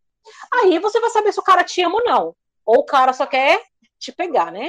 Aí 0.52 0.78
você 0.78 1.00
vai 1.00 1.10
saber 1.10 1.32
se 1.32 1.40
o 1.40 1.44
cara 1.44 1.64
te 1.64 1.82
ama 1.82 1.96
ou 1.96 2.04
não. 2.04 2.36
Ou 2.66 2.80
o 2.80 2.84
cara 2.84 3.14
só 3.14 3.26
quer 3.26 3.62
te 3.98 4.12
pegar, 4.12 4.52
né? 4.52 4.68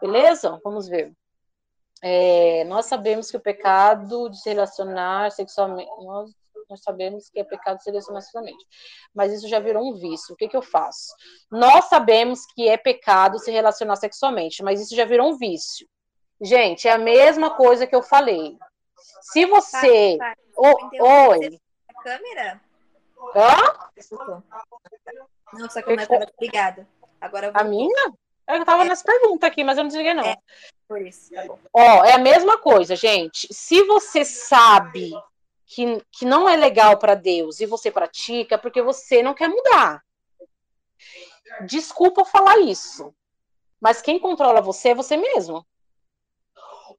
Beleza? 0.00 0.60
Vamos 0.62 0.88
ver. 0.88 1.12
É, 2.02 2.64
nós 2.64 2.86
sabemos 2.86 3.30
que 3.30 3.36
o 3.36 3.40
pecado 3.40 4.30
de 4.30 4.40
se 4.40 4.48
relacionar 4.48 5.30
sexualmente. 5.30 5.90
Nós, 6.02 6.30
nós 6.68 6.82
sabemos 6.82 7.28
que 7.28 7.40
é 7.40 7.44
pecado 7.44 7.78
de 7.78 7.84
se 7.84 7.90
relacionar 7.90 8.20
sexualmente. 8.20 8.66
Mas 9.14 9.32
isso 9.32 9.48
já 9.48 9.58
virou 9.58 9.86
um 9.86 9.94
vício. 9.94 10.34
O 10.34 10.36
que, 10.36 10.48
que 10.48 10.56
eu 10.56 10.62
faço? 10.62 11.14
Nós 11.50 11.86
sabemos 11.86 12.46
que 12.54 12.68
é 12.68 12.76
pecado 12.76 13.38
se 13.38 13.50
relacionar 13.50 13.96
sexualmente, 13.96 14.62
mas 14.62 14.80
isso 14.80 14.94
já 14.94 15.04
virou 15.04 15.30
um 15.30 15.36
vício. 15.36 15.86
Gente, 16.40 16.88
é 16.88 16.92
a 16.92 16.98
mesma 16.98 17.54
coisa 17.54 17.86
que 17.86 17.94
eu 17.94 18.02
falei. 18.02 18.56
Se 19.20 19.44
você. 19.44 20.16
Tá, 20.16 20.34
tá. 20.34 21.28
oi. 21.28 21.60
câmera? 22.02 22.60
Hã? 23.36 23.56
Não, 25.52 25.68
só 25.68 25.82
que 25.82 25.90
eu 25.90 25.96
não 25.96 26.04
Obrigada. 26.36 26.88
Agora 27.20 27.50
A 27.54 27.62
minha? 27.62 28.12
Eu 28.48 28.64
tava 28.64 28.84
é. 28.84 28.88
nessa 28.88 29.04
pergunta 29.04 29.46
aqui, 29.46 29.62
mas 29.62 29.76
eu 29.76 29.84
não 29.84 29.88
desliguei, 29.88 30.14
não. 30.14 30.24
É, 30.24 30.36
por 30.88 31.00
isso, 31.00 31.32
tá. 31.32 31.44
Ó, 31.72 32.04
é 32.04 32.12
a 32.12 32.18
mesma 32.18 32.58
coisa, 32.58 32.96
gente. 32.96 33.46
Se 33.52 33.82
você 33.84 34.24
sabe 34.24 35.12
que, 35.66 36.02
que 36.10 36.24
não 36.24 36.48
é 36.48 36.56
legal 36.56 36.98
para 36.98 37.14
Deus 37.14 37.60
e 37.60 37.66
você 37.66 37.90
pratica, 37.90 38.56
é 38.56 38.58
porque 38.58 38.82
você 38.82 39.22
não 39.22 39.34
quer 39.34 39.48
mudar. 39.48 40.02
Desculpa 41.66 42.24
falar 42.24 42.58
isso, 42.60 43.14
mas 43.80 44.02
quem 44.02 44.18
controla 44.18 44.60
você 44.60 44.90
é 44.90 44.94
você 44.94 45.16
mesmo. 45.16 45.64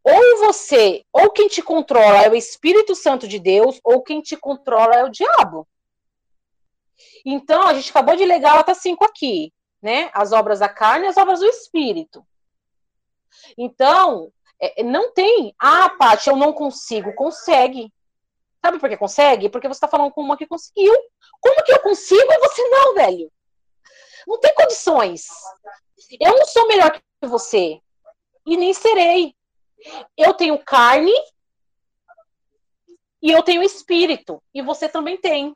Ou 0.04 0.38
você, 0.40 1.06
ou 1.14 1.30
quem 1.32 1.48
te 1.48 1.62
controla 1.62 2.24
é 2.24 2.30
o 2.30 2.36
Espírito 2.36 2.96
Santo 2.96 3.28
de 3.28 3.38
Deus, 3.38 3.80
ou 3.84 4.02
quem 4.02 4.22
te 4.22 4.36
controla 4.36 4.96
é 4.96 5.04
o 5.04 5.12
diabo. 5.12 5.68
Então, 7.26 7.68
a 7.68 7.74
gente 7.74 7.92
acabou 7.92 8.16
de 8.16 8.26
ler 8.26 8.40
Gálatas 8.40 8.78
5 8.80 9.04
aqui 9.06 9.54
né? 9.82 10.10
As 10.14 10.32
obras 10.32 10.60
da 10.60 10.70
carne 10.70 11.06
e 11.06 11.10
as 11.10 11.18
obras 11.18 11.40
do 11.40 11.46
espírito. 11.46 12.26
Então, 13.58 14.32
é, 14.60 14.84
não 14.84 15.12
tem, 15.12 15.56
ah, 15.58 15.90
Paty, 15.90 16.30
eu 16.30 16.36
não 16.36 16.54
consigo. 16.54 17.14
Consegue. 17.16 17.92
Sabe 18.64 18.80
por 18.80 18.90
que 18.90 18.98
consegue? 18.98 19.50
Porque 19.50 19.68
você 19.68 19.78
está 19.78 19.88
falando 19.88 20.12
com 20.12 20.22
uma 20.22 20.38
que 20.38 20.46
conseguiu. 20.46 20.94
Como 21.40 21.64
que 21.64 21.74
eu 21.74 21.80
consigo 21.80 22.32
e 22.32 22.40
você 22.40 22.68
não, 22.70 22.94
velho? 22.94 23.32
Não 24.28 24.40
tem 24.40 24.54
condições. 24.54 25.28
Eu 26.20 26.38
não 26.38 26.46
sou 26.46 26.68
melhor 26.68 26.92
que 26.92 27.28
você. 27.28 27.80
E 28.46 28.56
nem 28.56 28.74
serei. 28.74 29.36
Eu 30.16 30.36
tenho 30.36 30.64
carne 30.64 31.14
e 33.20 33.32
eu 33.32 33.42
tenho 33.42 33.64
espírito. 33.64 34.42
E 34.54 34.62
você 34.62 34.88
também 34.88 35.18
tem. 35.18 35.56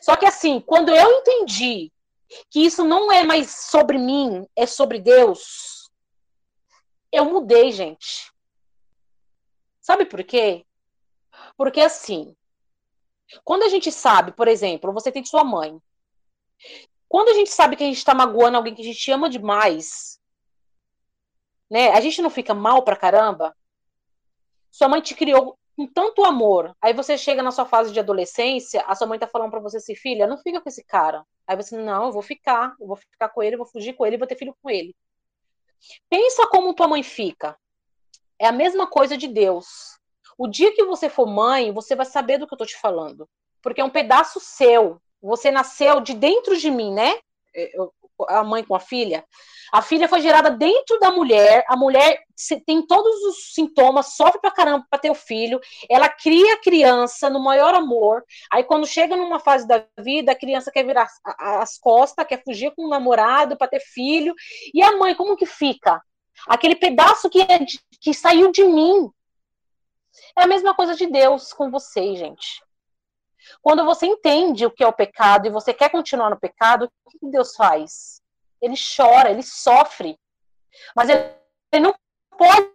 Só 0.00 0.16
que 0.16 0.24
assim, 0.24 0.58
quando 0.60 0.94
eu 0.94 1.10
entendi 1.18 1.92
que 2.50 2.60
isso 2.60 2.84
não 2.84 3.10
é 3.10 3.22
mais 3.22 3.50
sobre 3.50 3.98
mim, 3.98 4.46
é 4.56 4.66
sobre 4.66 5.00
Deus. 5.00 5.90
Eu 7.12 7.24
mudei, 7.24 7.72
gente. 7.72 8.32
Sabe 9.80 10.04
por 10.04 10.22
quê? 10.24 10.64
Porque 11.56 11.80
assim, 11.80 12.36
quando 13.44 13.62
a 13.62 13.68
gente 13.68 13.90
sabe, 13.92 14.32
por 14.32 14.48
exemplo, 14.48 14.92
você 14.92 15.12
tem 15.12 15.24
sua 15.24 15.44
mãe. 15.44 15.80
Quando 17.08 17.28
a 17.28 17.34
gente 17.34 17.50
sabe 17.50 17.76
que 17.76 17.84
a 17.84 17.86
gente 17.86 17.98
está 17.98 18.14
magoando 18.14 18.56
alguém 18.56 18.74
que 18.74 18.82
a 18.82 18.84
gente 18.84 19.10
ama 19.10 19.30
demais, 19.30 20.20
né? 21.70 21.90
A 21.90 22.00
gente 22.00 22.20
não 22.20 22.30
fica 22.30 22.52
mal 22.52 22.82
pra 22.82 22.96
caramba. 22.96 23.56
Sua 24.70 24.88
mãe 24.88 25.00
te 25.00 25.14
criou 25.14 25.58
com 25.76 25.86
tanto 25.86 26.24
amor. 26.24 26.74
Aí 26.80 26.94
você 26.94 27.18
chega 27.18 27.42
na 27.42 27.50
sua 27.50 27.66
fase 27.66 27.92
de 27.92 28.00
adolescência, 28.00 28.82
a 28.86 28.94
sua 28.94 29.06
mãe 29.06 29.18
tá 29.18 29.26
falando 29.26 29.50
para 29.50 29.60
você 29.60 29.76
assim, 29.76 29.94
filha, 29.94 30.26
não 30.26 30.38
fica 30.38 30.60
com 30.60 30.68
esse 30.68 30.82
cara. 30.82 31.22
Aí 31.46 31.54
você, 31.54 31.76
não, 31.76 32.06
eu 32.06 32.12
vou 32.12 32.22
ficar, 32.22 32.74
eu 32.80 32.86
vou 32.86 32.96
ficar 32.96 33.28
com 33.28 33.42
ele, 33.42 33.54
eu 33.54 33.58
vou 33.58 33.66
fugir 33.66 33.92
com 33.92 34.06
ele, 34.06 34.16
vou 34.16 34.26
ter 34.26 34.38
filho 34.38 34.56
com 34.62 34.70
ele. 34.70 34.96
Pensa 36.08 36.46
como 36.48 36.74
tua 36.74 36.88
mãe 36.88 37.02
fica. 37.02 37.56
É 38.38 38.46
a 38.46 38.52
mesma 38.52 38.86
coisa 38.86 39.16
de 39.16 39.28
Deus. 39.28 39.98
O 40.38 40.48
dia 40.48 40.72
que 40.74 40.84
você 40.84 41.08
for 41.08 41.26
mãe, 41.26 41.70
você 41.72 41.94
vai 41.94 42.06
saber 42.06 42.38
do 42.38 42.46
que 42.46 42.54
eu 42.54 42.58
tô 42.58 42.66
te 42.66 42.78
falando. 42.78 43.28
Porque 43.62 43.80
é 43.80 43.84
um 43.84 43.90
pedaço 43.90 44.40
seu. 44.40 45.00
Você 45.22 45.50
nasceu 45.50 46.00
de 46.00 46.14
dentro 46.14 46.56
de 46.56 46.70
mim, 46.70 46.92
né? 46.92 47.18
Eu, 47.54 47.92
a 48.28 48.42
mãe 48.42 48.64
com 48.64 48.74
a 48.74 48.80
filha. 48.80 49.24
A 49.72 49.82
filha 49.82 50.08
foi 50.08 50.20
gerada 50.20 50.50
dentro 50.50 50.98
da 51.00 51.10
mulher, 51.10 51.64
a 51.68 51.76
mulher 51.76 52.22
tem 52.64 52.86
todos 52.86 53.22
os 53.24 53.52
sintomas, 53.52 54.14
sofre 54.14 54.40
pra 54.40 54.50
caramba 54.50 54.86
pra 54.88 54.98
ter 54.98 55.10
o 55.10 55.14
filho, 55.14 55.60
ela 55.90 56.08
cria 56.08 56.54
a 56.54 56.60
criança 56.60 57.28
no 57.28 57.42
maior 57.42 57.74
amor, 57.74 58.24
aí 58.50 58.62
quando 58.62 58.86
chega 58.86 59.16
numa 59.16 59.40
fase 59.40 59.66
da 59.66 59.84
vida, 59.98 60.32
a 60.32 60.36
criança 60.36 60.70
quer 60.70 60.84
virar 60.84 61.08
as 61.24 61.78
costas, 61.78 62.26
quer 62.26 62.42
fugir 62.44 62.72
com 62.76 62.84
o 62.84 62.88
namorado 62.88 63.56
para 63.56 63.68
ter 63.68 63.80
filho, 63.80 64.34
e 64.72 64.82
a 64.82 64.96
mãe, 64.96 65.14
como 65.14 65.36
que 65.36 65.46
fica? 65.46 66.00
Aquele 66.46 66.76
pedaço 66.76 67.28
que, 67.28 67.40
é 67.40 67.58
que 68.00 68.12
saiu 68.14 68.52
de 68.52 68.64
mim. 68.64 69.10
É 70.38 70.44
a 70.44 70.46
mesma 70.46 70.74
coisa 70.74 70.94
de 70.94 71.06
Deus 71.06 71.52
com 71.52 71.70
vocês, 71.70 72.18
gente. 72.18 72.62
Quando 73.62 73.84
você 73.84 74.06
entende 74.06 74.66
o 74.66 74.70
que 74.70 74.82
é 74.82 74.86
o 74.86 74.92
pecado 74.92 75.46
e 75.46 75.50
você 75.50 75.72
quer 75.72 75.90
continuar 75.90 76.30
no 76.30 76.38
pecado, 76.38 76.90
o 77.04 77.10
que 77.10 77.30
Deus 77.30 77.54
faz? 77.54 78.20
Ele 78.60 78.74
chora, 78.76 79.30
ele 79.30 79.42
sofre. 79.42 80.18
Mas 80.94 81.08
ele, 81.08 81.30
ele 81.72 81.84
não 81.84 81.94
pode 82.36 82.70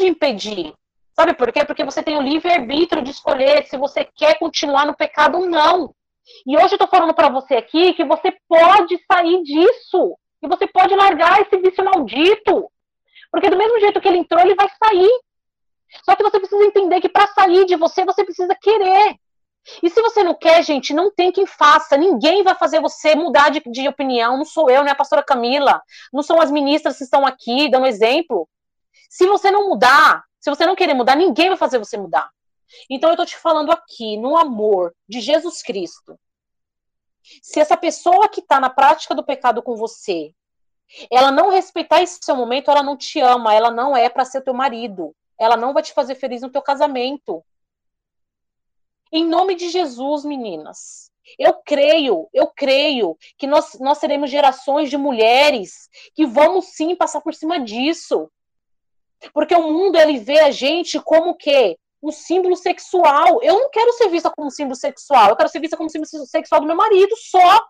impedir. 0.00 0.74
Sabe 1.14 1.34
por 1.34 1.50
quê? 1.50 1.64
Porque 1.64 1.84
você 1.84 2.02
tem 2.02 2.16
o 2.16 2.22
livre-arbítrio 2.22 3.02
de 3.02 3.10
escolher 3.10 3.66
se 3.66 3.76
você 3.76 4.04
quer 4.04 4.38
continuar 4.38 4.84
no 4.86 4.96
pecado 4.96 5.38
ou 5.38 5.46
não. 5.46 5.94
E 6.46 6.56
hoje 6.56 6.74
eu 6.74 6.78
tô 6.78 6.86
falando 6.86 7.14
para 7.14 7.28
você 7.28 7.54
aqui 7.54 7.94
que 7.94 8.04
você 8.04 8.36
pode 8.48 8.98
sair 9.10 9.42
disso. 9.42 10.18
E 10.42 10.48
você 10.48 10.66
pode 10.66 10.94
largar 10.94 11.40
esse 11.40 11.56
vício 11.56 11.84
maldito. 11.84 12.70
Porque 13.30 13.48
do 13.48 13.56
mesmo 13.56 13.80
jeito 13.80 14.00
que 14.00 14.08
ele 14.08 14.18
entrou, 14.18 14.40
ele 14.40 14.54
vai 14.54 14.68
sair. 14.84 15.10
Só 16.04 16.14
que 16.14 16.22
você 16.22 16.38
precisa 16.38 16.64
entender 16.64 17.00
que 17.00 17.08
para 17.08 17.26
sair 17.28 17.64
de 17.64 17.76
você, 17.76 18.04
você 18.04 18.24
precisa 18.24 18.54
querer. 18.60 19.16
E 19.82 19.90
se 19.90 20.00
você 20.00 20.22
não 20.22 20.34
quer, 20.34 20.62
gente, 20.62 20.94
não 20.94 21.10
tem 21.10 21.32
quem 21.32 21.46
faça. 21.46 21.96
Ninguém 21.96 22.42
vai 22.42 22.54
fazer 22.54 22.80
você 22.80 23.14
mudar 23.14 23.50
de, 23.50 23.60
de 23.66 23.88
opinião. 23.88 24.36
Não 24.36 24.44
sou 24.44 24.70
eu, 24.70 24.82
nem 24.82 24.92
a 24.92 24.96
pastora 24.96 25.22
Camila. 25.22 25.82
Não 26.12 26.22
são 26.22 26.40
as 26.40 26.50
ministras 26.50 26.98
que 26.98 27.04
estão 27.04 27.26
aqui 27.26 27.68
dando 27.68 27.86
exemplo. 27.86 28.48
Se 29.10 29.26
você 29.26 29.50
não 29.50 29.68
mudar, 29.68 30.24
se 30.40 30.50
você 30.50 30.66
não 30.66 30.76
querer 30.76 30.94
mudar, 30.94 31.16
ninguém 31.16 31.48
vai 31.48 31.58
fazer 31.58 31.78
você 31.78 31.96
mudar. 31.96 32.30
Então 32.90 33.10
eu 33.10 33.16
tô 33.16 33.24
te 33.24 33.36
falando 33.36 33.70
aqui, 33.70 34.16
no 34.16 34.36
amor 34.36 34.94
de 35.08 35.20
Jesus 35.20 35.62
Cristo. 35.62 36.18
Se 37.42 37.58
essa 37.58 37.76
pessoa 37.76 38.28
que 38.28 38.40
está 38.40 38.60
na 38.60 38.70
prática 38.70 39.14
do 39.14 39.24
pecado 39.24 39.62
com 39.62 39.76
você, 39.76 40.32
ela 41.10 41.32
não 41.32 41.50
respeitar 41.50 42.02
esse 42.02 42.18
seu 42.22 42.36
momento, 42.36 42.70
ela 42.70 42.82
não 42.82 42.96
te 42.96 43.20
ama, 43.20 43.52
ela 43.52 43.70
não 43.70 43.96
é 43.96 44.08
para 44.08 44.24
ser 44.24 44.42
teu 44.42 44.54
marido. 44.54 45.14
Ela 45.38 45.56
não 45.56 45.72
vai 45.72 45.82
te 45.82 45.92
fazer 45.92 46.14
feliz 46.14 46.42
no 46.42 46.50
teu 46.50 46.62
casamento. 46.62 47.44
Em 49.16 49.26
nome 49.26 49.54
de 49.54 49.70
Jesus, 49.70 50.26
meninas. 50.26 51.10
Eu 51.38 51.54
creio, 51.64 52.28
eu 52.34 52.48
creio 52.48 53.16
que 53.38 53.46
nós, 53.46 53.78
nós 53.80 53.96
seremos 53.96 54.30
gerações 54.30 54.90
de 54.90 54.98
mulheres 54.98 55.88
que 56.14 56.26
vamos 56.26 56.66
sim 56.74 56.94
passar 56.94 57.22
por 57.22 57.32
cima 57.32 57.58
disso. 57.58 58.30
Porque 59.32 59.54
o 59.54 59.72
mundo 59.72 59.96
ele 59.96 60.18
vê 60.18 60.40
a 60.40 60.50
gente 60.50 61.00
como 61.00 61.30
o 61.30 61.34
quê? 61.34 61.78
Um 62.02 62.12
símbolo 62.12 62.56
sexual. 62.56 63.42
Eu 63.42 63.54
não 63.54 63.70
quero 63.70 63.90
ser 63.94 64.10
vista 64.10 64.30
como 64.36 64.50
símbolo 64.50 64.76
sexual, 64.76 65.30
eu 65.30 65.36
quero 65.36 65.48
ser 65.48 65.60
vista 65.60 65.78
como 65.78 65.88
símbolo 65.88 66.26
sexual 66.26 66.60
do 66.60 66.66
meu 66.66 66.76
marido 66.76 67.16
só. 67.16 67.66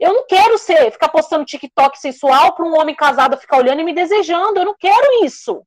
Eu 0.00 0.14
não 0.14 0.26
quero 0.26 0.56
ser 0.56 0.90
ficar 0.90 1.10
postando 1.10 1.44
TikTok 1.44 1.98
sensual 1.98 2.54
para 2.54 2.64
um 2.64 2.80
homem 2.80 2.96
casado 2.96 3.36
ficar 3.36 3.58
olhando 3.58 3.82
e 3.82 3.84
me 3.84 3.92
desejando. 3.92 4.58
Eu 4.58 4.64
não 4.64 4.74
quero 4.74 5.22
isso. 5.22 5.62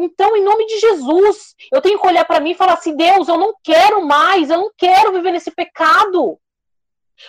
Então, 0.00 0.36
em 0.36 0.44
nome 0.44 0.64
de 0.66 0.78
Jesus, 0.78 1.56
eu 1.72 1.82
tenho 1.82 2.00
que 2.00 2.06
olhar 2.06 2.24
para 2.24 2.38
mim 2.38 2.52
e 2.52 2.54
falar 2.54 2.74
assim: 2.74 2.94
Deus, 2.94 3.26
eu 3.26 3.36
não 3.36 3.52
quero 3.64 4.06
mais, 4.06 4.48
eu 4.48 4.56
não 4.56 4.70
quero 4.76 5.12
viver 5.12 5.32
nesse 5.32 5.50
pecado. 5.50 6.38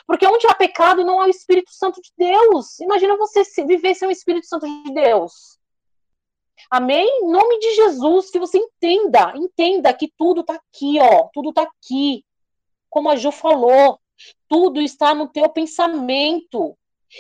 Porque 0.06 0.28
onde 0.28 0.46
há 0.46 0.54
pecado 0.54 1.04
não 1.04 1.20
há 1.20 1.26
o 1.26 1.30
Espírito 1.30 1.72
Santo 1.74 2.00
de 2.00 2.12
Deus. 2.16 2.80
Imagina 2.80 3.18
você 3.18 3.44
viver 3.66 3.96
sem 3.96 4.08
o 4.08 4.12
Espírito 4.12 4.46
Santo 4.46 4.68
de 4.68 4.94
Deus. 4.94 5.58
Amém? 6.70 7.08
Em 7.08 7.32
nome 7.32 7.58
de 7.58 7.74
Jesus, 7.74 8.30
que 8.30 8.38
você 8.38 8.60
entenda, 8.60 9.34
entenda 9.36 9.92
que 9.92 10.12
tudo 10.16 10.42
está 10.42 10.54
aqui, 10.54 11.00
ó, 11.00 11.28
tudo 11.34 11.50
está 11.50 11.64
aqui. 11.64 12.24
Como 12.88 13.10
a 13.10 13.16
Ju 13.16 13.32
falou, 13.32 14.00
tudo 14.48 14.80
está 14.80 15.16
no 15.16 15.28
teu 15.28 15.50
pensamento. 15.50 16.78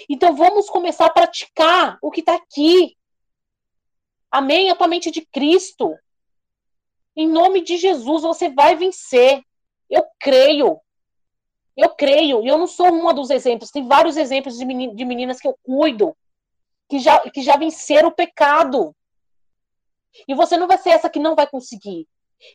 Então 0.07 0.35
vamos 0.35 0.69
começar 0.69 1.07
a 1.07 1.11
praticar 1.11 1.97
o 2.03 2.11
que 2.11 2.19
está 2.19 2.35
aqui. 2.35 2.95
Amém? 4.31 4.69
A 4.69 4.75
tua 4.75 4.87
mente 4.87 5.11
de 5.11 5.25
Cristo. 5.25 5.97
Em 7.15 7.27
nome 7.27 7.61
de 7.61 7.77
Jesus, 7.77 8.21
você 8.21 8.49
vai 8.49 8.75
vencer. 8.75 9.43
Eu 9.89 10.05
creio. 10.19 10.79
Eu 11.75 11.89
creio. 11.89 12.43
E 12.43 12.47
eu 12.47 12.57
não 12.57 12.67
sou 12.67 12.87
uma 12.87 13.13
dos 13.13 13.29
exemplos. 13.29 13.71
Tem 13.71 13.87
vários 13.87 14.17
exemplos 14.17 14.57
de, 14.57 14.65
de 14.65 15.05
meninas 15.05 15.39
que 15.39 15.47
eu 15.47 15.57
cuido, 15.63 16.15
que 16.87 16.99
já, 16.99 17.19
que 17.29 17.41
já 17.41 17.57
venceram 17.57 18.09
o 18.09 18.15
pecado. 18.15 18.95
E 20.27 20.33
você 20.33 20.57
não 20.57 20.67
vai 20.67 20.77
ser 20.77 20.89
essa 20.89 21.09
que 21.09 21.19
não 21.19 21.35
vai 21.35 21.47
conseguir. 21.47 22.07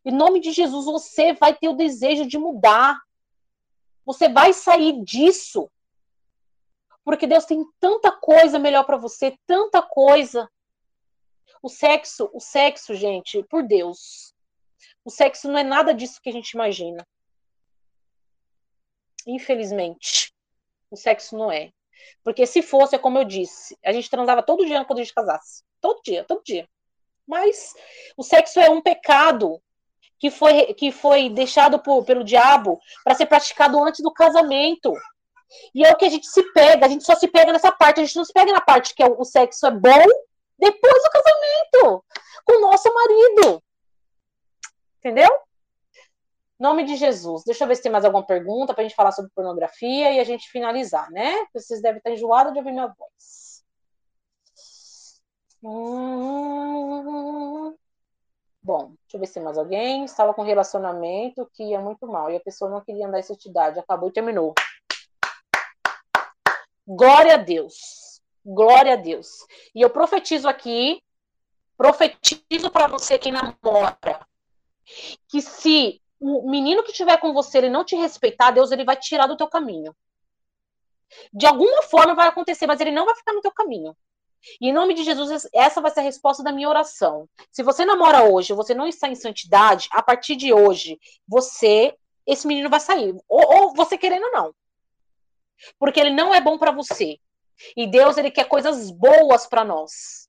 Em 0.04 0.12
nome 0.12 0.40
de 0.40 0.52
Jesus, 0.52 0.86
você 0.86 1.32
vai 1.34 1.54
ter 1.54 1.68
o 1.68 1.76
desejo 1.76 2.26
de 2.26 2.38
mudar. 2.38 2.98
Você 4.04 4.28
vai 4.28 4.52
sair 4.52 5.02
disso. 5.02 5.70
Porque 7.04 7.26
Deus 7.26 7.44
tem 7.44 7.64
tanta 7.78 8.10
coisa 8.10 8.58
melhor 8.58 8.84
para 8.84 8.96
você, 8.96 9.38
tanta 9.46 9.82
coisa. 9.82 10.50
O 11.64 11.70
sexo, 11.70 12.28
o 12.34 12.40
sexo, 12.40 12.94
gente, 12.94 13.42
por 13.44 13.66
Deus. 13.66 14.34
O 15.02 15.10
sexo 15.10 15.48
não 15.48 15.58
é 15.58 15.64
nada 15.64 15.94
disso 15.94 16.20
que 16.22 16.28
a 16.28 16.32
gente 16.32 16.50
imagina. 16.50 17.02
Infelizmente, 19.26 20.30
o 20.90 20.96
sexo 20.96 21.38
não 21.38 21.50
é. 21.50 21.72
Porque 22.22 22.44
se 22.44 22.60
fosse, 22.60 22.96
é 22.96 22.98
como 22.98 23.16
eu 23.16 23.24
disse, 23.24 23.78
a 23.82 23.92
gente 23.92 24.10
transava 24.10 24.42
todo 24.42 24.66
dia 24.66 24.84
quando 24.84 24.98
a 24.98 25.02
gente 25.02 25.14
casasse. 25.14 25.64
Todo 25.80 26.02
dia, 26.02 26.22
todo 26.24 26.44
dia. 26.44 26.68
Mas 27.26 27.72
o 28.14 28.22
sexo 28.22 28.60
é 28.60 28.68
um 28.68 28.82
pecado 28.82 29.58
que 30.18 30.30
foi, 30.30 30.74
que 30.74 30.92
foi 30.92 31.30
deixado 31.30 31.78
por, 31.78 32.04
pelo 32.04 32.22
diabo 32.22 32.78
para 33.02 33.14
ser 33.14 33.24
praticado 33.24 33.82
antes 33.82 34.02
do 34.02 34.12
casamento. 34.12 34.92
E 35.74 35.82
é 35.82 35.90
o 35.90 35.96
que 35.96 36.04
a 36.04 36.10
gente 36.10 36.26
se 36.26 36.42
pega, 36.52 36.84
a 36.84 36.90
gente 36.90 37.04
só 37.04 37.14
se 37.14 37.26
pega 37.26 37.54
nessa 37.54 37.72
parte, 37.72 38.00
a 38.00 38.04
gente 38.04 38.16
não 38.16 38.24
se 38.26 38.34
pega 38.34 38.52
na 38.52 38.60
parte 38.60 38.94
que 38.94 39.02
é, 39.02 39.06
o 39.06 39.24
sexo 39.24 39.66
é 39.66 39.70
bom 39.70 40.04
depois 40.58 41.02
do 41.02 41.10
casamento 41.10 42.04
com 42.44 42.56
o 42.56 42.60
nosso 42.60 42.92
marido. 42.92 43.62
Entendeu? 44.98 45.28
Nome 46.58 46.84
de 46.84 46.96
Jesus. 46.96 47.42
Deixa 47.44 47.64
eu 47.64 47.68
ver 47.68 47.76
se 47.76 47.82
tem 47.82 47.92
mais 47.92 48.04
alguma 48.04 48.24
pergunta 48.24 48.72
para 48.72 48.82
a 48.82 48.86
gente 48.86 48.96
falar 48.96 49.12
sobre 49.12 49.30
pornografia 49.34 50.12
e 50.12 50.20
a 50.20 50.24
gente 50.24 50.48
finalizar, 50.50 51.10
né? 51.10 51.46
Vocês 51.52 51.82
devem 51.82 51.98
estar 51.98 52.10
enjoados 52.10 52.52
de 52.52 52.58
ouvir 52.58 52.72
minha 52.72 52.86
voz. 52.86 53.64
Hum... 55.62 56.94
Bom, 58.62 58.94
deixa 59.02 59.16
eu 59.16 59.20
ver 59.20 59.26
se 59.26 59.34
tem 59.34 59.42
mais 59.42 59.58
alguém. 59.58 60.04
Estava 60.04 60.32
com 60.32 60.40
um 60.40 60.46
relacionamento 60.46 61.46
que 61.52 61.64
ia 61.64 61.80
muito 61.80 62.06
mal 62.06 62.30
e 62.30 62.36
a 62.36 62.40
pessoa 62.40 62.70
não 62.70 62.80
queria 62.80 63.06
andar 63.06 63.18
em 63.18 63.22
santidade. 63.22 63.78
Acabou 63.78 64.08
e 64.08 64.12
terminou. 64.12 64.54
Glória 66.86 67.34
a 67.34 67.36
Deus. 67.36 68.03
Glória 68.44 68.94
a 68.94 68.96
Deus. 68.96 69.46
E 69.74 69.80
eu 69.80 69.90
profetizo 69.90 70.48
aqui, 70.48 71.02
profetizo 71.76 72.70
para 72.70 72.86
você 72.86 73.18
que 73.18 73.30
namora, 73.30 74.26
que 75.28 75.40
se 75.40 76.00
o 76.20 76.50
menino 76.50 76.82
que 76.82 76.90
estiver 76.90 77.18
com 77.18 77.32
você 77.32 77.58
ele 77.58 77.70
não 77.70 77.84
te 77.84 77.96
respeitar, 77.96 78.50
Deus 78.50 78.70
ele 78.70 78.84
vai 78.84 78.96
tirar 78.96 79.26
do 79.26 79.36
teu 79.36 79.48
caminho. 79.48 79.94
De 81.32 81.46
alguma 81.46 81.82
forma 81.82 82.14
vai 82.14 82.28
acontecer, 82.28 82.66
mas 82.66 82.80
ele 82.80 82.90
não 82.90 83.04
vai 83.04 83.14
ficar 83.14 83.32
no 83.32 83.40
teu 83.40 83.52
caminho. 83.52 83.96
E 84.60 84.68
em 84.68 84.72
nome 84.72 84.94
de 84.94 85.04
Jesus, 85.04 85.48
essa 85.54 85.80
vai 85.80 85.90
ser 85.90 86.00
a 86.00 86.02
resposta 86.02 86.42
da 86.42 86.52
minha 86.52 86.68
oração. 86.68 87.28
Se 87.50 87.62
você 87.62 87.84
namora 87.84 88.24
hoje, 88.24 88.52
você 88.52 88.74
não 88.74 88.86
está 88.86 89.08
em 89.08 89.14
santidade, 89.14 89.88
a 89.90 90.02
partir 90.02 90.36
de 90.36 90.52
hoje, 90.52 90.98
você, 91.26 91.96
esse 92.26 92.46
menino 92.46 92.68
vai 92.68 92.80
sair. 92.80 93.14
Ou, 93.26 93.56
ou 93.56 93.74
você 93.74 93.96
querendo 93.96 94.24
ou 94.24 94.32
não. 94.32 94.54
Porque 95.78 95.98
ele 95.98 96.10
não 96.10 96.34
é 96.34 96.40
bom 96.40 96.58
para 96.58 96.72
você. 96.72 97.18
E 97.76 97.86
Deus, 97.86 98.16
ele 98.16 98.30
quer 98.30 98.44
coisas 98.44 98.90
boas 98.90 99.46
para 99.46 99.64
nós. 99.64 100.28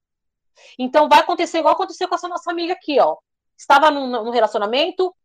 Então 0.77 1.10
vai 1.10 1.19
acontecer 1.19 1.60
igual 1.60 1.73
aconteceu 1.73 2.07
com 2.07 2.15
essa 2.15 2.27
nossa 2.27 2.52
amiga 2.52 2.73
aqui, 2.73 2.99
ó. 2.99 3.18
Estava 3.57 3.89
num, 3.89 4.07
num 4.07 4.31
relacionamento, 4.31 5.15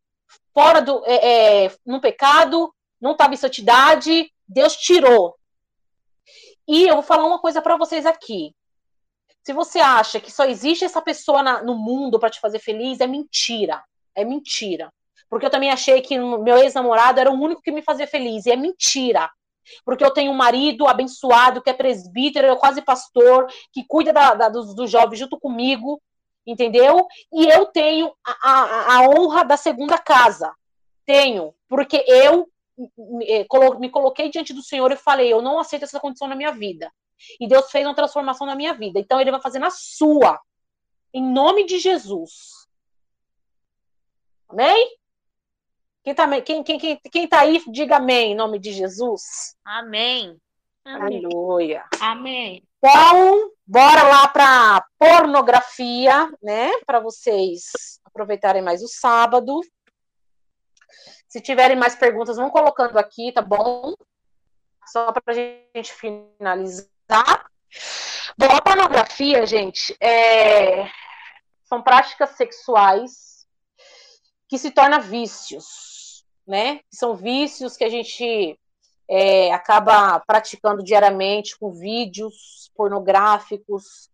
fora 0.55 0.81
do. 0.81 1.05
É, 1.05 1.65
é, 1.67 1.77
num 1.85 2.01
pecado, 2.01 2.73
não 3.01 3.13
estava 3.13 3.35
em 3.35 3.37
santidade, 3.37 4.33
Deus 4.47 4.77
tirou. 4.77 5.37
E 6.69 6.87
eu 6.87 6.95
vou 6.95 7.03
falar 7.03 7.25
uma 7.25 7.41
coisa 7.41 7.61
para 7.61 7.77
vocês 7.77 8.07
aqui. 8.07 8.55
Se 9.43 9.53
você 9.53 9.81
acha 9.81 10.21
que 10.21 10.31
só 10.31 10.45
existe 10.45 10.85
essa 10.85 11.01
pessoa 11.01 11.43
na, 11.43 11.63
no 11.63 11.75
mundo 11.75 12.19
para 12.19 12.31
te 12.31 12.41
fazer 12.41 12.59
feliz, 12.59 13.01
é 13.01 13.07
mentira. 13.07 13.83
É 14.15 14.25
mentira. 14.25 14.93
Porque 15.29 15.47
eu 15.47 15.51
também 15.51 15.71
achei 15.71 16.01
que 16.03 16.19
meu 16.19 16.59
ex-namorado 16.59 17.21
era 17.21 17.31
o 17.31 17.41
único 17.41 17.63
que 17.63 17.73
me 17.73 17.83
fazia 17.83 18.07
feliz. 18.07 18.47
E 18.47 18.51
é 18.51 18.57
mentira. 18.57 19.31
Porque 19.85 20.05
eu 20.05 20.11
tenho 20.11 20.33
um 20.33 20.37
marido 20.37 20.87
abençoado, 20.87 21.63
que 21.63 21.71
é 21.71 21.75
presbítero, 21.75 22.47
é 22.47 22.57
quase 22.57 22.83
pastor, 22.83 23.47
que 23.73 23.85
cuida 23.87 24.13
da, 24.13 24.35
da, 24.35 24.49
dos, 24.49 24.75
dos 24.75 24.91
jovens 24.91 25.19
junto 25.19 25.39
comigo, 25.39 26.01
entendeu? 26.47 27.07
E 27.33 27.47
eu 27.47 27.67
tenho 27.67 28.13
a, 28.25 28.51
a, 28.51 28.97
a 28.97 29.09
honra 29.09 29.45
da 29.45 29.57
segunda 29.57 29.99
casa. 29.99 30.53
Tenho. 31.07 31.55
Porque 31.69 32.05
eu 32.07 32.49
me, 32.97 33.47
me 33.79 33.91
coloquei 33.91 34.31
diante 34.31 34.53
do 34.53 34.63
Senhor 34.63 34.91
e 34.93 34.97
falei: 34.97 35.33
eu 35.33 35.43
não 35.43 35.59
aceito 35.59 35.85
essa 35.85 36.01
condição 36.01 36.29
na 36.29 36.37
minha 36.37 36.53
vida. 36.53 36.91
E 37.39 37.47
Deus 37.47 37.71
fez 37.71 37.87
uma 37.87 37.95
transformação 37.95 38.47
na 38.47 38.55
minha 38.55 38.73
vida. 38.73 38.99
Então 38.99 39.21
ele 39.21 39.31
vai 39.31 39.41
fazer 39.41 39.59
na 39.59 39.71
sua. 39.71 40.41
Em 41.13 41.23
nome 41.23 41.65
de 41.65 41.79
Jesus. 41.79 42.67
Amém? 44.49 45.00
Quem 46.03 46.15
tá, 46.15 46.41
quem, 46.41 46.63
quem, 46.63 46.79
quem, 46.79 47.01
quem 47.13 47.29
tá 47.29 47.41
aí, 47.41 47.63
diga 47.69 47.97
amém 47.97 48.33
em 48.33 48.35
nome 48.35 48.59
de 48.59 48.73
Jesus. 48.73 49.55
Amém. 49.65 50.39
amém. 50.85 51.25
Aleluia. 51.25 51.85
Amém. 52.01 52.63
Então, 52.79 53.51
bora 53.67 54.03
lá 54.05 54.29
para 54.29 54.87
pornografia, 54.99 56.33
né? 56.43 56.71
Para 56.87 57.01
vocês 57.01 58.01
aproveitarem 58.05 58.63
mais 58.63 58.83
o 58.83 58.89
sábado. 58.89 59.61
Se 61.29 61.41
tiverem 61.41 61.77
mais 61.77 61.95
perguntas, 61.95 62.37
vão 62.37 62.51
colocando 62.51 62.99
aqui, 62.99 63.31
tá 63.33 63.43
bom? 63.43 63.95
Só 64.87 65.13
para 65.13 65.23
a 65.29 65.35
gente 65.35 65.93
finalizar. 65.93 67.51
Bom, 68.39 68.47
a 68.47 68.63
pornografia, 68.63 69.47
gente, 69.47 69.95
é... 70.01 70.91
são 71.65 71.83
práticas 71.83 72.31
sexuais 72.31 73.47
que 74.49 74.59
se 74.59 74.71
tornam 74.71 75.01
vícios, 75.01 75.65
né? 76.47 76.81
São 76.91 77.15
vícios 77.15 77.77
que 77.77 77.85
a 77.85 77.89
gente 77.89 78.59
é, 79.09 79.53
acaba 79.53 80.21
praticando 80.21 80.83
diariamente 80.83 81.59
com 81.59 81.73
vídeos 81.73 82.71
pornográficos, 82.75 84.09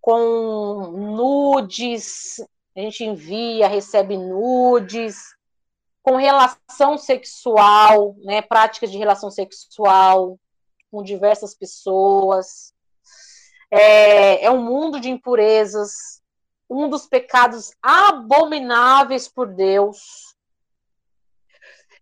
com 0.00 0.92
nudes, 1.16 2.40
a 2.76 2.80
gente 2.80 3.04
envia, 3.04 3.68
recebe 3.68 4.16
nudes, 4.16 5.16
com 6.02 6.16
relação 6.16 6.96
sexual, 6.96 8.16
né? 8.18 8.40
Práticas 8.42 8.90
de 8.90 8.98
relação 8.98 9.30
sexual, 9.30 10.38
com 10.90 11.02
diversas 11.02 11.54
pessoas. 11.54 12.72
É, 13.70 14.44
é 14.44 14.50
um 14.50 14.62
mundo 14.62 14.98
de 15.00 15.10
impurezas, 15.10 16.20
um 16.68 16.88
dos 16.88 17.06
pecados 17.06 17.72
abomináveis 17.82 19.28
por 19.28 19.46
Deus. 19.46 20.29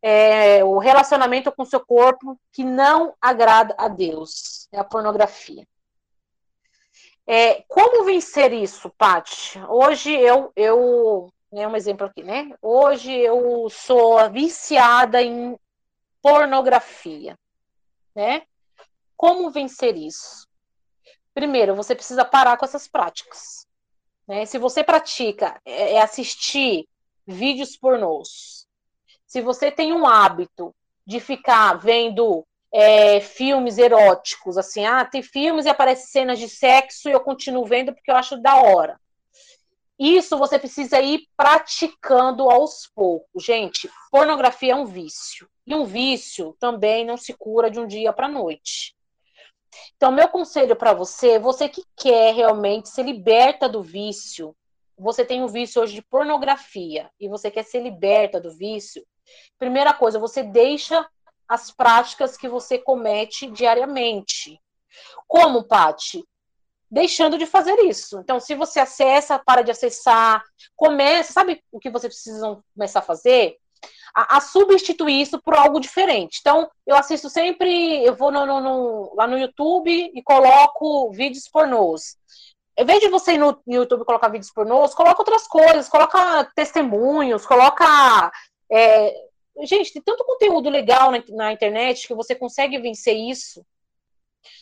É, 0.00 0.62
o 0.64 0.78
relacionamento 0.78 1.50
com 1.50 1.64
seu 1.64 1.84
corpo 1.84 2.38
que 2.52 2.64
não 2.64 3.14
agrada 3.20 3.74
a 3.76 3.88
Deus, 3.88 4.68
é 4.72 4.78
a 4.78 4.84
pornografia. 4.84 5.66
É, 7.26 7.62
como 7.68 8.04
vencer 8.04 8.52
isso, 8.52 8.88
Paty? 8.96 9.58
Hoje 9.68 10.14
eu, 10.14 10.50
eu, 10.56 11.32
né, 11.52 11.66
um 11.68 11.76
exemplo 11.76 12.06
aqui, 12.06 12.22
né? 12.22 12.50
Hoje 12.62 13.12
eu 13.12 13.68
sou 13.68 14.30
viciada 14.30 15.20
em 15.20 15.58
pornografia, 16.22 17.38
né? 18.14 18.42
Como 19.16 19.50
vencer 19.50 19.96
isso? 19.96 20.48
Primeiro, 21.34 21.74
você 21.74 21.94
precisa 21.94 22.24
parar 22.24 22.56
com 22.56 22.64
essas 22.64 22.88
práticas. 22.88 23.66
Né? 24.26 24.44
Se 24.44 24.58
você 24.58 24.82
pratica 24.82 25.60
é, 25.64 25.94
é 25.94 26.02
assistir 26.02 26.88
vídeos 27.26 27.76
pornôs, 27.76 28.57
se 29.28 29.42
você 29.42 29.70
tem 29.70 29.92
um 29.92 30.06
hábito 30.06 30.74
de 31.06 31.20
ficar 31.20 31.74
vendo 31.74 32.44
é, 32.72 33.20
filmes 33.20 33.76
eróticos, 33.78 34.56
assim, 34.56 34.86
ah, 34.86 35.04
tem 35.04 35.22
filmes 35.22 35.66
e 35.66 35.68
aparecem 35.68 36.06
cenas 36.06 36.38
de 36.38 36.48
sexo 36.48 37.08
e 37.08 37.12
eu 37.12 37.20
continuo 37.20 37.64
vendo 37.64 37.92
porque 37.92 38.10
eu 38.10 38.16
acho 38.16 38.40
da 38.40 38.56
hora. 38.56 38.98
Isso 39.98 40.38
você 40.38 40.58
precisa 40.58 41.00
ir 41.00 41.26
praticando 41.36 42.48
aos 42.48 42.90
poucos. 42.94 43.44
Gente, 43.44 43.90
pornografia 44.10 44.72
é 44.72 44.76
um 44.76 44.86
vício. 44.86 45.48
E 45.66 45.74
um 45.74 45.84
vício 45.84 46.56
também 46.58 47.04
não 47.04 47.16
se 47.16 47.34
cura 47.34 47.70
de 47.70 47.78
um 47.80 47.86
dia 47.86 48.12
para 48.12 48.28
noite. 48.28 48.96
Então, 49.96 50.10
meu 50.10 50.28
conselho 50.28 50.76
para 50.76 50.94
você, 50.94 51.38
você 51.38 51.68
que 51.68 51.82
quer 51.96 52.34
realmente 52.34 52.88
ser 52.88 53.02
liberta 53.02 53.68
do 53.68 53.82
vício, 53.82 54.56
você 54.96 55.24
tem 55.24 55.42
um 55.42 55.48
vício 55.48 55.82
hoje 55.82 55.94
de 55.94 56.02
pornografia 56.02 57.10
e 57.20 57.28
você 57.28 57.50
quer 57.50 57.64
ser 57.64 57.80
liberta 57.80 58.40
do 58.40 58.52
vício, 58.56 59.04
primeira 59.58 59.92
coisa, 59.92 60.18
você 60.18 60.42
deixa 60.42 61.06
as 61.48 61.70
práticas 61.70 62.36
que 62.36 62.48
você 62.48 62.78
comete 62.78 63.50
diariamente. 63.50 64.60
Como, 65.26 65.64
Pati? 65.64 66.24
Deixando 66.90 67.38
de 67.38 67.46
fazer 67.46 67.78
isso. 67.80 68.18
Então, 68.20 68.40
se 68.40 68.54
você 68.54 68.80
acessa, 68.80 69.38
para 69.38 69.62
de 69.62 69.70
acessar, 69.70 70.42
começa, 70.76 71.32
sabe 71.32 71.62
o 71.70 71.78
que 71.78 71.90
vocês 71.90 72.12
precisam 72.12 72.62
começar 72.74 73.00
a 73.00 73.02
fazer? 73.02 73.58
a, 74.14 74.36
a, 74.36 74.40
substituir 74.40 75.20
isso 75.20 75.40
por 75.40 75.54
algo 75.54 75.80
diferente. 75.80 76.38
Então, 76.40 76.68
eu 76.86 76.96
assisto 76.96 77.28
sempre, 77.28 78.04
eu 78.04 78.14
vou 78.14 78.30
no, 78.30 78.44
no, 78.46 78.60
no, 78.60 79.14
lá 79.14 79.26
no 79.26 79.38
YouTube 79.38 79.90
e 80.14 80.22
coloco 80.22 81.10
vídeos 81.12 81.48
pornôs. 81.48 82.16
Em 82.76 82.84
vez 82.84 83.00
de 83.00 83.08
você 83.08 83.32
ir 83.32 83.38
no, 83.38 83.60
YouTube 83.66 84.04
colocar 84.04 84.28
vídeos 84.28 84.52
pornôs, 84.52 84.94
coloca 84.94 85.20
outras 85.20 85.46
coisas, 85.46 85.88
coloca 85.88 86.44
testemunhos, 86.54 87.46
coloca. 87.46 88.30
É... 88.70 89.28
Gente, 89.62 89.92
tem 89.92 90.02
tanto 90.02 90.24
conteúdo 90.24 90.70
legal 90.70 91.10
na, 91.10 91.22
na 91.30 91.52
internet 91.52 92.06
que 92.06 92.14
você 92.14 92.34
consegue 92.34 92.78
vencer 92.78 93.16
isso. 93.16 93.66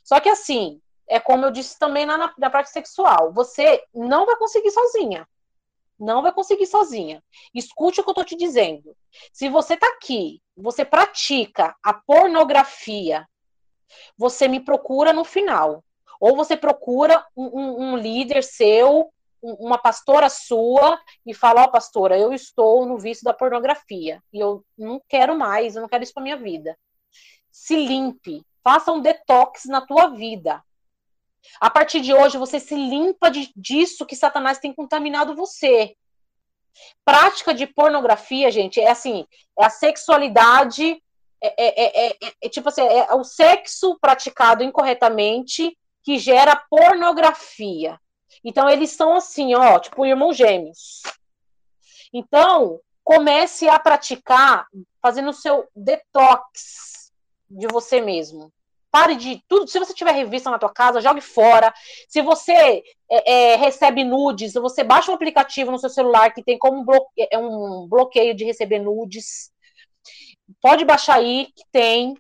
Só 0.03 0.19
que 0.21 0.29
assim, 0.29 0.81
é 1.09 1.21
como 1.21 1.45
eu 1.45 1.51
disse 1.51 1.79
também 1.79 2.07
na, 2.07 2.33
na, 2.37 2.51
prática 2.51 2.73
sexual, 2.73 3.33
você 3.33 3.83
não 3.95 4.27
vai 4.27 4.37
conseguir 4.37 4.71
sozinha. 4.71 5.29
Não 5.99 6.23
vai 6.23 6.33
conseguir 6.33 6.67
sozinha. 6.67 7.23
Escute 7.55 8.01
o 8.01 8.03
que 8.03 8.11
eu 8.11 8.13
estou 8.13 8.25
te 8.25 8.37
dizendo. 8.37 8.95
Se 9.33 9.49
você 9.49 9.75
está 9.75 9.87
aqui, 9.89 10.43
você 10.57 10.85
pratica 10.85 11.75
a 11.83 11.95
pornografia, 11.95 13.27
você 14.17 14.49
me 14.49 14.61
procura 14.61 15.13
no 15.13 15.25
final. 15.25 15.83
Ou 16.21 16.37
você 16.37 16.57
procura 16.57 17.25
um, 17.37 17.45
um, 17.45 17.83
um 17.83 17.97
líder 17.97 18.43
seu, 18.43 19.11
uma 19.43 19.79
pastora 19.79 20.29
sua, 20.29 21.01
e 21.25 21.35
fala: 21.35 21.63
Ó, 21.63 21.65
oh, 21.65 21.71
pastora, 21.71 22.19
eu 22.19 22.33
estou 22.33 22.87
no 22.87 22.99
vício 22.99 23.25
da 23.25 23.33
pornografia. 23.33 24.23
E 24.33 24.39
eu 24.39 24.65
não 24.77 25.01
quero 25.09 25.39
mais, 25.39 25.77
eu 25.77 25.83
não 25.83 25.89
quero 25.89 26.03
isso 26.03 26.15
para 26.15 26.23
minha 26.23 26.37
vida. 26.37 26.77
Se 27.51 27.77
limpe, 27.77 28.45
faça 28.63 28.93
um 28.93 29.01
detox 29.01 29.65
na 29.67 29.81
tua 29.81 30.09
vida. 30.09 30.63
A 31.61 31.71
partir 31.71 32.01
de 32.01 32.13
hoje, 32.13 32.37
você 32.37 32.59
se 32.59 32.75
limpa 32.75 33.31
de, 33.31 33.53
disso 33.57 34.05
que 34.05 34.17
Satanás 34.17 34.59
tem 34.59 34.75
contaminado 34.75 35.35
você. 35.35 35.97
Prática 37.05 37.55
de 37.55 37.67
pornografia, 37.67 38.51
gente, 38.51 38.81
é 38.81 38.91
assim: 38.91 39.27
é 39.59 39.65
a 39.65 39.71
sexualidade, 39.71 41.03
é, 41.43 41.65
é, 41.67 42.07
é, 42.09 42.35
é 42.43 42.49
tipo 42.49 42.69
assim, 42.69 42.83
é 42.83 43.15
o 43.15 43.25
sexo 43.25 43.99
praticado 44.01 44.63
incorretamente 44.63 45.77
que 46.03 46.19
gera 46.19 46.57
pornografia. 46.71 47.99
Então, 48.45 48.69
eles 48.69 48.91
são 48.91 49.15
assim, 49.15 49.55
ó, 49.55 49.79
tipo 49.79 50.05
irmãos 50.05 50.37
gêmeos. 50.37 51.03
Então, 52.13 52.81
comece 53.05 53.69
a 53.69 53.79
praticar 53.79 54.67
fazendo 55.01 55.31
o 55.31 55.35
seu 55.35 55.69
detox 55.75 57.13
de 57.49 57.67
você 57.69 58.01
mesmo. 58.01 58.53
Pare 58.91 59.15
de 59.15 59.43
tudo. 59.47 59.69
Se 59.69 59.79
você 59.79 59.93
tiver 59.93 60.13
revista 60.13 60.51
na 60.51 60.59
tua 60.59 60.73
casa, 60.73 61.01
jogue 61.01 61.21
fora. 61.21 61.73
Se 62.09 62.23
você 62.23 62.83
é, 63.11 63.53
é, 63.53 63.57
recebe 63.57 64.03
nudes, 64.03 64.55
você 64.55 64.83
baixa 64.83 65.11
um 65.11 65.15
aplicativo 65.15 65.71
no 65.71 65.79
seu 65.79 65.91
celular 65.91 66.33
que 66.33 66.43
tem 66.43 66.59
como 66.59 66.85
bloque... 66.85 67.29
é 67.31 67.39
um 67.39 67.87
bloqueio 67.87 68.35
de 68.35 68.45
receber 68.45 68.79
nudes. 68.79 69.53
Pode 70.61 70.85
baixar 70.85 71.17
aí, 71.17 71.49
que 71.55 71.65
tem. 71.71 72.15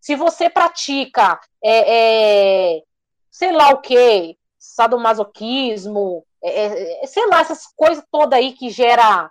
Se 0.00 0.16
você 0.16 0.50
pratica, 0.50 1.40
é, 1.62 2.76
é 2.76 2.82
sei 3.30 3.52
lá 3.52 3.70
o 3.70 3.80
que, 3.80 4.36
sadomasoquismo, 4.78 6.24
é, 6.40 7.02
é, 7.02 7.06
sei 7.06 7.26
lá, 7.26 7.40
essas 7.40 7.66
coisas 7.74 8.04
todas 8.12 8.38
aí 8.38 8.52
que 8.52 8.70
gera 8.70 9.28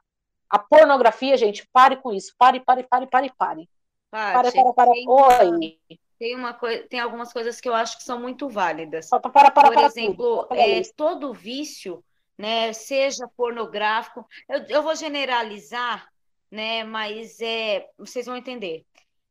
a 0.50 0.60
pornografia, 0.60 1.38
gente, 1.38 1.66
pare 1.72 1.96
com 1.96 2.12
isso. 2.12 2.34
Pare, 2.38 2.60
pare, 2.60 2.84
pare, 2.84 3.08
pare, 3.08 3.32
pare. 3.38 3.70
Pare, 4.12 4.52
pare, 4.52 4.74
pare. 4.74 5.06
Oi. 5.08 5.80
Tem, 6.20 6.36
uma 6.36 6.54
coi... 6.54 6.80
tem 6.80 7.00
algumas 7.00 7.32
coisas 7.32 7.62
que 7.62 7.70
eu 7.70 7.74
acho 7.74 7.98
que 7.98 8.04
são 8.04 8.20
muito 8.20 8.50
válidas. 8.50 9.10
Para, 9.10 9.20
para, 9.30 9.52
para, 9.52 9.72
Por 9.72 9.84
exemplo, 9.84 10.48
é, 10.52 10.82
todo 10.98 11.34
vício, 11.34 12.04
né, 12.38 12.74
seja 12.74 13.30
pornográfico, 13.38 14.26
eu, 14.50 14.66
eu 14.68 14.84
vou 14.84 14.96
generalizar, 14.96 16.10
né, 16.52 16.84
mas 16.84 17.40
é, 17.40 17.88
vocês 17.98 18.26
vão 18.26 18.36
entender. 18.36 18.86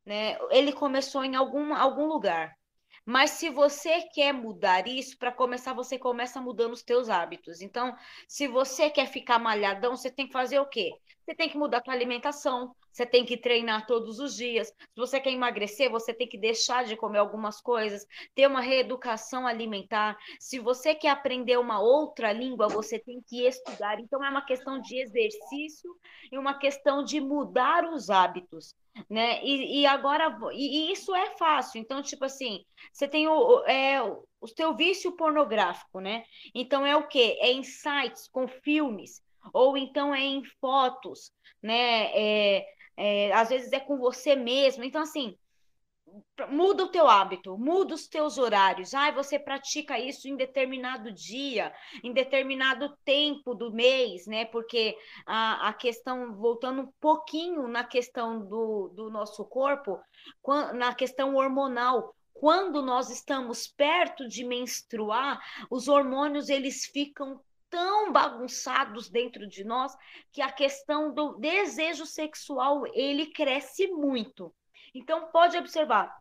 Né? 0.04 0.38
Ele 0.50 0.72
começou 0.72 1.22
em 1.24 1.36
algum, 1.36 1.74
algum 1.74 2.06
lugar. 2.06 2.55
Mas 3.06 3.30
se 3.32 3.48
você 3.50 4.02
quer 4.12 4.32
mudar 4.34 4.86
isso, 4.88 5.16
para 5.18 5.32
começar, 5.32 5.72
você 5.72 5.98
começa 5.98 6.40
mudando 6.42 6.72
os 6.74 6.82
teus 6.82 7.08
hábitos. 7.08 7.62
Então, 7.62 7.96
se 8.28 8.48
você 8.48 8.90
quer 8.90 9.06
ficar 9.08 9.38
malhadão, 9.38 9.96
você 9.96 10.10
tem 10.10 10.26
que 10.26 10.32
fazer 10.32 10.58
o 10.60 10.66
quê? 10.68 10.98
Você 11.26 11.34
tem 11.34 11.48
que 11.48 11.58
mudar 11.58 11.78
a 11.78 11.82
sua 11.84 11.92
alimentação, 11.92 12.72
você 12.92 13.04
tem 13.04 13.24
que 13.24 13.36
treinar 13.36 13.84
todos 13.84 14.20
os 14.20 14.36
dias. 14.36 14.68
Se 14.68 14.96
você 14.96 15.18
quer 15.18 15.32
emagrecer, 15.32 15.90
você 15.90 16.14
tem 16.14 16.28
que 16.28 16.38
deixar 16.38 16.84
de 16.84 16.94
comer 16.94 17.18
algumas 17.18 17.60
coisas, 17.60 18.06
ter 18.32 18.46
uma 18.46 18.60
reeducação 18.60 19.44
alimentar. 19.44 20.16
Se 20.38 20.60
você 20.60 20.94
quer 20.94 21.08
aprender 21.08 21.58
uma 21.58 21.80
outra 21.80 22.32
língua, 22.32 22.68
você 22.68 22.96
tem 23.00 23.20
que 23.26 23.44
estudar. 23.44 23.98
Então 23.98 24.24
é 24.24 24.30
uma 24.30 24.46
questão 24.46 24.80
de 24.80 25.00
exercício 25.00 25.96
e 26.30 26.38
uma 26.38 26.54
questão 26.54 27.02
de 27.02 27.20
mudar 27.20 27.84
os 27.84 28.08
hábitos, 28.08 28.72
né? 29.10 29.42
E, 29.44 29.80
e 29.80 29.86
agora 29.86 30.38
e, 30.52 30.90
e 30.90 30.92
isso 30.92 31.12
é 31.12 31.36
fácil. 31.36 31.80
Então, 31.80 32.00
tipo 32.02 32.24
assim, 32.24 32.64
você 32.92 33.08
tem 33.08 33.26
o, 33.26 33.64
é, 33.64 34.00
o 34.00 34.46
teu 34.54 34.76
vício 34.76 35.10
pornográfico, 35.16 35.98
né? 35.98 36.22
Então 36.54 36.86
é 36.86 36.96
o 36.96 37.08
quê? 37.08 37.36
É 37.40 37.50
insights 37.50 38.28
com 38.28 38.46
filmes 38.46 39.25
ou 39.52 39.76
então 39.76 40.14
é 40.14 40.22
em 40.22 40.42
fotos, 40.60 41.32
né? 41.62 42.10
É, 42.14 42.66
é, 42.96 43.32
às 43.32 43.48
vezes 43.48 43.72
é 43.72 43.80
com 43.80 43.98
você 43.98 44.34
mesmo. 44.34 44.84
Então, 44.84 45.02
assim, 45.02 45.36
muda 46.48 46.84
o 46.84 46.88
teu 46.88 47.08
hábito, 47.08 47.58
muda 47.58 47.94
os 47.94 48.06
teus 48.06 48.38
horários. 48.38 48.94
Ah, 48.94 49.10
você 49.10 49.38
pratica 49.38 49.98
isso 49.98 50.28
em 50.28 50.36
determinado 50.36 51.12
dia, 51.12 51.72
em 52.02 52.12
determinado 52.12 52.96
tempo 53.04 53.54
do 53.54 53.72
mês, 53.72 54.26
né? 54.26 54.44
Porque 54.46 54.96
a, 55.26 55.68
a 55.68 55.72
questão, 55.72 56.34
voltando 56.34 56.82
um 56.82 56.92
pouquinho 57.00 57.68
na 57.68 57.84
questão 57.84 58.46
do, 58.46 58.92
do 58.94 59.10
nosso 59.10 59.44
corpo, 59.44 59.98
na 60.74 60.94
questão 60.94 61.34
hormonal, 61.34 62.14
quando 62.32 62.82
nós 62.82 63.10
estamos 63.10 63.66
perto 63.66 64.28
de 64.28 64.44
menstruar, 64.44 65.40
os 65.70 65.88
hormônios 65.88 66.48
eles 66.48 66.84
ficam 66.84 67.40
tão 67.70 68.12
bagunçados 68.12 69.08
dentro 69.08 69.46
de 69.46 69.64
nós 69.64 69.96
que 70.32 70.40
a 70.40 70.50
questão 70.50 71.12
do 71.12 71.36
desejo 71.38 72.06
sexual 72.06 72.84
ele 72.94 73.26
cresce 73.26 73.88
muito. 73.88 74.54
Então 74.94 75.30
pode 75.30 75.56
observar, 75.56 76.16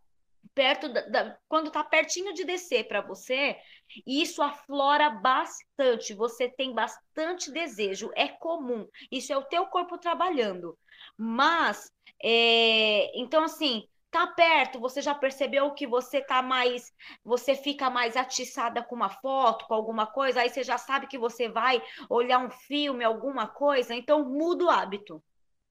perto 0.53 0.89
da, 0.89 1.01
da 1.01 1.37
quando 1.47 1.67
está 1.67 1.83
pertinho 1.83 2.33
de 2.33 2.43
descer 2.43 2.87
para 2.87 3.01
você, 3.01 3.57
isso 4.05 4.41
aflora 4.41 5.09
bastante. 5.09 6.13
Você 6.13 6.49
tem 6.49 6.73
bastante 6.73 7.51
desejo, 7.51 8.11
é 8.15 8.27
comum. 8.27 8.87
Isso 9.11 9.31
é 9.31 9.37
o 9.37 9.45
teu 9.45 9.65
corpo 9.67 9.97
trabalhando. 9.97 10.77
Mas, 11.17 11.91
é, 12.23 13.11
então 13.19 13.43
assim, 13.43 13.87
tá 14.15 14.25
perto, 14.27 14.79
você 14.79 15.01
já 15.01 15.13
percebeu 15.13 15.71
que 15.71 15.85
você 15.85 16.21
tá 16.21 16.41
mais, 16.41 16.93
você 17.21 17.53
fica 17.53 17.89
mais 17.89 18.15
atiçada 18.15 18.81
com 18.81 18.95
uma 18.95 19.09
foto, 19.09 19.67
com 19.67 19.73
alguma 19.73 20.07
coisa, 20.07 20.39
aí 20.39 20.49
você 20.49 20.63
já 20.63 20.77
sabe 20.77 21.05
que 21.05 21.17
você 21.17 21.49
vai 21.49 21.83
olhar 22.09 22.39
um 22.39 22.49
filme, 22.49 23.03
alguma 23.03 23.45
coisa, 23.45 23.93
então 23.93 24.23
muda 24.23 24.63
o 24.63 24.69
hábito 24.69 25.21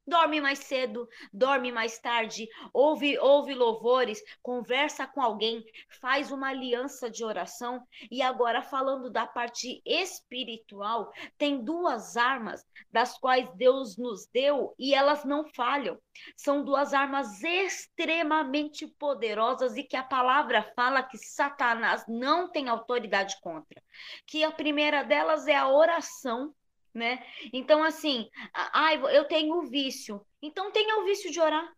dorme 0.07 0.41
mais 0.41 0.61
cedo, 0.61 1.09
dorme 1.33 1.73
mais 1.73 1.99
tarde, 1.99 2.49
ouve, 2.73 3.19
ouve 3.19 3.55
louvores, 3.55 4.23
conversa 4.43 5.07
com 5.07 5.21
alguém, 5.21 5.65
faz 6.01 6.31
uma 6.31 6.49
aliança 6.49 7.11
de 7.11 7.25
oração. 7.25 7.87
E 8.11 8.23
agora, 8.23 8.63
falando 8.63 9.11
da 9.11 9.27
parte 9.27 9.83
espiritual, 9.85 11.13
tem 11.39 11.65
duas 11.65 12.17
armas 12.17 12.65
das 12.91 13.19
quais 13.19 13.49
Deus 13.57 13.97
nos 13.97 14.27
deu 14.27 14.75
e 14.79 14.95
elas 14.95 15.25
não 15.25 15.45
falham. 15.45 15.99
São 16.37 16.65
duas 16.65 16.95
armas 16.95 17.43
extremamente 17.43 18.87
poderosas 18.87 19.77
e 19.77 19.83
que 19.83 19.97
a 19.97 20.03
palavra 20.03 20.71
fala 20.77 21.03
que 21.03 21.19
Satanás 21.19 22.05
não 22.07 22.51
tem 22.51 22.69
autoridade 22.69 23.37
contra. 23.41 23.83
Que 24.27 24.45
a 24.45 24.53
primeira 24.53 25.03
delas 25.03 25.47
é 25.47 25.57
a 25.57 25.69
oração 25.69 26.55
né? 26.95 27.23
Então, 27.53 27.83
assim, 27.83 28.29
ai, 28.73 29.01
eu 29.17 29.25
tenho 29.27 29.57
o 29.57 29.69
vício. 29.69 30.25
Então, 30.41 30.71
tenha 30.71 31.01
o 31.01 31.05
vício 31.05 31.31
de 31.31 31.41
orar. 31.41 31.69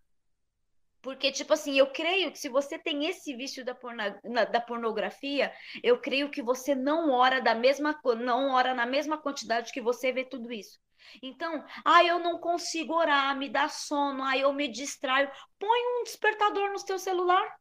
Porque, 1.00 1.30
tipo 1.30 1.52
assim, 1.52 1.78
eu 1.78 1.86
creio 1.92 2.32
que 2.32 2.38
se 2.38 2.48
você 2.48 2.78
tem 2.78 3.06
esse 3.06 3.34
vício 3.36 3.64
da, 3.64 3.74
porna, 3.74 4.20
da 4.52 4.60
pornografia, 4.60 5.52
eu 5.82 6.00
creio 6.00 6.30
que 6.30 6.42
você 6.42 6.74
não 6.74 7.10
ora 7.10 7.40
da 7.40 7.54
mesma 7.54 7.98
não 8.18 8.52
ora 8.52 8.74
na 8.74 8.84
mesma 8.84 9.16
quantidade 9.16 9.72
que 9.72 9.80
você 9.80 10.12
vê 10.12 10.24
tudo 10.24 10.52
isso. 10.52 10.80
Então, 11.22 11.64
ah, 11.84 12.04
eu 12.04 12.18
não 12.18 12.38
consigo 12.38 12.92
orar, 12.92 13.36
me 13.36 13.48
dá 13.48 13.68
sono, 13.68 14.24
ah, 14.24 14.36
eu 14.36 14.52
me 14.52 14.66
distraio. 14.66 15.30
Põe 15.58 16.00
um 16.00 16.02
despertador 16.02 16.72
no 16.72 16.78
seu 16.78 16.98
celular. 16.98 17.56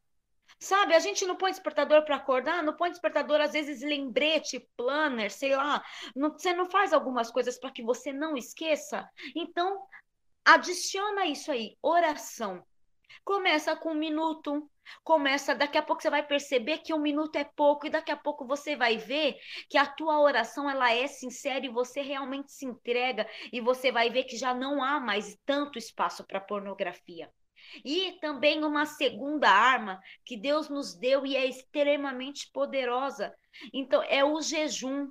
Sabe, 0.59 0.95
a 0.95 0.99
gente 0.99 1.25
não 1.25 1.35
põe 1.35 1.51
despertador 1.51 2.03
para 2.05 2.15
acordar, 2.15 2.63
não 2.63 2.75
põe 2.75 2.89
despertador, 2.89 3.41
às 3.41 3.51
vezes 3.51 3.81
lembrete, 3.81 4.67
planner, 4.77 5.29
sei 5.31 5.55
lá. 5.55 5.83
Não, 6.15 6.31
você 6.31 6.53
não 6.53 6.65
faz 6.69 6.93
algumas 6.93 7.29
coisas 7.29 7.59
para 7.59 7.71
que 7.71 7.83
você 7.83 8.13
não 8.13 8.37
esqueça? 8.37 9.07
Então, 9.35 9.85
adiciona 10.45 11.25
isso 11.25 11.51
aí, 11.51 11.77
oração. 11.81 12.63
Começa 13.23 13.75
com 13.75 13.91
um 13.91 13.95
minuto, 13.95 14.69
começa, 15.03 15.53
daqui 15.53 15.77
a 15.77 15.83
pouco 15.83 16.01
você 16.01 16.09
vai 16.09 16.25
perceber 16.25 16.79
que 16.79 16.93
um 16.93 16.99
minuto 16.99 17.35
é 17.35 17.43
pouco, 17.43 17.87
e 17.87 17.89
daqui 17.89 18.11
a 18.11 18.17
pouco 18.17 18.45
você 18.45 18.75
vai 18.75 18.97
ver 18.97 19.37
que 19.69 19.77
a 19.77 19.85
tua 19.85 20.19
oração 20.19 20.69
ela 20.69 20.91
é 20.91 21.07
sincera 21.07 21.65
e 21.65 21.69
você 21.69 22.01
realmente 22.01 22.51
se 22.51 22.65
entrega, 22.65 23.27
e 23.51 23.59
você 23.59 23.91
vai 23.91 24.09
ver 24.09 24.23
que 24.23 24.37
já 24.37 24.53
não 24.53 24.83
há 24.83 24.99
mais 24.99 25.37
tanto 25.45 25.77
espaço 25.77 26.23
para 26.25 26.39
pornografia. 26.39 27.29
E 27.83 28.13
também 28.21 28.63
uma 28.63 28.85
segunda 28.85 29.49
arma 29.49 30.01
que 30.23 30.37
Deus 30.37 30.69
nos 30.69 30.93
deu 30.93 31.25
e 31.25 31.35
é 31.35 31.45
extremamente 31.45 32.49
poderosa. 32.51 33.33
Então, 33.73 34.03
é 34.03 34.23
o 34.23 34.41
jejum. 34.41 35.09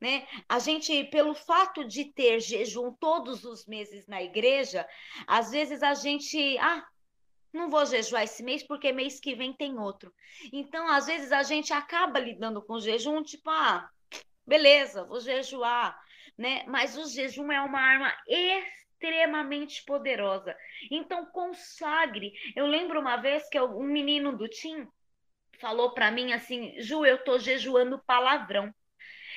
Né? 0.00 0.26
A 0.48 0.58
gente, 0.58 1.04
pelo 1.04 1.34
fato 1.34 1.84
de 1.84 2.04
ter 2.04 2.40
jejum 2.40 2.92
todos 2.92 3.44
os 3.44 3.66
meses 3.66 4.06
na 4.06 4.22
igreja, 4.22 4.86
às 5.26 5.50
vezes 5.50 5.82
a 5.82 5.94
gente, 5.94 6.58
ah, 6.58 6.86
não 7.52 7.70
vou 7.70 7.86
jejuar 7.86 8.24
esse 8.24 8.42
mês 8.42 8.62
porque 8.62 8.92
mês 8.92 9.18
que 9.18 9.34
vem 9.34 9.52
tem 9.52 9.78
outro. 9.78 10.12
Então, 10.52 10.86
às 10.88 11.06
vezes 11.06 11.32
a 11.32 11.42
gente 11.42 11.72
acaba 11.72 12.18
lidando 12.18 12.62
com 12.62 12.78
jejum, 12.78 13.22
tipo, 13.22 13.48
ah, 13.48 13.88
beleza, 14.46 15.04
vou 15.04 15.20
jejuar, 15.20 15.98
né? 16.36 16.64
Mas 16.68 16.96
o 16.96 17.08
jejum 17.08 17.50
é 17.50 17.60
uma 17.60 17.80
arma 17.80 18.14
extremamente 18.28 18.76
poderosa. 19.84 20.56
Então, 20.90 21.26
consagre. 21.26 22.32
Eu 22.54 22.66
lembro 22.66 23.00
uma 23.00 23.16
vez 23.16 23.48
que 23.48 23.60
um 23.60 23.84
menino 23.84 24.36
do 24.36 24.48
Tim 24.48 24.86
falou 25.60 25.92
para 25.92 26.10
mim 26.10 26.32
assim: 26.32 26.74
Ju, 26.80 27.04
eu 27.04 27.22
tô 27.24 27.38
jejuando 27.38 28.02
palavrão. 28.06 28.72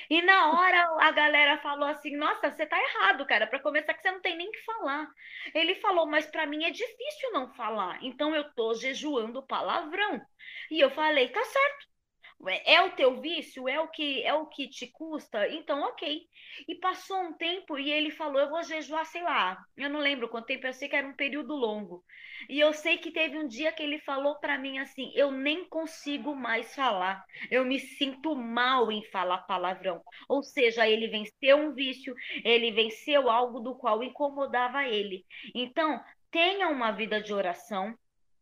E 0.08 0.20
na 0.22 0.50
hora 0.50 1.06
a 1.06 1.12
galera 1.12 1.58
falou 1.58 1.88
assim: 1.88 2.16
Nossa, 2.16 2.50
você 2.50 2.66
tá 2.66 2.76
errado, 2.76 3.24
cara. 3.26 3.46
Para 3.46 3.60
começar, 3.60 3.94
que 3.94 4.02
você 4.02 4.10
não 4.10 4.20
tem 4.20 4.36
nem 4.36 4.50
que 4.50 4.64
falar. 4.64 5.08
Ele 5.54 5.74
falou: 5.76 6.06
Mas 6.06 6.26
para 6.26 6.46
mim 6.46 6.64
é 6.64 6.70
difícil 6.70 7.32
não 7.32 7.52
falar. 7.54 8.02
Então 8.02 8.34
eu 8.34 8.44
tô 8.54 8.74
jejuando 8.74 9.46
palavrão. 9.46 10.20
E 10.70 10.80
eu 10.80 10.90
falei: 10.90 11.28
Tá 11.28 11.44
certo. 11.44 11.89
É 12.48 12.80
o 12.80 12.92
teu 12.92 13.20
vício? 13.20 13.68
É 13.68 13.78
o 13.78 13.88
que 13.88 14.22
é 14.22 14.32
o 14.32 14.46
que 14.46 14.66
te 14.66 14.86
custa? 14.86 15.46
Então, 15.48 15.82
ok. 15.82 16.22
E 16.66 16.74
passou 16.76 17.18
um 17.18 17.34
tempo 17.34 17.78
e 17.78 17.90
ele 17.90 18.10
falou: 18.10 18.40
Eu 18.40 18.48
vou 18.48 18.62
jejuar, 18.62 19.04
sei 19.04 19.22
lá. 19.22 19.62
Eu 19.76 19.90
não 19.90 20.00
lembro 20.00 20.28
quanto 20.28 20.46
tempo, 20.46 20.66
eu 20.66 20.72
sei 20.72 20.88
que 20.88 20.96
era 20.96 21.06
um 21.06 21.14
período 21.14 21.54
longo. 21.54 22.02
E 22.48 22.58
eu 22.58 22.72
sei 22.72 22.96
que 22.96 23.10
teve 23.10 23.38
um 23.38 23.46
dia 23.46 23.70
que 23.72 23.82
ele 23.82 23.98
falou 23.98 24.36
para 24.40 24.56
mim 24.56 24.78
assim: 24.78 25.12
Eu 25.14 25.30
nem 25.30 25.68
consigo 25.68 26.34
mais 26.34 26.74
falar. 26.74 27.22
Eu 27.50 27.64
me 27.64 27.78
sinto 27.78 28.34
mal 28.34 28.90
em 28.90 29.04
falar 29.10 29.38
palavrão. 29.42 30.02
Ou 30.26 30.42
seja, 30.42 30.88
ele 30.88 31.08
venceu 31.08 31.58
um 31.58 31.74
vício, 31.74 32.14
ele 32.42 32.72
venceu 32.72 33.28
algo 33.28 33.60
do 33.60 33.74
qual 33.74 34.02
incomodava 34.02 34.86
ele. 34.86 35.26
Então, 35.54 36.02
tenha 36.30 36.68
uma 36.68 36.90
vida 36.90 37.20
de 37.20 37.34
oração 37.34 37.94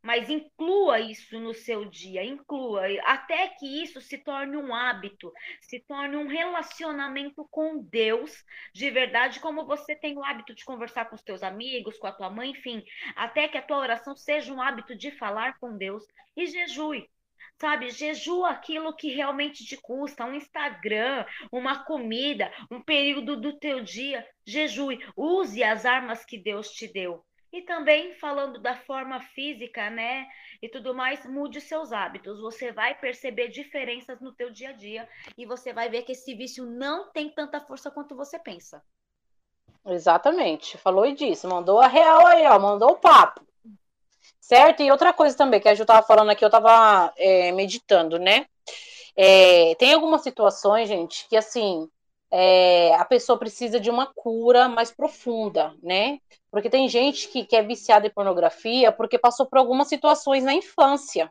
mas 0.02 0.30
inclua 0.30 1.00
isso 1.00 1.38
no 1.40 1.52
seu 1.52 1.84
dia, 1.84 2.24
inclua, 2.24 2.82
até 3.04 3.48
que 3.48 3.82
isso 3.82 4.00
se 4.00 4.18
torne 4.18 4.56
um 4.56 4.74
hábito, 4.74 5.32
se 5.60 5.80
torne 5.80 6.16
um 6.16 6.26
relacionamento 6.26 7.46
com 7.50 7.78
Deus 7.78 8.44
de 8.72 8.90
verdade, 8.90 9.40
como 9.40 9.66
você 9.66 9.96
tem 9.96 10.16
o 10.16 10.24
hábito 10.24 10.54
de 10.54 10.64
conversar 10.64 11.06
com 11.06 11.16
os 11.16 11.22
teus 11.22 11.42
amigos, 11.42 11.98
com 11.98 12.06
a 12.06 12.12
tua 12.12 12.30
mãe, 12.30 12.50
enfim, 12.50 12.84
até 13.16 13.48
que 13.48 13.58
a 13.58 13.62
tua 13.62 13.78
oração 13.78 14.16
seja 14.16 14.52
um 14.52 14.62
hábito 14.62 14.96
de 14.96 15.10
falar 15.10 15.58
com 15.58 15.76
Deus 15.76 16.04
e 16.36 16.46
jejue. 16.46 17.08
Sabe, 17.60 17.90
jejua 17.90 18.50
aquilo 18.50 18.94
que 18.94 19.12
realmente 19.12 19.64
te 19.64 19.76
custa, 19.76 20.24
um 20.24 20.34
Instagram, 20.34 21.26
uma 21.50 21.84
comida, 21.84 22.52
um 22.70 22.80
período 22.80 23.36
do 23.36 23.58
teu 23.58 23.82
dia, 23.82 24.24
jejue, 24.46 25.00
use 25.16 25.64
as 25.64 25.84
armas 25.84 26.24
que 26.24 26.38
Deus 26.38 26.70
te 26.70 26.86
deu 26.86 27.24
E 27.52 27.62
também 27.62 28.12
falando 28.14 28.60
da 28.60 28.76
forma 28.76 29.20
física, 29.20 29.88
né, 29.88 30.26
e 30.60 30.68
tudo 30.68 30.94
mais, 30.94 31.24
mude 31.24 31.60
seus 31.60 31.92
hábitos. 31.92 32.40
Você 32.40 32.72
vai 32.72 32.94
perceber 32.94 33.48
diferenças 33.48 34.20
no 34.20 34.32
teu 34.32 34.50
dia 34.50 34.70
a 34.70 34.72
dia 34.72 35.08
e 35.36 35.46
você 35.46 35.72
vai 35.72 35.88
ver 35.88 36.02
que 36.02 36.12
esse 36.12 36.34
vício 36.34 36.66
não 36.66 37.10
tem 37.10 37.30
tanta 37.30 37.60
força 37.60 37.90
quanto 37.90 38.14
você 38.14 38.38
pensa. 38.38 38.82
Exatamente. 39.86 40.76
Falou 40.76 41.06
e 41.06 41.14
disse, 41.14 41.46
mandou 41.46 41.80
a 41.80 41.86
real 41.86 42.26
aí, 42.26 42.46
ó, 42.46 42.58
mandou 42.58 42.90
o 42.90 42.96
papo. 42.96 43.46
Certo? 44.40 44.82
E 44.82 44.90
outra 44.90 45.12
coisa 45.12 45.36
também 45.36 45.60
que 45.60 45.68
a 45.68 45.74
Ju 45.74 45.84
tava 45.84 46.06
falando 46.06 46.30
aqui, 46.30 46.44
eu 46.44 46.50
tava 46.50 47.12
é, 47.16 47.52
meditando, 47.52 48.18
né? 48.18 48.46
É, 49.16 49.74
tem 49.76 49.92
algumas 49.92 50.22
situações, 50.22 50.88
gente, 50.88 51.26
que 51.28 51.36
assim, 51.36 51.90
é, 52.30 52.94
a 52.94 53.04
pessoa 53.04 53.38
precisa 53.38 53.80
de 53.80 53.90
uma 53.90 54.12
cura 54.14 54.68
mais 54.68 54.90
profunda, 54.90 55.74
né? 55.82 56.18
Porque 56.50 56.70
tem 56.70 56.88
gente 56.88 57.28
que, 57.28 57.44
que 57.44 57.56
é 57.56 57.62
viciada 57.62 58.06
em 58.06 58.10
pornografia 58.10 58.92
porque 58.92 59.18
passou 59.18 59.46
por 59.46 59.58
algumas 59.58 59.88
situações 59.88 60.44
na 60.44 60.54
infância. 60.54 61.30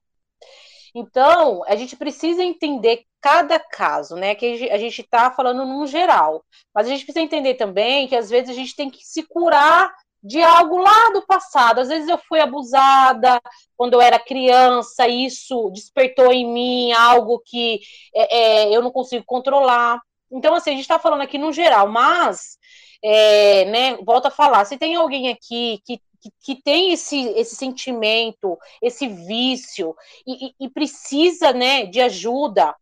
Então, 0.95 1.63
a 1.67 1.75
gente 1.75 1.95
precisa 1.95 2.43
entender 2.43 3.03
cada 3.21 3.59
caso, 3.59 4.15
né? 4.15 4.33
Que 4.35 4.69
a 4.71 4.77
gente 4.77 5.01
está 5.01 5.29
falando 5.31 5.65
num 5.65 5.85
geral. 5.85 6.43
Mas 6.73 6.87
a 6.87 6.89
gente 6.89 7.05
precisa 7.05 7.23
entender 7.23 7.55
também 7.55 8.07
que 8.07 8.15
às 8.15 8.29
vezes 8.29 8.49
a 8.49 8.53
gente 8.53 8.75
tem 8.75 8.89
que 8.89 9.05
se 9.05 9.23
curar 9.23 9.93
de 10.23 10.41
algo 10.41 10.77
lá 10.77 11.11
do 11.13 11.25
passado. 11.25 11.79
Às 11.79 11.89
vezes 11.89 12.09
eu 12.09 12.17
fui 12.17 12.39
abusada 12.39 13.39
quando 13.75 13.93
eu 13.93 14.01
era 14.01 14.19
criança, 14.19 15.07
isso 15.07 15.69
despertou 15.71 16.31
em 16.33 16.51
mim 16.51 16.91
algo 16.91 17.41
que 17.45 17.79
é, 18.15 18.37
é, 18.65 18.75
eu 18.75 18.81
não 18.81 18.91
consigo 18.91 19.23
controlar. 19.25 20.01
Então, 20.31 20.53
assim, 20.53 20.71
a 20.71 20.73
gente 20.73 20.81
está 20.81 20.99
falando 20.99 21.21
aqui 21.21 21.37
no 21.37 21.53
geral, 21.53 21.87
mas, 21.87 22.57
é, 23.03 23.65
né, 23.65 23.97
volta 23.97 24.27
a 24.27 24.31
falar, 24.31 24.65
se 24.65 24.77
tem 24.77 24.95
alguém 24.95 25.29
aqui 25.29 25.81
que, 25.85 25.97
que, 26.19 26.31
que 26.41 26.61
tem 26.61 26.91
esse, 26.91 27.27
esse 27.29 27.55
sentimento, 27.55 28.57
esse 28.81 29.07
vício, 29.07 29.95
e, 30.25 30.47
e, 30.47 30.55
e 30.61 30.69
precisa, 30.69 31.53
né, 31.53 31.85
de 31.85 32.01
ajuda, 32.01 32.75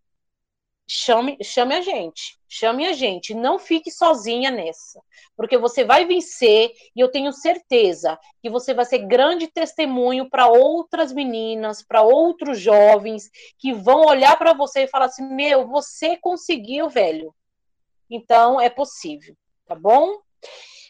chame, 0.88 1.38
chame 1.44 1.76
a 1.76 1.82
gente, 1.82 2.38
chame 2.58 2.88
a 2.88 2.94
gente, 2.94 3.34
não 3.34 3.60
fique 3.60 3.92
sozinha 3.92 4.50
nessa, 4.50 5.02
porque 5.36 5.58
você 5.58 5.84
vai 5.84 6.06
vencer 6.06 6.72
e 6.96 7.00
eu 7.02 7.12
tenho 7.12 7.34
certeza 7.34 8.18
que 8.42 8.50
você 8.50 8.74
vai 8.74 8.86
ser 8.86 9.00
grande 9.00 9.48
testemunho 9.48 10.30
para 10.30 10.48
outras 10.48 11.12
meninas, 11.12 11.84
para 11.84 12.02
outros 12.02 12.60
jovens 12.60 13.30
que 13.58 13.74
vão 13.74 14.06
olhar 14.06 14.38
para 14.38 14.54
você 14.54 14.84
e 14.84 14.88
falar 14.88 15.06
assim: 15.06 15.28
"Meu, 15.28 15.68
você 15.68 16.18
conseguiu, 16.18 16.90
velho". 16.90 17.36
Então 18.10 18.62
é 18.62 18.70
possível, 18.70 19.36
tá 19.66 19.76
bom? 19.76 20.18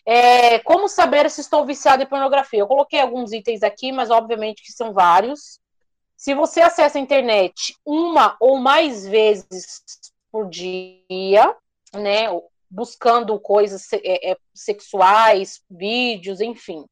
É, 0.06 0.60
como 0.60 0.88
saber 0.88 1.32
se 1.32 1.42
estou 1.42 1.66
viciado 1.66 2.04
em 2.04 2.08
pornografia? 2.08 2.60
Eu 2.60 2.68
coloquei 2.68 3.00
alguns 3.00 3.34
itens 3.34 3.64
aqui, 3.64 3.92
mas 3.92 4.12
obviamente 4.12 4.62
que 4.64 4.72
são 4.72 4.94
vários. 4.94 5.60
Se 6.16 6.36
você 6.36 6.62
acessa 6.62 7.00
a 7.00 7.02
internet 7.02 7.76
uma 7.84 8.38
ou 8.40 8.58
mais 8.60 9.08
vezes 9.08 10.15
por 10.36 10.50
dia, 10.50 11.56
né, 11.94 12.26
buscando 12.70 13.40
coisas 13.40 13.88
é, 13.94 14.32
é, 14.32 14.38
sexuais, 14.54 15.64
vídeos, 15.70 16.42
enfim, 16.42 16.84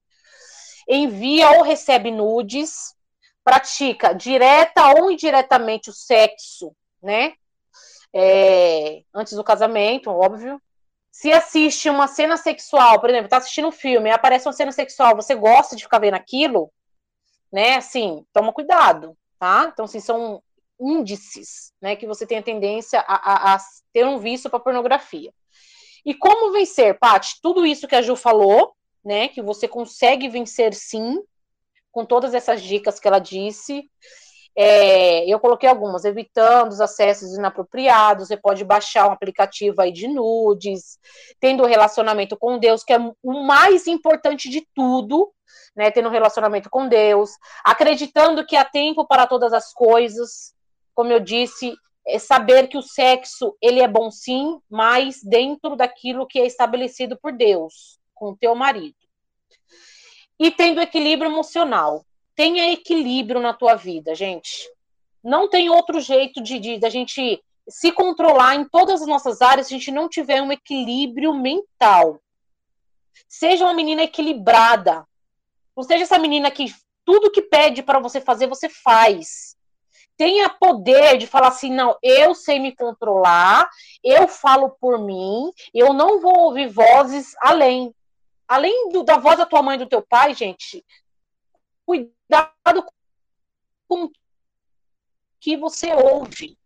envia 0.87 1.51
ou 1.57 1.61
recebe 1.61 2.09
nudes, 2.09 2.95
pratica 3.43 4.13
direta 4.13 4.87
ou 4.97 5.11
indiretamente 5.11 5.89
o 5.89 5.93
sexo, 5.93 6.73
né, 7.01 7.33
é, 8.15 9.03
antes 9.13 9.33
do 9.33 9.43
casamento, 9.43 10.09
óbvio. 10.09 10.57
Se 11.11 11.29
assiste 11.33 11.89
uma 11.89 12.07
cena 12.07 12.37
sexual, 12.37 13.01
por 13.01 13.09
exemplo, 13.09 13.27
tá 13.27 13.37
assistindo 13.37 13.67
um 13.67 13.73
filme, 13.73 14.09
aparece 14.09 14.47
uma 14.47 14.53
cena 14.53 14.71
sexual, 14.71 15.17
você 15.17 15.35
gosta 15.35 15.75
de 15.75 15.83
ficar 15.83 15.99
vendo 15.99 16.13
aquilo, 16.13 16.71
né? 17.51 17.75
Assim, 17.75 18.25
toma 18.31 18.53
cuidado, 18.53 19.17
tá? 19.37 19.69
Então, 19.71 19.83
assim, 19.83 19.99
são 19.99 20.41
índices, 20.79 21.71
né, 21.81 21.95
que 21.95 22.07
você 22.07 22.25
tem 22.25 22.37
a 22.39 22.43
tendência 22.43 22.99
a, 23.01 23.51
a, 23.51 23.55
a 23.55 23.59
ter 23.91 24.05
um 24.05 24.19
vício 24.19 24.49
para 24.49 24.59
pornografia. 24.59 25.33
E 26.05 26.13
como 26.13 26.51
vencer, 26.51 26.97
Paty? 26.99 27.39
Tudo 27.41 27.65
isso 27.65 27.87
que 27.87 27.95
a 27.95 28.01
Ju 28.01 28.15
falou, 28.15 28.73
né, 29.03 29.27
que 29.27 29.41
você 29.41 29.67
consegue 29.67 30.27
vencer 30.27 30.73
sim, 30.73 31.21
com 31.91 32.05
todas 32.05 32.33
essas 32.33 32.61
dicas 32.61 32.99
que 32.99 33.07
ela 33.07 33.19
disse. 33.19 33.89
É, 34.55 35.25
eu 35.27 35.39
coloquei 35.39 35.67
algumas, 35.67 36.05
evitando 36.05 36.71
os 36.71 36.81
acessos 36.81 37.35
inapropriados, 37.35 38.27
você 38.27 38.37
pode 38.37 38.63
baixar 38.63 39.07
um 39.07 39.11
aplicativo 39.11 39.81
aí 39.81 39.91
de 39.91 40.07
nudes, 40.07 40.99
tendo 41.39 41.65
relacionamento 41.65 42.37
com 42.37 42.59
Deus, 42.59 42.83
que 42.83 42.93
é 42.93 42.97
o 42.97 43.43
mais 43.43 43.87
importante 43.87 44.49
de 44.49 44.67
tudo, 44.75 45.31
né? 45.75 45.89
Tendo 45.89 46.09
um 46.09 46.11
relacionamento 46.11 46.69
com 46.69 46.87
Deus, 46.87 47.31
acreditando 47.63 48.45
que 48.45 48.55
há 48.55 48.65
tempo 48.65 49.07
para 49.07 49.25
todas 49.25 49.53
as 49.53 49.73
coisas, 49.73 50.53
como 50.93 51.11
eu 51.11 51.19
disse, 51.19 51.75
é 52.05 52.19
saber 52.19 52.67
que 52.67 52.77
o 52.77 52.81
sexo 52.81 53.55
ele 53.61 53.81
é 53.81 53.87
bom 53.87 54.11
sim, 54.11 54.59
mas 54.69 55.21
dentro 55.23 55.75
daquilo 55.75 56.27
que 56.27 56.39
é 56.39 56.45
estabelecido 56.45 57.17
por 57.17 57.31
Deus, 57.31 57.99
com 58.13 58.31
o 58.31 58.37
teu 58.37 58.53
marido. 58.55 58.95
E 60.39 60.51
tendo 60.51 60.81
equilíbrio 60.81 61.31
emocional. 61.31 62.05
Tenha 62.35 62.71
equilíbrio 62.71 63.39
na 63.39 63.53
tua 63.53 63.75
vida, 63.75 64.15
gente. 64.15 64.67
Não 65.23 65.47
tem 65.47 65.69
outro 65.69 65.99
jeito 66.01 66.41
de, 66.41 66.59
de, 66.59 66.77
de 66.77 66.85
a 66.85 66.89
gente 66.89 67.41
se 67.69 67.91
controlar 67.91 68.55
em 68.55 68.67
todas 68.67 69.01
as 69.01 69.07
nossas 69.07 69.41
áreas 69.41 69.67
se 69.67 69.75
a 69.75 69.77
gente 69.77 69.91
não 69.91 70.09
tiver 70.09 70.41
um 70.41 70.51
equilíbrio 70.51 71.33
mental. 71.33 72.19
Seja 73.27 73.65
uma 73.65 73.73
menina 73.73 74.03
equilibrada. 74.03 75.07
Não 75.75 75.83
seja 75.83 76.03
essa 76.03 76.19
menina 76.19 76.51
que 76.51 76.73
tudo 77.05 77.31
que 77.31 77.41
pede 77.41 77.83
para 77.83 77.99
você 77.99 78.19
fazer, 78.19 78.47
você 78.47 78.67
faz. 78.67 79.52
Tenha 80.15 80.49
poder 80.49 81.17
de 81.17 81.27
falar 81.27 81.47
assim: 81.49 81.71
não, 81.71 81.97
eu 82.01 82.35
sei 82.35 82.59
me 82.59 82.75
controlar, 82.75 83.69
eu 84.03 84.27
falo 84.27 84.69
por 84.79 84.99
mim, 84.99 85.51
eu 85.73 85.93
não 85.93 86.21
vou 86.21 86.37
ouvir 86.45 86.67
vozes 86.67 87.35
além. 87.39 87.93
Além 88.47 88.89
do, 88.89 89.03
da 89.03 89.17
voz 89.17 89.37
da 89.37 89.45
tua 89.45 89.61
mãe 89.63 89.75
e 89.75 89.79
do 89.79 89.89
teu 89.89 90.01
pai, 90.01 90.33
gente, 90.33 90.85
cuidado 91.85 92.85
com 93.87 94.05
o 94.05 94.11
que 95.39 95.57
você 95.57 95.93
ouve. 95.93 96.57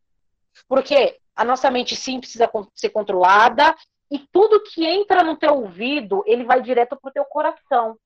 Porque 0.68 1.20
a 1.36 1.46
nossa 1.46 1.70
mente 1.70 1.96
sim 1.96 2.20
precisa 2.20 2.50
ser 2.76 2.90
controlada 2.90 3.76
e 4.10 4.20
tudo 4.20 4.64
que 4.64 4.86
entra 4.86 5.24
no 5.24 5.38
teu 5.38 5.54
ouvido, 5.54 6.24
ele 6.26 6.44
vai 6.44 6.62
direto 6.62 6.96
para 6.96 7.10
o 7.10 7.14
teu 7.14 7.26
coração. 7.26 7.98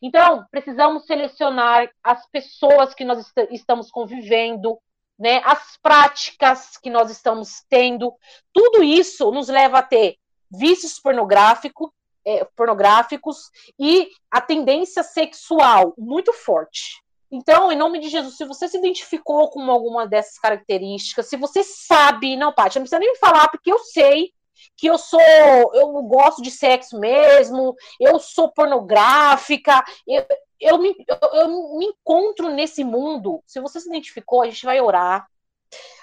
Então, 0.00 0.44
precisamos 0.50 1.06
selecionar 1.06 1.90
as 2.02 2.26
pessoas 2.30 2.94
que 2.94 3.04
nós 3.04 3.18
est 3.18 3.48
estamos 3.50 3.90
convivendo, 3.90 4.78
né, 5.18 5.40
as 5.44 5.76
práticas 5.82 6.76
que 6.76 6.90
nós 6.90 7.10
estamos 7.10 7.64
tendo. 7.68 8.12
Tudo 8.52 8.82
isso 8.82 9.30
nos 9.30 9.48
leva 9.48 9.78
a 9.78 9.82
ter 9.82 10.16
vícios 10.50 10.98
pornográficos, 10.98 11.90
é, 12.24 12.44
pornográficos 12.56 13.50
e 13.78 14.08
a 14.30 14.40
tendência 14.40 15.02
sexual 15.02 15.94
muito 15.98 16.32
forte. 16.32 17.02
Então, 17.30 17.72
em 17.72 17.76
nome 17.76 17.98
de 17.98 18.08
Jesus, 18.08 18.36
se 18.36 18.44
você 18.44 18.68
se 18.68 18.78
identificou 18.78 19.50
com 19.50 19.68
alguma 19.70 20.06
dessas 20.06 20.38
características, 20.38 21.26
se 21.28 21.36
você 21.36 21.64
sabe, 21.64 22.36
não, 22.36 22.52
Paty, 22.52 22.76
não 22.76 22.84
precisa 22.84 23.00
nem 23.00 23.12
me 23.12 23.18
falar, 23.18 23.48
porque 23.48 23.72
eu 23.72 23.78
sei 23.80 24.32
que 24.76 24.86
eu 24.86 24.98
sou, 24.98 25.20
eu 25.20 26.02
gosto 26.02 26.42
de 26.42 26.50
sexo 26.50 26.98
mesmo, 26.98 27.74
eu 28.00 28.18
sou 28.18 28.50
pornográfica, 28.50 29.84
eu, 30.06 30.24
eu, 30.60 30.78
me, 30.78 30.94
eu, 31.08 31.28
eu 31.32 31.78
me 31.78 31.86
encontro 31.86 32.50
nesse 32.50 32.84
mundo. 32.84 33.42
Se 33.46 33.60
você 33.60 33.80
se 33.80 33.88
identificou, 33.88 34.42
a 34.42 34.46
gente 34.46 34.64
vai 34.64 34.80
orar, 34.80 35.26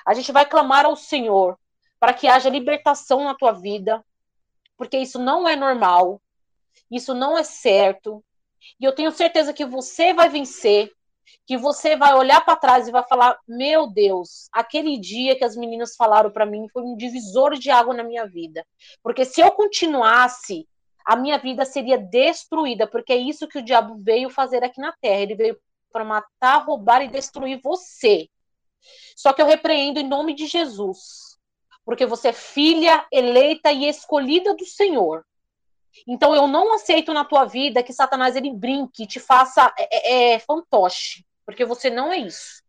a 0.06 0.14
gente 0.14 0.32
vai 0.32 0.46
clamar 0.46 0.86
ao 0.86 0.96
Senhor 0.96 1.58
para 2.00 2.14
que 2.14 2.28
haja 2.28 2.50
libertação 2.50 3.24
na 3.24 3.36
tua 3.36 3.52
vida, 3.52 4.04
porque 4.76 4.98
isso 4.98 5.20
não 5.20 5.48
é 5.48 5.56
normal, 5.56 6.22
isso 6.90 7.14
não 7.14 7.38
é 7.38 7.44
certo. 7.44 8.24
E 8.80 8.86
eu 8.86 8.94
tenho 8.94 9.12
certeza 9.12 9.54
que 9.54 9.66
você 9.66 10.14
vai 10.14 10.30
vencer, 10.30 10.92
que 11.46 11.58
você 11.58 11.96
vai 11.96 12.14
olhar 12.14 12.44
para 12.44 12.56
trás 12.56 12.88
e 12.88 12.92
vai 12.92 13.04
falar: 13.08 13.38
Meu 13.48 13.88
Deus, 13.88 14.50
aquele 14.52 14.98
dia 14.98 15.38
que 15.38 15.44
as 15.44 15.56
meninas 15.56 15.96
falaram 15.96 16.32
para 16.32 16.46
mim 16.46 16.68
foi 16.72 16.84
um 16.84 16.96
divisor 16.96 17.56
de 17.56 17.70
água 17.70 17.94
na 17.94 18.04
minha 18.04 18.26
vida. 18.26 18.66
Porque 19.04 19.26
se 19.26 19.42
eu 19.42 19.52
continuasse, 19.52 20.68
a 21.06 21.16
minha 21.16 21.38
vida 21.38 21.66
seria 21.66 21.98
destruída, 21.98 22.88
porque 22.88 23.14
é 23.14 23.18
isso 23.18 23.48
que 23.48 23.60
o 23.60 23.64
diabo 23.64 23.96
veio 23.98 24.30
fazer 24.30 24.64
aqui 24.64 24.80
na 24.80 24.94
terra. 25.02 25.22
Ele 25.22 25.36
veio 25.36 25.58
para 25.92 26.06
matar, 26.06 26.66
roubar 26.66 27.02
e 27.02 27.08
destruir 27.08 27.60
você. 27.64 28.30
Só 29.16 29.34
que 29.34 29.42
eu 29.42 29.46
repreendo 29.46 30.00
em 30.00 30.08
nome 30.08 30.34
de 30.34 30.48
Jesus 30.48 31.32
porque 31.86 32.06
você 32.06 32.30
é 32.30 32.34
filha 32.34 33.06
eleita 33.12 33.72
e 33.72 33.88
escolhida 33.88 34.56
do 34.56 34.66
Senhor. 34.66 35.26
Então 36.08 36.36
eu 36.36 36.48
não 36.48 36.74
aceito 36.74 37.14
na 37.14 37.26
tua 37.26 37.46
vida 37.46 37.84
que 37.84 37.94
Satanás 37.94 38.36
ele 38.36 38.52
brinque, 38.52 39.08
te 39.08 39.20
faça 39.20 39.74
é, 39.78 39.90
é, 39.92 40.34
é, 40.34 40.40
fantoche, 40.40 41.26
porque 41.46 41.66
você 41.66 41.90
não 41.90 42.12
é 42.12 42.18
isso. 42.18 42.62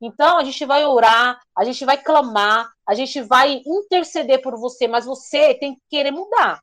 Então 0.00 0.38
a 0.38 0.44
gente 0.44 0.64
vai 0.64 0.84
orar, 0.84 1.40
a 1.56 1.64
gente 1.64 1.84
vai 1.84 1.98
clamar, 1.98 2.70
a 2.86 2.94
gente 2.94 3.20
vai 3.20 3.62
interceder 3.66 4.40
por 4.40 4.56
você, 4.56 4.86
mas 4.86 5.04
você 5.04 5.54
tem 5.54 5.74
que 5.74 5.82
querer 5.88 6.12
mudar. 6.12 6.62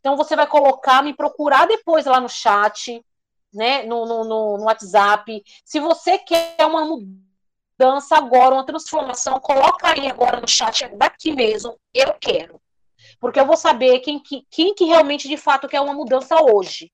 Então 0.00 0.16
você 0.16 0.34
vai 0.34 0.46
colocar, 0.46 1.02
me 1.02 1.14
procurar 1.14 1.66
depois 1.66 2.06
lá 2.06 2.20
no 2.20 2.28
chat, 2.28 3.04
né, 3.52 3.84
no, 3.84 4.04
no, 4.04 4.24
no, 4.24 4.58
no 4.58 4.64
WhatsApp. 4.64 5.42
Se 5.64 5.78
você 5.78 6.18
quer 6.18 6.56
uma 6.66 6.84
mudança 6.84 8.16
agora, 8.16 8.54
uma 8.54 8.66
transformação, 8.66 9.38
coloca 9.38 9.88
aí 9.88 10.08
agora 10.08 10.40
no 10.40 10.48
chat 10.48 10.88
daqui 10.96 11.32
mesmo, 11.32 11.78
eu 11.92 12.14
quero. 12.14 12.60
Porque 13.24 13.40
eu 13.40 13.46
vou 13.46 13.56
saber 13.56 14.00
quem 14.00 14.22
que, 14.22 14.46
quem 14.50 14.74
que 14.74 14.84
realmente 14.84 15.26
de 15.26 15.38
fato 15.38 15.66
quer 15.66 15.80
uma 15.80 15.94
mudança 15.94 16.36
hoje. 16.42 16.92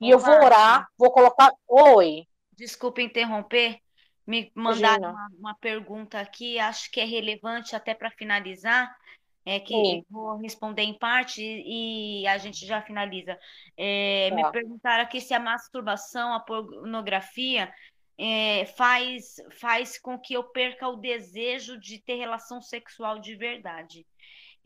E 0.00 0.08
eu 0.08 0.18
vou 0.18 0.34
orar, 0.42 0.88
vou 0.96 1.12
colocar. 1.12 1.52
Oi. 1.68 2.26
Desculpa 2.50 3.02
interromper, 3.02 3.78
me 4.26 4.50
mandaram 4.54 5.10
uma, 5.10 5.28
uma, 5.38 5.54
pergunta 5.56 6.18
aqui, 6.18 6.58
acho 6.58 6.90
que 6.90 6.98
é 6.98 7.04
relevante 7.04 7.76
até 7.76 7.92
para 7.92 8.10
finalizar, 8.10 8.90
é 9.44 9.60
que 9.60 9.74
Sim. 9.74 10.04
vou 10.08 10.38
responder 10.38 10.80
em 10.80 10.98
parte 10.98 11.42
e 11.42 12.26
a 12.26 12.38
gente 12.38 12.64
já 12.64 12.80
finaliza. 12.80 13.38
É, 13.76 14.30
tá. 14.30 14.34
Me 14.34 14.50
perguntaram 14.52 15.02
aqui 15.04 15.20
se 15.20 15.34
a 15.34 15.38
masturbação, 15.38 16.32
a 16.32 16.40
pornografia, 16.40 17.70
é, 18.16 18.64
faz, 18.64 19.36
faz 19.60 19.98
com 19.98 20.18
que 20.18 20.32
eu 20.32 20.44
perca 20.44 20.88
o 20.88 20.96
desejo 20.96 21.78
de 21.78 21.98
ter 21.98 22.14
relação 22.14 22.62
sexual 22.62 23.18
de 23.18 23.36
verdade. 23.36 24.06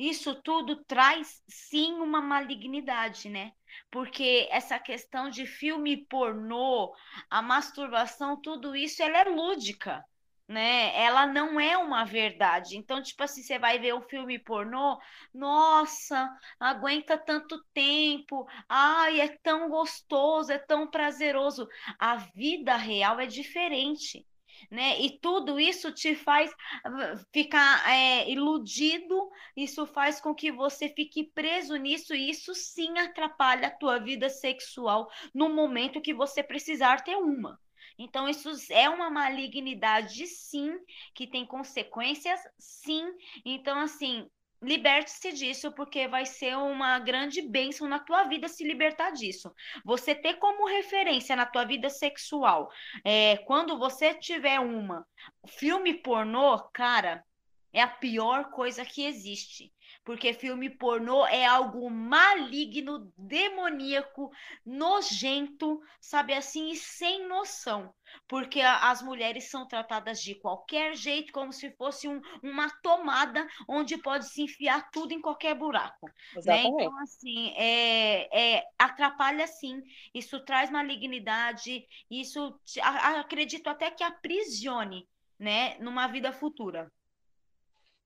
Isso 0.01 0.35
tudo 0.43 0.82
traz 0.85 1.43
sim 1.48 1.94
uma 1.94 2.20
malignidade, 2.22 3.28
né? 3.28 3.52
Porque 3.90 4.48
essa 4.51 4.78
questão 4.78 5.28
de 5.31 5.47
filme 5.47 6.06
pornô, 6.06 6.94
a 7.28 7.43
masturbação, 7.43 8.40
tudo 8.40 8.74
isso, 8.74 9.02
ela 9.02 9.18
é 9.18 9.24
lúdica 9.24 10.05
né? 10.48 10.93
Ela 11.01 11.27
não 11.28 11.60
é 11.60 11.78
uma 11.78 12.05
verdade. 12.05 12.77
Então, 12.77 13.01
tipo 13.02 13.22
assim, 13.22 13.43
você 13.43 13.56
vai 13.59 13.78
ver 13.78 13.94
um 13.94 14.02
filme 14.02 14.36
pornô, 14.39 14.98
nossa, 15.32 16.28
aguenta 16.59 17.16
tanto 17.16 17.62
tempo, 17.72 18.48
ai, 18.68 19.20
é 19.20 19.28
tão 19.44 19.68
gostoso, 19.70 20.51
é 20.52 20.59
tão 20.59 20.90
prazeroso. 20.90 21.68
A 21.98 22.16
vida 22.16 22.77
real 22.77 23.20
é 23.20 23.27
diferente 23.27 24.27
né? 24.70 25.00
E 25.00 25.18
tudo 25.20 25.58
isso 25.60 25.92
te 25.92 26.14
faz 26.14 26.50
ah, 26.84 27.14
ficar 27.32 27.88
é, 27.88 28.30
iludido, 28.30 29.30
isso 29.56 29.86
faz 29.86 30.20
com 30.20 30.34
que 30.34 30.50
você 30.50 30.88
fique 30.88 31.24
preso 31.34 31.76
nisso, 31.76 32.14
e 32.14 32.30
isso 32.30 32.54
sim 32.54 32.98
atrapalha 32.98 33.68
a 33.68 33.76
tua 33.76 33.98
vida 33.98 34.28
sexual 34.28 35.10
no 35.34 35.48
momento 35.48 36.00
que 36.00 36.14
você 36.14 36.42
precisar 36.42 37.02
ter 37.02 37.16
uma. 37.16 37.58
Então, 37.98 38.26
isso 38.26 38.50
é 38.70 38.88
uma 38.88 39.10
malignidade, 39.10 40.26
sim, 40.26 40.72
que 41.14 41.26
tem 41.26 41.44
consequências, 41.44 42.40
sim. 42.58 43.04
Então, 43.44 43.78
assim, 43.78 44.26
liberte-se 44.62 45.32
disso, 45.32 45.72
porque 45.72 46.06
vai 46.06 46.26
ser 46.26 46.56
uma 46.56 46.98
grande 46.98 47.40
bênção 47.40 47.88
na 47.88 47.98
tua 47.98 48.24
vida 48.24 48.48
se 48.48 48.64
libertar 48.64 49.10
disso. 49.10 49.52
Você 49.84 50.14
ter 50.14 50.34
como 50.34 50.68
referência 50.68 51.34
na 51.34 51.46
tua 51.46 51.64
vida 51.64 51.88
sexual, 51.88 52.70
é, 53.04 53.38
quando 53.38 53.78
você 53.78 54.14
tiver 54.14 54.60
uma 54.60 55.06
filme 55.46 55.94
pornô, 55.94 56.58
cara, 56.72 57.24
é 57.72 57.80
a 57.80 57.88
pior 57.88 58.50
coisa 58.50 58.84
que 58.84 59.04
existe 59.04 59.72
porque 60.10 60.32
filme 60.32 60.68
pornô 60.68 61.24
é 61.24 61.46
algo 61.46 61.88
maligno, 61.88 63.12
demoníaco, 63.16 64.28
nojento, 64.66 65.80
sabe 66.00 66.34
assim, 66.34 66.72
e 66.72 66.76
sem 66.76 67.28
noção. 67.28 67.94
Porque 68.26 68.60
as 68.60 69.00
mulheres 69.02 69.48
são 69.48 69.68
tratadas 69.68 70.20
de 70.20 70.34
qualquer 70.34 70.96
jeito, 70.96 71.32
como 71.32 71.52
se 71.52 71.70
fosse 71.76 72.08
um, 72.08 72.20
uma 72.42 72.68
tomada 72.82 73.46
onde 73.68 73.96
pode 73.98 74.28
se 74.28 74.42
enfiar 74.42 74.90
tudo 74.90 75.12
em 75.12 75.20
qualquer 75.20 75.54
buraco. 75.54 76.10
Né? 76.44 76.64
Então, 76.64 76.98
assim, 76.98 77.54
é, 77.56 78.56
é, 78.56 78.64
atrapalha 78.76 79.46
sim, 79.46 79.80
isso 80.12 80.44
traz 80.44 80.72
malignidade, 80.72 81.86
isso 82.10 82.58
a, 82.82 83.20
acredito 83.20 83.68
até 83.68 83.92
que 83.92 84.02
aprisione, 84.02 85.08
né, 85.38 85.78
numa 85.78 86.08
vida 86.08 86.32
futura. 86.32 86.90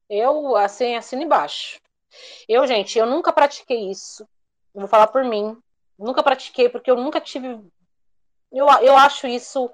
Eu, 0.06 0.54
assim, 0.54 0.96
assino 0.96 1.22
embaixo. 1.22 1.80
Eu, 2.48 2.66
gente, 2.66 2.98
eu 2.98 3.06
nunca 3.06 3.32
pratiquei 3.32 3.90
isso. 3.90 4.26
Vou 4.74 4.88
falar 4.88 5.06
por 5.08 5.24
mim. 5.24 5.56
Nunca 5.98 6.22
pratiquei, 6.22 6.68
porque 6.68 6.90
eu 6.90 6.96
nunca 6.96 7.20
tive. 7.20 7.60
Eu, 8.52 8.66
eu 8.82 8.96
acho 8.96 9.26
isso. 9.26 9.70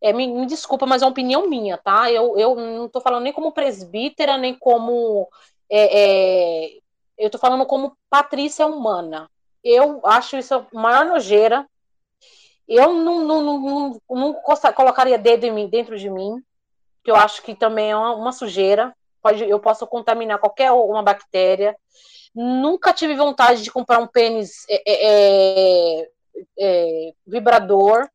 É, 0.00 0.12
me, 0.12 0.26
me 0.26 0.46
desculpa, 0.46 0.86
mas 0.86 1.02
é 1.02 1.04
uma 1.06 1.12
opinião 1.12 1.48
minha, 1.48 1.78
tá? 1.78 2.10
Eu, 2.10 2.36
eu 2.36 2.54
não 2.56 2.88
tô 2.88 3.00
falando 3.00 3.22
nem 3.22 3.32
como 3.32 3.52
presbítera, 3.52 4.36
nem 4.36 4.54
como. 4.54 5.28
É, 5.70 6.00
é, 6.00 6.78
eu 7.16 7.30
tô 7.30 7.38
falando 7.38 7.64
como 7.66 7.96
Patrícia 8.10 8.66
humana. 8.66 9.30
Eu 9.62 10.00
acho 10.04 10.36
isso 10.36 10.54
a 10.54 10.66
maior 10.72 11.06
nojeira. 11.06 11.66
Eu 12.68 12.92
não, 12.92 13.24
não, 13.24 13.40
não, 13.42 13.58
não, 13.58 14.00
não 14.10 14.34
colocaria 14.74 15.18
dedo 15.18 15.44
em 15.44 15.52
mim, 15.52 15.68
dentro 15.68 15.98
de 15.98 16.08
mim, 16.10 16.42
que 17.02 17.10
eu 17.10 17.16
acho 17.16 17.42
que 17.42 17.54
também 17.54 17.90
é 17.90 17.96
uma, 17.96 18.14
uma 18.14 18.32
sujeira 18.32 18.94
pode, 19.24 19.48
eu 19.48 19.58
posso 19.58 19.86
contaminar 19.86 20.38
qualquer 20.38 20.70
uma 20.70 21.02
bactéria. 21.02 21.74
Nunca 22.34 22.92
tive 22.92 23.14
vontade 23.14 23.62
de 23.62 23.70
comprar 23.70 23.98
um 23.98 24.06
pênis 24.06 24.66
é, 24.68 24.82
é, 24.86 26.00
é, 26.02 26.08
é, 26.58 27.12
vibrador. 27.26 28.06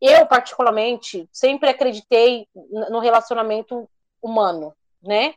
Eu, 0.00 0.26
particularmente, 0.26 1.28
sempre 1.30 1.68
acreditei 1.68 2.46
no 2.90 3.00
relacionamento 3.00 3.88
humano, 4.22 4.74
né? 5.02 5.34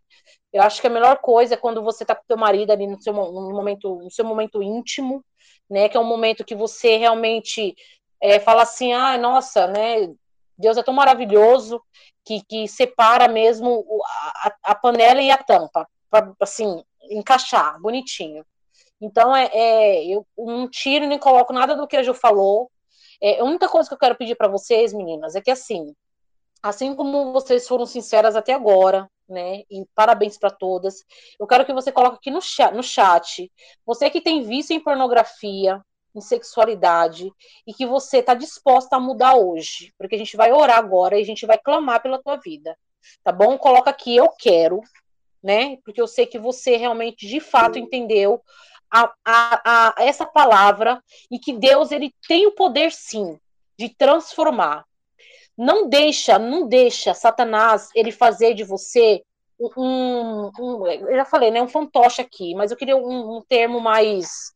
Eu 0.54 0.62
acho 0.62 0.80
que 0.80 0.88
a 0.88 0.90
melhor 0.90 1.18
coisa 1.18 1.56
é 1.56 1.58
quando 1.58 1.84
você 1.84 2.06
tá 2.06 2.16
com 2.16 2.24
teu 2.26 2.38
marido 2.38 2.72
ali 2.72 2.88
no 2.88 3.02
seu, 3.02 3.14
no 3.14 3.52
momento, 3.52 3.96
no 3.96 4.10
seu 4.10 4.24
momento 4.24 4.64
íntimo, 4.64 5.24
né? 5.70 5.90
Que 5.90 5.98
é 5.98 6.00
um 6.00 6.06
momento 6.06 6.46
que 6.46 6.56
você 6.56 6.96
realmente 6.98 7.76
é, 8.22 8.40
fala 8.40 8.64
assim, 8.64 8.94
ah, 8.94 9.18
nossa, 9.18 9.68
né? 9.68 10.14
Deus 10.58 10.78
é 10.78 10.84
tão 10.84 10.94
maravilhoso 10.94 11.82
que, 12.26 12.42
que 12.48 12.68
separa 12.68 13.28
mesmo 13.28 13.86
a, 14.44 14.56
a 14.64 14.76
panela 14.76 15.22
e 15.22 15.32
a 15.32 15.38
tampa, 15.38 15.88
para 16.10 16.34
assim, 16.42 16.84
encaixar 17.10 17.80
bonitinho. 17.80 18.46
Então, 19.00 19.36
é, 19.36 19.50
é, 19.54 20.06
eu 20.06 20.26
não 20.38 20.68
tiro 20.68 21.08
nem 21.08 21.20
coloco 21.20 21.54
nada 21.54 21.76
do 21.76 21.88
que 21.88 21.96
a 21.96 22.04
Ju 22.04 22.14
falou. 22.14 22.72
É, 23.22 23.40
a 23.40 23.44
única 23.44 23.70
coisa 23.70 23.88
que 23.88 23.94
eu 23.94 24.00
quero 24.00 24.16
pedir 24.16 24.36
para 24.36 24.48
vocês, 24.48 24.94
meninas, 24.94 25.36
é 25.36 25.42
que 25.42 25.52
assim, 25.52 25.94
assim 26.62 26.96
como 26.96 27.32
vocês 27.32 27.68
foram 27.68 27.86
sinceras 27.86 28.36
até 28.36 28.54
agora, 28.54 29.10
né? 29.30 29.62
E 29.70 29.86
parabéns 29.94 30.38
para 30.38 30.50
todas. 30.50 31.04
Eu 31.40 31.46
quero 31.46 31.66
que 31.66 31.74
você 31.74 31.92
coloque 31.92 32.18
aqui 32.18 32.32
no 32.32 32.42
chat, 32.42 32.74
no 32.74 32.84
chat, 32.84 33.52
você 33.86 34.10
que 34.10 34.22
tem 34.22 34.44
vício 34.44 34.76
em 34.76 34.80
pornografia, 34.80 35.82
em 36.18 36.22
sexualidade 36.22 37.32
e 37.66 37.74
que 37.74 37.86
você 37.86 38.18
está 38.18 38.34
disposta 38.34 38.96
a 38.96 39.00
mudar 39.00 39.36
hoje, 39.36 39.94
porque 39.98 40.16
a 40.16 40.18
gente 40.18 40.36
vai 40.36 40.52
orar 40.52 40.78
agora 40.78 41.18
e 41.18 41.22
a 41.22 41.26
gente 41.26 41.46
vai 41.46 41.58
clamar 41.58 42.02
pela 42.02 42.22
tua 42.22 42.38
vida, 42.38 42.78
tá 43.24 43.32
bom? 43.32 43.58
Coloca 43.58 43.90
aqui 43.90 44.16
eu 44.16 44.30
quero, 44.38 44.82
né? 45.42 45.78
Porque 45.86 46.02
eu 46.02 46.08
sei 46.08 46.26
que 46.26 46.40
você 46.40 46.76
realmente 46.76 47.28
de 47.28 47.40
fato 47.40 47.78
entendeu 47.78 48.42
a, 48.92 49.14
a, 49.26 49.94
a 49.98 50.04
essa 50.04 50.26
palavra 50.26 51.02
e 51.30 51.38
que 51.40 51.54
Deus 51.54 51.92
ele 51.92 52.14
tem 52.28 52.48
o 52.48 52.56
poder 52.56 52.92
sim 52.92 53.40
de 53.78 53.90
transformar. 53.90 54.86
Não 55.58 55.88
deixa, 55.90 56.38
não 56.38 56.68
deixa 56.68 57.14
Satanás 57.14 57.90
ele 57.96 58.12
fazer 58.12 58.54
de 58.54 58.64
você 58.64 59.24
um, 59.60 60.52
um, 60.60 60.88
eu 60.88 61.16
já 61.16 61.26
falei, 61.26 61.50
né, 61.50 61.62
um 61.62 61.68
fantoche 61.68 62.22
aqui, 62.22 62.54
mas 62.54 62.70
eu 62.70 62.78
queria 62.78 62.96
um, 62.96 63.38
um 63.38 63.42
termo 63.42 63.80
mais 63.80 64.54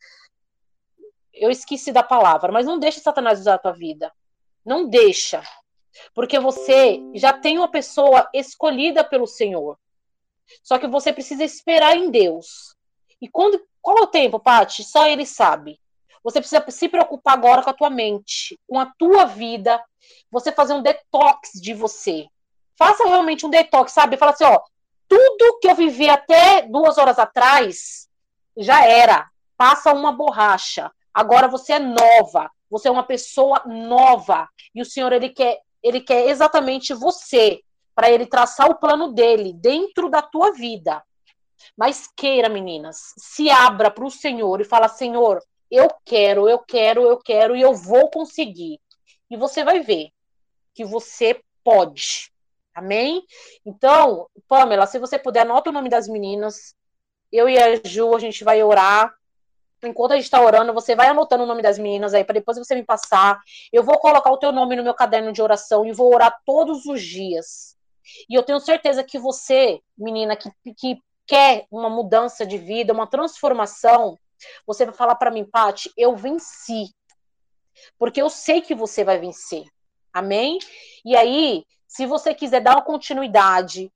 eu 1.41 1.49
esqueci 1.49 1.91
da 1.91 2.03
palavra, 2.03 2.51
mas 2.51 2.67
não 2.67 2.77
deixa 2.77 2.99
Satanás 2.99 3.39
usar 3.39 3.55
a 3.55 3.59
tua 3.59 3.73
vida. 3.73 4.13
Não 4.63 4.87
deixa. 4.87 5.41
Porque 6.13 6.39
você 6.39 7.01
já 7.15 7.33
tem 7.33 7.57
uma 7.57 7.67
pessoa 7.67 8.29
escolhida 8.31 9.03
pelo 9.03 9.25
Senhor. 9.25 9.77
Só 10.61 10.77
que 10.77 10.87
você 10.87 11.11
precisa 11.11 11.43
esperar 11.43 11.97
em 11.97 12.11
Deus. 12.11 12.75
E 13.19 13.27
quando 13.27 13.59
qual 13.81 13.97
é 13.97 14.01
o 14.01 14.07
tempo, 14.07 14.39
Pati? 14.39 14.83
Só 14.83 15.07
ele 15.07 15.25
sabe. 15.25 15.79
Você 16.23 16.39
precisa 16.39 16.63
se 16.69 16.87
preocupar 16.87 17.33
agora 17.33 17.63
com 17.63 17.71
a 17.71 17.73
tua 17.73 17.89
mente, 17.89 18.59
com 18.67 18.79
a 18.79 18.85
tua 18.85 19.25
vida, 19.25 19.83
você 20.29 20.51
fazer 20.51 20.73
um 20.73 20.81
detox 20.83 21.53
de 21.55 21.73
você. 21.73 22.27
Faça 22.77 23.03
realmente 23.07 23.45
um 23.45 23.49
detox, 23.49 23.91
sabe? 23.91 24.17
Fala 24.17 24.31
assim, 24.31 24.43
ó, 24.43 24.61
tudo 25.07 25.59
que 25.59 25.67
eu 25.67 25.75
vivi 25.75 26.07
até 26.07 26.61
duas 26.61 26.99
horas 26.99 27.17
atrás 27.17 28.07
já 28.55 28.85
era. 28.85 29.27
Passa 29.57 29.91
uma 29.91 30.11
borracha. 30.11 30.91
Agora 31.13 31.47
você 31.47 31.73
é 31.73 31.79
nova, 31.79 32.49
você 32.69 32.87
é 32.87 32.91
uma 32.91 33.03
pessoa 33.03 33.61
nova 33.65 34.47
e 34.73 34.81
o 34.81 34.85
Senhor 34.85 35.11
ele 35.11 35.29
quer, 35.29 35.59
ele 35.83 36.01
quer 36.01 36.29
exatamente 36.29 36.93
você 36.93 37.61
para 37.93 38.09
ele 38.09 38.25
traçar 38.25 38.69
o 38.69 38.75
plano 38.75 39.11
dele 39.11 39.53
dentro 39.53 40.09
da 40.09 40.21
tua 40.21 40.51
vida. 40.53 41.03
Mas 41.77 42.09
queira, 42.15 42.49
meninas, 42.49 43.13
se 43.17 43.49
abra 43.49 43.91
para 43.91 44.05
o 44.05 44.11
Senhor 44.11 44.61
e 44.61 44.65
fala: 44.65 44.87
Senhor, 44.87 45.41
eu 45.69 45.87
quero, 46.05 46.49
eu 46.49 46.59
quero, 46.59 47.03
eu 47.03 47.17
quero 47.17 47.55
e 47.55 47.61
eu 47.61 47.73
vou 47.73 48.09
conseguir. 48.09 48.79
E 49.29 49.37
você 49.37 49.63
vai 49.63 49.79
ver 49.79 50.09
que 50.73 50.83
você 50.83 51.41
pode. 51.63 52.31
Amém? 52.73 53.23
Então, 53.65 54.27
Pamela, 54.47 54.87
se 54.87 54.97
você 54.97 55.19
puder, 55.19 55.41
anota 55.41 55.69
o 55.69 55.73
nome 55.73 55.89
das 55.89 56.07
meninas. 56.07 56.75
Eu 57.31 57.47
e 57.47 57.57
a 57.57 57.79
Ju, 57.85 58.15
a 58.15 58.19
gente 58.19 58.43
vai 58.43 58.61
orar 58.61 59.13
enquanto 59.83 60.11
a 60.11 60.15
gente 60.15 60.25
está 60.25 60.41
orando, 60.41 60.73
você 60.73 60.95
vai 60.95 61.07
anotando 61.07 61.43
o 61.43 61.47
nome 61.47 61.61
das 61.61 61.77
meninas 61.77 62.13
aí, 62.13 62.23
para 62.23 62.33
depois 62.33 62.57
você 62.57 62.75
me 62.75 62.83
passar. 62.83 63.39
Eu 63.71 63.83
vou 63.83 63.97
colocar 63.99 64.31
o 64.31 64.37
teu 64.37 64.51
nome 64.51 64.75
no 64.75 64.83
meu 64.83 64.93
caderno 64.93 65.31
de 65.31 65.41
oração 65.41 65.85
e 65.85 65.91
vou 65.91 66.13
orar 66.13 66.39
todos 66.45 66.85
os 66.85 67.01
dias. 67.01 67.75
E 68.29 68.35
eu 68.35 68.43
tenho 68.43 68.59
certeza 68.59 69.03
que 69.03 69.17
você, 69.19 69.79
menina, 69.97 70.35
que, 70.35 70.49
que 70.75 71.01
quer 71.25 71.65
uma 71.71 71.89
mudança 71.89 72.45
de 72.45 72.57
vida, 72.57 72.93
uma 72.93 73.07
transformação, 73.07 74.17
você 74.65 74.85
vai 74.85 74.93
falar 74.93 75.15
para 75.15 75.31
mim, 75.31 75.45
Pati, 75.45 75.91
eu 75.95 76.15
venci. 76.15 76.93
Porque 77.97 78.21
eu 78.21 78.29
sei 78.29 78.61
que 78.61 78.75
você 78.75 79.03
vai 79.03 79.19
vencer. 79.19 79.65
Amém? 80.13 80.59
E 81.05 81.15
aí, 81.15 81.65
se 81.87 82.05
você 82.05 82.33
quiser 82.33 82.61
dar 82.61 82.75
uma 82.75 82.81
continuidade 82.81 83.91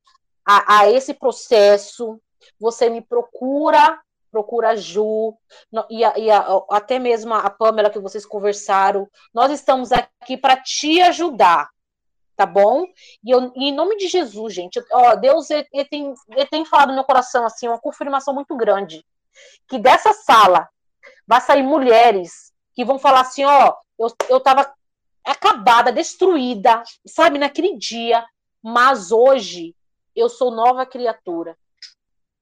a, 0.45 0.79
a 0.79 0.91
esse 0.91 1.13
processo, 1.13 2.19
você 2.59 2.89
me 2.89 3.01
procura, 3.01 3.99
procura 4.35 4.71
a 4.71 4.75
Ju, 4.75 5.33
e, 5.89 6.03
a, 6.03 6.17
e 6.17 6.29
a, 6.29 6.45
até 6.71 6.99
mesmo 6.99 7.33
a 7.33 7.49
Pamela 7.49 7.89
que 7.89 7.99
vocês 7.99 8.25
conversaram. 8.25 9.07
Nós 9.33 9.49
estamos 9.49 9.93
aqui 9.93 10.35
para 10.35 10.57
te 10.57 11.01
ajudar, 11.03 11.69
tá 12.35 12.45
bom? 12.45 12.83
E, 13.23 13.31
eu, 13.31 13.53
em 13.55 13.71
nome 13.71 13.95
de 13.95 14.09
Jesus, 14.09 14.53
gente, 14.53 14.83
ó, 14.91 15.15
Deus 15.15 15.49
ele, 15.49 15.65
ele 15.71 15.85
tem, 15.85 16.13
ele 16.31 16.45
tem 16.47 16.65
falado 16.65 16.89
no 16.89 16.95
meu 16.95 17.05
coração 17.05 17.45
assim, 17.45 17.65
uma 17.69 17.79
confirmação 17.79 18.33
muito 18.33 18.57
grande, 18.57 19.05
que 19.69 19.79
dessa 19.79 20.11
sala 20.11 20.67
vai 21.25 21.39
sair 21.39 21.63
mulheres 21.63 22.51
que 22.73 22.83
vão 22.83 22.99
falar 22.99 23.21
assim, 23.21 23.45
ó, 23.45 23.73
eu, 23.97 24.07
eu 24.27 24.41
tava 24.41 24.69
acabada, 25.23 25.93
destruída, 25.93 26.83
sabe, 27.07 27.39
naquele 27.39 27.77
dia, 27.77 28.25
mas 28.61 29.13
hoje 29.13 29.73
eu 30.13 30.27
sou 30.27 30.51
nova 30.51 30.85
criatura. 30.85 31.57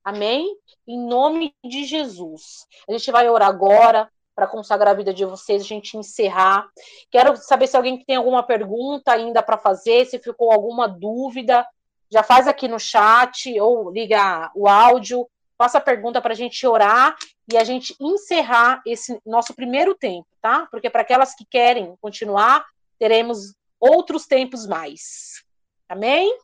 Amém? 0.04 0.58
Em 0.88 1.00
nome 1.00 1.56
de 1.64 1.86
Jesus. 1.86 2.68
A 2.88 2.92
gente 2.92 3.12
vai 3.12 3.30
orar 3.30 3.48
agora 3.48 4.10
para 4.36 4.48
consagrar 4.48 4.94
a 4.94 4.98
vida 4.98 5.14
de 5.14 5.24
vocês, 5.26 5.62
a 5.62 5.66
gente 5.66 5.96
encerrar. 5.98 6.68
Quero 7.10 7.38
saber 7.38 7.68
se 7.68 7.78
alguém 7.78 8.04
tem 8.04 8.16
alguma 8.16 8.44
pergunta 8.44 9.12
ainda 9.12 9.42
para 9.42 9.58
fazer, 9.58 10.06
se 10.06 10.20
ficou 10.20 10.52
alguma 10.52 10.88
dúvida, 10.88 11.66
já 12.12 12.24
faz 12.24 12.48
aqui 12.48 12.68
no 12.68 12.80
chat 12.80 13.60
ou 13.60 13.92
liga 13.92 14.52
o 14.56 14.68
áudio, 14.68 15.28
faça 15.58 15.78
a 15.78 15.82
pergunta 15.82 16.22
para 16.22 16.34
a 16.34 16.36
gente 16.36 16.66
orar 16.66 17.16
e 17.52 17.58
a 17.58 17.64
gente 17.64 17.96
encerrar 18.00 18.82
esse 18.86 19.20
nosso 19.26 19.54
primeiro 19.54 19.96
tempo, 19.96 20.28
tá? 20.42 20.68
Porque 20.70 20.90
para 20.90 21.02
aquelas 21.02 21.36
que 21.36 21.46
querem 21.46 21.96
continuar, 22.02 22.66
teremos 23.00 23.54
outros 23.80 24.26
tempos 24.26 24.68
mais. 24.68 25.44
Amém? 25.88 26.36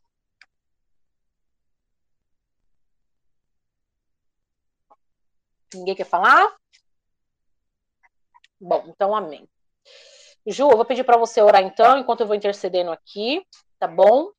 Ninguém 5.73 5.95
quer 5.95 6.05
falar? 6.05 6.55
Bom, 8.59 8.85
então 8.87 9.15
amém. 9.15 9.47
Ju, 10.45 10.69
eu 10.69 10.75
vou 10.75 10.85
pedir 10.85 11.03
para 11.03 11.17
você 11.17 11.41
orar 11.41 11.61
então, 11.61 11.97
enquanto 11.97 12.21
eu 12.21 12.27
vou 12.27 12.35
intercedendo 12.35 12.91
aqui, 12.91 13.45
tá 13.77 13.87
bom? 13.87 14.31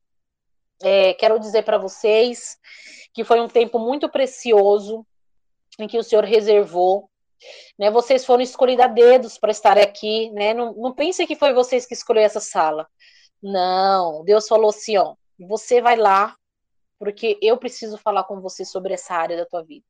É, 0.83 1.15
quero 1.15 1.39
dizer 1.39 1.63
para 1.63 1.79
vocês 1.79 2.59
que 3.13 3.25
foi 3.25 3.41
um 3.41 3.49
tempo 3.49 3.79
muito 3.79 4.09
precioso 4.09 5.07
em 5.79 5.87
que 5.87 5.99
o 5.99 6.03
Senhor 6.03 6.25
reservou. 6.25 7.09
Né, 7.79 7.91
vocês 7.91 8.27
foram 8.27 8.43
escolhidos 8.43 8.85
a 8.85 8.89
dedos 8.89 9.39
para 9.39 9.51
estar 9.51 9.79
aqui, 9.79 10.31
né? 10.33 10.53
Não, 10.53 10.75
não 10.75 10.95
pense 10.95 11.27
que 11.27 11.35
foi 11.35 11.55
vocês 11.55 11.87
que 11.87 11.95
escolheram 11.95 12.27
essa 12.27 12.41
sala. 12.41 12.87
Não, 13.43 14.23
Deus 14.25 14.47
falou 14.47 14.69
assim, 14.69 14.99
ó, 14.99 15.15
você 15.39 15.81
vai 15.81 15.97
lá, 15.97 16.37
porque 16.99 17.39
eu 17.41 17.57
preciso 17.57 17.97
falar 17.97 18.25
com 18.25 18.43
você 18.43 18.63
sobre 18.63 18.93
essa 18.93 19.15
área 19.15 19.39
da 19.39 19.47
tua 19.47 19.63
vida. 19.63 19.87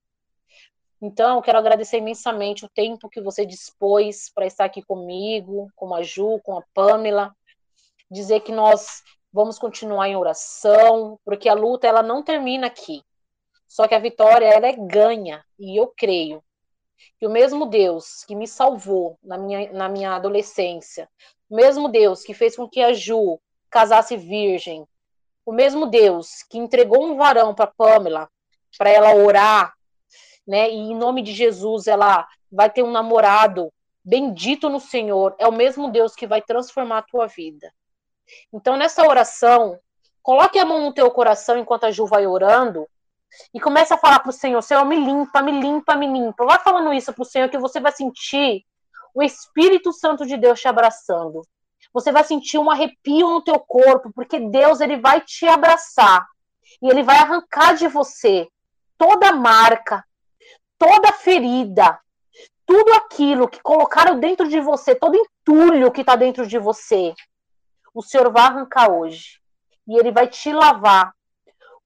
Então, 1.03 1.41
quero 1.41 1.57
agradecer 1.57 1.97
imensamente 1.97 2.65
o 2.65 2.69
tempo 2.69 3.09
que 3.09 3.23
você 3.23 3.47
dispôs 3.47 4.31
para 4.35 4.45
estar 4.45 4.67
aqui 4.67 4.83
comigo, 4.83 5.71
com 5.75 5.95
a 5.95 6.03
Ju, 6.03 6.39
com 6.45 6.59
a 6.59 6.63
Pamela, 6.75 7.35
dizer 8.11 8.41
que 8.41 8.53
nós 8.53 9.03
vamos 9.33 9.59
continuar 9.59 10.09
em 10.09 10.17
oração, 10.17 11.19
porque 11.25 11.49
a 11.49 11.55
luta 11.55 11.87
ela 11.87 12.03
não 12.03 12.23
termina 12.23 12.67
aqui. 12.67 13.03
Só 13.67 13.89
que 13.89 13.95
a 13.95 13.99
vitória 13.99 14.45
ela 14.45 14.67
é 14.67 14.73
ganha, 14.73 15.43
e 15.59 15.81
eu 15.81 15.91
creio 15.97 16.43
que 17.19 17.27
o 17.27 17.31
mesmo 17.31 17.65
Deus 17.65 18.25
que 18.25 18.37
me 18.37 18.47
salvou 18.47 19.19
na 19.23 19.39
minha, 19.39 19.73
na 19.73 19.89
minha 19.89 20.13
adolescência, 20.13 21.09
o 21.49 21.57
mesmo 21.57 21.89
Deus 21.89 22.23
que 22.23 22.35
fez 22.35 22.57
com 22.57 22.69
que 22.69 22.83
a 22.83 22.93
Ju 22.93 23.41
casasse 23.71 24.19
virgem, 24.19 24.87
o 25.47 25.53
mesmo 25.53 25.87
Deus 25.87 26.43
que 26.51 26.59
entregou 26.59 27.07
um 27.07 27.17
varão 27.17 27.55
para 27.55 27.67
Pamela, 27.67 28.29
para 28.77 28.91
ela 28.91 29.15
orar 29.15 29.73
né? 30.51 30.69
E 30.69 30.75
em 30.75 30.97
nome 30.97 31.23
de 31.23 31.33
Jesus 31.33 31.87
ela 31.87 32.27
vai 32.51 32.69
ter 32.69 32.83
um 32.83 32.91
namorado 32.91 33.73
bendito 34.05 34.69
no 34.69 34.81
Senhor. 34.81 35.37
É 35.39 35.47
o 35.47 35.53
mesmo 35.53 35.93
Deus 35.93 36.17
que 36.17 36.27
vai 36.27 36.43
transformar 36.43 36.99
a 36.99 37.03
tua 37.03 37.29
vida. 37.29 37.73
Então 38.53 38.77
nessa 38.77 39.07
oração, 39.07 39.79
coloque 40.21 40.59
a 40.59 40.65
mão 40.65 40.81
no 40.81 40.93
teu 40.93 41.09
coração 41.13 41.57
enquanto 41.57 41.85
a 41.85 41.93
Ju 41.93 42.05
vai 42.05 42.27
orando 42.27 42.85
e 43.55 43.61
comece 43.61 43.95
a 43.95 43.97
falar 43.97 44.19
para 44.19 44.31
o 44.31 44.33
Senhor: 44.33 44.61
Senhor, 44.61 44.85
me 44.85 44.97
limpa, 44.97 45.41
me 45.41 45.53
limpa, 45.53 45.95
me 45.95 46.09
limpa. 46.09 46.45
Vai 46.45 46.59
falando 46.59 46.93
isso 46.93 47.13
para 47.13 47.23
o 47.23 47.27
Senhor 47.27 47.49
que 47.49 47.59
você 47.59 47.79
vai 47.79 47.93
sentir 47.93 48.65
o 49.15 49.23
Espírito 49.23 49.93
Santo 49.93 50.27
de 50.27 50.37
Deus 50.37 50.61
te 50.61 50.67
abraçando. 50.67 51.43
Você 51.93 52.11
vai 52.11 52.25
sentir 52.25 52.59
um 52.59 52.69
arrepio 52.69 53.31
no 53.31 53.43
teu 53.43 53.59
corpo, 53.61 54.11
porque 54.13 54.41
Deus 54.41 54.81
ele 54.81 54.97
vai 54.97 55.21
te 55.21 55.47
abraçar 55.47 56.27
e 56.83 56.89
ele 56.89 57.05
vai 57.05 57.19
arrancar 57.19 57.75
de 57.75 57.87
você 57.87 58.49
toda 58.99 59.33
marca, 59.33 60.05
toda 60.81 61.13
ferida, 61.13 62.01
tudo 62.65 62.95
aquilo 62.95 63.47
que 63.47 63.61
colocaram 63.61 64.19
dentro 64.19 64.49
de 64.49 64.59
você, 64.61 64.95
todo 64.95 65.15
entulho 65.15 65.93
que 65.93 66.01
está 66.01 66.17
dentro 66.17 66.47
de 66.47 66.59
você, 66.59 67.15
o 67.93 68.03
Senhor 68.03 68.33
vai 68.33 68.45
arrancar 68.45 68.91
hoje. 68.91 69.39
E 69.87 69.99
Ele 69.99 70.11
vai 70.11 70.27
te 70.27 70.51
lavar 70.51 71.15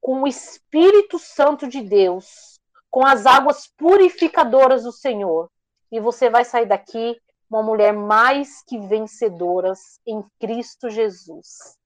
com 0.00 0.22
o 0.22 0.28
Espírito 0.28 1.18
Santo 1.18 1.66
de 1.66 1.80
Deus, 1.80 2.60
com 2.88 3.04
as 3.04 3.26
águas 3.26 3.66
purificadoras 3.76 4.84
do 4.84 4.92
Senhor. 4.92 5.50
E 5.90 5.98
você 5.98 6.30
vai 6.30 6.44
sair 6.44 6.66
daqui 6.66 7.20
uma 7.50 7.62
mulher 7.62 7.92
mais 7.92 8.62
que 8.62 8.78
vencedoras 8.78 9.98
em 10.06 10.22
Cristo 10.38 10.88
Jesus. 10.88 11.76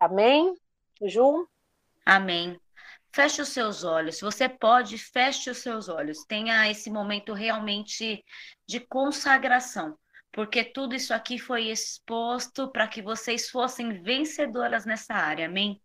Amém? 0.00 0.54
Ju? 1.02 1.46
Amém. 2.04 2.58
Feche 3.12 3.42
os 3.42 3.48
seus 3.48 3.82
olhos. 3.84 4.16
Se 4.16 4.22
você 4.22 4.48
pode, 4.48 4.96
feche 4.98 5.50
os 5.50 5.58
seus 5.58 5.88
olhos. 5.88 6.24
Tenha 6.26 6.70
esse 6.70 6.90
momento 6.90 7.32
realmente 7.32 8.24
de 8.66 8.80
consagração, 8.80 9.98
porque 10.32 10.62
tudo 10.64 10.94
isso 10.94 11.12
aqui 11.12 11.38
foi 11.38 11.68
exposto 11.68 12.70
para 12.70 12.86
que 12.86 13.02
vocês 13.02 13.50
fossem 13.50 14.00
vencedoras 14.02 14.86
nessa 14.86 15.14
área. 15.14 15.46
Amém? 15.46 15.80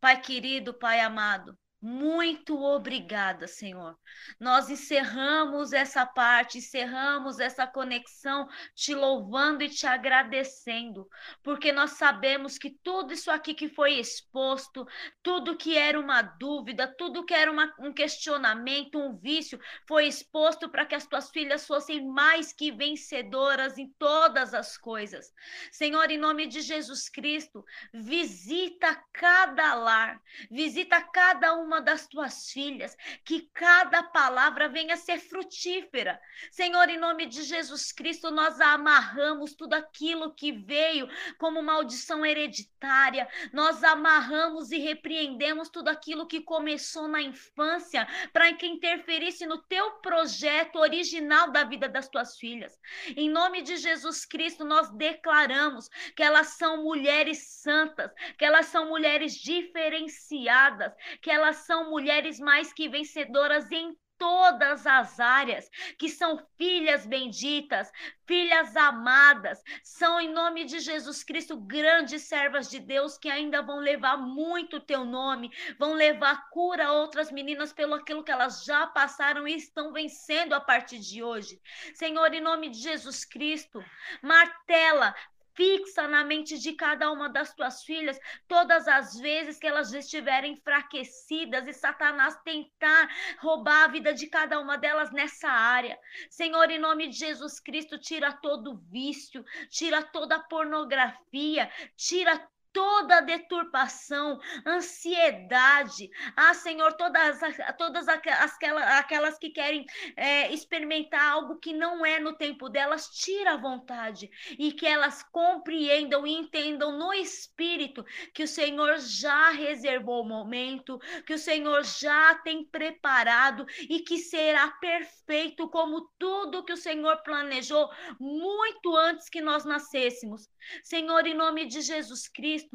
Pai 0.00 0.20
querido, 0.20 0.72
Pai 0.72 1.00
amado, 1.00 1.56
muito 1.80 2.58
obrigada, 2.62 3.46
Senhor. 3.46 3.98
Nós 4.40 4.70
encerramos 4.70 5.74
essa 5.74 6.06
parte, 6.06 6.58
encerramos 6.58 7.38
essa 7.38 7.66
conexão, 7.66 8.48
te 8.74 8.94
louvando 8.94 9.62
e 9.62 9.68
te 9.68 9.86
agradecendo, 9.86 11.06
porque 11.42 11.70
nós 11.72 11.92
sabemos 11.92 12.56
que 12.56 12.70
tudo 12.82 13.12
isso 13.12 13.30
aqui 13.30 13.52
que 13.52 13.68
foi 13.68 13.94
exposto, 13.94 14.86
tudo 15.22 15.56
que 15.56 15.76
era 15.76 16.00
uma 16.00 16.22
dúvida, 16.22 16.92
tudo 16.96 17.24
que 17.26 17.34
era 17.34 17.52
uma, 17.52 17.72
um 17.78 17.92
questionamento, 17.92 18.98
um 18.98 19.14
vício, 19.14 19.60
foi 19.86 20.06
exposto 20.06 20.70
para 20.70 20.86
que 20.86 20.94
as 20.94 21.06
tuas 21.06 21.30
filhas 21.30 21.66
fossem 21.66 22.06
mais 22.06 22.54
que 22.54 22.72
vencedoras 22.72 23.76
em 23.76 23.92
todas 23.98 24.54
as 24.54 24.78
coisas. 24.78 25.32
Senhor, 25.70 26.10
em 26.10 26.18
nome 26.18 26.46
de 26.46 26.62
Jesus 26.62 27.08
Cristo, 27.10 27.62
visita 27.92 28.98
cada 29.12 29.74
lar, 29.74 30.20
visita 30.50 31.00
cada 31.02 31.54
um 31.54 31.75
uma 31.76 31.82
das 31.82 32.06
tuas 32.06 32.50
filhas, 32.50 32.96
que 33.22 33.42
cada 33.52 34.02
palavra 34.02 34.66
venha 34.66 34.96
ser 34.96 35.18
frutífera. 35.18 36.18
Senhor, 36.50 36.88
em 36.88 36.98
nome 36.98 37.26
de 37.26 37.42
Jesus 37.42 37.92
Cristo, 37.92 38.30
nós 38.30 38.58
amarramos 38.62 39.54
tudo 39.54 39.74
aquilo 39.74 40.32
que 40.32 40.52
veio 40.52 41.06
como 41.36 41.62
maldição 41.62 42.24
hereditária, 42.24 43.28
nós 43.52 43.84
amarramos 43.84 44.72
e 44.72 44.78
repreendemos 44.78 45.68
tudo 45.68 45.88
aquilo 45.88 46.26
que 46.26 46.40
começou 46.40 47.08
na 47.08 47.20
infância 47.20 48.08
para 48.32 48.54
que 48.54 48.66
interferisse 48.66 49.44
no 49.44 49.58
teu 49.58 49.90
projeto 50.00 50.76
original 50.76 51.50
da 51.50 51.64
vida 51.64 51.88
das 51.88 52.08
tuas 52.08 52.38
filhas. 52.38 52.78
Em 53.14 53.28
nome 53.28 53.60
de 53.60 53.76
Jesus 53.76 54.24
Cristo, 54.24 54.64
nós 54.64 54.90
declaramos 54.92 55.90
que 56.16 56.22
elas 56.22 56.48
são 56.48 56.82
mulheres 56.82 57.46
santas, 57.48 58.10
que 58.38 58.44
elas 58.46 58.66
são 58.66 58.88
mulheres 58.88 59.34
diferenciadas, 59.34 60.94
que 61.20 61.30
elas 61.30 61.55
são 61.58 61.90
mulheres 61.90 62.38
mais 62.38 62.72
que 62.72 62.88
vencedoras 62.88 63.70
em 63.70 63.96
todas 64.18 64.86
as 64.86 65.20
áreas, 65.20 65.68
que 65.98 66.08
são 66.08 66.38
filhas 66.56 67.06
benditas, 67.06 67.90
filhas 68.26 68.74
amadas, 68.76 69.62
são 69.82 70.20
em 70.20 70.32
nome 70.32 70.64
de 70.64 70.80
Jesus 70.80 71.22
Cristo 71.22 71.56
grandes 71.56 72.22
servas 72.22 72.68
de 72.68 72.80
Deus 72.80 73.18
que 73.18 73.28
ainda 73.28 73.62
vão 73.62 73.78
levar 73.78 74.16
muito 74.16 74.80
teu 74.80 75.04
nome, 75.04 75.50
vão 75.78 75.92
levar 75.94 76.48
cura 76.50 76.88
a 76.88 76.92
outras 76.92 77.30
meninas 77.30 77.72
pelo 77.72 77.94
aquilo 77.94 78.24
que 78.24 78.32
elas 78.32 78.64
já 78.64 78.86
passaram 78.86 79.46
e 79.46 79.54
estão 79.54 79.92
vencendo 79.92 80.54
a 80.54 80.60
partir 80.60 80.98
de 80.98 81.22
hoje. 81.22 81.60
Senhor, 81.94 82.32
em 82.32 82.40
nome 82.40 82.70
de 82.70 82.78
Jesus 82.78 83.24
Cristo, 83.24 83.84
martela, 84.22 85.14
fixa 85.56 86.06
na 86.06 86.22
mente 86.22 86.58
de 86.58 86.74
cada 86.74 87.10
uma 87.10 87.28
das 87.28 87.54
tuas 87.54 87.82
filhas 87.82 88.20
todas 88.46 88.86
as 88.86 89.18
vezes 89.18 89.58
que 89.58 89.66
elas 89.66 89.92
estiverem 89.92 90.52
enfraquecidas 90.52 91.66
e 91.66 91.72
Satanás 91.72 92.38
tentar 92.44 93.08
roubar 93.40 93.84
a 93.84 93.88
vida 93.88 94.12
de 94.12 94.26
cada 94.26 94.60
uma 94.60 94.76
delas 94.76 95.10
nessa 95.10 95.48
área. 95.48 95.98
Senhor, 96.30 96.70
em 96.70 96.78
nome 96.78 97.08
de 97.08 97.16
Jesus 97.16 97.58
Cristo, 97.58 97.98
tira 97.98 98.32
todo 98.32 98.76
vício, 98.76 99.44
tira 99.70 100.02
toda 100.02 100.38
pornografia, 100.38 101.70
tira 101.96 102.46
toda 102.76 103.22
deturpação, 103.22 104.38
ansiedade. 104.66 106.10
Ah, 106.36 106.52
Senhor, 106.52 106.92
todas, 106.92 107.40
todas 107.78 108.06
aquelas, 108.06 108.52
aquelas 108.98 109.38
que 109.38 109.48
querem 109.48 109.86
é, 110.14 110.52
experimentar 110.52 111.22
algo 111.22 111.56
que 111.56 111.72
não 111.72 112.04
é 112.04 112.20
no 112.20 112.34
tempo 112.34 112.68
delas, 112.68 113.08
tira 113.08 113.52
a 113.52 113.56
vontade 113.56 114.30
e 114.58 114.72
que 114.72 114.84
elas 114.84 115.22
compreendam 115.22 116.26
e 116.26 116.32
entendam 116.32 116.92
no 116.98 117.14
espírito 117.14 118.04
que 118.34 118.42
o 118.42 118.48
Senhor 118.48 118.98
já 118.98 119.52
reservou 119.52 120.20
o 120.20 120.28
momento, 120.28 120.98
que 121.26 121.32
o 121.32 121.38
Senhor 121.38 121.82
já 121.82 122.34
tem 122.34 122.62
preparado 122.62 123.64
e 123.88 124.00
que 124.00 124.18
será 124.18 124.68
perfeito 124.72 125.66
como 125.70 126.10
tudo 126.18 126.62
que 126.62 126.74
o 126.74 126.76
Senhor 126.76 127.22
planejou 127.22 127.88
muito 128.20 128.94
antes 128.94 129.30
que 129.30 129.40
nós 129.40 129.64
nascêssemos. 129.64 130.46
Senhor, 130.82 131.26
em 131.26 131.34
nome 131.34 131.64
de 131.64 131.80
Jesus 131.80 132.28
Cristo, 132.28 132.65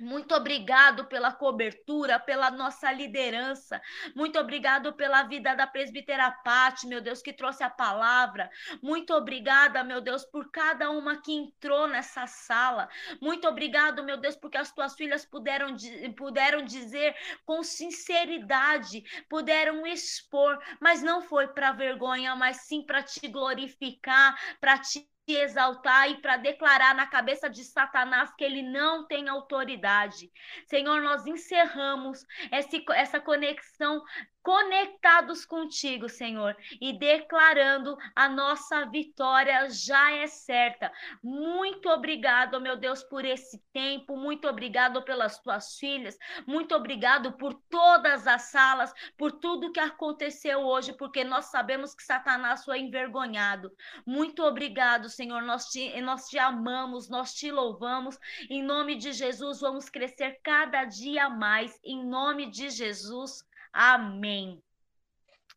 muito 0.00 0.34
obrigado 0.34 1.06
pela 1.06 1.32
cobertura, 1.32 2.18
pela 2.20 2.50
nossa 2.50 2.92
liderança. 2.92 3.80
Muito 4.14 4.38
obrigado 4.38 4.92
pela 4.92 5.24
vida 5.24 5.54
da 5.54 5.66
presbítera 5.66 6.30
Pati, 6.30 6.86
meu 6.86 7.00
Deus, 7.00 7.20
que 7.20 7.32
trouxe 7.32 7.64
a 7.64 7.70
palavra. 7.70 8.48
Muito 8.80 9.12
obrigada, 9.12 9.82
meu 9.82 10.00
Deus, 10.00 10.24
por 10.24 10.50
cada 10.50 10.90
uma 10.90 11.20
que 11.20 11.32
entrou 11.32 11.88
nessa 11.88 12.26
sala. 12.26 12.88
Muito 13.20 13.48
obrigado, 13.48 14.04
meu 14.04 14.16
Deus, 14.16 14.36
porque 14.36 14.56
as 14.56 14.72
tuas 14.72 14.94
filhas 14.94 15.24
puderam, 15.24 15.76
puderam 16.16 16.64
dizer 16.64 17.16
com 17.44 17.62
sinceridade, 17.62 19.02
puderam 19.28 19.86
expor, 19.86 20.58
mas 20.80 21.02
não 21.02 21.20
foi 21.22 21.48
para 21.48 21.72
vergonha, 21.72 22.36
mas 22.36 22.58
sim 22.58 22.82
para 22.82 23.02
te 23.02 23.26
glorificar, 23.26 24.38
para 24.60 24.78
te 24.78 25.08
exaltar 25.34 26.10
e 26.10 26.20
para 26.20 26.36
declarar 26.36 26.94
na 26.94 27.06
cabeça 27.06 27.48
de 27.48 27.64
Satanás 27.64 28.34
que 28.34 28.44
ele 28.44 28.62
não 28.62 29.06
tem 29.06 29.28
autoridade. 29.28 30.30
Senhor, 30.66 31.00
nós 31.00 31.26
encerramos 31.26 32.24
esse, 32.52 32.84
essa 32.90 33.20
conexão 33.20 34.02
conectados 34.48 35.44
contigo, 35.44 36.08
Senhor, 36.08 36.56
e 36.80 36.94
declarando 36.94 37.98
a 38.16 38.30
nossa 38.30 38.86
vitória 38.86 39.68
já 39.68 40.10
é 40.10 40.26
certa. 40.26 40.90
Muito 41.22 41.86
obrigado, 41.90 42.58
meu 42.58 42.74
Deus, 42.74 43.02
por 43.02 43.26
esse 43.26 43.62
tempo, 43.74 44.16
muito 44.16 44.48
obrigado 44.48 45.02
pelas 45.02 45.38
tuas 45.38 45.76
filhas, 45.76 46.16
muito 46.46 46.74
obrigado 46.74 47.32
por 47.32 47.52
todas 47.68 48.26
as 48.26 48.44
salas, 48.44 48.90
por 49.18 49.32
tudo 49.32 49.70
que 49.70 49.80
aconteceu 49.80 50.60
hoje, 50.60 50.94
porque 50.94 51.22
nós 51.22 51.50
sabemos 51.50 51.94
que 51.94 52.02
Satanás 52.02 52.64
foi 52.64 52.78
envergonhado. 52.78 53.70
Muito 54.06 54.42
obrigado, 54.42 55.10
Senhor, 55.10 55.42
nós 55.42 55.66
te, 55.66 56.00
nós 56.00 56.26
te 56.26 56.38
amamos, 56.38 57.10
nós 57.10 57.34
te 57.34 57.52
louvamos, 57.52 58.18
em 58.48 58.62
nome 58.62 58.96
de 58.96 59.12
Jesus, 59.12 59.60
vamos 59.60 59.90
crescer 59.90 60.40
cada 60.42 60.86
dia 60.86 61.28
mais, 61.28 61.78
em 61.84 62.02
nome 62.02 62.50
de 62.50 62.70
Jesus. 62.70 63.46
Amém. 63.72 64.62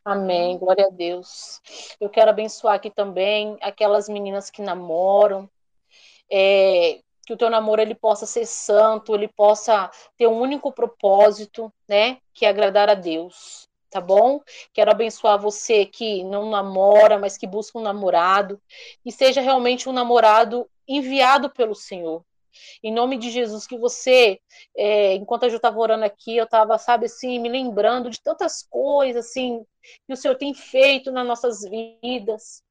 Amém, 0.03 0.57
glória 0.57 0.87
a 0.87 0.89
Deus. 0.89 1.61
Eu 1.99 2.09
quero 2.09 2.31
abençoar 2.31 2.75
aqui 2.75 2.89
também 2.89 3.57
aquelas 3.61 4.09
meninas 4.09 4.49
que 4.49 4.61
namoram, 4.61 5.47
é, 6.29 7.01
que 7.23 7.33
o 7.33 7.37
teu 7.37 7.51
namoro 7.51 7.81
ele 7.81 7.93
possa 7.93 8.25
ser 8.25 8.47
santo, 8.47 9.13
ele 9.13 9.27
possa 9.27 9.91
ter 10.17 10.27
um 10.27 10.39
único 10.39 10.71
propósito, 10.71 11.71
né, 11.87 12.17
que 12.33 12.45
é 12.45 12.49
agradar 12.49 12.89
a 12.89 12.95
Deus, 12.95 13.69
tá 13.91 14.01
bom? 14.01 14.41
Quero 14.73 14.89
abençoar 14.89 15.39
você 15.39 15.85
que 15.85 16.23
não 16.23 16.49
namora, 16.49 17.19
mas 17.19 17.37
que 17.37 17.45
busca 17.45 17.77
um 17.77 17.83
namorado, 17.83 18.59
e 19.05 19.11
seja 19.11 19.39
realmente 19.39 19.87
um 19.87 19.93
namorado 19.93 20.67
enviado 20.87 21.49
pelo 21.49 21.75
Senhor, 21.75 22.25
em 22.83 22.93
nome 22.93 23.17
de 23.17 23.29
Jesus, 23.29 23.67
que 23.67 23.77
você, 23.77 24.39
é, 24.75 25.15
enquanto 25.15 25.43
eu 25.43 25.55
estava 25.55 25.79
orando 25.79 26.05
aqui, 26.05 26.37
eu 26.37 26.45
estava, 26.45 26.77
sabe, 26.77 27.05
assim, 27.05 27.39
me 27.39 27.49
lembrando 27.49 28.09
de 28.09 28.21
tantas 28.21 28.63
coisas, 28.63 29.25
assim, 29.25 29.65
que 30.07 30.13
o 30.13 30.17
Senhor 30.17 30.35
tem 30.35 30.53
feito 30.53 31.11
nas 31.11 31.25
nossas 31.25 31.61
vidas, 32.01 32.63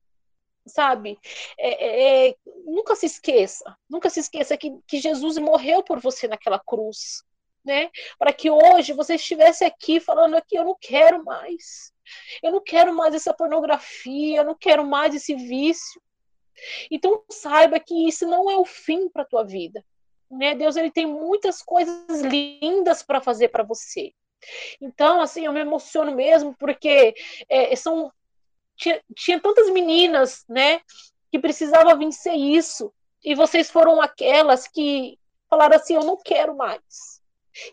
sabe? 0.66 1.18
É, 1.58 1.68
é, 1.68 2.28
é, 2.28 2.36
nunca 2.64 2.94
se 2.94 3.06
esqueça, 3.06 3.76
nunca 3.88 4.10
se 4.10 4.20
esqueça 4.20 4.56
que, 4.56 4.72
que 4.86 5.00
Jesus 5.00 5.38
morreu 5.38 5.82
por 5.82 6.00
você 6.00 6.28
naquela 6.28 6.58
cruz, 6.58 7.22
né? 7.64 7.90
Para 8.18 8.32
que 8.32 8.50
hoje 8.50 8.92
você 8.92 9.14
estivesse 9.14 9.64
aqui 9.64 10.00
falando 10.00 10.36
aqui, 10.36 10.56
eu 10.56 10.64
não 10.64 10.76
quero 10.80 11.24
mais. 11.24 11.92
Eu 12.42 12.52
não 12.52 12.62
quero 12.62 12.94
mais 12.94 13.14
essa 13.14 13.32
pornografia, 13.32 14.38
eu 14.38 14.44
não 14.44 14.54
quero 14.54 14.84
mais 14.84 15.14
esse 15.14 15.34
vício. 15.34 16.00
Então 16.90 17.22
saiba 17.30 17.78
que 17.80 18.08
isso 18.08 18.26
não 18.26 18.50
é 18.50 18.56
o 18.56 18.64
fim 18.64 19.08
para 19.08 19.22
a 19.22 19.26
tua 19.26 19.44
vida. 19.44 19.84
Né? 20.30 20.54
Deus 20.54 20.76
ele 20.76 20.90
tem 20.90 21.06
muitas 21.06 21.62
coisas 21.62 22.20
lindas 22.20 23.02
para 23.02 23.20
fazer 23.20 23.48
para 23.48 23.62
você. 23.62 24.12
Então, 24.80 25.20
assim, 25.20 25.44
eu 25.44 25.52
me 25.52 25.60
emociono 25.60 26.14
mesmo 26.14 26.54
porque 26.58 27.14
é, 27.48 27.74
são 27.76 28.10
tinha, 28.76 29.00
tinha 29.14 29.38
tantas 29.38 29.68
meninas, 29.68 30.44
né, 30.48 30.80
que 31.30 31.38
precisavam 31.38 31.98
vencer 31.98 32.34
isso 32.34 32.90
e 33.22 33.34
vocês 33.34 33.70
foram 33.70 34.00
aquelas 34.00 34.66
que 34.66 35.18
falaram 35.48 35.76
assim, 35.76 35.94
eu 35.94 36.04
não 36.04 36.16
quero 36.16 36.56
mais. 36.56 37.20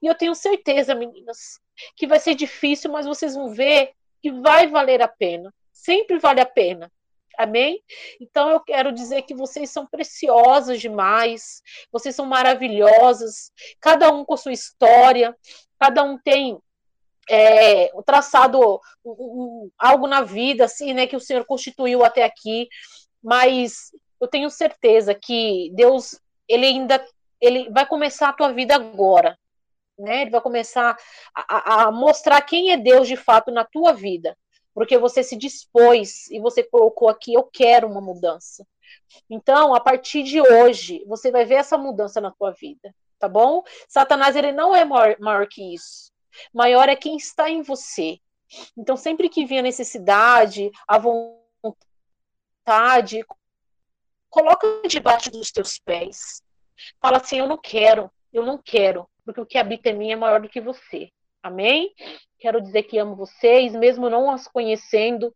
E 0.02 0.08
eu 0.08 0.16
tenho 0.16 0.36
certeza, 0.36 0.94
meninas, 0.94 1.60
que 1.96 2.06
vai 2.06 2.20
ser 2.20 2.36
difícil, 2.36 2.92
mas 2.92 3.06
vocês 3.06 3.36
vão 3.36 3.50
ver 3.50 3.94
que 4.22 4.32
vai 4.32 4.68
valer 4.68 5.02
a 5.02 5.08
pena. 5.08 5.54
Sempre 5.72 6.20
vale 6.20 6.42
a 6.42 6.46
pena. 6.46 6.92
Amém? 7.38 7.84
Então 8.20 8.50
eu 8.50 8.60
quero 8.60 8.92
dizer 8.92 9.22
que 9.22 9.36
vocês 9.36 9.70
são 9.70 9.86
preciosas 9.86 10.82
demais, 10.82 11.62
vocês 11.92 12.16
são 12.16 12.26
maravilhosas, 12.26 13.52
cada 13.80 14.12
um 14.12 14.26
com 14.26 14.36
sua 14.36 14.54
história, 14.54 15.38
cada 15.80 16.04
um 16.04 16.18
tem 16.18 16.60
é, 17.30 17.92
traçado 18.06 18.60
um, 19.06 19.12
um, 19.12 19.72
algo 19.78 20.08
na 20.08 20.22
vida, 20.22 20.66
assim, 20.66 20.94
né, 20.94 21.06
que 21.06 21.16
o 21.16 21.20
Senhor 21.20 21.46
constituiu 21.46 22.04
até 22.04 22.24
aqui, 22.24 22.68
mas 23.22 23.92
eu 24.20 24.28
tenho 24.28 24.50
certeza 24.50 25.14
que 25.14 25.72
Deus, 25.76 26.20
ele 26.48 26.66
ainda, 26.66 27.06
ele 27.40 27.70
vai 27.70 27.86
começar 27.86 28.30
a 28.30 28.34
tua 28.34 28.52
vida 28.52 28.74
agora, 28.74 29.38
né, 30.00 30.22
ele 30.22 30.32
vai 30.32 30.42
começar 30.42 30.98
a, 31.36 31.84
a 31.84 31.92
mostrar 31.92 32.42
quem 32.42 32.72
é 32.72 32.78
Deus 32.78 33.08
de 33.08 33.16
fato 33.16 33.52
na 33.52 33.64
tua 33.64 33.94
vida, 33.94 34.36
porque 34.78 34.96
você 34.96 35.24
se 35.24 35.36
dispôs 35.36 36.30
e 36.30 36.40
você 36.40 36.62
colocou 36.62 37.10
aqui, 37.10 37.34
eu 37.34 37.42
quero 37.42 37.88
uma 37.88 38.00
mudança. 38.00 38.64
Então, 39.28 39.74
a 39.74 39.80
partir 39.80 40.22
de 40.22 40.40
hoje, 40.40 41.04
você 41.08 41.32
vai 41.32 41.46
ver 41.46 41.56
essa 41.56 41.80
mudança 41.80 42.22
na 42.22 42.30
tua 42.30 42.52
vida, 42.52 42.94
tá 43.18 43.28
bom? 43.28 43.64
Satanás, 43.88 44.36
ele 44.36 44.52
não 44.52 44.76
é 44.76 44.86
maior, 44.86 45.16
maior 45.20 45.48
que 45.48 45.74
isso. 45.74 46.12
Maior 46.54 46.88
é 46.90 46.96
quem 46.96 47.18
está 47.18 47.50
em 47.50 47.64
você. 47.64 48.20
Então, 48.78 48.96
sempre 48.96 49.30
que 49.30 49.48
vier 49.48 49.62
a 49.62 49.64
necessidade, 49.64 50.70
a 50.88 51.00
vontade, 51.00 51.76
coloca 54.30 54.68
debaixo 54.88 55.32
dos 55.32 55.52
teus 55.52 55.80
pés. 55.80 56.44
Fala 57.02 57.18
assim, 57.18 57.40
eu 57.40 57.48
não 57.48 57.58
quero, 57.58 58.12
eu 58.32 58.46
não 58.46 58.60
quero, 58.60 59.10
porque 59.26 59.42
o 59.42 59.46
que 59.48 59.58
habita 59.58 59.90
em 59.90 59.98
mim 59.98 60.12
é 60.12 60.16
maior 60.16 60.40
do 60.40 60.48
que 60.48 60.62
você. 60.62 61.10
Amém? 61.42 61.96
Quero 62.40 62.62
dizer 62.62 62.84
que 62.84 62.98
amo 62.98 63.16
vocês, 63.16 63.74
mesmo 63.74 64.10
não 64.10 64.30
as 64.32 64.48
conhecendo, 64.48 65.34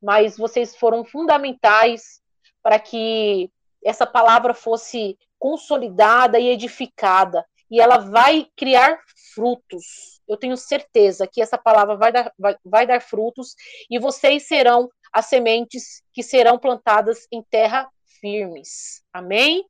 mas 0.00 0.36
vocês 0.36 0.76
foram 0.76 1.04
fundamentais 1.04 2.20
para 2.62 2.78
que 2.78 3.50
essa 3.84 4.06
palavra 4.06 4.54
fosse 4.54 5.18
consolidada 5.38 6.38
e 6.38 6.48
edificada. 6.48 7.44
E 7.70 7.80
ela 7.80 7.98
vai 7.98 8.46
criar 8.56 9.00
frutos. 9.34 10.20
Eu 10.26 10.36
tenho 10.36 10.56
certeza 10.56 11.26
que 11.26 11.42
essa 11.42 11.58
palavra 11.58 11.96
vai 11.96 12.12
dar, 12.12 12.32
vai, 12.38 12.56
vai 12.64 12.86
dar 12.86 13.00
frutos 13.00 13.54
e 13.90 13.98
vocês 13.98 14.46
serão 14.46 14.88
as 15.12 15.26
sementes 15.26 16.02
que 16.12 16.22
serão 16.22 16.58
plantadas 16.58 17.26
em 17.30 17.42
terra 17.42 17.88
firmes. 18.20 19.02
Amém? 19.12 19.64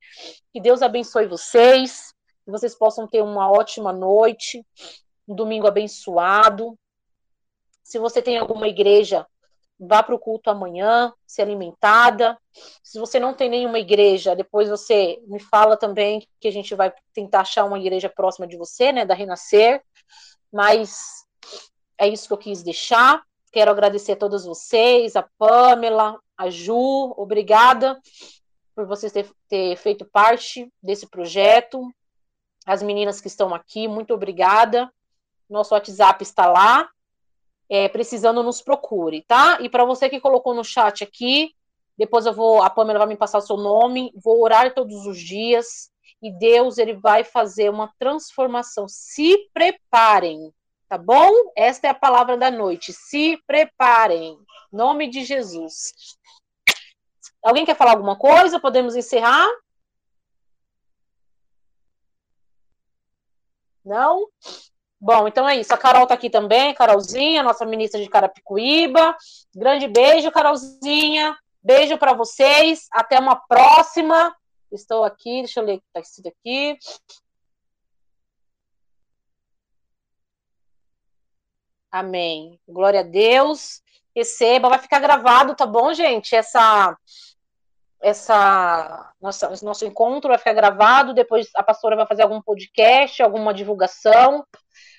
Que 0.53 0.61
Deus 0.61 0.83
abençoe 0.83 1.27
vocês, 1.27 2.13
que 2.45 2.51
vocês 2.51 2.75
possam 2.75 3.07
ter 3.07 3.23
uma 3.23 3.51
ótima 3.51 3.93
noite 3.93 4.65
um 5.27 5.35
domingo 5.35 5.67
abençoado. 5.67 6.79
Se 7.83 7.99
você 7.99 8.21
tem 8.21 8.39
alguma 8.39 8.69
igreja, 8.69 9.27
vá 9.79 10.03
para 10.03 10.15
o 10.15 10.19
culto 10.19 10.51
amanhã, 10.51 11.13
se 11.27 11.43
alimentada. 11.43 12.39
Se 12.83 12.99
você 12.99 13.21
não 13.21 13.35
tem 13.35 13.49
nenhuma 13.49 13.79
igreja, 13.79 14.35
depois 14.35 14.69
você 14.69 15.23
me 15.27 15.39
fala 15.39 15.77
também 15.77 16.27
que 16.41 16.49
a 16.49 16.53
gente 16.53 16.75
vai 16.75 16.93
tentar 17.13 17.41
achar 17.41 17.65
uma 17.65 17.79
igreja 17.79 18.09
próxima 18.09 18.47
de 18.47 18.57
você, 18.57 18.93
né, 18.93 19.05
da 19.05 19.15
Renascer. 19.15 19.83
Mas 20.53 20.99
é 21.99 22.09
isso 22.09 22.27
que 22.27 22.33
eu 22.33 22.39
quis 22.39 22.63
deixar. 22.63 23.23
Quero 23.53 23.71
agradecer 23.71 24.13
a 24.13 24.17
todos 24.17 24.45
vocês, 24.45 25.17
a 25.17 25.23
Pamela, 25.39 26.19
a 26.37 26.51
Ju, 26.51 27.15
obrigada 27.17 28.01
por 28.75 28.87
vocês 28.87 29.11
ter, 29.11 29.31
ter 29.49 29.77
feito 29.77 30.05
parte 30.05 30.71
desse 30.83 31.09
projeto. 31.09 31.89
As 32.67 32.83
meninas 32.83 33.21
que 33.21 33.29
estão 33.29 33.55
aqui, 33.55 33.89
muito 33.89 34.13
obrigada. 34.13 34.93
Nosso 35.49 35.75
WhatsApp 35.75 36.23
está 36.23 36.47
lá. 36.47 36.89
É, 37.69 37.89
precisando, 37.89 38.45
nos 38.45 38.63
procure, 38.63 39.23
tá? 39.23 39.59
E 39.61 39.69
para 39.69 39.85
você 39.85 40.09
que 40.09 40.21
colocou 40.21 40.55
no 40.55 40.63
chat 40.63 41.03
aqui, 41.03 41.53
depois 41.99 42.25
eu 42.25 42.33
vou, 42.33 42.63
a 42.63 42.71
Pamela 42.71 43.01
vai 43.01 43.09
me 43.09 43.17
passar 43.17 43.39
o 43.39 43.43
seu 43.43 43.57
nome, 43.57 44.13
vou 44.15 44.41
orar 44.41 44.73
todos 44.73 45.05
os 45.05 45.19
dias 45.19 45.91
e 46.23 46.31
Deus 46.31 46.79
ele 46.79 46.95
vai 46.95 47.25
fazer 47.25 47.71
uma 47.71 47.93
transformação. 47.99 48.87
Se 48.89 49.49
preparem, 49.53 50.53
tá 50.89 50.99
bom? 50.99 51.31
Esta 51.57 51.89
é 51.89 51.91
a 51.91 51.95
palavra 51.95 52.37
da 52.37 52.51
noite. 52.51 52.93
Se 52.93 53.39
preparem. 53.47 54.39
Em 54.73 54.77
nome 54.77 55.09
de 55.09 55.25
Jesus. 55.25 55.93
Alguém 57.43 57.65
quer 57.65 57.77
falar 57.77 57.93
alguma 57.93 58.17
coisa? 58.17 58.61
Podemos 58.61 58.97
encerrar? 58.97 59.49
Não? 63.85 64.29
Bom, 65.07 65.29
então 65.29 65.49
é 65.49 65.55
isso. 65.55 65.73
A 65.73 65.79
Carol 65.79 66.05
tá 66.05 66.15
aqui 66.15 66.29
também, 66.29 66.75
Carolzinha, 66.75 67.41
nossa 67.41 67.65
ministra 67.65 68.03
de 68.03 68.11
Carapicuíba. 68.11 69.17
Grande 69.55 69.87
beijo, 69.87 70.33
Carolzinha. 70.33 71.39
Beijo 71.63 71.97
para 71.97 72.13
vocês. 72.13 72.89
Até 72.91 73.17
uma 73.21 73.37
próxima. 73.37 74.35
Estou 74.73 75.05
aqui, 75.05 75.43
deixa 75.43 75.61
eu 75.61 75.65
ler 75.65 75.75
o 75.75 75.79
que 75.79 75.87
está 75.87 76.01
escrito 76.01 76.35
aqui. 76.37 76.77
Amém. 81.89 82.59
Glória 82.69 82.99
a 82.99 83.05
Deus. 83.05 83.81
Receba, 84.13 84.69
vai 84.69 84.81
ficar 84.81 84.99
gravado, 84.99 85.55
tá 85.55 85.67
bom, 85.67 85.95
gente? 85.95 86.35
Essa 86.35 86.99
essa 88.03 89.13
nossa, 89.21 89.53
nosso 89.63 89.87
encontro 89.87 90.31
vai 90.31 90.39
ficar 90.39 90.53
gravado, 90.53 91.15
depois 91.15 91.49
a 91.55 91.63
pastora 91.63 91.95
vai 91.95 92.07
fazer 92.07 92.23
algum 92.23 92.43
podcast, 92.43 93.23
alguma 93.23 93.55
divulgação. 93.55 94.45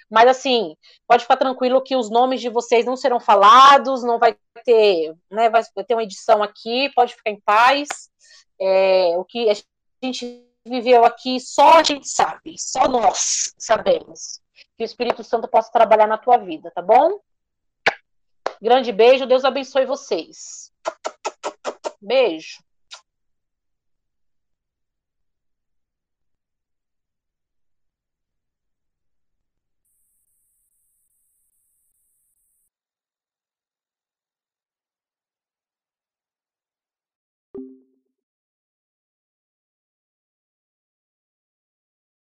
Mas 0.09 0.27
assim, 0.27 0.75
pode 1.05 1.23
ficar 1.23 1.37
tranquilo 1.37 1.83
que 1.83 1.95
os 1.95 2.09
nomes 2.09 2.39
de 2.39 2.49
vocês 2.49 2.85
não 2.85 2.95
serão 2.95 3.19
falados, 3.19 4.03
não 4.03 4.17
vai 4.17 4.37
ter, 4.63 5.13
né, 5.29 5.49
vai 5.49 5.63
ter 5.85 5.93
uma 5.93 6.03
edição 6.03 6.41
aqui, 6.41 6.89
pode 6.95 7.15
ficar 7.15 7.31
em 7.31 7.39
paz. 7.41 7.87
É, 8.59 9.13
o 9.17 9.25
que 9.25 9.49
a 9.49 9.53
gente 10.03 10.45
viveu 10.65 11.05
aqui, 11.05 11.39
só 11.39 11.73
a 11.73 11.83
gente 11.83 12.07
sabe, 12.07 12.55
só 12.57 12.87
nós 12.87 13.53
sabemos. 13.57 14.41
Que 14.77 14.83
o 14.83 14.85
Espírito 14.85 15.23
Santo 15.23 15.47
possa 15.47 15.71
trabalhar 15.71 16.07
na 16.07 16.17
tua 16.17 16.37
vida, 16.37 16.71
tá 16.71 16.81
bom? 16.81 17.19
Grande 18.61 18.91
beijo, 18.91 19.25
Deus 19.25 19.43
abençoe 19.43 19.85
vocês. 19.85 20.71
Beijo. 22.01 22.66